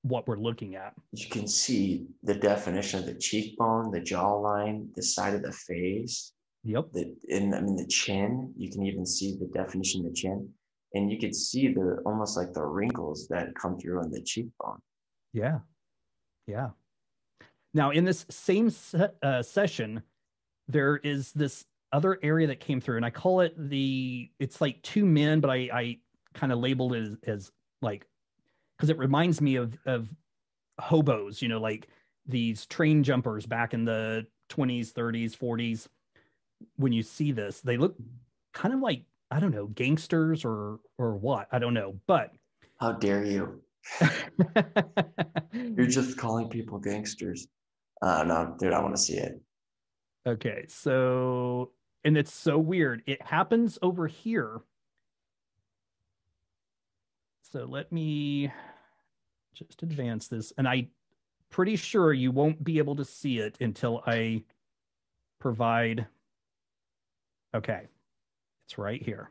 what 0.03 0.27
we're 0.29 0.39
looking 0.39 0.77
at. 0.77 0.95
You 1.13 1.29
can 1.29 1.49
see 1.49 2.07
the 2.23 2.35
definition 2.35 3.01
of 3.01 3.07
the 3.07 3.15
cheekbone, 3.15 3.91
the 3.91 4.01
jawline, 4.01 4.95
the 4.95 5.03
side 5.03 5.35
of 5.35 5.43
the 5.43 5.53
face. 5.53 6.33
Yep. 6.65 6.93
The 6.93 7.15
in 7.29 7.53
I 7.55 7.61
mean 7.61 7.77
the 7.77 7.87
chin. 7.87 8.53
You 8.57 8.71
can 8.71 8.85
even 8.85 9.05
see 9.05 9.37
the 9.39 9.47
definition 9.47 10.01
of 10.01 10.11
the 10.11 10.17
chin, 10.17 10.49
and 10.95 11.13
you 11.13 11.19
could 11.19 11.35
see 11.35 11.69
the 11.69 12.01
almost 12.07 12.39
like 12.39 12.55
the 12.55 12.65
wrinkles 12.65 13.29
that 13.29 13.55
come 13.55 13.79
through 13.79 14.01
on 14.01 14.11
the 14.11 14.23
cheekbone. 14.23 14.79
Yeah, 15.35 15.59
yeah. 16.47 16.71
Now, 17.73 17.91
in 17.91 18.05
this 18.05 18.25
same 18.31 18.71
se- 18.71 19.11
uh, 19.23 19.43
session, 19.43 20.03
there 20.69 20.97
is 20.99 21.33
this 21.33 21.65
other 21.93 22.19
area 22.23 22.47
that 22.47 22.61
came 22.61 22.81
through, 22.81 22.97
and 22.97 23.05
I 23.05 23.11
call 23.11 23.41
it 23.41 23.55
the. 23.57 24.31
It's 24.39 24.61
like 24.61 24.83
two 24.83 25.05
men, 25.05 25.41
but 25.41 25.51
I 25.51 25.69
I 25.73 25.99
kind 26.35 26.53
of 26.53 26.59
labeled 26.59 26.95
it 26.95 27.03
as, 27.03 27.17
as 27.27 27.53
like 27.83 28.07
because 28.77 28.91
it 28.91 28.99
reminds 28.99 29.41
me 29.41 29.57
of 29.57 29.77
of 29.87 30.09
hobos, 30.81 31.43
you 31.43 31.49
know, 31.49 31.61
like 31.61 31.89
these 32.27 32.67
train 32.67 33.03
jumpers 33.03 33.47
back 33.47 33.75
in 33.75 33.85
the 33.85 34.27
20s, 34.51 34.93
30s, 34.93 35.37
40s. 35.37 35.89
When 36.77 36.93
you 36.93 37.03
see 37.03 37.33
this, 37.33 37.61
they 37.61 37.77
look 37.77 37.97
kind 38.53 38.73
of 38.73 38.81
like 38.81 39.05
I 39.31 39.41
don't 39.41 39.55
know, 39.55 39.67
gangsters 39.67 40.45
or 40.45 40.79
or 40.99 41.17
what? 41.17 41.49
I 41.51 41.59
don't 41.59 41.75
know, 41.75 41.99
but 42.07 42.33
how 42.79 42.93
dare 42.93 43.25
you? 43.25 43.64
You're 45.53 45.87
just 45.87 46.17
calling 46.19 46.49
people 46.49 46.79
gangsters. 46.79 47.47
Uh, 48.03 48.25
no, 48.25 48.57
dude, 48.59 48.73
I 48.73 48.81
want 48.81 48.95
to 48.95 49.01
see 49.01 49.17
it. 49.17 49.41
Okay, 50.27 50.65
so 50.69 51.73
and 52.05 52.17
it's 52.17 52.33
so 52.33 52.59
weird. 52.59 53.03
It 53.07 53.23
happens 53.23 53.79
over 53.83 54.07
here. 54.07 54.61
So 57.53 57.67
let 57.67 57.93
me 57.93 58.51
just 59.55 59.83
advance 59.83 60.29
this, 60.29 60.53
and 60.59 60.67
I 60.67 60.89
pretty 61.51 61.77
sure 61.77 62.13
you 62.13 62.33
won't 62.33 62.65
be 62.65 62.79
able 62.79 62.97
to 62.97 63.05
see 63.05 63.39
it 63.39 63.57
until 63.61 64.03
I 64.07 64.43
provide. 65.39 66.07
Okay, 67.55 67.83
it's 68.67 68.79
right 68.79 69.03
here. 69.03 69.31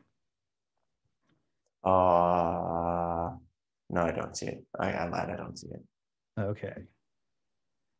Uh 1.84 2.83
no, 3.90 4.02
I 4.02 4.12
don't 4.12 4.36
see 4.36 4.46
it. 4.46 4.64
I, 4.78 4.92
I 4.92 5.08
lied. 5.08 5.30
I 5.30 5.36
don't 5.36 5.58
see 5.58 5.68
it. 5.68 5.82
Okay. 6.40 6.74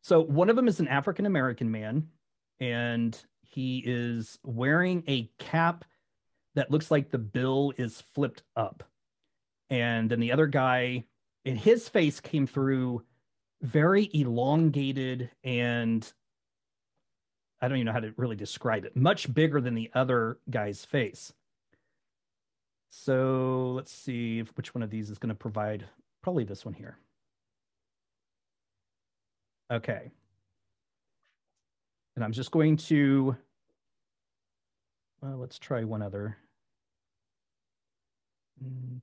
So 0.03 0.21
one 0.21 0.51
of 0.51 0.57
them 0.57 0.69
is 0.69 0.81
an 0.81 0.89
African 0.89 1.27
American 1.27 1.71
man, 1.71 2.09
and 2.61 3.19
he 3.43 3.83
is 3.85 4.39
wearing 4.43 5.05
a 5.07 5.31
cap 5.39 5.85
that 6.55 6.71
looks 6.71 6.91
like 6.91 7.11
the 7.11 7.19
bill 7.19 7.73
is 7.77 8.03
flipped 8.15 8.43
up. 8.57 8.83
And 9.71 10.11
then 10.11 10.21
the 10.21 10.33
other 10.33 10.47
guy, 10.47 11.05
in 11.45 11.57
his 11.57 11.89
face 11.89 12.21
came 12.21 12.47
through 12.47 13.03
very 13.63 14.11
elongated 14.13 15.31
and 15.43 16.13
I 17.61 17.69
don't 17.69 17.79
even 17.79 17.87
know 17.87 17.93
how 17.93 18.01
to 18.01 18.13
really 18.19 18.37
describe 18.37 18.85
it, 18.85 18.95
much 18.95 19.33
bigger 19.33 19.61
than 19.61 19.75
the 19.75 19.91
other 19.95 20.39
guy's 20.51 20.85
face. 20.85 21.33
So 22.97 23.73
let's 23.75 23.91
see 23.93 24.41
which 24.55 24.73
one 24.73 24.83
of 24.83 24.89
these 24.89 25.11
is 25.11 25.19
going 25.19 25.29
to 25.29 25.35
provide, 25.35 25.85
probably 26.23 26.45
this 26.45 26.65
one 26.65 26.75
here. 26.75 26.97
Okay. 29.71 30.13
And 32.15 32.25
I'm 32.25 32.33
just 32.33 32.53
going 32.53 32.77
to, 32.77 33.37
well, 35.21 35.37
let's 35.39 35.59
try 35.59 35.83
one 35.83 36.03
other. 36.03 36.39
Mm, 38.65 39.01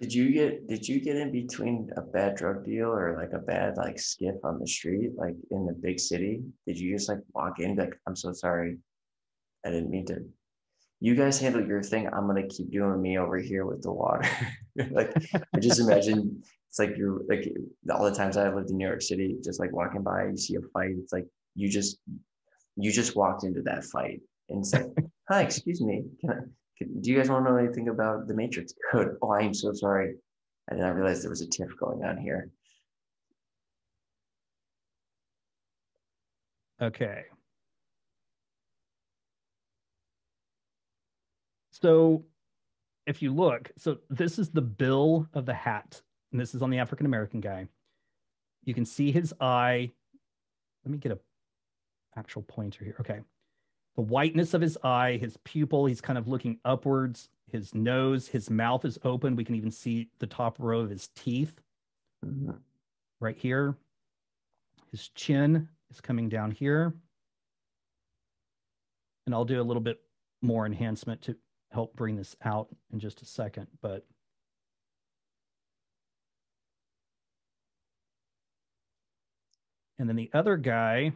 Did 0.00 0.12
you 0.12 0.32
get 0.32 0.66
did 0.66 0.86
you 0.88 1.00
get 1.00 1.14
in 1.16 1.30
between 1.30 1.90
a 1.96 2.02
bad 2.02 2.34
drug 2.34 2.64
deal 2.64 2.88
or 2.88 3.16
like 3.16 3.32
a 3.32 3.38
bad 3.38 3.76
like 3.76 4.00
skiff 4.00 4.34
on 4.42 4.58
the 4.58 4.66
street, 4.66 5.12
like 5.16 5.36
in 5.52 5.64
the 5.64 5.74
big 5.74 6.00
city? 6.00 6.42
Did 6.66 6.76
you 6.76 6.96
just 6.96 7.08
like 7.08 7.20
walk 7.34 7.60
in 7.60 7.76
like 7.76 7.94
I'm 8.08 8.16
so 8.16 8.32
sorry. 8.32 8.78
I 9.64 9.70
didn't 9.70 9.90
mean 9.90 10.06
to. 10.06 10.24
You 11.02 11.16
guys 11.16 11.40
handle 11.40 11.66
your 11.66 11.82
thing. 11.82 12.06
I'm 12.06 12.28
gonna 12.28 12.46
keep 12.46 12.70
doing 12.70 13.02
me 13.02 13.18
over 13.18 13.36
here 13.36 13.66
with 13.66 13.82
the 13.82 13.90
water. 13.90 14.22
like 14.92 15.12
I 15.52 15.58
just 15.58 15.80
imagine 15.80 16.44
it's 16.68 16.78
like 16.78 16.96
you're 16.96 17.22
like 17.28 17.52
all 17.92 18.04
the 18.04 18.14
times 18.14 18.36
I 18.36 18.54
lived 18.54 18.70
in 18.70 18.76
New 18.76 18.86
York 18.86 19.02
City, 19.02 19.36
just 19.42 19.58
like 19.58 19.72
walking 19.72 20.02
by, 20.02 20.26
you 20.26 20.36
see 20.36 20.54
a 20.54 20.60
fight. 20.72 20.92
It's 20.96 21.12
like 21.12 21.26
you 21.56 21.68
just 21.68 21.98
you 22.76 22.92
just 22.92 23.16
walked 23.16 23.42
into 23.42 23.62
that 23.62 23.82
fight 23.82 24.20
and 24.48 24.64
said, 24.64 24.94
"Hi, 25.28 25.42
excuse 25.42 25.80
me, 25.80 26.04
can 26.20 26.30
I, 26.30 26.84
do 27.00 27.10
you 27.10 27.16
guys 27.16 27.28
want 27.28 27.46
to 27.46 27.50
know 27.50 27.58
anything 27.58 27.88
about 27.88 28.28
the 28.28 28.34
Matrix 28.34 28.72
code? 28.92 29.16
Oh, 29.22 29.32
I 29.32 29.40
am 29.40 29.54
so 29.54 29.72
sorry. 29.72 30.14
I 30.70 30.74
did 30.74 30.82
not 30.82 30.94
realize 30.94 31.20
there 31.20 31.30
was 31.30 31.40
a 31.40 31.48
tiff 31.48 31.76
going 31.80 32.04
on 32.04 32.16
here. 32.16 32.48
Okay. 36.80 37.24
So 41.82 42.24
if 43.06 43.20
you 43.20 43.34
look, 43.34 43.70
so 43.76 43.98
this 44.08 44.38
is 44.38 44.50
the 44.50 44.62
bill 44.62 45.28
of 45.34 45.46
the 45.46 45.54
hat, 45.54 46.00
and 46.30 46.40
this 46.40 46.54
is 46.54 46.62
on 46.62 46.70
the 46.70 46.78
African 46.78 47.06
American 47.06 47.40
guy. 47.40 47.68
You 48.64 48.74
can 48.74 48.84
see 48.84 49.10
his 49.10 49.34
eye. 49.40 49.90
Let 50.84 50.92
me 50.92 50.98
get 50.98 51.12
a 51.12 51.18
actual 52.16 52.42
pointer 52.42 52.84
here. 52.84 52.96
Okay 53.00 53.20
the 53.96 54.02
whiteness 54.02 54.54
of 54.54 54.60
his 54.60 54.78
eye, 54.82 55.18
his 55.20 55.36
pupil, 55.44 55.86
he's 55.86 56.00
kind 56.00 56.18
of 56.18 56.28
looking 56.28 56.58
upwards, 56.64 57.28
his 57.50 57.74
nose, 57.74 58.26
his 58.26 58.48
mouth 58.48 58.84
is 58.84 58.98
open. 59.04 59.36
We 59.36 59.44
can 59.44 59.54
even 59.54 59.70
see 59.70 60.08
the 60.18 60.26
top 60.26 60.56
row 60.58 60.80
of 60.80 60.90
his 60.90 61.08
teeth 61.14 61.60
mm-hmm. 62.24 62.52
right 63.20 63.36
here. 63.36 63.76
His 64.90 65.08
chin 65.08 65.68
is 65.90 66.00
coming 66.00 66.28
down 66.28 66.50
here. 66.52 66.94
And 69.26 69.34
I'll 69.34 69.44
do 69.44 69.60
a 69.60 69.62
little 69.62 69.82
bit 69.82 70.00
more 70.40 70.66
enhancement 70.66 71.22
to 71.22 71.36
help 71.72 71.96
bring 71.96 72.16
this 72.16 72.36
out 72.44 72.68
in 72.92 72.98
just 72.98 73.22
a 73.22 73.24
second, 73.24 73.66
but 73.80 74.06
and 79.98 80.08
then 80.08 80.16
the 80.16 80.30
other 80.34 80.56
guy 80.56 81.12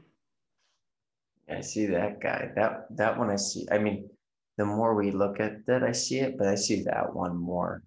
I 1.49 1.61
see 1.61 1.87
that 1.87 2.21
guy. 2.21 2.51
That 2.57 2.87
that 2.97 3.19
one 3.19 3.31
I 3.31 3.37
see. 3.37 3.67
I 3.71 3.79
mean, 3.79 4.11
the 4.57 4.65
more 4.65 4.95
we 4.95 5.11
look 5.11 5.39
at 5.41 5.67
that, 5.67 5.83
I 5.83 5.93
see 5.93 6.19
it, 6.19 6.37
but 6.39 6.49
I 6.49 6.55
see 6.55 6.83
that 6.85 7.15
one 7.15 7.37
more. 7.37 7.83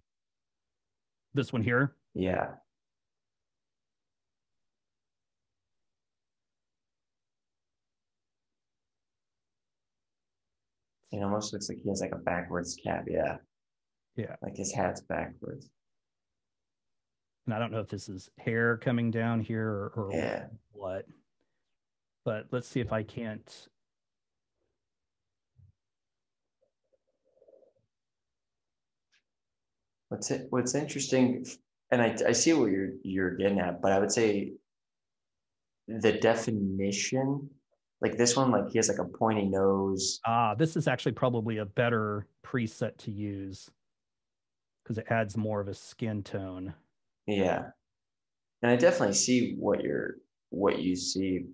This 1.33 1.51
one 1.51 1.61
here? 1.61 1.95
Yeah. 2.13 2.51
It 11.11 11.23
almost 11.23 11.53
looks 11.53 11.69
like 11.69 11.79
he 11.79 11.89
has 11.89 12.01
like 12.01 12.13
a 12.13 12.17
backwards 12.17 12.75
cap. 12.75 13.05
Yeah. 13.07 13.37
Yeah. 14.15 14.35
Like 14.41 14.55
his 14.55 14.73
hat's 14.73 15.01
backwards. 15.01 15.69
And 17.45 17.55
I 17.55 17.59
don't 17.59 17.71
know 17.71 17.79
if 17.79 17.87
this 17.87 18.09
is 18.09 18.29
hair 18.37 18.77
coming 18.77 19.09
down 19.09 19.39
here 19.39 19.67
or, 19.67 19.91
or 19.95 20.09
yeah. 20.13 20.45
what 20.71 21.05
but 22.29 22.45
let's 22.51 22.67
see 22.67 22.79
if 22.79 22.93
I 22.93 23.01
can't. 23.01 23.67
What's 30.09 30.29
it? 30.29 30.45
What's 30.51 30.75
interesting, 30.75 31.45
and 31.91 32.01
I, 32.03 32.15
I 32.27 32.31
see 32.33 32.53
what 32.53 32.71
you're 32.71 32.91
you're 33.03 33.35
getting 33.35 33.59
at, 33.59 33.81
but 33.81 33.91
I 33.91 33.99
would 33.99 34.11
say 34.11 34.53
the 35.87 36.13
definition, 36.13 37.49
like 38.01 38.17
this 38.17 38.35
one, 38.35 38.51
like 38.51 38.69
he 38.69 38.77
has 38.77 38.89
like 38.89 38.99
a 38.99 39.05
pointy 39.05 39.45
nose. 39.45 40.19
Ah, 40.25 40.55
this 40.55 40.75
is 40.75 40.87
actually 40.87 41.11
probably 41.13 41.57
a 41.57 41.65
better 41.65 42.27
preset 42.45 42.97
to 42.97 43.11
use 43.11 43.69
because 44.83 44.97
it 44.97 45.05
adds 45.09 45.35
more 45.35 45.59
of 45.59 45.67
a 45.67 45.73
skin 45.73 46.23
tone. 46.23 46.73
Yeah, 47.27 47.67
and 48.61 48.71
I 48.71 48.75
definitely 48.75 49.15
see 49.15 49.55
what 49.57 49.81
you're 49.81 50.15
what 50.51 50.79
you 50.79 50.95
see 50.95 51.45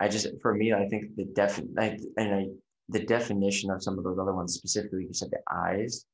I 0.00 0.08
just 0.08 0.26
for 0.42 0.54
me, 0.54 0.72
I 0.72 0.86
think 0.88 1.16
the 1.16 1.24
def 1.24 1.58
and 1.58 1.78
I 2.18 2.46
the 2.88 3.04
definition 3.04 3.70
of 3.70 3.82
some 3.82 3.96
of 3.96 4.04
those 4.04 4.18
other 4.18 4.34
ones 4.34 4.54
specifically, 4.54 5.06
you 5.06 5.14
said 5.14 5.30
the 5.30 5.38
eyes, 5.50 6.04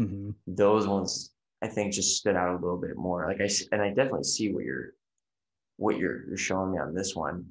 mm-hmm. 0.00 0.30
those 0.46 0.86
ones 0.86 1.32
I 1.62 1.68
think 1.68 1.92
just 1.92 2.16
stood 2.16 2.36
out 2.36 2.50
a 2.50 2.60
little 2.60 2.80
bit 2.80 2.96
more. 2.96 3.26
Like 3.26 3.40
I 3.40 3.48
and 3.72 3.80
I 3.80 3.88
definitely 3.88 4.24
see 4.24 4.52
what 4.52 4.64
you're 4.64 4.90
what 5.76 5.98
you're 5.98 6.26
you're 6.26 6.36
showing 6.36 6.72
me 6.72 6.78
on 6.78 6.94
this 6.94 7.14
one. 7.14 7.46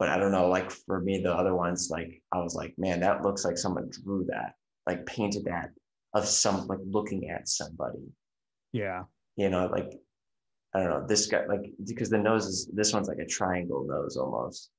But 0.00 0.08
I 0.08 0.16
don't 0.16 0.32
know, 0.32 0.48
like 0.48 0.70
for 0.70 1.00
me, 1.00 1.20
the 1.22 1.32
other 1.32 1.54
ones, 1.54 1.90
like 1.90 2.22
I 2.32 2.38
was 2.38 2.54
like, 2.54 2.74
man, 2.78 3.00
that 3.00 3.22
looks 3.22 3.44
like 3.44 3.58
someone 3.58 3.90
drew 3.90 4.24
that, 4.30 4.54
like 4.86 5.04
painted 5.04 5.44
that 5.44 5.68
of 6.14 6.26
some 6.26 6.66
like 6.66 6.78
looking 6.84 7.28
at 7.28 7.46
somebody. 7.46 8.08
Yeah. 8.72 9.04
You 9.36 9.50
know, 9.50 9.66
like 9.66 9.92
I 10.74 10.80
don't 10.80 10.88
know, 10.88 11.06
this 11.06 11.26
guy 11.26 11.44
like 11.46 11.72
because 11.86 12.08
the 12.08 12.16
nose 12.16 12.46
is 12.46 12.70
this 12.72 12.94
one's 12.94 13.08
like 13.08 13.18
a 13.18 13.26
triangle 13.26 13.86
nose 13.86 14.16
almost. 14.16 14.70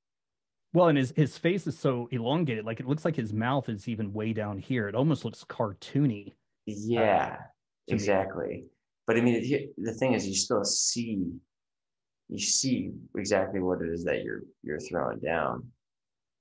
Well, 0.73 0.87
and 0.87 0.97
his 0.97 1.13
his 1.15 1.37
face 1.37 1.67
is 1.67 1.77
so 1.77 2.07
elongated, 2.11 2.65
like 2.65 2.79
it 2.79 2.87
looks 2.87 3.05
like 3.05 3.15
his 3.15 3.31
mouth 3.31 3.69
is 3.69 3.87
even 3.87 4.13
way 4.13 4.33
down 4.33 4.57
here. 4.57 4.87
It 4.87 4.95
almost 4.95 5.23
looks 5.23 5.43
cartoony. 5.43 6.33
Yeah, 6.65 7.37
uh, 7.39 7.43
exactly. 7.89 8.47
Me. 8.47 8.63
But 9.05 9.17
I 9.17 9.21
mean, 9.21 9.71
the 9.77 9.93
thing 9.93 10.13
is, 10.13 10.27
you 10.27 10.33
still 10.33 10.63
see, 10.63 11.27
you 12.31 12.39
see 12.39 12.91
exactly 13.15 13.59
what 13.59 13.81
it 13.81 13.89
is 13.89 14.03
that 14.05 14.23
you're 14.23 14.43
you're 14.63 14.79
throwing 14.79 15.19
down. 15.19 15.67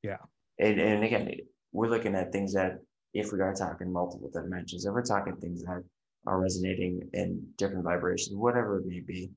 Yeah. 0.03 0.19
And 0.59 0.81
and 0.81 1.05
again, 1.05 1.31
we're 1.73 1.89
looking 1.89 2.15
at 2.15 2.33
things 2.33 2.55
that 2.55 2.79
if 3.13 3.33
we 3.33 3.41
are 3.41 3.53
talking 3.53 3.93
multiple 3.93 4.31
dimensions, 4.33 4.87
if 4.87 4.93
we're 4.93 5.03
talking 5.03 5.37
things 5.37 5.63
that 5.65 5.83
are 6.27 6.41
resonating 6.41 7.03
in 7.13 7.45
different 7.59 7.85
vibrations, 7.85 8.37
whatever 8.37 8.79
it 8.79 8.87
may 8.87 9.01
be, 9.01 9.31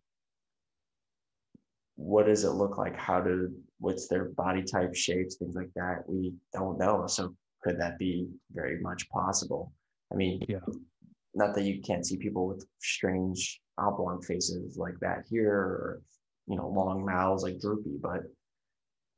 what 1.96 2.28
does 2.28 2.44
it 2.44 2.52
look 2.52 2.78
like? 2.78 2.96
How 2.96 3.20
do 3.20 3.52
what's 3.80 4.08
their 4.08 4.26
body 4.26 4.64
type, 4.64 4.96
shapes, 4.96 5.38
things 5.38 5.56
like 5.56 5.72
that? 5.76 6.04
We 6.08 6.34
don't 6.54 6.78
know. 6.78 7.08
So 7.08 7.36
could 7.64 7.80
that 7.80 7.98
be 7.98 8.28
very 8.52 8.80
much 8.80 9.10
possible? 9.10 9.74
I 10.12 10.16
mean, 10.16 10.44
yeah. 10.48 10.60
not 11.34 11.56
that 11.56 11.64
you 11.64 11.82
can't 11.82 12.06
see 12.06 12.18
people 12.18 12.48
with 12.48 12.64
strange 12.80 13.60
oblong 13.80 14.22
faces 14.22 14.78
like 14.78 15.00
that 15.02 15.24
here, 15.28 15.52
or 15.52 16.02
you 16.48 16.56
know, 16.56 16.68
long 16.68 17.06
mouths 17.06 17.44
like 17.44 17.60
droopy, 17.60 17.98
but 18.02 18.22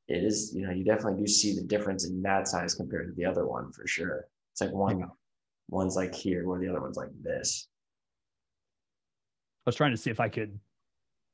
it 0.07 0.23
is, 0.23 0.53
you 0.55 0.65
know, 0.65 0.73
you 0.73 0.83
definitely 0.83 1.19
do 1.19 1.27
see 1.27 1.55
the 1.55 1.63
difference 1.63 2.05
in 2.05 2.21
that 2.21 2.47
size 2.47 2.75
compared 2.75 3.07
to 3.07 3.13
the 3.15 3.25
other 3.25 3.47
one 3.47 3.71
for 3.71 3.87
sure. 3.87 4.25
It's 4.53 4.61
like 4.61 4.71
one 4.71 4.99
yeah. 4.99 5.05
one's 5.69 5.95
like 5.95 6.13
here, 6.13 6.47
where 6.47 6.59
the 6.59 6.69
other 6.69 6.81
one's 6.81 6.97
like 6.97 7.09
this. 7.21 7.67
I 9.65 9.69
was 9.69 9.75
trying 9.75 9.91
to 9.91 9.97
see 9.97 10.11
if 10.11 10.19
I 10.19 10.29
could 10.29 10.59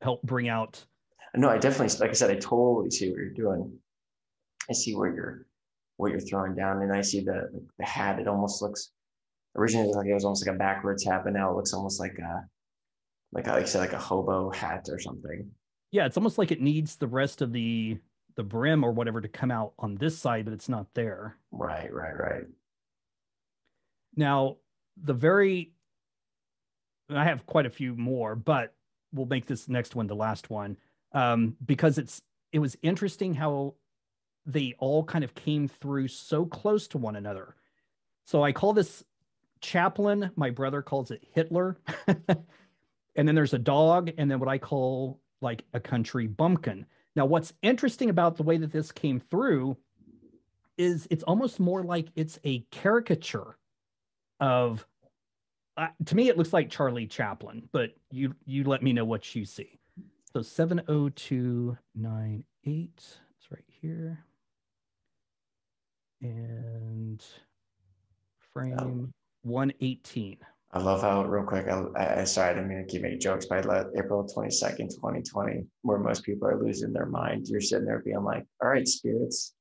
help 0.02 0.22
bring 0.24 0.48
out 0.48 0.86
no, 1.36 1.50
I 1.50 1.58
definitely, 1.58 1.98
like 2.00 2.10
I 2.10 2.14
said, 2.14 2.30
I 2.30 2.36
totally 2.36 2.90
see 2.92 3.10
what 3.10 3.18
you're 3.18 3.30
doing. 3.30 3.72
I 4.70 4.74
see 4.74 4.96
where 4.96 5.14
you're, 5.14 5.46
what 5.98 6.12
you're 6.12 6.20
throwing 6.20 6.56
down, 6.56 6.82
and 6.82 6.92
I 6.92 7.02
see 7.02 7.22
the 7.22 7.50
the 7.78 7.86
hat. 7.86 8.20
It 8.20 8.28
almost 8.28 8.62
looks 8.62 8.92
originally 9.56 9.94
like 9.94 10.08
it 10.08 10.14
was 10.14 10.26
almost 10.26 10.46
like 10.46 10.56
a 10.56 10.60
backwards 10.60 11.06
hat, 11.06 11.22
but 11.24 11.34
now 11.34 11.52
it 11.52 11.56
looks 11.56 11.74
almost 11.74 12.00
like 12.00 12.18
a, 12.20 12.44
like 13.32 13.48
like 13.48 13.64
I 13.64 13.66
said, 13.66 13.80
like 13.80 13.94
a 13.94 14.00
hobo 14.00 14.50
hat 14.50 14.88
or 14.90 15.00
something. 15.00 15.50
Yeah, 15.92 16.06
it's 16.06 16.18
almost 16.18 16.38
like 16.38 16.52
it 16.52 16.62
needs 16.62 16.96
the 16.96 17.08
rest 17.08 17.42
of 17.42 17.52
the 17.52 17.98
the 18.36 18.44
brim 18.44 18.84
or 18.84 18.92
whatever 18.92 19.20
to 19.20 19.28
come 19.28 19.52
out 19.52 19.74
on 19.78 19.96
this 19.96 20.18
side, 20.18 20.46
but 20.46 20.54
it's 20.54 20.70
not 20.70 20.88
there. 20.94 21.38
Right, 21.52 21.94
right, 21.94 22.18
right. 22.18 22.46
Now, 24.16 24.58
the 25.02 25.14
very, 25.14 25.74
I 27.10 27.26
have 27.26 27.46
quite 27.46 27.66
a 27.66 27.70
few 27.70 27.96
more, 27.96 28.36
but 28.36 28.74
we'll 29.14 29.26
make 29.26 29.48
this 29.48 29.68
next 29.68 29.96
one 29.96 30.08
the 30.08 30.16
last 30.16 30.50
one 30.50 30.78
um, 31.14 31.56
because 31.66 31.98
it's 31.98 32.22
it 32.52 32.60
was 32.60 32.78
interesting 32.82 33.34
how 33.34 33.76
they 34.46 34.76
all 34.80 35.04
kind 35.04 35.24
of 35.24 35.36
came 35.36 35.68
through 35.68 36.08
so 36.08 36.46
close 36.46 36.88
to 36.90 36.98
one 36.98 37.16
another. 37.16 37.56
So 38.26 38.44
I 38.44 38.52
call 38.52 38.74
this 38.74 39.04
Chaplin. 39.62 40.32
My 40.36 40.50
brother 40.50 40.82
calls 40.82 41.12
it 41.12 41.24
Hitler. 41.34 41.78
and 42.08 43.28
then 43.28 43.36
there's 43.36 43.54
a 43.54 43.60
dog, 43.60 44.12
and 44.18 44.30
then 44.30 44.40
what 44.40 44.50
I 44.50 44.58
call 44.58 45.21
like 45.42 45.64
a 45.74 45.80
country 45.80 46.28
bumpkin. 46.28 46.86
Now, 47.16 47.26
what's 47.26 47.54
interesting 47.62 48.10
about 48.10 48.38
the 48.38 48.44
way 48.44 48.58
that 48.58 48.72
this 48.72 48.92
came 48.92 49.20
through 49.20 49.78
is 50.78 51.08
it's 51.12 51.24
almost 51.24 51.60
more 51.60 51.84
like 51.84 52.08
it's 52.16 52.40
a 52.46 52.60
caricature 52.72 53.58
of. 54.40 54.86
Uh, 55.78 55.88
to 56.06 56.16
me, 56.16 56.28
it 56.28 56.38
looks 56.38 56.52
like 56.52 56.70
Charlie 56.70 57.08
Chaplin, 57.08 57.70
but 57.72 57.92
you 58.12 58.36
you 58.46 58.66
let 58.66 58.84
me 58.84 58.92
know 58.94 59.06
what 59.06 59.36
you 59.36 59.46
see. 59.46 59.80
So 60.34 60.42
70298. 60.42 62.92
It's 62.96 63.52
right 63.52 63.64
here. 63.82 64.20
And 66.22 67.24
frame 68.54 69.14
118. 69.44 70.38
I 70.74 70.80
love 70.80 71.02
how 71.02 71.24
real 71.26 71.44
quick. 71.44 71.68
I, 71.68 72.22
I 72.22 72.24
sorry, 72.24 72.52
I 72.52 72.54
didn't 72.54 72.70
mean 72.70 72.86
to 72.86 72.92
keep 72.92 73.02
making 73.02 73.20
jokes, 73.20 73.46
but 73.46 73.66
I 73.66 73.68
let 73.68 73.88
April 73.98 74.26
twenty 74.26 74.52
second, 74.52 74.92
twenty 74.98 75.22
twenty, 75.22 75.66
where 75.82 76.00
most 76.00 76.24
people 76.24 76.48
are 76.48 76.64
losing 76.64 76.94
their 76.94 77.06
mind. 77.06 77.48
You're 77.48 77.60
sitting 77.60 77.86
there 77.86 78.00
being 78.00 78.24
like, 78.24 78.46
"All 78.62 78.70
right, 78.70 78.88
spirits, 78.88 79.54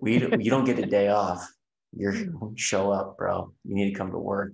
we 0.00 0.14
you 0.40 0.50
don't 0.50 0.64
get 0.64 0.78
a 0.78 0.86
day 0.86 1.08
off. 1.08 1.46
You're 1.96 2.12
hmm. 2.12 2.54
show 2.56 2.90
up, 2.90 3.16
bro. 3.16 3.52
You 3.64 3.74
need 3.74 3.92
to 3.92 3.98
come 3.98 4.10
to 4.10 4.18
work. 4.18 4.52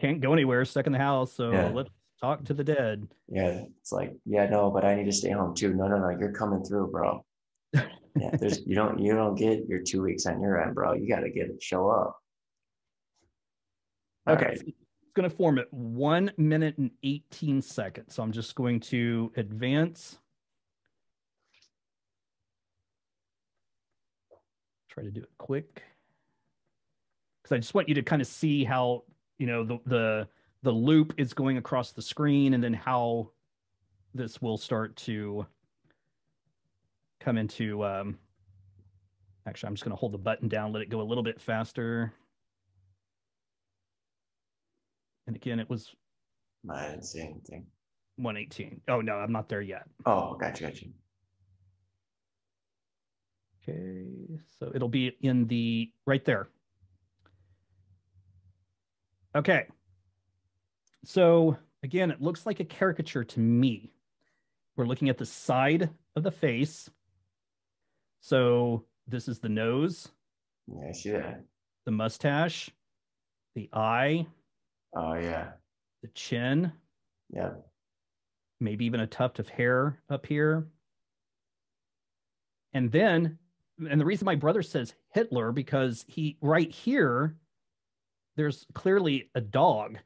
Can't 0.00 0.20
go 0.20 0.32
anywhere, 0.32 0.64
stuck 0.64 0.86
in 0.86 0.92
the 0.92 0.98
house. 0.98 1.34
So 1.34 1.50
yeah. 1.50 1.70
let's 1.72 1.90
talk 2.20 2.44
to 2.44 2.54
the 2.54 2.64
dead. 2.64 3.06
Yeah, 3.28 3.62
it's 3.80 3.92
like, 3.92 4.14
yeah, 4.24 4.48
no, 4.48 4.70
but 4.70 4.84
I 4.84 4.94
need 4.94 5.04
to 5.04 5.12
stay 5.12 5.30
home 5.30 5.54
too. 5.54 5.74
No, 5.74 5.88
no, 5.88 5.98
no, 5.98 6.10
you're 6.18 6.32
coming 6.32 6.62
through, 6.64 6.90
bro. 6.90 7.24
yeah, 7.74 8.30
there's 8.38 8.60
you 8.66 8.74
don't 8.74 8.98
you 8.98 9.14
don't 9.14 9.34
get 9.34 9.66
your 9.68 9.80
two 9.80 10.02
weeks 10.02 10.26
on 10.26 10.40
your 10.40 10.62
end, 10.62 10.74
bro. 10.74 10.94
You 10.94 11.08
got 11.08 11.20
to 11.20 11.30
get 11.30 11.48
it, 11.48 11.62
show 11.62 11.88
up. 11.88 12.18
Okay. 14.30 14.52
It's 14.52 14.62
going 15.14 15.28
to 15.28 15.34
form 15.34 15.58
at 15.58 15.72
one 15.72 16.30
minute 16.36 16.78
and 16.78 16.90
18 17.02 17.62
seconds. 17.62 18.14
So 18.14 18.22
I'm 18.22 18.32
just 18.32 18.54
going 18.54 18.80
to 18.80 19.32
advance. 19.36 20.18
Try 24.88 25.04
to 25.04 25.10
do 25.10 25.22
it 25.22 25.30
quick. 25.38 25.82
Because 27.42 27.56
I 27.56 27.58
just 27.58 27.74
want 27.74 27.88
you 27.88 27.94
to 27.96 28.02
kind 28.02 28.22
of 28.22 28.28
see 28.28 28.64
how, 28.64 29.04
you 29.38 29.46
know, 29.46 29.64
the, 29.64 29.78
the, 29.86 30.28
the 30.62 30.70
loop 30.70 31.14
is 31.16 31.34
going 31.34 31.56
across 31.56 31.92
the 31.92 32.02
screen 32.02 32.54
and 32.54 32.62
then 32.62 32.74
how 32.74 33.30
this 34.14 34.40
will 34.40 34.58
start 34.58 34.94
to 34.96 35.46
come 37.18 37.36
into, 37.36 37.84
um, 37.84 38.18
actually, 39.46 39.68
I'm 39.68 39.74
just 39.74 39.84
going 39.84 39.96
to 39.96 39.98
hold 39.98 40.12
the 40.12 40.18
button 40.18 40.48
down, 40.48 40.72
let 40.72 40.82
it 40.82 40.88
go 40.88 41.00
a 41.00 41.02
little 41.02 41.24
bit 41.24 41.40
faster. 41.40 42.12
And 45.30 45.36
again, 45.36 45.60
it 45.60 45.70
was. 45.70 45.94
I 46.68 46.88
didn't 46.88 47.04
see 47.04 47.20
anything. 47.20 47.64
118. 48.16 48.80
Oh, 48.88 49.00
no, 49.00 49.14
I'm 49.14 49.30
not 49.30 49.48
there 49.48 49.60
yet. 49.60 49.84
Oh, 50.04 50.34
gotcha, 50.34 50.64
gotcha. 50.64 50.86
Okay, 53.62 54.40
so 54.58 54.72
it'll 54.74 54.88
be 54.88 55.16
in 55.20 55.46
the 55.46 55.92
right 56.04 56.24
there. 56.24 56.48
Okay. 59.36 59.66
So 61.04 61.56
again, 61.84 62.10
it 62.10 62.20
looks 62.20 62.44
like 62.44 62.58
a 62.58 62.64
caricature 62.64 63.22
to 63.22 63.38
me. 63.38 63.92
We're 64.74 64.86
looking 64.86 65.10
at 65.10 65.18
the 65.18 65.26
side 65.26 65.90
of 66.16 66.24
the 66.24 66.32
face. 66.32 66.90
So 68.20 68.84
this 69.06 69.28
is 69.28 69.38
the 69.38 69.48
nose. 69.48 70.08
Yeah, 70.66 70.88
I 70.88 70.92
see 70.92 71.10
that. 71.10 71.44
The 71.84 71.92
mustache, 71.92 72.70
the 73.54 73.70
eye, 73.72 74.26
Oh 74.94 75.14
yeah. 75.14 75.52
The 76.02 76.08
chin. 76.08 76.72
Yeah. 77.32 77.50
Maybe 78.60 78.84
even 78.84 79.00
a 79.00 79.06
tuft 79.06 79.38
of 79.38 79.48
hair 79.48 79.98
up 80.08 80.26
here. 80.26 80.66
And 82.72 82.90
then, 82.92 83.38
and 83.88 84.00
the 84.00 84.04
reason 84.04 84.26
my 84.26 84.34
brother 84.34 84.62
says 84.62 84.94
Hitler 85.12 85.52
because 85.52 86.04
he 86.08 86.36
right 86.40 86.70
here, 86.70 87.36
there's 88.36 88.66
clearly 88.74 89.30
a 89.34 89.40
dog. 89.40 89.98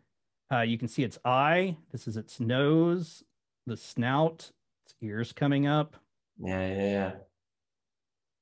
Uh, 0.52 0.61
you 0.61 0.78
can 0.78 0.89
see 0.89 1.02
its 1.02 1.19
eye. 1.24 1.77
This 1.90 2.06
is 2.06 2.16
its 2.16 2.40
nose, 2.40 3.24
the 3.66 3.77
snout, 3.77 4.51
its 4.85 4.94
ears 5.01 5.32
coming 5.32 5.66
up. 5.66 5.97
Yeah, 6.39 6.66
yeah, 6.66 6.82
yeah. 6.82 7.12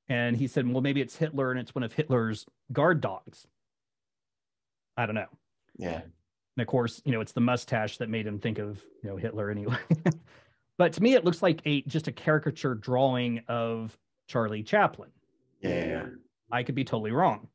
And 0.09 0.36
he 0.36 0.47
said, 0.47 0.70
well, 0.70 0.82
maybe 0.82 1.01
it's 1.01 1.16
Hitler 1.16 1.51
and 1.51 1.60
it's 1.60 1.74
one 1.74 1.85
of 1.85 1.93
Hitler's 1.93 2.47
guard 2.73 3.01
dogs. 3.01 3.47
I 4.97 5.06
don't 5.06 5.14
know. 5.14 5.28
Yeah. 5.78 6.02
And 6.57 6.62
of 6.62 6.69
course, 6.69 7.01
you 7.05 7.12
know, 7.12 7.20
it's 7.20 7.33
the 7.33 7.41
mustache 7.41 7.99
that 7.99 8.09
made 8.11 8.27
him 8.27 8.39
think 8.39 8.59
of, 8.59 8.83
you 9.03 9.11
know, 9.11 9.16
Hitler 9.16 9.51
anyway. 9.51 9.79
but 10.79 10.93
to 10.95 11.03
me, 11.03 11.15
it 11.15 11.24
looks 11.24 11.43
like 11.43 11.61
a 11.65 11.83
just 11.83 12.09
a 12.09 12.12
caricature 12.12 12.74
drawing 12.74 13.43
of 13.49 13.97
Charlie 14.29 14.62
Chaplin. 14.62 15.11
Yeah. 15.61 16.07
I 16.51 16.62
could 16.62 16.74
be 16.74 16.85
totally 16.85 17.12
wrong. 17.12 17.49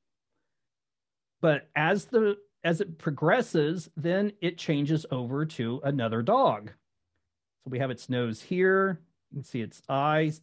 But 1.41 1.69
as 1.75 2.05
the 2.05 2.37
as 2.63 2.81
it 2.81 2.97
progresses, 2.97 3.89
then 3.95 4.33
it 4.41 4.57
changes 4.57 5.05
over 5.11 5.45
to 5.45 5.79
another 5.83 6.21
dog. 6.21 6.71
So 7.63 7.69
we 7.69 7.79
have 7.79 7.91
its 7.91 8.09
nose 8.09 8.41
here. 8.41 8.99
You 9.31 9.37
can 9.37 9.43
see 9.43 9.61
its 9.61 9.81
eyes 9.87 10.41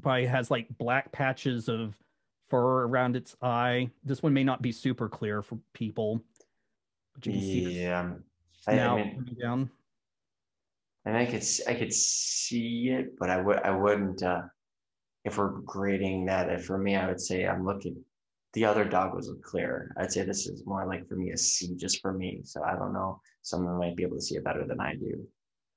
probably 0.00 0.26
has 0.26 0.50
like 0.50 0.66
black 0.78 1.12
patches 1.12 1.68
of 1.68 1.96
fur 2.48 2.84
around 2.84 3.16
its 3.16 3.36
eye. 3.42 3.90
This 4.04 4.22
one 4.22 4.32
may 4.32 4.44
not 4.44 4.62
be 4.62 4.72
super 4.72 5.08
clear 5.08 5.42
for 5.42 5.58
people. 5.72 6.22
But 7.14 7.26
you 7.26 7.40
see 7.40 7.82
yeah. 7.82 8.12
I, 8.66 8.78
I 8.78 8.96
mean, 8.96 9.36
down. 9.40 9.70
And 11.04 11.16
I 11.16 11.26
could 11.26 11.44
I 11.66 11.74
could 11.74 11.92
see 11.92 12.90
it, 12.90 13.18
but 13.18 13.30
I 13.30 13.40
would 13.40 13.58
I 13.58 13.70
wouldn't. 13.70 14.22
Uh, 14.22 14.42
if 15.24 15.38
we're 15.38 15.50
grading 15.60 16.26
that, 16.26 16.62
for 16.62 16.78
me, 16.78 16.96
I 16.96 17.06
would 17.06 17.20
say 17.20 17.46
I'm 17.46 17.64
looking. 17.64 17.96
The 18.54 18.64
other 18.64 18.84
dog 18.84 19.14
was 19.14 19.32
clear. 19.42 19.94
I'd 19.96 20.12
say 20.12 20.22
this 20.22 20.46
is 20.46 20.66
more 20.66 20.86
like 20.86 21.08
for 21.08 21.14
me 21.14 21.30
a 21.30 21.36
C, 21.36 21.74
just 21.76 22.00
for 22.00 22.12
me. 22.12 22.40
So 22.44 22.62
I 22.62 22.74
don't 22.74 22.92
know. 22.92 23.20
Someone 23.42 23.78
might 23.78 23.96
be 23.96 24.02
able 24.02 24.16
to 24.16 24.22
see 24.22 24.36
it 24.36 24.44
better 24.44 24.66
than 24.66 24.80
I 24.80 24.94
do. 24.94 25.26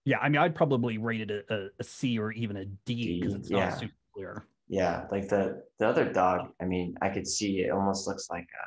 Yeah, 0.03 0.19
I 0.19 0.29
mean, 0.29 0.41
I'd 0.41 0.53
probably 0.53 0.97
rate 0.97 1.29
it 1.29 1.45
a, 1.49 1.67
a 1.79 1.83
C 1.83 2.19
or 2.19 2.31
even 2.31 2.57
a 2.57 2.65
D 2.85 3.19
because 3.19 3.35
it's 3.35 3.49
yeah. 3.49 3.69
not 3.69 3.79
super 3.79 3.93
clear. 4.13 4.45
Yeah, 4.67 5.05
like 5.11 5.27
the 5.29 5.63
the 5.79 5.87
other 5.87 6.11
dog. 6.11 6.49
I 6.61 6.65
mean, 6.65 6.95
I 7.01 7.09
could 7.09 7.27
see 7.27 7.61
it 7.61 7.71
almost 7.71 8.07
looks 8.07 8.29
like 8.29 8.43
a 8.43 8.65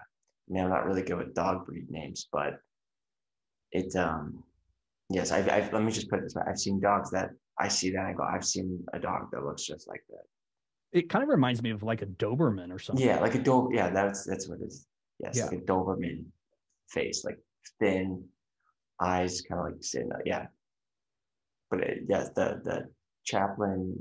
I 0.48 0.52
mean, 0.52 0.64
I'm 0.64 0.70
not 0.70 0.86
really 0.86 1.02
good 1.02 1.18
with 1.18 1.34
dog 1.34 1.66
breed 1.66 1.90
names, 1.90 2.28
but 2.32 2.54
it, 3.72 3.94
um, 3.96 4.42
yes, 5.10 5.30
I've, 5.30 5.48
I've, 5.48 5.72
let 5.72 5.82
me 5.82 5.92
just 5.92 6.08
put 6.08 6.20
it 6.20 6.22
this 6.22 6.34
way. 6.34 6.42
I've 6.48 6.58
seen 6.58 6.80
dogs 6.80 7.10
that 7.10 7.30
I 7.58 7.68
see 7.68 7.90
that 7.90 8.06
I 8.06 8.12
go, 8.14 8.22
I've 8.22 8.44
seen 8.44 8.82
a 8.94 8.98
dog 8.98 9.30
that 9.32 9.44
looks 9.44 9.64
just 9.64 9.88
like 9.88 10.02
that. 10.08 10.98
It 10.98 11.10
kind 11.10 11.22
of 11.22 11.28
reminds 11.28 11.62
me 11.62 11.70
of 11.70 11.82
like 11.82 12.00
a 12.00 12.06
Doberman 12.06 12.72
or 12.72 12.78
something. 12.78 13.04
Yeah, 13.04 13.20
like 13.20 13.34
a 13.34 13.38
Doberman. 13.38 13.74
Yeah, 13.74 13.90
that's, 13.90 14.24
that's 14.24 14.48
what 14.48 14.60
it 14.60 14.66
is. 14.68 14.86
Yes, 15.18 15.36
yeah. 15.36 15.46
like 15.46 15.58
a 15.58 15.62
Doberman 15.62 16.24
face, 16.88 17.24
like 17.24 17.38
thin 17.78 18.24
eyes, 19.00 19.42
kind 19.42 19.60
of 19.60 19.66
like 19.66 19.82
sitting, 19.82 20.10
yeah. 20.24 20.46
But 21.70 21.80
it, 21.80 22.04
yes, 22.08 22.30
the, 22.34 22.62
the 22.64 22.88
Chaplin, 23.26 23.94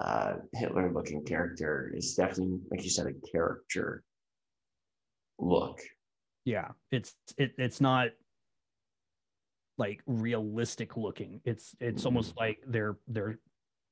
uh, 0.00 0.34
Hitler 0.54 0.92
looking 0.92 1.24
character 1.24 1.92
is 1.94 2.14
definitely, 2.14 2.58
like 2.72 2.82
you 2.82 2.90
said, 2.90 3.06
a 3.06 3.30
character 3.30 4.02
look. 5.42 5.80
Yeah, 6.44 6.68
it's 6.90 7.14
it, 7.36 7.52
it's 7.58 7.80
not 7.80 8.08
like 9.78 10.02
realistic 10.06 10.96
looking. 10.96 11.40
It's 11.44 11.74
it's 11.80 12.00
mm-hmm. 12.00 12.06
almost 12.06 12.36
like 12.36 12.58
they're 12.66 12.96
they're 13.08 13.38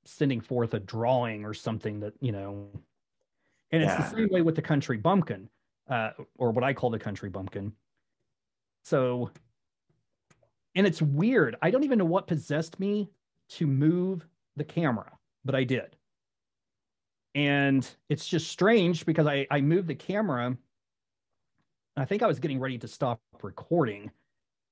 sending 0.05 0.41
forth 0.41 0.75
a 0.75 0.81
drawing 0.81 1.45
or 1.45 1.55
something 1.55 2.01
that 2.01 2.15
you 2.21 2.33
know. 2.33 2.69
And 3.73 3.83
it's 3.83 3.93
yeah. 3.93 4.03
the 4.03 4.17
same 4.17 4.29
way 4.31 4.43
with 4.43 4.57
the 4.57 4.63
country 4.63 4.97
bumpkin, 4.97 5.49
uh, 5.89 6.11
or 6.39 6.51
what 6.51 6.65
I 6.65 6.73
call 6.73 6.91
the 6.91 6.99
country 6.99 7.31
bumpkin. 7.31 7.73
So, 8.85 9.31
and 10.75 10.87
it's 10.87 11.01
weird. 11.01 11.57
I 11.63 11.71
don't 11.71 11.85
even 11.85 11.99
know 11.99 12.05
what 12.05 12.27
possessed 12.27 12.81
me 12.81 13.11
to 13.51 13.67
move 13.69 14.27
the 14.57 14.65
camera, 14.65 15.13
but 15.45 15.55
I 15.55 15.63
did. 15.63 15.97
And 17.37 17.89
it's 18.09 18.27
just 18.27 18.49
strange 18.49 19.07
because 19.07 19.29
I, 19.29 19.47
I 19.53 19.61
moved 19.61 19.87
the 19.87 19.95
camera 19.95 20.57
I 22.01 22.07
think 22.07 22.23
I 22.23 22.27
was 22.27 22.39
getting 22.39 22.59
ready 22.59 22.79
to 22.79 22.89
stop 22.89 23.21
recording, 23.43 24.11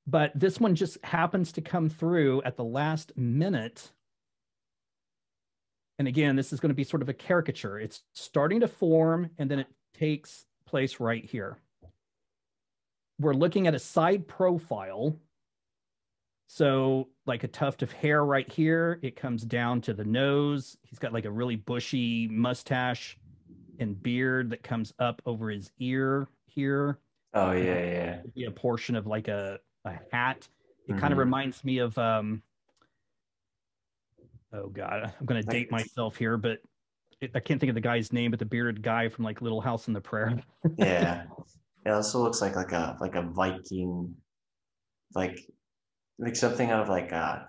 but 0.06 0.32
this 0.34 0.58
one 0.58 0.74
just 0.74 0.96
happens 1.04 1.52
to 1.52 1.60
come 1.60 1.90
through 1.90 2.40
at 2.42 2.56
the 2.56 2.64
last 2.64 3.12
minute. 3.18 3.92
And 5.98 6.08
again, 6.08 6.36
this 6.36 6.54
is 6.54 6.60
going 6.60 6.70
to 6.70 6.74
be 6.74 6.84
sort 6.84 7.02
of 7.02 7.10
a 7.10 7.14
caricature. 7.14 7.78
It's 7.78 8.00
starting 8.14 8.60
to 8.60 8.66
form 8.68 9.28
and 9.36 9.50
then 9.50 9.58
it 9.58 9.66
takes 9.92 10.46
place 10.64 11.00
right 11.00 11.22
here. 11.22 11.58
We're 13.20 13.34
looking 13.34 13.66
at 13.66 13.74
a 13.74 13.78
side 13.78 14.26
profile. 14.26 15.14
So, 16.46 17.08
like 17.26 17.44
a 17.44 17.48
tuft 17.48 17.82
of 17.82 17.92
hair 17.92 18.24
right 18.24 18.50
here, 18.50 19.00
it 19.02 19.16
comes 19.16 19.42
down 19.42 19.82
to 19.82 19.92
the 19.92 20.04
nose. 20.04 20.78
He's 20.80 20.98
got 20.98 21.12
like 21.12 21.26
a 21.26 21.30
really 21.30 21.56
bushy 21.56 22.26
mustache 22.28 23.18
and 23.78 24.02
beard 24.02 24.48
that 24.48 24.62
comes 24.62 24.94
up 24.98 25.20
over 25.26 25.50
his 25.50 25.70
ear 25.78 26.26
here. 26.46 26.98
Oh 27.34 27.52
yeah, 27.52 27.84
yeah. 27.84 28.20
Be 28.34 28.44
a 28.44 28.50
portion 28.50 28.96
of 28.96 29.06
like 29.06 29.28
a 29.28 29.58
a 29.84 29.92
hat. 30.12 30.48
It 30.86 30.92
mm-hmm. 30.92 31.00
kind 31.00 31.12
of 31.12 31.18
reminds 31.18 31.64
me 31.64 31.78
of 31.78 31.96
um. 31.98 32.42
Oh 34.52 34.68
God, 34.68 35.12
I'm 35.20 35.26
gonna 35.26 35.42
date 35.42 35.70
myself 35.70 36.16
here, 36.16 36.36
but 36.36 36.58
it, 37.20 37.32
I 37.34 37.40
can't 37.40 37.60
think 37.60 37.68
of 37.68 37.74
the 37.74 37.80
guy's 37.80 38.12
name, 38.12 38.30
but 38.30 38.38
the 38.38 38.46
bearded 38.46 38.82
guy 38.82 39.08
from 39.08 39.24
like 39.24 39.42
Little 39.42 39.60
House 39.60 39.88
on 39.88 39.94
the 39.94 40.00
Prairie. 40.00 40.42
yeah, 40.78 41.24
it 41.84 41.90
also 41.90 42.22
looks 42.22 42.40
like 42.40 42.56
like 42.56 42.72
a 42.72 42.96
like 43.00 43.14
a 43.14 43.22
Viking, 43.22 44.14
like 45.14 45.38
like 46.18 46.34
something 46.34 46.70
out 46.70 46.82
of 46.82 46.88
like 46.88 47.12
a 47.12 47.48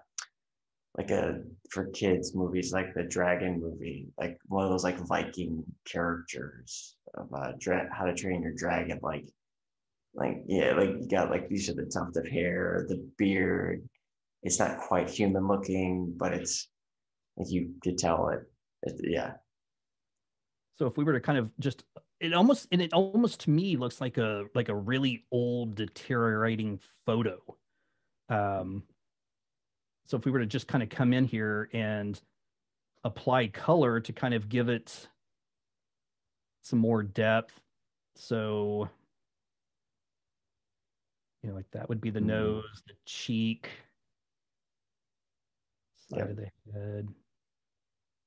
like 0.98 1.12
a 1.12 1.42
for 1.70 1.86
kids 1.92 2.36
movies 2.36 2.74
like 2.74 2.94
the 2.94 3.04
dragon 3.04 3.60
movie 3.62 4.08
like 4.18 4.38
one 4.48 4.66
of 4.66 4.72
those 4.72 4.84
like 4.84 4.98
viking 5.08 5.64
characters 5.86 6.96
of 7.16 7.32
uh 7.34 7.52
dra- 7.60 7.90
how 7.94 8.06
to 8.06 8.14
train 8.14 8.42
your 8.42 8.54
dragon 8.54 9.00
like 9.02 9.26
like 10.14 10.44
yeah 10.48 10.74
like 10.74 10.90
you 10.90 11.08
got 11.10 11.30
like 11.30 11.48
these 11.50 11.70
are 11.70 11.74
the 11.74 11.86
tuft 11.86 12.18
of 12.18 12.28
hair 12.28 12.86
the 12.88 13.08
beard. 13.18 13.88
It's 14.42 14.60
not 14.60 14.80
quite 14.80 15.10
human 15.10 15.48
looking 15.48 16.14
but 16.18 16.34
it's 16.34 16.70
like 17.38 17.50
you 17.50 17.74
could 17.84 17.98
tell 17.98 18.30
it, 18.30 18.42
it 18.84 19.00
yeah. 19.04 19.34
So 20.78 20.88
if 20.88 20.98
we 20.98 21.04
were 21.04 21.14
to 21.14 21.20
kind 21.20 21.38
of 21.38 21.50
just 21.60 21.84
it 22.20 22.34
almost 22.34 22.68
and 22.72 22.82
it 22.82 22.94
almost 22.94 23.42
to 23.42 23.50
me 23.50 23.78
looks 23.78 24.02
like 24.02 24.18
a 24.18 24.46
like 24.56 24.70
a 24.70 24.76
really 24.76 25.26
old 25.32 25.76
deteriorating 25.76 26.80
photo. 27.06 27.40
Um 28.30 28.84
so 30.06 30.18
if 30.18 30.26
we 30.26 30.32
were 30.32 30.40
to 30.40 30.48
just 30.48 30.68
kind 30.68 30.82
of 30.82 30.90
come 30.90 31.14
in 31.14 31.26
here 31.26 31.70
and 31.72 32.20
apply 33.04 33.48
color 33.48 34.00
to 34.00 34.12
kind 34.12 34.34
of 34.34 34.50
give 34.50 34.68
it 34.68 35.08
some 36.62 36.80
more 36.80 37.04
depth. 37.04 37.62
So 38.16 38.90
that 41.74 41.88
would 41.90 42.02
be 42.02 42.10
the 42.10 42.20
mm-hmm. 42.20 42.30
nose 42.30 42.84
the 42.88 42.94
cheek 43.06 43.70
side 46.10 46.20
yep. 46.20 46.30
of 46.30 46.36
the 46.36 46.50
head 46.74 47.08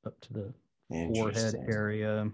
up 0.06 0.20
to 0.20 0.32
the 0.32 0.52
forehead 1.14 1.54
area 1.68 2.30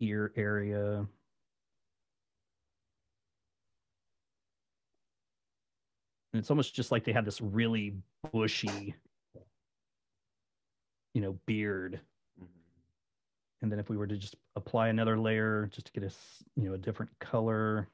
ear 0.00 0.32
area. 0.36 1.06
And 6.32 6.40
it's 6.40 6.50
almost 6.50 6.74
just 6.74 6.92
like 6.92 7.04
they 7.04 7.12
had 7.12 7.24
this 7.24 7.40
really 7.40 7.94
bushy, 8.32 8.94
you 11.14 11.20
know, 11.20 11.38
beard. 11.46 12.00
And 13.60 13.70
then 13.72 13.78
if 13.78 13.88
we 13.88 13.96
were 13.96 14.06
to 14.06 14.16
just 14.16 14.36
apply 14.56 14.88
another 14.88 15.18
layer 15.18 15.68
just 15.72 15.86
to 15.88 15.92
get 15.92 16.04
a, 16.04 16.12
you 16.56 16.68
know, 16.68 16.74
a 16.74 16.78
different 16.78 17.10
color. 17.18 17.88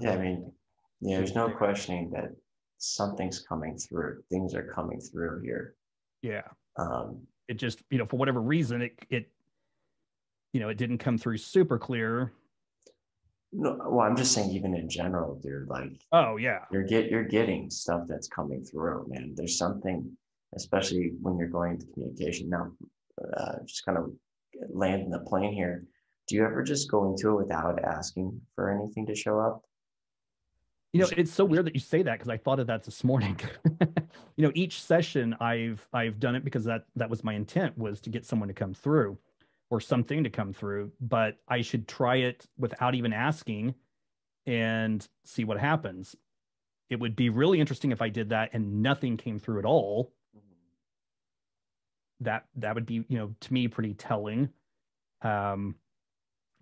Yeah, 0.00 0.12
I 0.12 0.16
mean, 0.18 0.52
yeah, 1.00 1.16
there's 1.16 1.34
no 1.34 1.48
questioning 1.48 2.10
that 2.10 2.30
something's 2.78 3.40
coming 3.40 3.78
through. 3.78 4.22
Things 4.30 4.54
are 4.54 4.70
coming 4.74 5.00
through 5.00 5.40
here. 5.42 5.74
Yeah. 6.20 6.42
Um, 6.76 7.26
it 7.48 7.54
just 7.54 7.82
you 7.90 7.98
know 7.98 8.06
for 8.06 8.16
whatever 8.16 8.40
reason 8.40 8.82
it 8.82 8.92
it 9.10 9.30
you 10.52 10.60
know 10.60 10.68
it 10.68 10.78
didn't 10.78 10.98
come 10.98 11.18
through 11.18 11.36
super 11.36 11.78
clear 11.78 12.32
no 13.52 13.78
well 13.86 14.06
i'm 14.06 14.16
just 14.16 14.32
saying 14.32 14.50
even 14.50 14.74
in 14.74 14.88
general 14.88 15.38
dude 15.42 15.68
like 15.68 15.92
oh 16.12 16.36
yeah 16.36 16.60
you're 16.72 16.82
get 16.82 17.10
you're 17.10 17.24
getting 17.24 17.70
stuff 17.70 18.02
that's 18.08 18.28
coming 18.28 18.64
through 18.64 19.06
man 19.08 19.32
there's 19.36 19.56
something 19.56 20.10
especially 20.56 21.12
when 21.20 21.38
you're 21.38 21.48
going 21.48 21.78
to 21.78 21.86
communication 21.92 22.48
now 22.48 22.70
uh, 23.36 23.54
just 23.64 23.84
kind 23.84 23.98
of 23.98 24.10
land 24.72 25.02
in 25.02 25.10
the 25.10 25.20
plane 25.20 25.52
here 25.52 25.84
do 26.28 26.34
you 26.34 26.44
ever 26.44 26.62
just 26.62 26.90
go 26.90 27.10
into 27.10 27.30
it 27.30 27.36
without 27.36 27.82
asking 27.84 28.40
for 28.54 28.70
anything 28.70 29.06
to 29.06 29.14
show 29.14 29.38
up 29.38 29.62
you 30.92 31.02
know, 31.02 31.08
it's 31.14 31.32
so 31.32 31.44
weird 31.44 31.66
that 31.66 31.74
you 31.74 31.80
say 31.80 32.02
that 32.02 32.12
because 32.14 32.30
I 32.30 32.38
thought 32.38 32.58
of 32.58 32.68
that 32.68 32.82
this 32.82 33.04
morning. 33.04 33.38
you 34.36 34.46
know, 34.46 34.50
each 34.54 34.80
session 34.80 35.36
I've 35.40 35.86
I've 35.92 36.18
done 36.18 36.34
it 36.34 36.42
because 36.42 36.64
that 36.64 36.86
that 36.96 37.10
was 37.10 37.22
my 37.22 37.34
intent 37.34 37.76
was 37.76 38.00
to 38.02 38.08
get 38.08 38.24
someone 38.24 38.48
to 38.48 38.54
come 38.54 38.72
through 38.72 39.18
or 39.68 39.80
something 39.80 40.24
to 40.24 40.30
come 40.30 40.54
through, 40.54 40.92
but 41.00 41.36
I 41.48 41.60
should 41.60 41.86
try 41.86 42.16
it 42.16 42.46
without 42.56 42.94
even 42.94 43.12
asking 43.12 43.74
and 44.46 45.06
see 45.24 45.44
what 45.44 45.58
happens. 45.58 46.16
It 46.88 47.00
would 47.00 47.16
be 47.16 47.30
really 47.30 47.60
interesting 47.60 47.92
if 47.92 48.00
I 48.00 48.08
did 48.08 48.30
that 48.30 48.50
and 48.52 48.82
nothing 48.82 49.16
came 49.16 49.38
through 49.38 49.58
at 49.58 49.64
all. 49.64 50.14
That 52.20 52.46
that 52.56 52.74
would 52.74 52.86
be, 52.86 53.04
you 53.08 53.18
know, 53.18 53.34
to 53.40 53.52
me 53.52 53.68
pretty 53.68 53.94
telling. 53.94 54.50
Um 55.22 55.76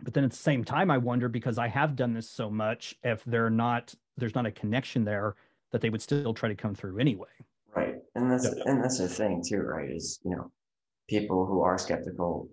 but 0.02 0.12
then 0.12 0.24
at 0.24 0.32
the 0.32 0.36
same 0.36 0.64
time 0.64 0.90
i 0.90 0.98
wonder 0.98 1.28
because 1.28 1.56
i 1.56 1.68
have 1.68 1.94
done 1.94 2.12
this 2.12 2.28
so 2.28 2.51
much 2.51 2.97
if 3.05 3.22
they're 3.24 3.48
not 3.48 3.94
there's 4.16 4.35
not 4.35 4.44
a 4.44 4.51
connection 4.51 5.05
there 5.05 5.36
that 5.74 5.81
they 5.81 5.90
would 5.90 6.02
still 6.02 6.32
try 6.32 6.48
to 6.48 6.55
come 6.55 6.72
through 6.72 6.98
anyway. 7.01 7.28
Right. 7.74 7.97
And 8.14 8.31
that's 8.31 8.47
and 8.47 8.82
that's 8.82 8.98
the 8.98 9.09
thing 9.09 9.43
too 9.44 9.59
right 9.59 9.90
is 9.90 10.20
you 10.24 10.31
know 10.31 10.52
people 11.09 11.47
who 11.47 11.62
are 11.62 11.76
skeptical 11.78 12.48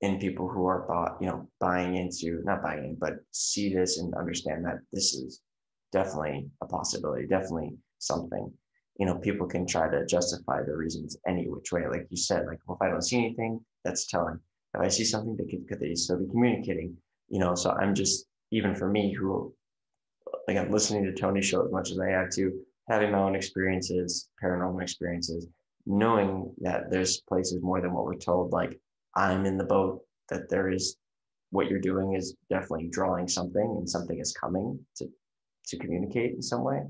and 0.00 0.18
people 0.18 0.48
who 0.48 0.64
are 0.64 0.86
bought 0.88 1.18
you 1.20 1.26
know 1.26 1.46
buying 1.60 1.96
into 1.96 2.40
not 2.44 2.62
buying 2.62 2.84
in 2.84 2.96
but 2.98 3.14
see 3.32 3.74
this 3.74 3.98
and 3.98 4.14
understand 4.14 4.64
that 4.64 4.78
this 4.94 5.12
is 5.12 5.42
definitely 5.92 6.48
a 6.62 6.66
possibility 6.66 7.26
definitely 7.26 7.72
something 7.98 8.50
you 8.98 9.06
know 9.06 9.16
people 9.16 9.46
can 9.46 9.66
try 9.66 9.88
to 9.88 10.04
justify 10.06 10.62
their 10.62 10.76
reasons 10.76 11.16
any 11.26 11.48
which 11.48 11.72
way 11.72 11.86
like 11.88 12.06
you 12.10 12.16
said 12.16 12.46
like 12.46 12.58
well 12.66 12.76
if 12.80 12.86
i 12.86 12.90
don't 12.90 13.02
see 13.02 13.18
anything 13.18 13.60
that's 13.84 14.06
telling 14.06 14.38
if 14.74 14.80
I 14.80 14.88
see 14.88 15.04
something, 15.04 15.36
they 15.36 15.44
could, 15.44 15.66
could 15.68 15.80
they 15.80 15.94
still 15.94 16.18
be 16.18 16.28
communicating? 16.28 16.96
You 17.28 17.40
know, 17.40 17.54
so 17.54 17.70
I'm 17.70 17.94
just 17.94 18.26
even 18.50 18.74
for 18.74 18.88
me 18.88 19.12
who 19.12 19.52
like 20.46 20.56
I'm 20.56 20.70
listening 20.70 21.04
to 21.04 21.12
Tony's 21.12 21.46
show 21.46 21.64
as 21.64 21.72
much 21.72 21.90
as 21.90 21.98
I 21.98 22.10
have 22.10 22.30
to, 22.30 22.52
having 22.88 23.12
my 23.12 23.18
own 23.18 23.34
experiences, 23.34 24.28
paranormal 24.42 24.82
experiences, 24.82 25.46
knowing 25.86 26.52
that 26.60 26.90
there's 26.90 27.20
places 27.20 27.62
more 27.62 27.80
than 27.80 27.92
what 27.92 28.04
we're 28.04 28.14
told, 28.14 28.52
like 28.52 28.78
I'm 29.14 29.46
in 29.46 29.58
the 29.58 29.64
boat, 29.64 30.02
that 30.28 30.48
there 30.48 30.70
is 30.70 30.96
what 31.50 31.68
you're 31.68 31.80
doing 31.80 32.14
is 32.14 32.34
definitely 32.50 32.88
drawing 32.90 33.26
something 33.26 33.76
and 33.78 33.88
something 33.88 34.18
is 34.18 34.32
coming 34.32 34.78
to 34.96 35.08
to 35.66 35.78
communicate 35.78 36.34
in 36.34 36.42
some 36.42 36.62
way. 36.62 36.82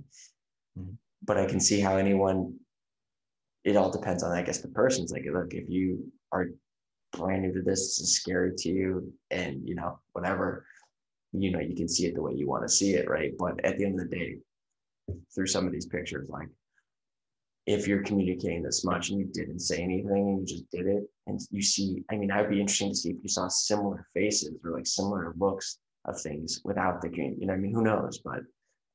Mm-hmm. 0.79 0.95
But 1.23 1.39
I 1.39 1.47
can 1.47 1.61
see 1.61 1.81
how 1.81 1.97
anyone 1.97 2.55
it 3.65 3.77
all 3.77 3.91
depends 3.91 4.23
on 4.23 4.33
I 4.33 4.43
guess 4.43 4.61
the 4.61 4.69
person's 4.69 5.13
like 5.13 5.25
look 5.31 5.53
if 5.53 5.69
you 5.69 6.11
are 6.33 6.49
brand 7.13 7.43
new 7.43 7.53
to 7.53 7.63
this, 7.63 7.81
this 7.81 8.01
is 8.01 8.15
scary 8.15 8.53
to 8.57 8.69
you, 8.69 9.13
and 9.31 9.67
you 9.67 9.75
know, 9.75 9.99
whatever, 10.13 10.65
you 11.33 11.51
know, 11.51 11.61
you 11.61 11.75
can 11.75 11.89
see 11.89 12.07
it 12.07 12.15
the 12.15 12.23
way 12.23 12.33
you 12.35 12.49
want 12.49 12.63
to 12.63 12.69
see 12.69 12.95
it, 12.95 13.09
right? 13.09 13.33
But 13.39 13.65
at 13.65 13.79
the 13.79 13.85
end 13.85 14.01
of 14.01 14.09
the 14.09 14.17
day, 14.17 14.37
through 15.35 15.47
some 15.47 15.67
of 15.67 15.73
these 15.73 15.87
pictures, 15.87 16.29
like 16.29 16.49
if 17.67 17.87
you're 17.87 18.03
communicating 18.03 18.63
this 18.63 18.85
much 18.85 19.11
and 19.11 19.19
you 19.19 19.27
didn't 19.27 19.61
say 19.61 19.79
anything 19.79 20.29
and 20.29 20.41
you 20.41 20.47
just 20.47 20.71
did 20.71 20.87
it, 20.87 21.05
and 21.27 21.41
you 21.51 21.63
see, 21.63 22.05
I 22.11 22.17
mean, 22.17 22.31
I'd 22.31 22.51
be 22.51 22.61
interesting 22.61 22.91
to 22.91 22.97
see 22.97 23.11
if 23.11 23.17
you 23.23 23.29
saw 23.29 23.49
similar 23.49 24.07
faces 24.15 24.55
or 24.65 24.73
like 24.73 24.87
similar 24.87 25.35
looks 25.39 25.79
of 26.05 26.21
things 26.21 26.61
without 26.65 27.01
the 27.03 27.09
community. 27.09 27.41
You 27.41 27.47
know, 27.49 27.55
I 27.55 27.57
mean, 27.57 27.75
who 27.75 27.83
knows? 27.83 28.21
But 28.25 28.41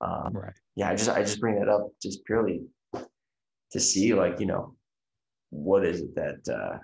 um, 0.03 0.33
right. 0.33 0.53
yeah, 0.75 0.89
I 0.89 0.95
just 0.95 1.09
I 1.09 1.21
just 1.21 1.39
bring 1.39 1.59
that 1.59 1.69
up 1.69 1.87
just 2.01 2.25
purely 2.25 2.61
to 3.71 3.79
see 3.79 4.13
like 4.13 4.39
you 4.39 4.45
know 4.45 4.75
what 5.49 5.85
is 5.85 6.01
it 6.01 6.15
that 6.15 6.53
uh, 6.53 6.77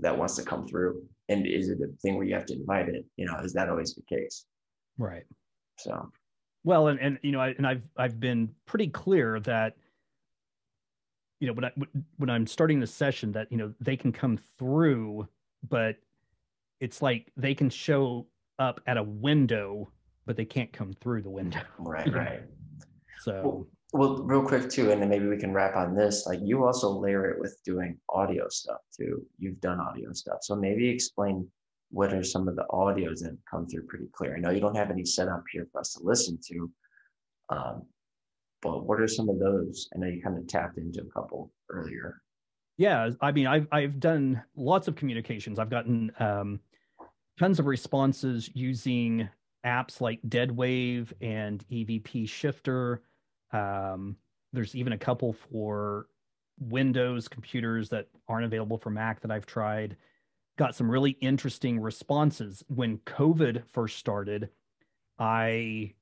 that 0.00 0.16
wants 0.16 0.36
to 0.36 0.42
come 0.42 0.66
through? 0.66 1.02
And 1.28 1.46
is 1.46 1.68
it 1.68 1.78
a 1.82 1.88
thing 2.00 2.16
where 2.16 2.24
you 2.24 2.34
have 2.34 2.46
to 2.46 2.54
invite 2.54 2.88
it? 2.88 3.04
You 3.16 3.26
know 3.26 3.38
is 3.40 3.52
that 3.54 3.68
always 3.68 3.94
the 3.94 4.02
case? 4.02 4.46
Right. 4.96 5.24
So. 5.78 6.10
Well 6.64 6.88
and 6.88 6.98
and 7.00 7.18
you 7.22 7.32
know 7.32 7.40
I, 7.40 7.54
and 7.56 7.66
i've 7.66 7.82
i've 7.96 8.18
been 8.18 8.50
pretty 8.66 8.88
clear 8.88 9.38
that 9.40 9.76
you 11.40 11.46
know 11.46 11.52
when 11.52 11.64
i 11.64 11.72
when 12.16 12.28
i'm 12.28 12.46
starting 12.46 12.80
the 12.80 12.86
session 12.86 13.32
that 13.32 13.50
you 13.50 13.56
know 13.56 13.72
they 13.80 13.96
can 13.96 14.12
come 14.12 14.38
through 14.58 15.28
but 15.66 15.96
it's 16.80 17.00
like 17.00 17.32
they 17.36 17.54
can 17.54 17.70
show 17.70 18.26
up 18.58 18.80
at 18.86 18.96
a 18.96 19.02
window 19.02 19.88
but 20.28 20.36
they 20.36 20.44
can't 20.44 20.70
come 20.74 20.92
through 20.92 21.22
the 21.22 21.30
window. 21.30 21.60
Right 21.78 22.12
right. 22.14 22.42
So 23.20 23.32
well, 23.42 23.66
well 23.94 24.22
real 24.22 24.42
quick 24.46 24.68
too 24.68 24.92
and 24.92 25.00
then 25.00 25.08
maybe 25.08 25.26
we 25.26 25.38
can 25.38 25.52
wrap 25.52 25.74
on 25.74 25.96
this 25.96 26.26
like 26.26 26.38
you 26.42 26.64
also 26.64 26.90
layer 26.90 27.30
it 27.30 27.40
with 27.40 27.58
doing 27.64 27.98
audio 28.10 28.46
stuff 28.50 28.82
too. 28.96 29.26
You've 29.38 29.60
done 29.60 29.80
audio 29.80 30.12
stuff. 30.12 30.40
So 30.42 30.54
maybe 30.54 30.86
explain 30.88 31.48
what 31.90 32.12
are 32.12 32.22
some 32.22 32.46
of 32.46 32.56
the 32.56 32.66
audios 32.70 33.20
that 33.20 33.38
come 33.50 33.66
through 33.66 33.86
pretty 33.86 34.08
clear. 34.12 34.36
I 34.36 34.40
know 34.40 34.50
you 34.50 34.60
don't 34.60 34.76
have 34.76 34.90
any 34.90 35.06
set 35.06 35.28
up 35.28 35.42
here 35.50 35.66
for 35.72 35.80
us 35.80 35.94
to 35.94 36.04
listen 36.04 36.38
to 36.48 36.70
um, 37.48 37.86
but 38.60 38.84
what 38.84 39.00
are 39.00 39.08
some 39.08 39.30
of 39.30 39.38
those? 39.38 39.88
I 39.94 39.98
know 39.98 40.08
you 40.08 40.20
kind 40.20 40.36
of 40.36 40.46
tapped 40.46 40.76
into 40.76 41.00
a 41.00 41.10
couple 41.18 41.50
earlier. 41.70 42.20
Yeah 42.76 43.10
i 43.20 43.32
mean 43.32 43.48
i've 43.48 43.66
i've 43.72 43.98
done 43.98 44.40
lots 44.54 44.86
of 44.86 44.94
communications. 44.94 45.58
I've 45.58 45.70
gotten 45.70 46.12
um, 46.20 46.60
tons 47.38 47.58
of 47.58 47.66
responses 47.66 48.50
using 48.54 49.28
apps 49.68 50.00
like 50.00 50.20
deadwave 50.22 51.12
and 51.20 51.64
evp 51.70 52.28
shifter 52.28 53.02
um, 53.52 54.16
there's 54.52 54.74
even 54.74 54.92
a 54.92 54.98
couple 54.98 55.32
for 55.32 56.06
Windows 56.60 57.28
computers 57.28 57.90
that 57.90 58.08
aren't 58.28 58.44
available 58.44 58.78
for 58.78 58.90
Mac 58.90 59.20
that 59.20 59.30
I've 59.30 59.46
tried. 59.46 59.96
Got 60.56 60.74
some 60.74 60.90
really 60.90 61.12
interesting 61.20 61.78
responses. 61.80 62.64
When 62.68 62.98
COVID 62.98 63.64
first 63.72 63.98
started, 63.98 64.50
I 65.18 65.94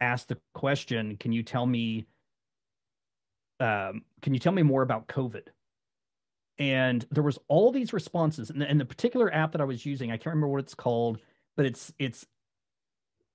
asked 0.00 0.28
the 0.28 0.38
question, 0.52 1.16
"Can 1.16 1.32
you 1.32 1.42
tell 1.42 1.66
me? 1.66 2.06
Um, 3.60 4.02
can 4.20 4.34
you 4.34 4.40
tell 4.40 4.52
me 4.52 4.62
more 4.62 4.82
about 4.82 5.08
COVID?" 5.08 5.48
and 6.56 7.04
there 7.10 7.24
was 7.24 7.36
all 7.48 7.72
these 7.72 7.92
responses 7.92 8.48
and 8.48 8.60
the, 8.60 8.70
and 8.70 8.78
the 8.80 8.84
particular 8.84 9.32
app 9.34 9.50
that 9.50 9.60
i 9.60 9.64
was 9.64 9.84
using 9.84 10.12
i 10.12 10.16
can't 10.16 10.26
remember 10.26 10.46
what 10.46 10.60
it's 10.60 10.72
called 10.72 11.18
but 11.56 11.66
it's 11.66 11.92
it's 11.98 12.26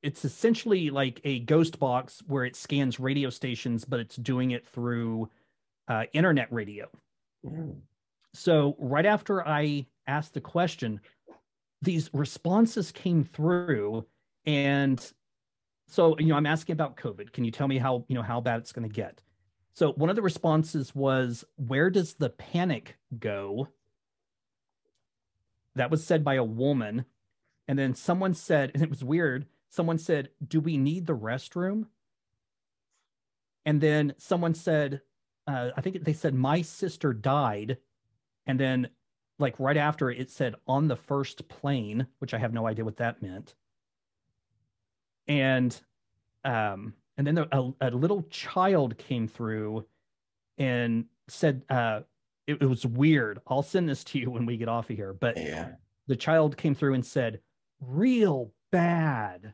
it's 0.02 0.24
essentially 0.24 0.90
like 0.90 1.20
a 1.24 1.40
ghost 1.40 1.80
box 1.80 2.24
where 2.28 2.46
it 2.46 2.56
scans 2.56 3.00
radio 3.00 3.30
stations 3.30 3.86
but 3.86 4.00
it's 4.00 4.16
doing 4.16 4.52
it 4.52 4.68
through 4.68 5.30
uh, 5.88 6.04
internet 6.14 6.52
radio 6.52 6.88
so 8.34 8.76
right 8.80 9.06
after 9.06 9.48
i 9.48 9.86
asked 10.08 10.34
the 10.34 10.42
question 10.42 11.00
these 11.82 12.10
responses 12.14 12.92
came 12.92 13.24
through 13.24 14.06
and 14.46 15.14
so 15.88 16.18
you 16.20 16.28
know 16.28 16.36
i'm 16.36 16.46
asking 16.46 16.74
about 16.74 16.98
covid 16.98 17.32
can 17.32 17.44
you 17.44 17.52
tell 17.52 17.68
me 17.68 17.78
how 17.78 18.06
you 18.08 18.16
know 18.16 18.22
how 18.22 18.40
bad 18.40 18.60
it's 18.60 18.72
going 18.72 18.88
to 18.88 18.94
get 18.94 19.22
so 19.80 19.94
one 19.94 20.10
of 20.10 20.18
the 20.18 20.22
responses 20.22 20.94
was, 20.94 21.46
Where 21.56 21.90
does 21.90 22.16
the 22.16 22.30
panic 22.30 22.98
go? 23.18 23.70
That 25.76 25.90
was 25.90 26.04
said 26.04 26.22
by 26.22 26.36
a 26.36 26.44
woman. 26.44 27.06
And 27.66 27.80
then 27.80 27.96
someone 27.96 28.34
said, 28.34 28.72
and 28.74 28.84
it 28.84 28.90
was 28.90 29.06
weird, 29.06 29.46
someone 29.70 29.98
said, 29.98 30.30
Do 30.46 30.60
we 30.60 30.78
need 30.78 31.08
the 31.08 31.16
restroom? 31.16 31.86
And 33.66 33.82
then 33.82 34.14
someone 34.18 34.54
said, 34.54 35.02
uh, 35.48 35.70
I 35.76 35.82
think 35.82 36.04
they 36.04 36.14
said, 36.14 36.34
My 36.34 36.62
sister 36.62 37.14
died. 37.14 37.78
And 38.46 38.60
then, 38.60 38.90
like 39.38 39.60
right 39.60 39.78
after 39.78 40.10
it 40.10 40.32
said, 40.32 40.56
On 40.68 40.88
the 40.88 40.96
first 40.96 41.48
plane, 41.48 42.08
which 42.20 42.34
I 42.34 42.40
have 42.40 42.54
no 42.54 42.68
idea 42.68 42.86
what 42.86 42.98
that 42.98 43.22
meant. 43.22 43.56
And 45.28 45.80
um, 46.44 46.94
and 47.20 47.28
then 47.28 47.38
a, 47.38 47.72
a 47.82 47.92
little 47.92 48.24
child 48.30 48.98
came 48.98 49.28
through 49.28 49.86
and 50.58 51.06
said 51.28 51.64
uh, 51.70 52.02
it, 52.48 52.62
it, 52.62 52.66
was 52.66 52.86
weird 52.86 53.40
i'll 53.48 53.62
send 53.62 53.88
this 53.88 54.04
to 54.06 54.18
you 54.18 54.32
when 54.32 54.46
we 54.46 54.58
get 54.58 54.70
off 54.70 54.90
of 54.90 54.96
here 54.96 55.14
but 55.14 55.38
yeah. 55.38 55.72
the 56.08 56.16
child 56.16 56.58
came 56.58 56.74
through 56.74 56.94
and 56.94 57.06
said 57.06 57.42
real 57.82 58.52
bad 58.72 59.54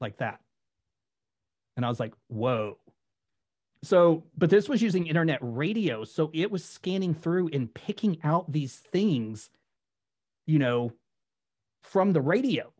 like 0.00 0.18
that. 0.18 0.40
And 1.76 1.84
i 1.84 1.88
was 1.88 2.00
like 2.00 2.14
whoa. 2.28 2.78
So 3.82 4.24
but 4.36 4.50
this 4.50 4.68
was 4.68 4.82
using 4.82 5.06
internet 5.06 5.38
radio. 5.40 6.04
So 6.04 6.30
it 6.34 6.50
was 6.50 6.64
scanning 6.64 7.14
through 7.14 7.50
and 7.52 7.72
picking 7.72 8.18
out 8.24 8.50
these 8.50 8.76
things 8.76 9.50
you 10.46 10.58
know 10.58 10.92
from 11.82 12.12
the 12.12 12.20
radio. 12.20 12.72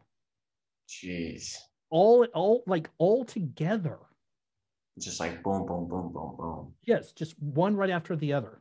Jeez. 0.88 1.56
All 1.90 2.24
all 2.34 2.62
like 2.66 2.90
all 2.98 3.24
together. 3.24 3.98
Just 4.98 5.20
like 5.20 5.42
boom 5.42 5.66
boom 5.66 5.88
boom 5.88 6.12
boom 6.12 6.36
boom. 6.36 6.74
Yes 6.84 7.12
just 7.12 7.38
one 7.40 7.76
right 7.76 7.90
after 7.90 8.16
the 8.16 8.32
other. 8.32 8.60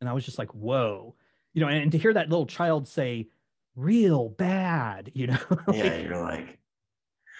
And 0.00 0.08
i 0.08 0.12
was 0.12 0.24
just 0.24 0.38
like 0.38 0.52
whoa. 0.54 1.14
You 1.52 1.60
know 1.60 1.68
and, 1.68 1.82
and 1.82 1.92
to 1.92 1.98
hear 1.98 2.12
that 2.14 2.30
little 2.30 2.46
child 2.46 2.88
say 2.88 3.28
real 3.76 4.28
bad 4.28 5.10
you 5.14 5.26
know 5.26 5.38
like, 5.66 5.76
yeah 5.76 5.96
you're 5.96 6.22
like 6.22 6.58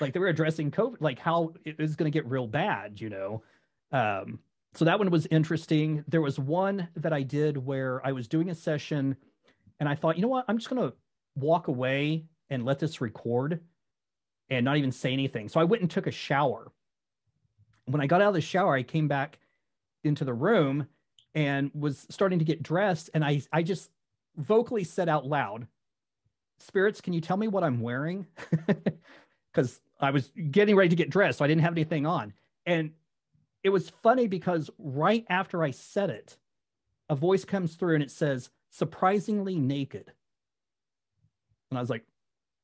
like 0.00 0.12
they 0.12 0.20
were 0.20 0.28
addressing 0.28 0.70
covid 0.70 0.96
like 1.00 1.18
how 1.18 1.52
it 1.64 1.78
was 1.78 1.96
going 1.96 2.10
to 2.10 2.16
get 2.16 2.28
real 2.28 2.46
bad 2.46 3.00
you 3.00 3.08
know 3.08 3.42
um 3.92 4.38
so 4.74 4.84
that 4.84 4.98
one 4.98 5.10
was 5.10 5.26
interesting 5.26 6.04
there 6.08 6.20
was 6.20 6.38
one 6.38 6.88
that 6.96 7.12
i 7.12 7.22
did 7.22 7.56
where 7.56 8.04
i 8.06 8.12
was 8.12 8.28
doing 8.28 8.50
a 8.50 8.54
session 8.54 9.16
and 9.80 9.88
i 9.88 9.94
thought 9.94 10.16
you 10.16 10.22
know 10.22 10.28
what 10.28 10.44
i'm 10.48 10.58
just 10.58 10.70
going 10.70 10.82
to 10.82 10.94
walk 11.36 11.68
away 11.68 12.24
and 12.50 12.64
let 12.64 12.78
this 12.78 13.00
record 13.00 13.60
and 14.50 14.64
not 14.64 14.76
even 14.76 14.92
say 14.92 15.12
anything. 15.12 15.48
So 15.48 15.60
I 15.60 15.64
went 15.64 15.82
and 15.82 15.90
took 15.90 16.06
a 16.06 16.12
shower. 16.12 16.70
When 17.86 18.00
I 18.00 18.06
got 18.06 18.20
out 18.20 18.28
of 18.28 18.34
the 18.34 18.40
shower, 18.40 18.74
I 18.74 18.82
came 18.82 19.08
back 19.08 19.38
into 20.04 20.24
the 20.24 20.34
room 20.34 20.86
and 21.34 21.70
was 21.74 22.06
starting 22.10 22.38
to 22.38 22.44
get 22.44 22.62
dressed. 22.62 23.10
And 23.14 23.24
I, 23.24 23.42
I 23.52 23.62
just 23.62 23.90
vocally 24.36 24.84
said 24.84 25.08
out 25.08 25.26
loud, 25.26 25.66
Spirits, 26.60 27.00
can 27.00 27.12
you 27.12 27.20
tell 27.20 27.36
me 27.36 27.48
what 27.48 27.64
I'm 27.64 27.80
wearing? 27.80 28.26
Because 29.52 29.80
I 30.00 30.10
was 30.10 30.30
getting 30.50 30.76
ready 30.76 30.90
to 30.90 30.96
get 30.96 31.10
dressed. 31.10 31.38
So 31.38 31.44
I 31.44 31.48
didn't 31.48 31.62
have 31.62 31.74
anything 31.74 32.06
on. 32.06 32.32
And 32.66 32.90
it 33.62 33.70
was 33.70 33.88
funny 33.88 34.26
because 34.26 34.70
right 34.78 35.24
after 35.30 35.62
I 35.62 35.70
said 35.70 36.10
it, 36.10 36.36
a 37.08 37.14
voice 37.14 37.44
comes 37.44 37.74
through 37.74 37.94
and 37.94 38.02
it 38.02 38.10
says, 38.10 38.50
surprisingly 38.70 39.56
naked. 39.56 40.12
And 41.70 41.78
I 41.78 41.80
was 41.80 41.90
like, 41.90 42.04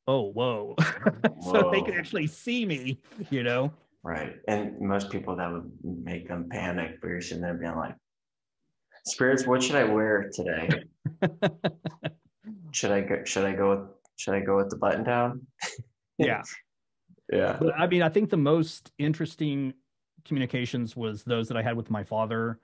oh 0.07 0.23
whoa, 0.33 0.75
whoa. 0.77 1.21
so 1.41 1.71
they 1.73 1.83
can 1.83 1.95
actually 1.95 2.27
see 2.27 2.65
me 2.67 2.99
you 3.31 3.43
know 3.43 3.73
right 4.03 4.37
and 4.49 4.81
most 4.81 5.11
people 5.11 5.37
that 5.37 5.51
would 5.51 5.71
make 5.83 6.29
them 6.29 6.49
panic 6.51 7.01
but 7.01 7.09
you're 7.09 7.21
sitting 7.21 7.43
there 7.43 7.55
being 7.55 7.77
like 7.77 7.95
spirits 9.05 9.47
what 9.47 9.63
should 9.63 9.77
i 9.77 9.85
wear 9.85 10.31
today 10.33 10.69
should 12.73 12.91
i 12.91 13.01
go 13.01 13.25
should 13.25 13.45
i 13.45 13.53
go 13.53 13.71
with 13.71 13.89
should 14.17 14.35
i 14.35 14.41
go 14.41 14.57
with 14.57 14.71
the 14.71 14.77
button 14.77 15.05
down 15.05 15.47
yeah 16.19 16.43
yeah. 17.33 17.57
But 17.61 17.79
i 17.79 17.87
mean 17.87 18.03
i 18.03 18.09
think 18.09 18.31
the 18.31 18.37
most 18.37 18.93
interesting 18.99 19.75
communications 20.25 20.97
was 20.97 21.23
those 21.25 21.49
that 21.49 21.57
i 21.57 21.63
had 21.63 21.77
with 21.77 21.91
my 21.91 22.05
father. 22.05 22.59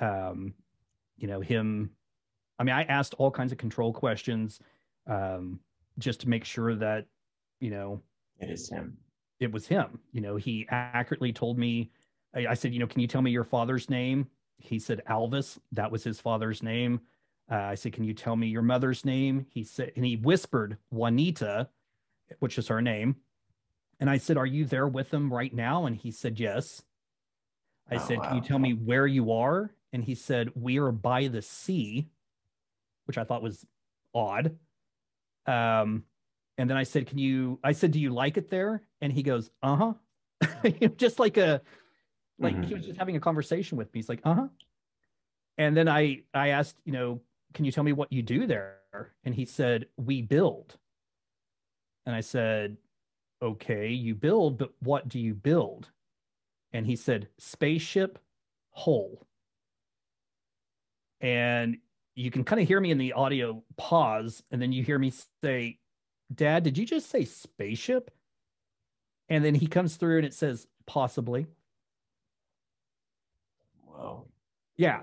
Um 0.00 0.54
you 1.16 1.26
know 1.26 1.40
him 1.40 1.90
i 2.58 2.64
mean 2.64 2.74
i 2.74 2.84
asked 2.84 3.14
all 3.14 3.30
kinds 3.30 3.50
of 3.50 3.58
control 3.58 3.92
questions 3.92 4.60
um 5.08 5.58
just 5.98 6.20
to 6.20 6.28
make 6.28 6.44
sure 6.44 6.74
that 6.76 7.06
you 7.60 7.70
know 7.70 8.00
it 8.38 8.50
is 8.50 8.68
him. 8.70 8.96
it 9.40 9.50
was 9.50 9.66
him. 9.66 9.98
You 10.12 10.20
know 10.20 10.36
he 10.36 10.66
accurately 10.70 11.32
told 11.32 11.58
me 11.58 11.90
I, 12.34 12.48
I, 12.48 12.54
said 12.54 12.72
you 12.72 12.78
know 12.78 12.86
can 12.86 13.00
you 13.00 13.08
tell 13.08 13.22
me 13.22 13.30
your 13.30 13.44
father's 13.44 13.90
name? 13.90 14.28
He 14.56 14.78
said 14.78 15.02
alvis. 15.08 15.58
That 15.72 15.90
was 15.90 16.04
his 16.04 16.20
father's 16.20 16.62
name. 16.62 17.00
Uh, 17.50 17.56
i 17.56 17.74
said 17.74 17.92
can 17.92 18.04
you 18.04 18.14
tell 18.14 18.36
me 18.36 18.46
your 18.46 18.62
mother's 18.62 19.04
name? 19.04 19.46
He 19.50 19.64
said 19.64 19.92
and 19.96 20.04
he 20.04 20.16
whispered 20.16 20.78
juanita 20.90 21.68
which 22.40 22.58
is 22.58 22.68
her 22.68 22.82
name 22.82 23.16
and 24.00 24.08
i 24.10 24.18
said 24.18 24.36
are 24.36 24.46
you 24.46 24.64
there 24.64 24.86
with 24.86 25.10
them 25.10 25.32
right 25.32 25.54
now 25.54 25.86
and 25.86 25.96
he 25.96 26.10
said 26.10 26.38
yes 26.38 26.82
i 27.90 27.96
oh, 27.96 27.98
said 27.98 28.18
wow. 28.18 28.28
can 28.28 28.36
you 28.36 28.42
tell 28.42 28.58
me 28.58 28.72
where 28.72 29.06
you 29.06 29.32
are 29.32 29.70
and 29.92 30.04
he 30.04 30.14
said 30.14 30.50
we 30.54 30.78
are 30.78 30.92
by 30.92 31.28
the 31.28 31.42
sea 31.42 32.08
which 33.06 33.18
i 33.18 33.24
thought 33.24 33.42
was 33.42 33.66
odd 34.14 34.56
um, 35.48 36.04
and 36.58 36.68
then 36.68 36.76
I 36.76 36.82
said, 36.82 37.06
"Can 37.06 37.18
you?" 37.18 37.58
I 37.64 37.72
said, 37.72 37.92
"Do 37.92 38.00
you 38.00 38.10
like 38.10 38.36
it 38.36 38.50
there?" 38.50 38.82
And 39.00 39.12
he 39.12 39.22
goes, 39.22 39.50
"Uh 39.62 39.76
huh." 39.76 39.92
just 40.96 41.18
like 41.18 41.36
a, 41.36 41.60
like 42.38 42.54
mm-hmm. 42.54 42.62
he 42.64 42.74
was 42.74 42.84
just 42.84 42.98
having 42.98 43.16
a 43.16 43.20
conversation 43.20 43.78
with 43.78 43.92
me. 43.92 43.98
He's 43.98 44.08
like, 44.08 44.20
"Uh 44.24 44.34
huh." 44.34 44.48
And 45.56 45.76
then 45.76 45.88
I 45.88 46.22
I 46.34 46.48
asked, 46.48 46.76
you 46.84 46.92
know, 46.92 47.20
"Can 47.54 47.64
you 47.64 47.72
tell 47.72 47.84
me 47.84 47.92
what 47.92 48.12
you 48.12 48.22
do 48.22 48.46
there?" 48.46 48.76
And 49.24 49.34
he 49.34 49.46
said, 49.46 49.86
"We 49.96 50.22
build." 50.22 50.76
And 52.06 52.14
I 52.14 52.20
said, 52.20 52.78
"Okay, 53.42 53.88
you 53.88 54.14
build, 54.14 54.58
but 54.58 54.72
what 54.80 55.08
do 55.08 55.18
you 55.18 55.34
build?" 55.34 55.90
And 56.72 56.86
he 56.86 56.96
said, 56.96 57.28
"Spaceship 57.38 58.18
hull." 58.70 59.26
And 61.20 61.78
you 62.14 62.30
can 62.30 62.44
kind 62.44 62.60
of 62.60 62.66
hear 62.66 62.80
me 62.80 62.90
in 62.90 62.98
the 62.98 63.12
audio 63.12 63.62
pause, 63.76 64.42
and 64.50 64.60
then 64.60 64.72
you 64.72 64.82
hear 64.82 64.98
me 64.98 65.12
say, 65.42 65.78
Dad, 66.34 66.62
did 66.62 66.76
you 66.76 66.84
just 66.84 67.08
say 67.10 67.24
spaceship? 67.24 68.10
And 69.28 69.44
then 69.44 69.54
he 69.54 69.66
comes 69.66 69.96
through 69.96 70.18
and 70.18 70.26
it 70.26 70.34
says, 70.34 70.66
possibly. 70.86 71.46
Wow. 73.86 74.26
Yeah. 74.76 75.02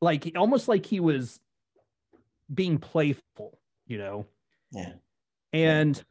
Like 0.00 0.32
almost 0.36 0.68
like 0.68 0.86
he 0.86 1.00
was 1.00 1.40
being 2.52 2.78
playful, 2.78 3.58
you 3.86 3.98
know? 3.98 4.26
Yeah. 4.72 4.92
And 5.52 6.02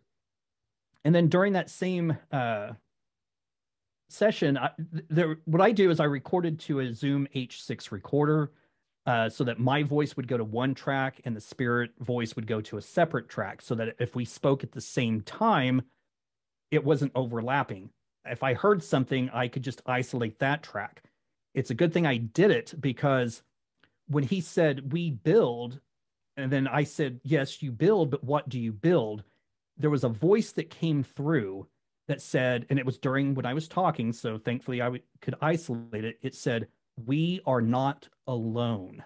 and 1.04 1.14
then 1.14 1.28
during 1.28 1.54
that 1.54 1.70
same 1.70 2.18
uh 2.32 2.72
session, 4.10 4.58
I, 4.58 4.70
there 5.10 5.38
what 5.46 5.62
I 5.62 5.72
do 5.72 5.90
is 5.90 6.00
I 6.00 6.06
recorded 6.06 6.60
to 6.62 6.80
a 6.80 6.94
Zoom 6.94 7.28
H6 7.36 7.92
recorder 7.92 8.52
uh, 9.06 9.30
so 9.30 9.44
that 9.44 9.60
my 9.60 9.84
voice 9.84 10.16
would 10.16 10.28
go 10.28 10.38
to 10.38 10.44
one 10.44 10.74
track 10.74 11.20
and 11.26 11.36
the 11.36 11.42
spirit 11.42 11.92
voice 12.00 12.36
would 12.36 12.48
go 12.48 12.62
to 12.62 12.78
a 12.78 12.82
separate 12.82 13.28
track 13.28 13.62
so 13.62 13.76
that 13.76 13.96
if 14.00 14.16
we 14.16 14.24
spoke 14.24 14.64
at 14.64 14.72
the 14.72 14.82
same 14.82 15.22
time, 15.22 15.82
it 16.72 16.84
wasn't 16.84 17.12
overlapping. 17.16 17.90
If 18.26 18.44
I 18.44 18.54
heard 18.54 18.82
something, 18.82 19.30
I 19.34 19.50
could 19.50 19.64
just 19.64 19.82
isolate 19.86 20.40
that 20.40 20.64
track. 20.64 21.04
It's 21.54 21.70
a 21.70 21.76
good 21.76 21.94
thing 21.94 22.08
I 22.08 22.18
did 22.18 22.52
it 22.52 22.74
because 22.80 23.44
when 24.08 24.24
he 24.24 24.40
said, 24.42 24.94
We 24.94 25.12
build, 25.12 25.80
and 26.38 26.52
then 26.52 26.68
I 26.68 26.84
said, 26.84 27.20
Yes, 27.24 27.62
you 27.62 27.72
build, 27.72 28.10
but 28.10 28.24
what 28.24 28.48
do 28.48 28.60
you 28.60 28.72
build? 28.72 29.24
There 29.78 29.90
was 29.90 30.04
a 30.04 30.10
voice 30.10 30.52
that 30.54 30.70
came 30.70 31.04
through 31.04 31.68
that 32.08 32.22
said, 32.22 32.66
and 32.70 32.78
it 32.78 32.86
was 32.86 32.98
during 32.98 33.34
when 33.34 33.46
I 33.46 33.54
was 33.54 33.68
talking. 33.68 34.12
So 34.14 34.38
thankfully 34.38 34.82
I 34.82 34.86
w- 34.86 35.04
could 35.22 35.36
isolate 35.42 36.04
it. 36.06 36.20
It 36.22 36.36
said, 36.36 36.68
we 37.04 37.42
are 37.46 37.62
not 37.62 38.08
alone. 38.28 39.04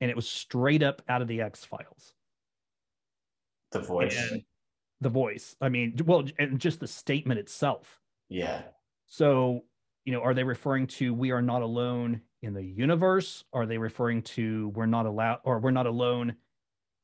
And 0.00 0.10
it 0.10 0.16
was 0.16 0.28
straight 0.28 0.82
up 0.82 1.02
out 1.08 1.22
of 1.22 1.28
the 1.28 1.40
X 1.40 1.64
Files. 1.64 2.14
The 3.72 3.80
voice. 3.80 4.30
And 4.30 4.42
the 5.00 5.08
voice. 5.08 5.56
I 5.60 5.68
mean, 5.68 5.96
well, 6.04 6.24
and 6.38 6.58
just 6.58 6.80
the 6.80 6.86
statement 6.86 7.40
itself. 7.40 8.00
Yeah. 8.28 8.62
So 9.06 9.64
you 10.04 10.12
know, 10.12 10.20
are 10.20 10.34
they 10.34 10.44
referring 10.44 10.86
to 10.86 11.14
we 11.14 11.30
are 11.30 11.42
not 11.42 11.62
alone 11.62 12.20
in 12.42 12.52
the 12.52 12.62
universe? 12.62 13.44
Are 13.52 13.66
they 13.66 13.78
referring 13.78 14.22
to 14.22 14.68
we're 14.74 14.86
not 14.86 15.06
allowed 15.06 15.40
or 15.44 15.58
we're 15.58 15.70
not 15.70 15.86
alone 15.86 16.36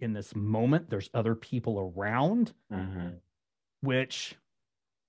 in 0.01 0.13
this 0.13 0.35
moment? 0.35 0.91
There's 0.91 1.11
other 1.15 1.35
people 1.35 1.93
around, 1.97 2.53
Mm-hmm. 2.73 3.09
which 3.83 4.35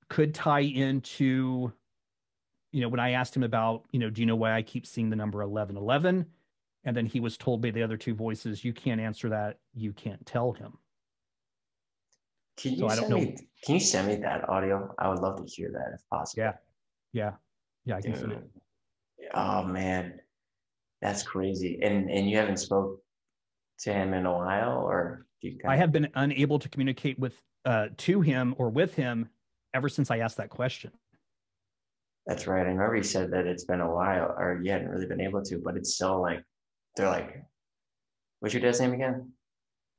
could 0.10 0.34
tie 0.36 0.60
into, 0.62 1.72
you 2.72 2.82
know, 2.82 2.90
when 2.90 3.00
I 3.00 3.12
asked 3.12 3.36
him 3.36 3.44
about, 3.44 3.86
you 3.92 4.00
know, 4.00 4.10
do 4.10 4.22
you 4.22 4.26
know 4.28 4.36
why 4.36 4.54
I 4.54 4.62
keep 4.62 4.86
seeing 4.86 5.10
the 5.10 5.16
number 5.16 5.40
1111? 5.40 6.26
And 6.84 6.98
then 6.98 7.06
he 7.06 7.20
was 7.20 7.38
told 7.38 7.62
by 7.62 7.70
the 7.72 7.84
other 7.84 7.96
two 7.98 8.14
voices, 8.16 8.66
you 8.66 8.74
can't 8.74 9.00
answer 9.00 9.30
that. 9.30 9.60
You 9.74 9.94
can't 9.94 10.26
tell 10.26 10.52
him. 10.52 10.78
Can 12.58 12.74
you 12.74 12.90
So 12.90 12.90
send 12.90 13.14
me? 13.14 13.38
Can 13.64 13.76
you 13.76 13.80
send 13.80 14.08
me 14.08 14.16
that 14.18 14.50
audio? 14.50 14.94
I 15.00 15.08
would 15.10 15.20
love 15.20 15.38
to 15.38 15.46
hear 15.46 15.72
that 15.72 15.94
if 15.94 16.02
possible. 16.10 16.44
Yeah. 16.44 16.54
Yeah. 17.14 17.32
Yeah. 17.86 17.96
I 17.98 18.02
can 18.02 18.16
see 18.16 18.26
it. 18.26 18.50
Oh 19.34 19.64
man, 19.64 20.20
that's 21.02 21.24
crazy. 21.24 21.80
And 21.82 22.10
and 22.10 22.30
you 22.30 22.36
haven't 22.38 22.58
spoke 22.58 23.02
to 23.82 23.94
him 23.94 24.14
in 24.14 24.26
a 24.26 24.34
while, 24.34 24.80
or 24.80 25.26
do 25.42 25.50
you? 25.50 25.58
I 25.68 25.76
have 25.76 25.92
been 25.92 26.10
unable 26.16 26.60
to 26.60 26.70
communicate 26.70 27.18
with 27.20 27.42
uh 27.66 27.88
to 27.98 28.22
him 28.22 28.56
or 28.58 28.70
with 28.70 28.96
him 28.96 29.30
ever 29.74 29.90
since 29.90 30.12
I 30.12 30.20
asked 30.20 30.38
that 30.38 30.50
question. 30.50 30.92
That's 32.28 32.46
right. 32.48 32.62
I 32.62 32.70
remember 32.70 32.96
you 32.96 33.04
said 33.04 33.32
that 33.32 33.48
it's 33.48 33.66
been 33.66 33.82
a 33.82 33.92
while, 33.92 34.36
or 34.38 34.60
you 34.64 34.72
hadn't 34.72 34.90
really 34.90 35.08
been 35.08 35.22
able 35.22 35.42
to, 35.44 35.58
but 35.58 35.76
it's 35.76 35.96
still 35.96 36.22
like 36.22 36.44
they're 36.96 37.10
like, 37.10 37.44
what's 38.40 38.54
your 38.54 38.62
dad's 38.62 38.80
name 38.80 38.94
again? 38.94 39.32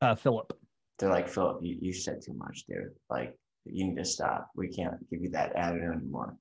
Uh 0.00 0.14
Philip. 0.14 0.56
They're 0.98 1.10
like, 1.10 1.28
Philip, 1.28 1.59
you, 1.62 1.78
you 1.80 1.92
said 1.92 2.20
too 2.24 2.34
much, 2.34 2.64
dude. 2.68 2.92
Like, 3.10 3.34
you 3.64 3.86
need 3.86 3.96
to 3.96 4.04
stop. 4.04 4.50
We 4.54 4.68
can't 4.68 4.94
give 5.10 5.20
you 5.22 5.30
that 5.30 5.56
added 5.56 5.82
anymore. 5.82 6.36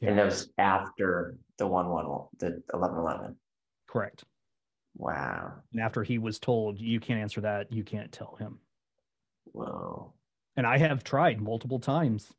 And 0.00 0.18
that 0.18 0.24
was 0.24 0.50
after 0.56 1.36
the 1.58 1.66
one 1.66 1.90
one 1.90 2.06
the 2.38 2.62
eleven 2.72 2.98
eleven. 2.98 3.36
Correct. 3.86 4.24
Wow. 5.00 5.54
And 5.72 5.80
after 5.80 6.02
he 6.02 6.18
was 6.18 6.38
told 6.38 6.78
you 6.78 7.00
can't 7.00 7.20
answer 7.20 7.40
that, 7.40 7.72
you 7.72 7.82
can't 7.82 8.12
tell 8.12 8.36
him. 8.38 8.58
Whoa. 9.46 10.12
And 10.56 10.66
I 10.66 10.76
have 10.76 11.02
tried 11.02 11.40
multiple 11.40 11.78
times, 11.78 12.30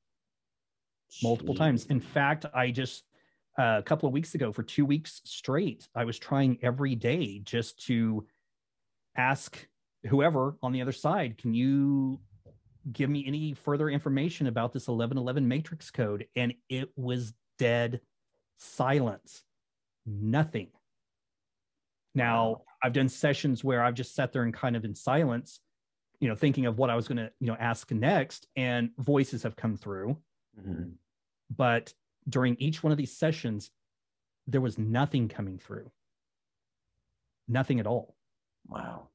multiple 1.24 1.56
times. 1.56 1.88
In 1.88 2.00
fact, 2.00 2.46
I 2.54 2.70
just 2.70 3.04
uh, 3.58 3.78
a 3.80 3.84
couple 3.84 4.06
of 4.06 4.14
weeks 4.14 4.36
ago, 4.36 4.52
for 4.52 4.62
two 4.62 4.86
weeks 4.86 5.22
straight, 5.24 5.88
I 5.96 6.06
was 6.06 6.20
trying 6.20 6.60
every 6.62 6.94
day 6.94 7.40
just 7.40 7.84
to 7.88 8.28
ask 9.18 9.68
whoever 10.06 10.56
on 10.62 10.72
the 10.72 10.84
other 10.84 10.92
side, 10.92 11.40
can 11.40 11.56
you 11.56 12.20
give 12.92 13.10
me 13.10 13.26
any 13.26 13.56
further 13.56 13.90
information 13.90 14.46
about 14.46 14.72
this 14.72 14.88
1111 14.88 15.48
matrix 15.48 15.90
code? 15.90 16.28
And 16.36 16.54
it 16.70 16.90
was 16.96 17.34
dead 17.58 18.02
silence, 18.60 19.42
nothing. 20.06 20.68
Now, 22.14 22.62
I've 22.84 22.94
done 22.94 23.10
sessions 23.10 23.64
where 23.64 23.84
I've 23.84 23.94
just 23.94 24.16
sat 24.16 24.34
there 24.34 24.44
and 24.44 24.54
kind 24.54 24.76
of 24.76 24.84
in 24.84 24.94
silence, 24.96 25.60
you 26.20 26.28
know, 26.28 26.36
thinking 26.36 26.66
of 26.66 26.78
what 26.78 26.90
I 26.90 26.96
was 26.96 27.08
going 27.08 27.18
to, 27.18 27.32
you 27.40 27.48
know, 27.48 27.58
ask 27.60 27.90
next, 27.92 28.48
and 28.56 28.92
voices 28.98 29.44
have 29.44 29.56
come 29.56 29.78
through. 29.78 30.18
Mhm. 30.60 30.96
But 31.56 31.94
during 32.28 32.56
each 32.58 32.84
one 32.84 32.92
of 32.92 32.98
these 32.98 33.16
sessions, 33.18 33.72
there 34.48 34.62
was 34.62 34.78
nothing 34.78 35.28
coming 35.30 35.58
through. 35.58 35.92
Nothing 37.48 37.80
at 37.80 37.88
all. 37.88 38.16
Wow. 38.68 39.10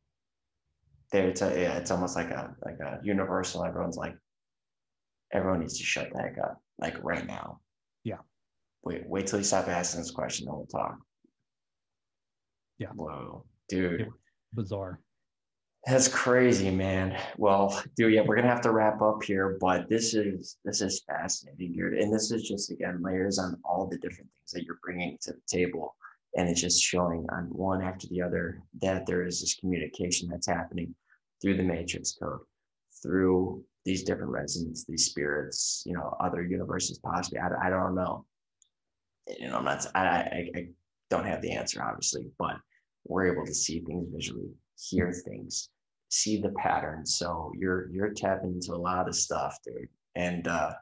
There, 1.12 1.28
it's 1.28 1.42
a, 1.42 1.60
yeah, 1.60 1.76
it's 1.76 1.90
almost 1.90 2.16
like 2.16 2.30
a 2.30 2.56
like 2.64 2.80
a 2.80 3.00
universal. 3.02 3.64
Everyone's 3.64 3.96
like, 3.96 4.16
everyone 5.32 5.60
needs 5.60 5.78
to 5.78 5.84
shut 5.84 6.10
the 6.12 6.20
heck 6.20 6.38
up, 6.38 6.60
like 6.78 7.02
right 7.02 7.26
now. 7.26 7.60
Yeah. 8.04 8.18
Wait, 8.82 9.06
wait 9.06 9.26
till 9.26 9.38
you 9.38 9.44
stop 9.44 9.68
asking 9.68 10.00
this 10.00 10.10
question, 10.10 10.46
then 10.46 10.54
we'll 10.56 10.66
talk. 10.66 10.98
Yeah. 12.78 12.88
Whoa, 12.94 13.44
dude. 13.68 14.10
Bizarre. 14.52 15.00
That's 15.86 16.08
crazy, 16.08 16.70
man. 16.70 17.16
Well, 17.38 17.80
dude, 17.96 18.12
yeah, 18.12 18.22
we're 18.22 18.34
gonna 18.34 18.48
have 18.48 18.60
to 18.62 18.72
wrap 18.72 19.00
up 19.00 19.22
here, 19.22 19.56
but 19.60 19.88
this 19.88 20.14
is 20.14 20.56
this 20.64 20.80
is 20.80 21.02
fascinating, 21.06 21.72
dude. 21.74 21.94
And 21.94 22.12
this 22.12 22.32
is 22.32 22.42
just 22.48 22.72
again 22.72 23.00
layers 23.02 23.38
on 23.38 23.56
all 23.64 23.86
the 23.86 23.98
different 23.98 24.28
things 24.32 24.50
that 24.52 24.64
you're 24.64 24.80
bringing 24.82 25.16
to 25.22 25.32
the 25.32 25.40
table, 25.46 25.94
and 26.36 26.48
it's 26.48 26.60
just 26.60 26.82
showing 26.82 27.24
on 27.30 27.44
one 27.44 27.82
after 27.82 28.08
the 28.08 28.20
other 28.20 28.62
that 28.82 29.06
there 29.06 29.24
is 29.24 29.40
this 29.40 29.54
communication 29.54 30.28
that's 30.28 30.48
happening 30.48 30.92
through 31.40 31.56
the 31.56 31.62
matrix 31.62 32.16
code, 32.20 32.40
through 33.00 33.64
these 33.84 34.02
different 34.02 34.32
resonances, 34.32 34.84
these 34.86 35.06
spirits, 35.06 35.84
you 35.86 35.94
know, 35.94 36.16
other 36.18 36.42
universes 36.42 36.98
possibly. 36.98 37.38
I, 37.38 37.68
I 37.68 37.70
don't 37.70 37.94
know. 37.94 38.24
You 39.38 39.50
know, 39.50 39.58
I'm 39.58 39.64
not. 39.64 39.86
I, 39.94 40.04
I 40.04 40.50
I 40.56 40.68
don't 41.10 41.26
have 41.26 41.42
the 41.42 41.52
answer, 41.52 41.82
obviously, 41.82 42.30
but 42.38 42.56
we're 43.06 43.32
able 43.32 43.46
to 43.46 43.54
see 43.54 43.80
things 43.80 44.08
visually, 44.12 44.50
hear 44.76 45.12
things, 45.12 45.70
see 46.08 46.40
the 46.40 46.50
patterns. 46.50 47.16
So 47.16 47.52
you're 47.54 47.90
you're 47.90 48.12
tapping 48.12 48.54
into 48.54 48.74
a 48.74 48.76
lot 48.76 49.08
of 49.08 49.14
stuff, 49.14 49.58
dude. 49.64 49.88
And 50.14 50.48
uh 50.48 50.72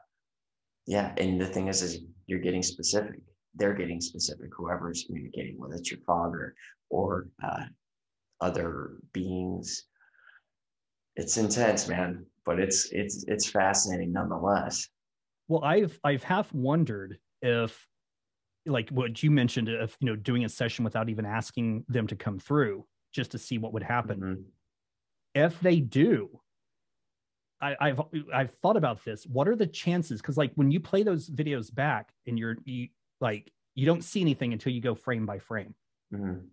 yeah, 0.87 1.13
and 1.17 1.39
the 1.39 1.45
thing 1.45 1.67
is 1.67 1.81
is 1.81 1.99
you're 2.27 2.39
getting 2.39 2.63
specific. 2.63 3.19
They're 3.55 3.73
getting 3.73 4.01
specific, 4.01 4.49
whoever 4.55 4.91
is 4.91 5.05
communicating, 5.05 5.59
whether 5.59 5.75
it's 5.75 5.91
your 5.91 6.01
father 6.05 6.55
or 6.89 7.27
uh 7.43 7.65
other 8.41 8.97
beings. 9.13 9.85
It's 11.15 11.37
intense, 11.37 11.87
man, 11.87 12.25
but 12.45 12.59
it's 12.59 12.89
it's 12.91 13.25
it's 13.27 13.49
fascinating 13.49 14.11
nonetheless. 14.11 14.87
Well, 15.47 15.63
I've 15.63 15.99
I've 16.03 16.23
half 16.23 16.51
wondered 16.53 17.19
if 17.41 17.87
like 18.65 18.89
what 18.89 19.21
you 19.23 19.31
mentioned 19.31 19.69
of 19.69 19.95
you 19.99 20.07
know 20.07 20.15
doing 20.15 20.45
a 20.45 20.49
session 20.49 20.83
without 20.85 21.09
even 21.09 21.25
asking 21.25 21.85
them 21.87 22.07
to 22.07 22.15
come 22.15 22.39
through 22.39 22.85
just 23.13 23.31
to 23.31 23.37
see 23.37 23.57
what 23.57 23.73
would 23.73 23.83
happen. 23.83 24.19
Mhm. 24.19 24.43
If 25.35 25.59
they 25.59 25.79
do, 25.79 26.41
I, 27.61 27.75
I've 27.79 28.01
I've 28.33 28.53
thought 28.55 28.77
about 28.77 29.03
this. 29.05 29.25
What 29.25 29.47
are 29.47 29.55
the 29.55 29.67
chances? 29.67 30.21
Because 30.21 30.37
like 30.37 30.51
when 30.55 30.71
you 30.71 30.79
play 30.79 31.03
those 31.03 31.29
videos 31.29 31.73
back 31.73 32.13
and 32.27 32.37
you're 32.37 32.57
you 32.65 32.89
like 33.21 33.51
you 33.75 33.85
don't 33.85 34.03
see 34.03 34.21
anything 34.21 34.53
until 34.53 34.73
you 34.73 34.81
go 34.81 34.95
frame 34.95 35.25
by 35.25 35.39
frame. 35.39 35.73
Mhm. 36.13 36.47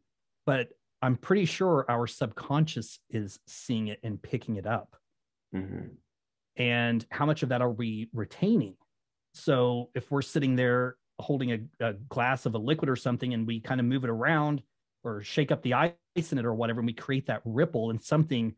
But 0.47 0.71
I'm 1.01 1.17
pretty 1.17 1.45
sure 1.45 1.85
our 1.89 2.07
subconscious 2.07 3.01
is 3.11 3.41
seeing 3.47 3.89
it 3.89 3.99
and 4.03 4.21
picking 4.23 4.57
it 4.57 4.67
up. 4.67 4.97
Mhm. 5.55 5.97
and 6.57 7.07
how 7.11 7.27
much 7.27 7.43
of 7.43 7.51
that 7.51 7.63
are 7.63 7.71
we 7.73 8.09
retaining 8.13 8.77
so 9.35 9.91
if 9.95 10.11
we're 10.11 10.23
sitting 10.23 10.57
there 10.57 10.97
holding 11.19 11.53
a, 11.53 11.87
a 11.89 11.93
glass 11.93 12.47
of 12.47 12.55
a 12.55 12.59
liquid 12.59 12.89
or 12.89 12.97
something 12.97 13.35
and 13.35 13.47
we 13.47 13.61
kind 13.61 13.81
of 13.81 13.87
move 13.87 14.05
it 14.05 14.11
around 14.11 14.63
or 15.05 15.21
shake 15.23 15.53
up 15.53 15.63
the 15.63 15.75
ice 15.75 15.93
in 16.33 16.39
it 16.39 16.45
or 16.45 16.55
whatever 16.55 16.81
and 16.81 16.87
we 16.87 16.93
create 16.93 17.27
that 17.27 17.43
ripple 17.45 17.91
and 17.91 18.01
something 18.01 18.55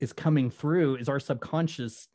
is 0.00 0.12
coming 0.12 0.50
through 0.50 0.96
is 0.96 1.08
our 1.08 1.20
subconscious 1.20 2.08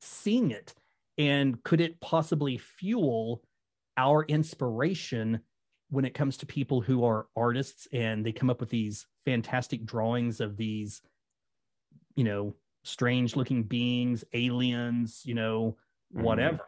seeing 0.00 0.50
it 0.50 0.74
and 1.18 1.62
could 1.64 1.80
it 1.80 2.00
possibly 2.00 2.58
fuel 2.58 3.42
our 3.96 4.24
inspiration 4.24 5.40
when 5.88 6.04
it 6.04 6.14
comes 6.14 6.36
to 6.36 6.46
people 6.46 6.80
who 6.80 7.04
are 7.04 7.26
artists 7.36 7.86
and 7.92 8.24
they 8.26 8.32
come 8.32 8.50
up 8.50 8.60
with 8.60 8.68
these 8.70 9.06
fantastic 9.24 9.84
drawings 9.86 10.40
of 10.40 10.56
these 10.56 11.00
you 12.16 12.24
know 12.24 12.54
strange 12.84 13.36
looking 13.36 13.62
beings 13.62 14.24
aliens 14.32 15.22
you 15.24 15.34
know 15.34 15.76
Mhm. 16.14 16.22
whatever 16.22 16.60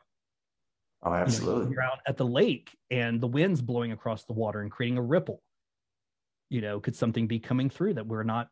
Oh, 1.02 1.10
You 1.10 1.16
know, 1.16 1.22
absolutely. 1.22 1.72
you're 1.72 1.82
out 1.82 1.98
at 2.06 2.16
the 2.16 2.26
lake 2.26 2.76
and 2.90 3.20
the 3.20 3.28
wind's 3.28 3.62
blowing 3.62 3.92
across 3.92 4.24
the 4.24 4.32
water 4.32 4.60
and 4.62 4.70
creating 4.70 4.98
a 4.98 5.02
ripple 5.02 5.40
you 6.50 6.60
know 6.60 6.80
could 6.80 6.96
something 6.96 7.26
be 7.26 7.38
coming 7.38 7.68
through 7.70 7.94
that 7.94 8.06
we're 8.06 8.22
not 8.24 8.48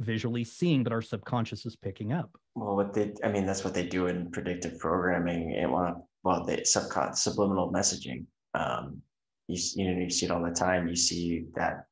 visually 0.00 0.44
seeing 0.44 0.82
but 0.82 0.92
our 0.92 1.00
subconscious 1.02 1.64
is 1.64 1.76
picking 1.76 2.12
up 2.12 2.30
Well, 2.54 2.76
what 2.76 2.92
they, 2.94 3.12
I 3.22 3.28
mean, 3.28 3.46
that's 3.46 3.64
what 3.64 3.74
they 3.74 3.86
do 3.86 4.06
in 4.08 4.30
predictive 4.30 4.78
programming 4.78 5.54
and 5.56 5.72
well, 5.72 6.08
well, 6.24 6.44
the 6.44 6.58
subcon 6.58 7.14
subliminal 7.16 7.72
messaging. 7.72 8.24
Um, 8.54 9.00
you, 9.48 9.58
you 9.76 9.90
know, 9.94 10.00
you 10.00 10.10
see 10.10 10.26
it 10.26 10.32
all 10.32 10.42
the 10.42 10.50
time. 10.50 10.88
You 10.88 10.96
see 10.96 11.44
that 11.54 11.84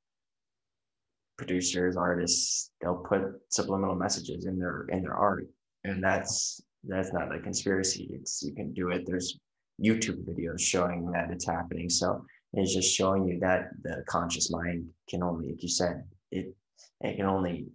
producers, 1.36 1.96
artists, 1.96 2.72
they'll 2.80 3.04
put 3.08 3.22
subliminal 3.50 3.94
messages 3.94 4.46
in 4.46 4.58
their 4.58 4.86
in 4.90 5.02
their 5.02 5.14
art, 5.14 5.46
and 5.84 6.02
that's 6.02 6.60
that's 6.84 7.12
not 7.12 7.34
a 7.34 7.40
conspiracy. 7.40 8.08
It's 8.12 8.42
you 8.42 8.54
can 8.54 8.72
do 8.74 8.90
it. 8.90 9.04
There's 9.06 9.38
YouTube 9.82 10.24
videos 10.24 10.60
showing 10.60 11.10
that 11.12 11.30
it's 11.30 11.46
happening. 11.46 11.88
So 11.88 12.24
it's 12.54 12.74
just 12.74 12.94
showing 12.94 13.26
you 13.28 13.38
that 13.40 13.70
the 13.82 14.02
conscious 14.08 14.50
mind 14.50 14.86
can 15.08 15.22
only, 15.22 15.50
like 15.50 15.62
you 15.62 15.68
said, 15.68 16.04
it 16.30 16.54
it 17.00 17.16
can 17.16 17.26
only 17.26 17.68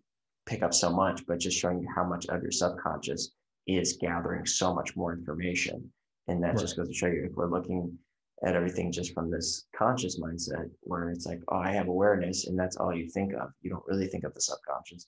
pick 0.46 0.64
up 0.64 0.74
so 0.74 0.90
much, 0.92 1.26
but 1.26 1.40
just 1.40 1.58
showing 1.58 1.80
you 1.82 1.88
how 1.96 2.04
much 2.04 2.26
of 2.28 2.42
your 2.42 2.52
subconscious 2.52 3.32
is 3.68 3.98
gathering 4.02 4.46
so 4.46 4.74
much 4.74 4.96
more 4.98 5.14
information. 5.14 5.90
And 6.28 6.44
that 6.44 6.50
Right. 6.56 6.60
just 6.60 6.76
goes 6.76 6.88
to 6.90 6.94
show 6.94 7.08
you 7.08 7.26
if 7.26 7.34
we're 7.36 7.50
looking 7.50 7.98
at 8.46 8.56
everything 8.56 8.92
just 8.92 9.14
from 9.14 9.32
this 9.32 9.68
conscious 9.76 10.20
mindset 10.20 10.70
where 10.82 11.10
it's 11.10 11.26
like, 11.26 11.40
oh, 11.50 11.58
I 11.58 11.72
have 11.72 11.88
awareness, 11.88 12.48
and 12.48 12.60
that's 12.60 12.76
all 12.76 12.94
you 12.94 13.08
think 13.10 13.34
of. 13.34 13.50
You 13.62 13.70
don't 13.70 13.86
really 13.88 14.08
think 14.08 14.26
of 14.26 14.34
the 14.34 14.42
subconscious. 14.42 15.08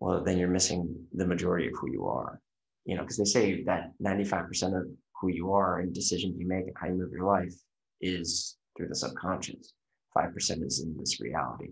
Well, 0.00 0.24
then 0.24 0.38
you're 0.38 0.48
missing 0.48 1.06
the 1.12 1.26
majority 1.26 1.68
of 1.68 1.74
who 1.78 1.92
you 1.92 2.06
are. 2.06 2.40
You 2.86 2.96
know, 2.96 3.02
because 3.02 3.18
they 3.18 3.24
say 3.24 3.62
that 3.64 3.92
95% 4.02 4.76
of 4.76 4.88
who 5.20 5.28
you 5.28 5.52
are 5.52 5.80
and 5.80 5.94
decisions 5.94 6.36
you 6.38 6.46
make 6.46 6.66
and 6.66 6.76
how 6.76 6.88
you 6.88 6.98
live 6.98 7.12
your 7.12 7.26
life 7.26 7.54
is 8.00 8.56
through 8.76 8.88
the 8.88 8.94
subconscious. 8.94 9.74
5% 10.16 10.64
is 10.64 10.80
in 10.80 10.96
this 10.98 11.20
reality 11.20 11.70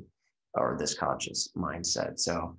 or 0.55 0.77
this 0.79 0.95
conscious 0.95 1.49
mindset. 1.57 2.19
So 2.21 2.57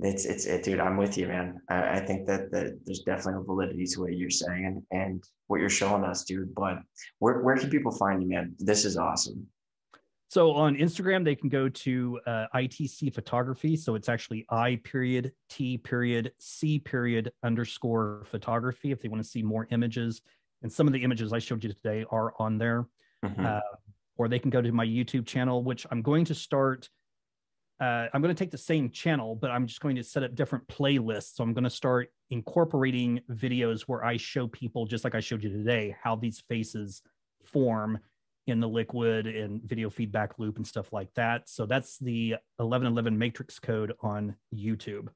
it's, 0.00 0.24
it's, 0.24 0.46
it, 0.46 0.62
dude, 0.64 0.80
I'm 0.80 0.96
with 0.96 1.18
you, 1.18 1.28
man. 1.28 1.60
I, 1.68 1.98
I 1.98 2.00
think 2.00 2.26
that, 2.26 2.50
that 2.52 2.78
there's 2.84 3.00
definitely 3.00 3.40
a 3.40 3.44
validity 3.44 3.84
to 3.86 4.00
what 4.00 4.14
you're 4.14 4.30
saying 4.30 4.84
and, 4.90 5.02
and 5.02 5.24
what 5.48 5.60
you're 5.60 5.68
showing 5.68 6.04
us, 6.04 6.24
dude. 6.24 6.54
But 6.54 6.78
where, 7.18 7.40
where 7.40 7.56
can 7.56 7.70
people 7.70 7.92
find 7.92 8.22
you, 8.22 8.28
man? 8.28 8.54
This 8.58 8.84
is 8.84 8.96
awesome. 8.96 9.46
So 10.32 10.52
on 10.54 10.76
Instagram, 10.76 11.26
they 11.26 11.34
can 11.34 11.50
go 11.50 11.68
to 11.68 12.18
uh, 12.26 12.46
ITC 12.54 13.14
photography. 13.14 13.76
So 13.76 13.96
it's 13.96 14.08
actually 14.08 14.46
I 14.48 14.80
period 14.82 15.32
T 15.50 15.76
period 15.76 16.32
C 16.38 16.78
period 16.78 17.30
underscore 17.42 18.24
photography 18.30 18.92
if 18.92 19.02
they 19.02 19.10
want 19.10 19.22
to 19.22 19.28
see 19.28 19.42
more 19.42 19.68
images. 19.70 20.22
And 20.62 20.72
some 20.72 20.86
of 20.86 20.94
the 20.94 21.02
images 21.02 21.34
I 21.34 21.38
showed 21.38 21.62
you 21.62 21.70
today 21.74 22.06
are 22.10 22.32
on 22.38 22.56
there. 22.56 22.86
Mm-hmm. 23.22 23.44
Uh, 23.44 23.60
or 24.16 24.26
they 24.26 24.38
can 24.38 24.48
go 24.48 24.62
to 24.62 24.72
my 24.72 24.86
YouTube 24.86 25.26
channel, 25.26 25.62
which 25.62 25.86
I'm 25.90 26.00
going 26.00 26.24
to 26.24 26.34
start. 26.34 26.88
Uh, 27.78 28.06
I'm 28.14 28.22
going 28.22 28.34
to 28.34 28.38
take 28.44 28.52
the 28.52 28.56
same 28.56 28.88
channel, 28.88 29.36
but 29.36 29.50
I'm 29.50 29.66
just 29.66 29.80
going 29.82 29.96
to 29.96 30.02
set 30.02 30.22
up 30.22 30.34
different 30.34 30.66
playlists. 30.66 31.34
So 31.34 31.44
I'm 31.44 31.52
going 31.52 31.64
to 31.64 31.68
start 31.68 32.10
incorporating 32.30 33.20
videos 33.30 33.82
where 33.82 34.02
I 34.02 34.16
show 34.16 34.48
people, 34.48 34.86
just 34.86 35.04
like 35.04 35.14
I 35.14 35.20
showed 35.20 35.44
you 35.44 35.50
today, 35.50 35.94
how 36.02 36.16
these 36.16 36.40
faces 36.48 37.02
form 37.44 37.98
in 38.46 38.60
the 38.60 38.68
liquid 38.68 39.26
and 39.26 39.62
video 39.62 39.88
feedback 39.88 40.38
loop 40.38 40.56
and 40.56 40.66
stuff 40.66 40.92
like 40.92 41.12
that. 41.14 41.48
So 41.48 41.66
that's 41.66 41.98
the 41.98 42.32
1111 42.56 43.16
matrix 43.16 43.58
code 43.58 43.92
on 44.00 44.34
YouTube. 44.54 45.08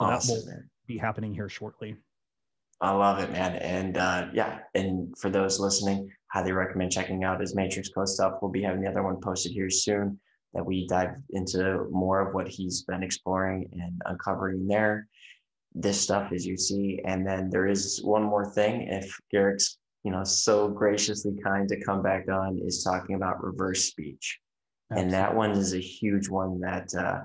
So 0.00 0.06
awesome, 0.06 0.36
that 0.36 0.44
will 0.44 0.62
be 0.86 0.98
happening 0.98 1.34
here 1.34 1.48
shortly. 1.48 1.96
I 2.80 2.90
love 2.90 3.20
it, 3.20 3.30
man. 3.30 3.54
And 3.56 3.96
uh, 3.96 4.26
yeah, 4.34 4.58
and 4.74 5.14
for 5.16 5.30
those 5.30 5.60
listening, 5.60 6.10
highly 6.32 6.52
recommend 6.52 6.90
checking 6.90 7.22
out 7.22 7.40
his 7.40 7.54
matrix 7.54 7.88
code 7.88 8.08
stuff. 8.08 8.34
We'll 8.42 8.50
be 8.50 8.62
having 8.62 8.82
the 8.82 8.90
other 8.90 9.04
one 9.04 9.20
posted 9.20 9.52
here 9.52 9.70
soon 9.70 10.18
that 10.52 10.66
we 10.66 10.86
dive 10.88 11.14
into 11.30 11.86
more 11.90 12.26
of 12.26 12.34
what 12.34 12.48
he's 12.48 12.82
been 12.82 13.02
exploring 13.02 13.68
and 13.72 14.02
uncovering 14.04 14.66
there. 14.66 15.06
This 15.74 15.98
stuff, 15.98 16.32
as 16.32 16.44
you 16.44 16.58
see. 16.58 17.00
And 17.06 17.26
then 17.26 17.48
there 17.48 17.66
is 17.66 18.00
one 18.02 18.24
more 18.24 18.52
thing. 18.52 18.82
If 18.82 19.16
Garrick's 19.30 19.78
you 20.04 20.10
know, 20.10 20.24
so 20.24 20.68
graciously 20.68 21.34
kind 21.42 21.68
to 21.68 21.80
come 21.84 22.02
back 22.02 22.28
on 22.28 22.60
is 22.64 22.82
talking 22.82 23.14
about 23.14 23.42
reverse 23.42 23.84
speech. 23.84 24.40
Absolutely. 24.90 25.04
And 25.04 25.14
that 25.14 25.34
one 25.34 25.52
is 25.52 25.74
a 25.74 25.80
huge 25.80 26.28
one 26.28 26.60
that 26.60 26.92
uh, 26.94 27.20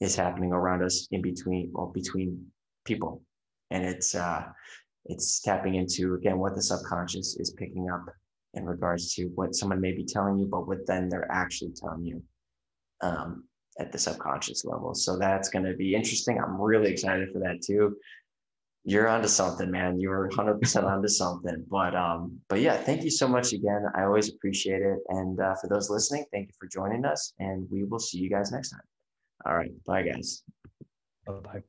is 0.00 0.16
happening 0.16 0.52
around 0.52 0.82
us 0.82 1.08
in 1.10 1.22
between, 1.22 1.70
well, 1.72 1.86
between 1.86 2.46
people. 2.84 3.22
And 3.70 3.84
it's, 3.84 4.14
uh, 4.14 4.44
it's 5.06 5.40
tapping 5.40 5.76
into, 5.76 6.14
again, 6.14 6.38
what 6.38 6.54
the 6.54 6.62
subconscious 6.62 7.36
is 7.38 7.54
picking 7.56 7.88
up 7.88 8.04
in 8.54 8.66
regards 8.66 9.14
to 9.14 9.26
what 9.34 9.54
someone 9.54 9.80
may 9.80 9.92
be 9.92 10.04
telling 10.04 10.38
you, 10.38 10.46
but 10.46 10.66
what 10.66 10.86
then 10.86 11.08
they're 11.08 11.30
actually 11.30 11.72
telling 11.72 12.04
you 12.04 12.22
um, 13.00 13.44
at 13.78 13.90
the 13.92 13.98
subconscious 13.98 14.64
level. 14.64 14.94
So 14.94 15.16
that's 15.16 15.48
going 15.48 15.64
to 15.64 15.74
be 15.74 15.94
interesting. 15.94 16.38
I'm 16.38 16.60
really 16.60 16.90
excited 16.90 17.30
for 17.32 17.38
that 17.38 17.62
too 17.62 17.96
you're 18.84 19.08
onto 19.08 19.28
something, 19.28 19.70
man. 19.70 20.00
You're 20.00 20.28
100% 20.30 20.84
onto 20.84 21.08
something. 21.08 21.64
But 21.70 21.94
um, 21.94 22.38
but 22.48 22.60
yeah, 22.60 22.76
thank 22.76 23.02
you 23.02 23.10
so 23.10 23.28
much 23.28 23.52
again. 23.52 23.84
I 23.94 24.04
always 24.04 24.28
appreciate 24.28 24.82
it. 24.82 24.98
And 25.08 25.40
uh, 25.40 25.54
for 25.60 25.68
those 25.68 25.88
listening, 25.90 26.24
thank 26.32 26.48
you 26.48 26.54
for 26.58 26.66
joining 26.66 27.04
us. 27.04 27.32
And 27.38 27.68
we 27.70 27.84
will 27.84 28.00
see 28.00 28.18
you 28.18 28.30
guys 28.30 28.50
next 28.50 28.70
time. 28.70 28.80
All 29.46 29.56
right, 29.56 29.72
bye, 29.86 30.02
guys. 30.02 30.42
Bye 31.26 31.32
bye. 31.44 31.62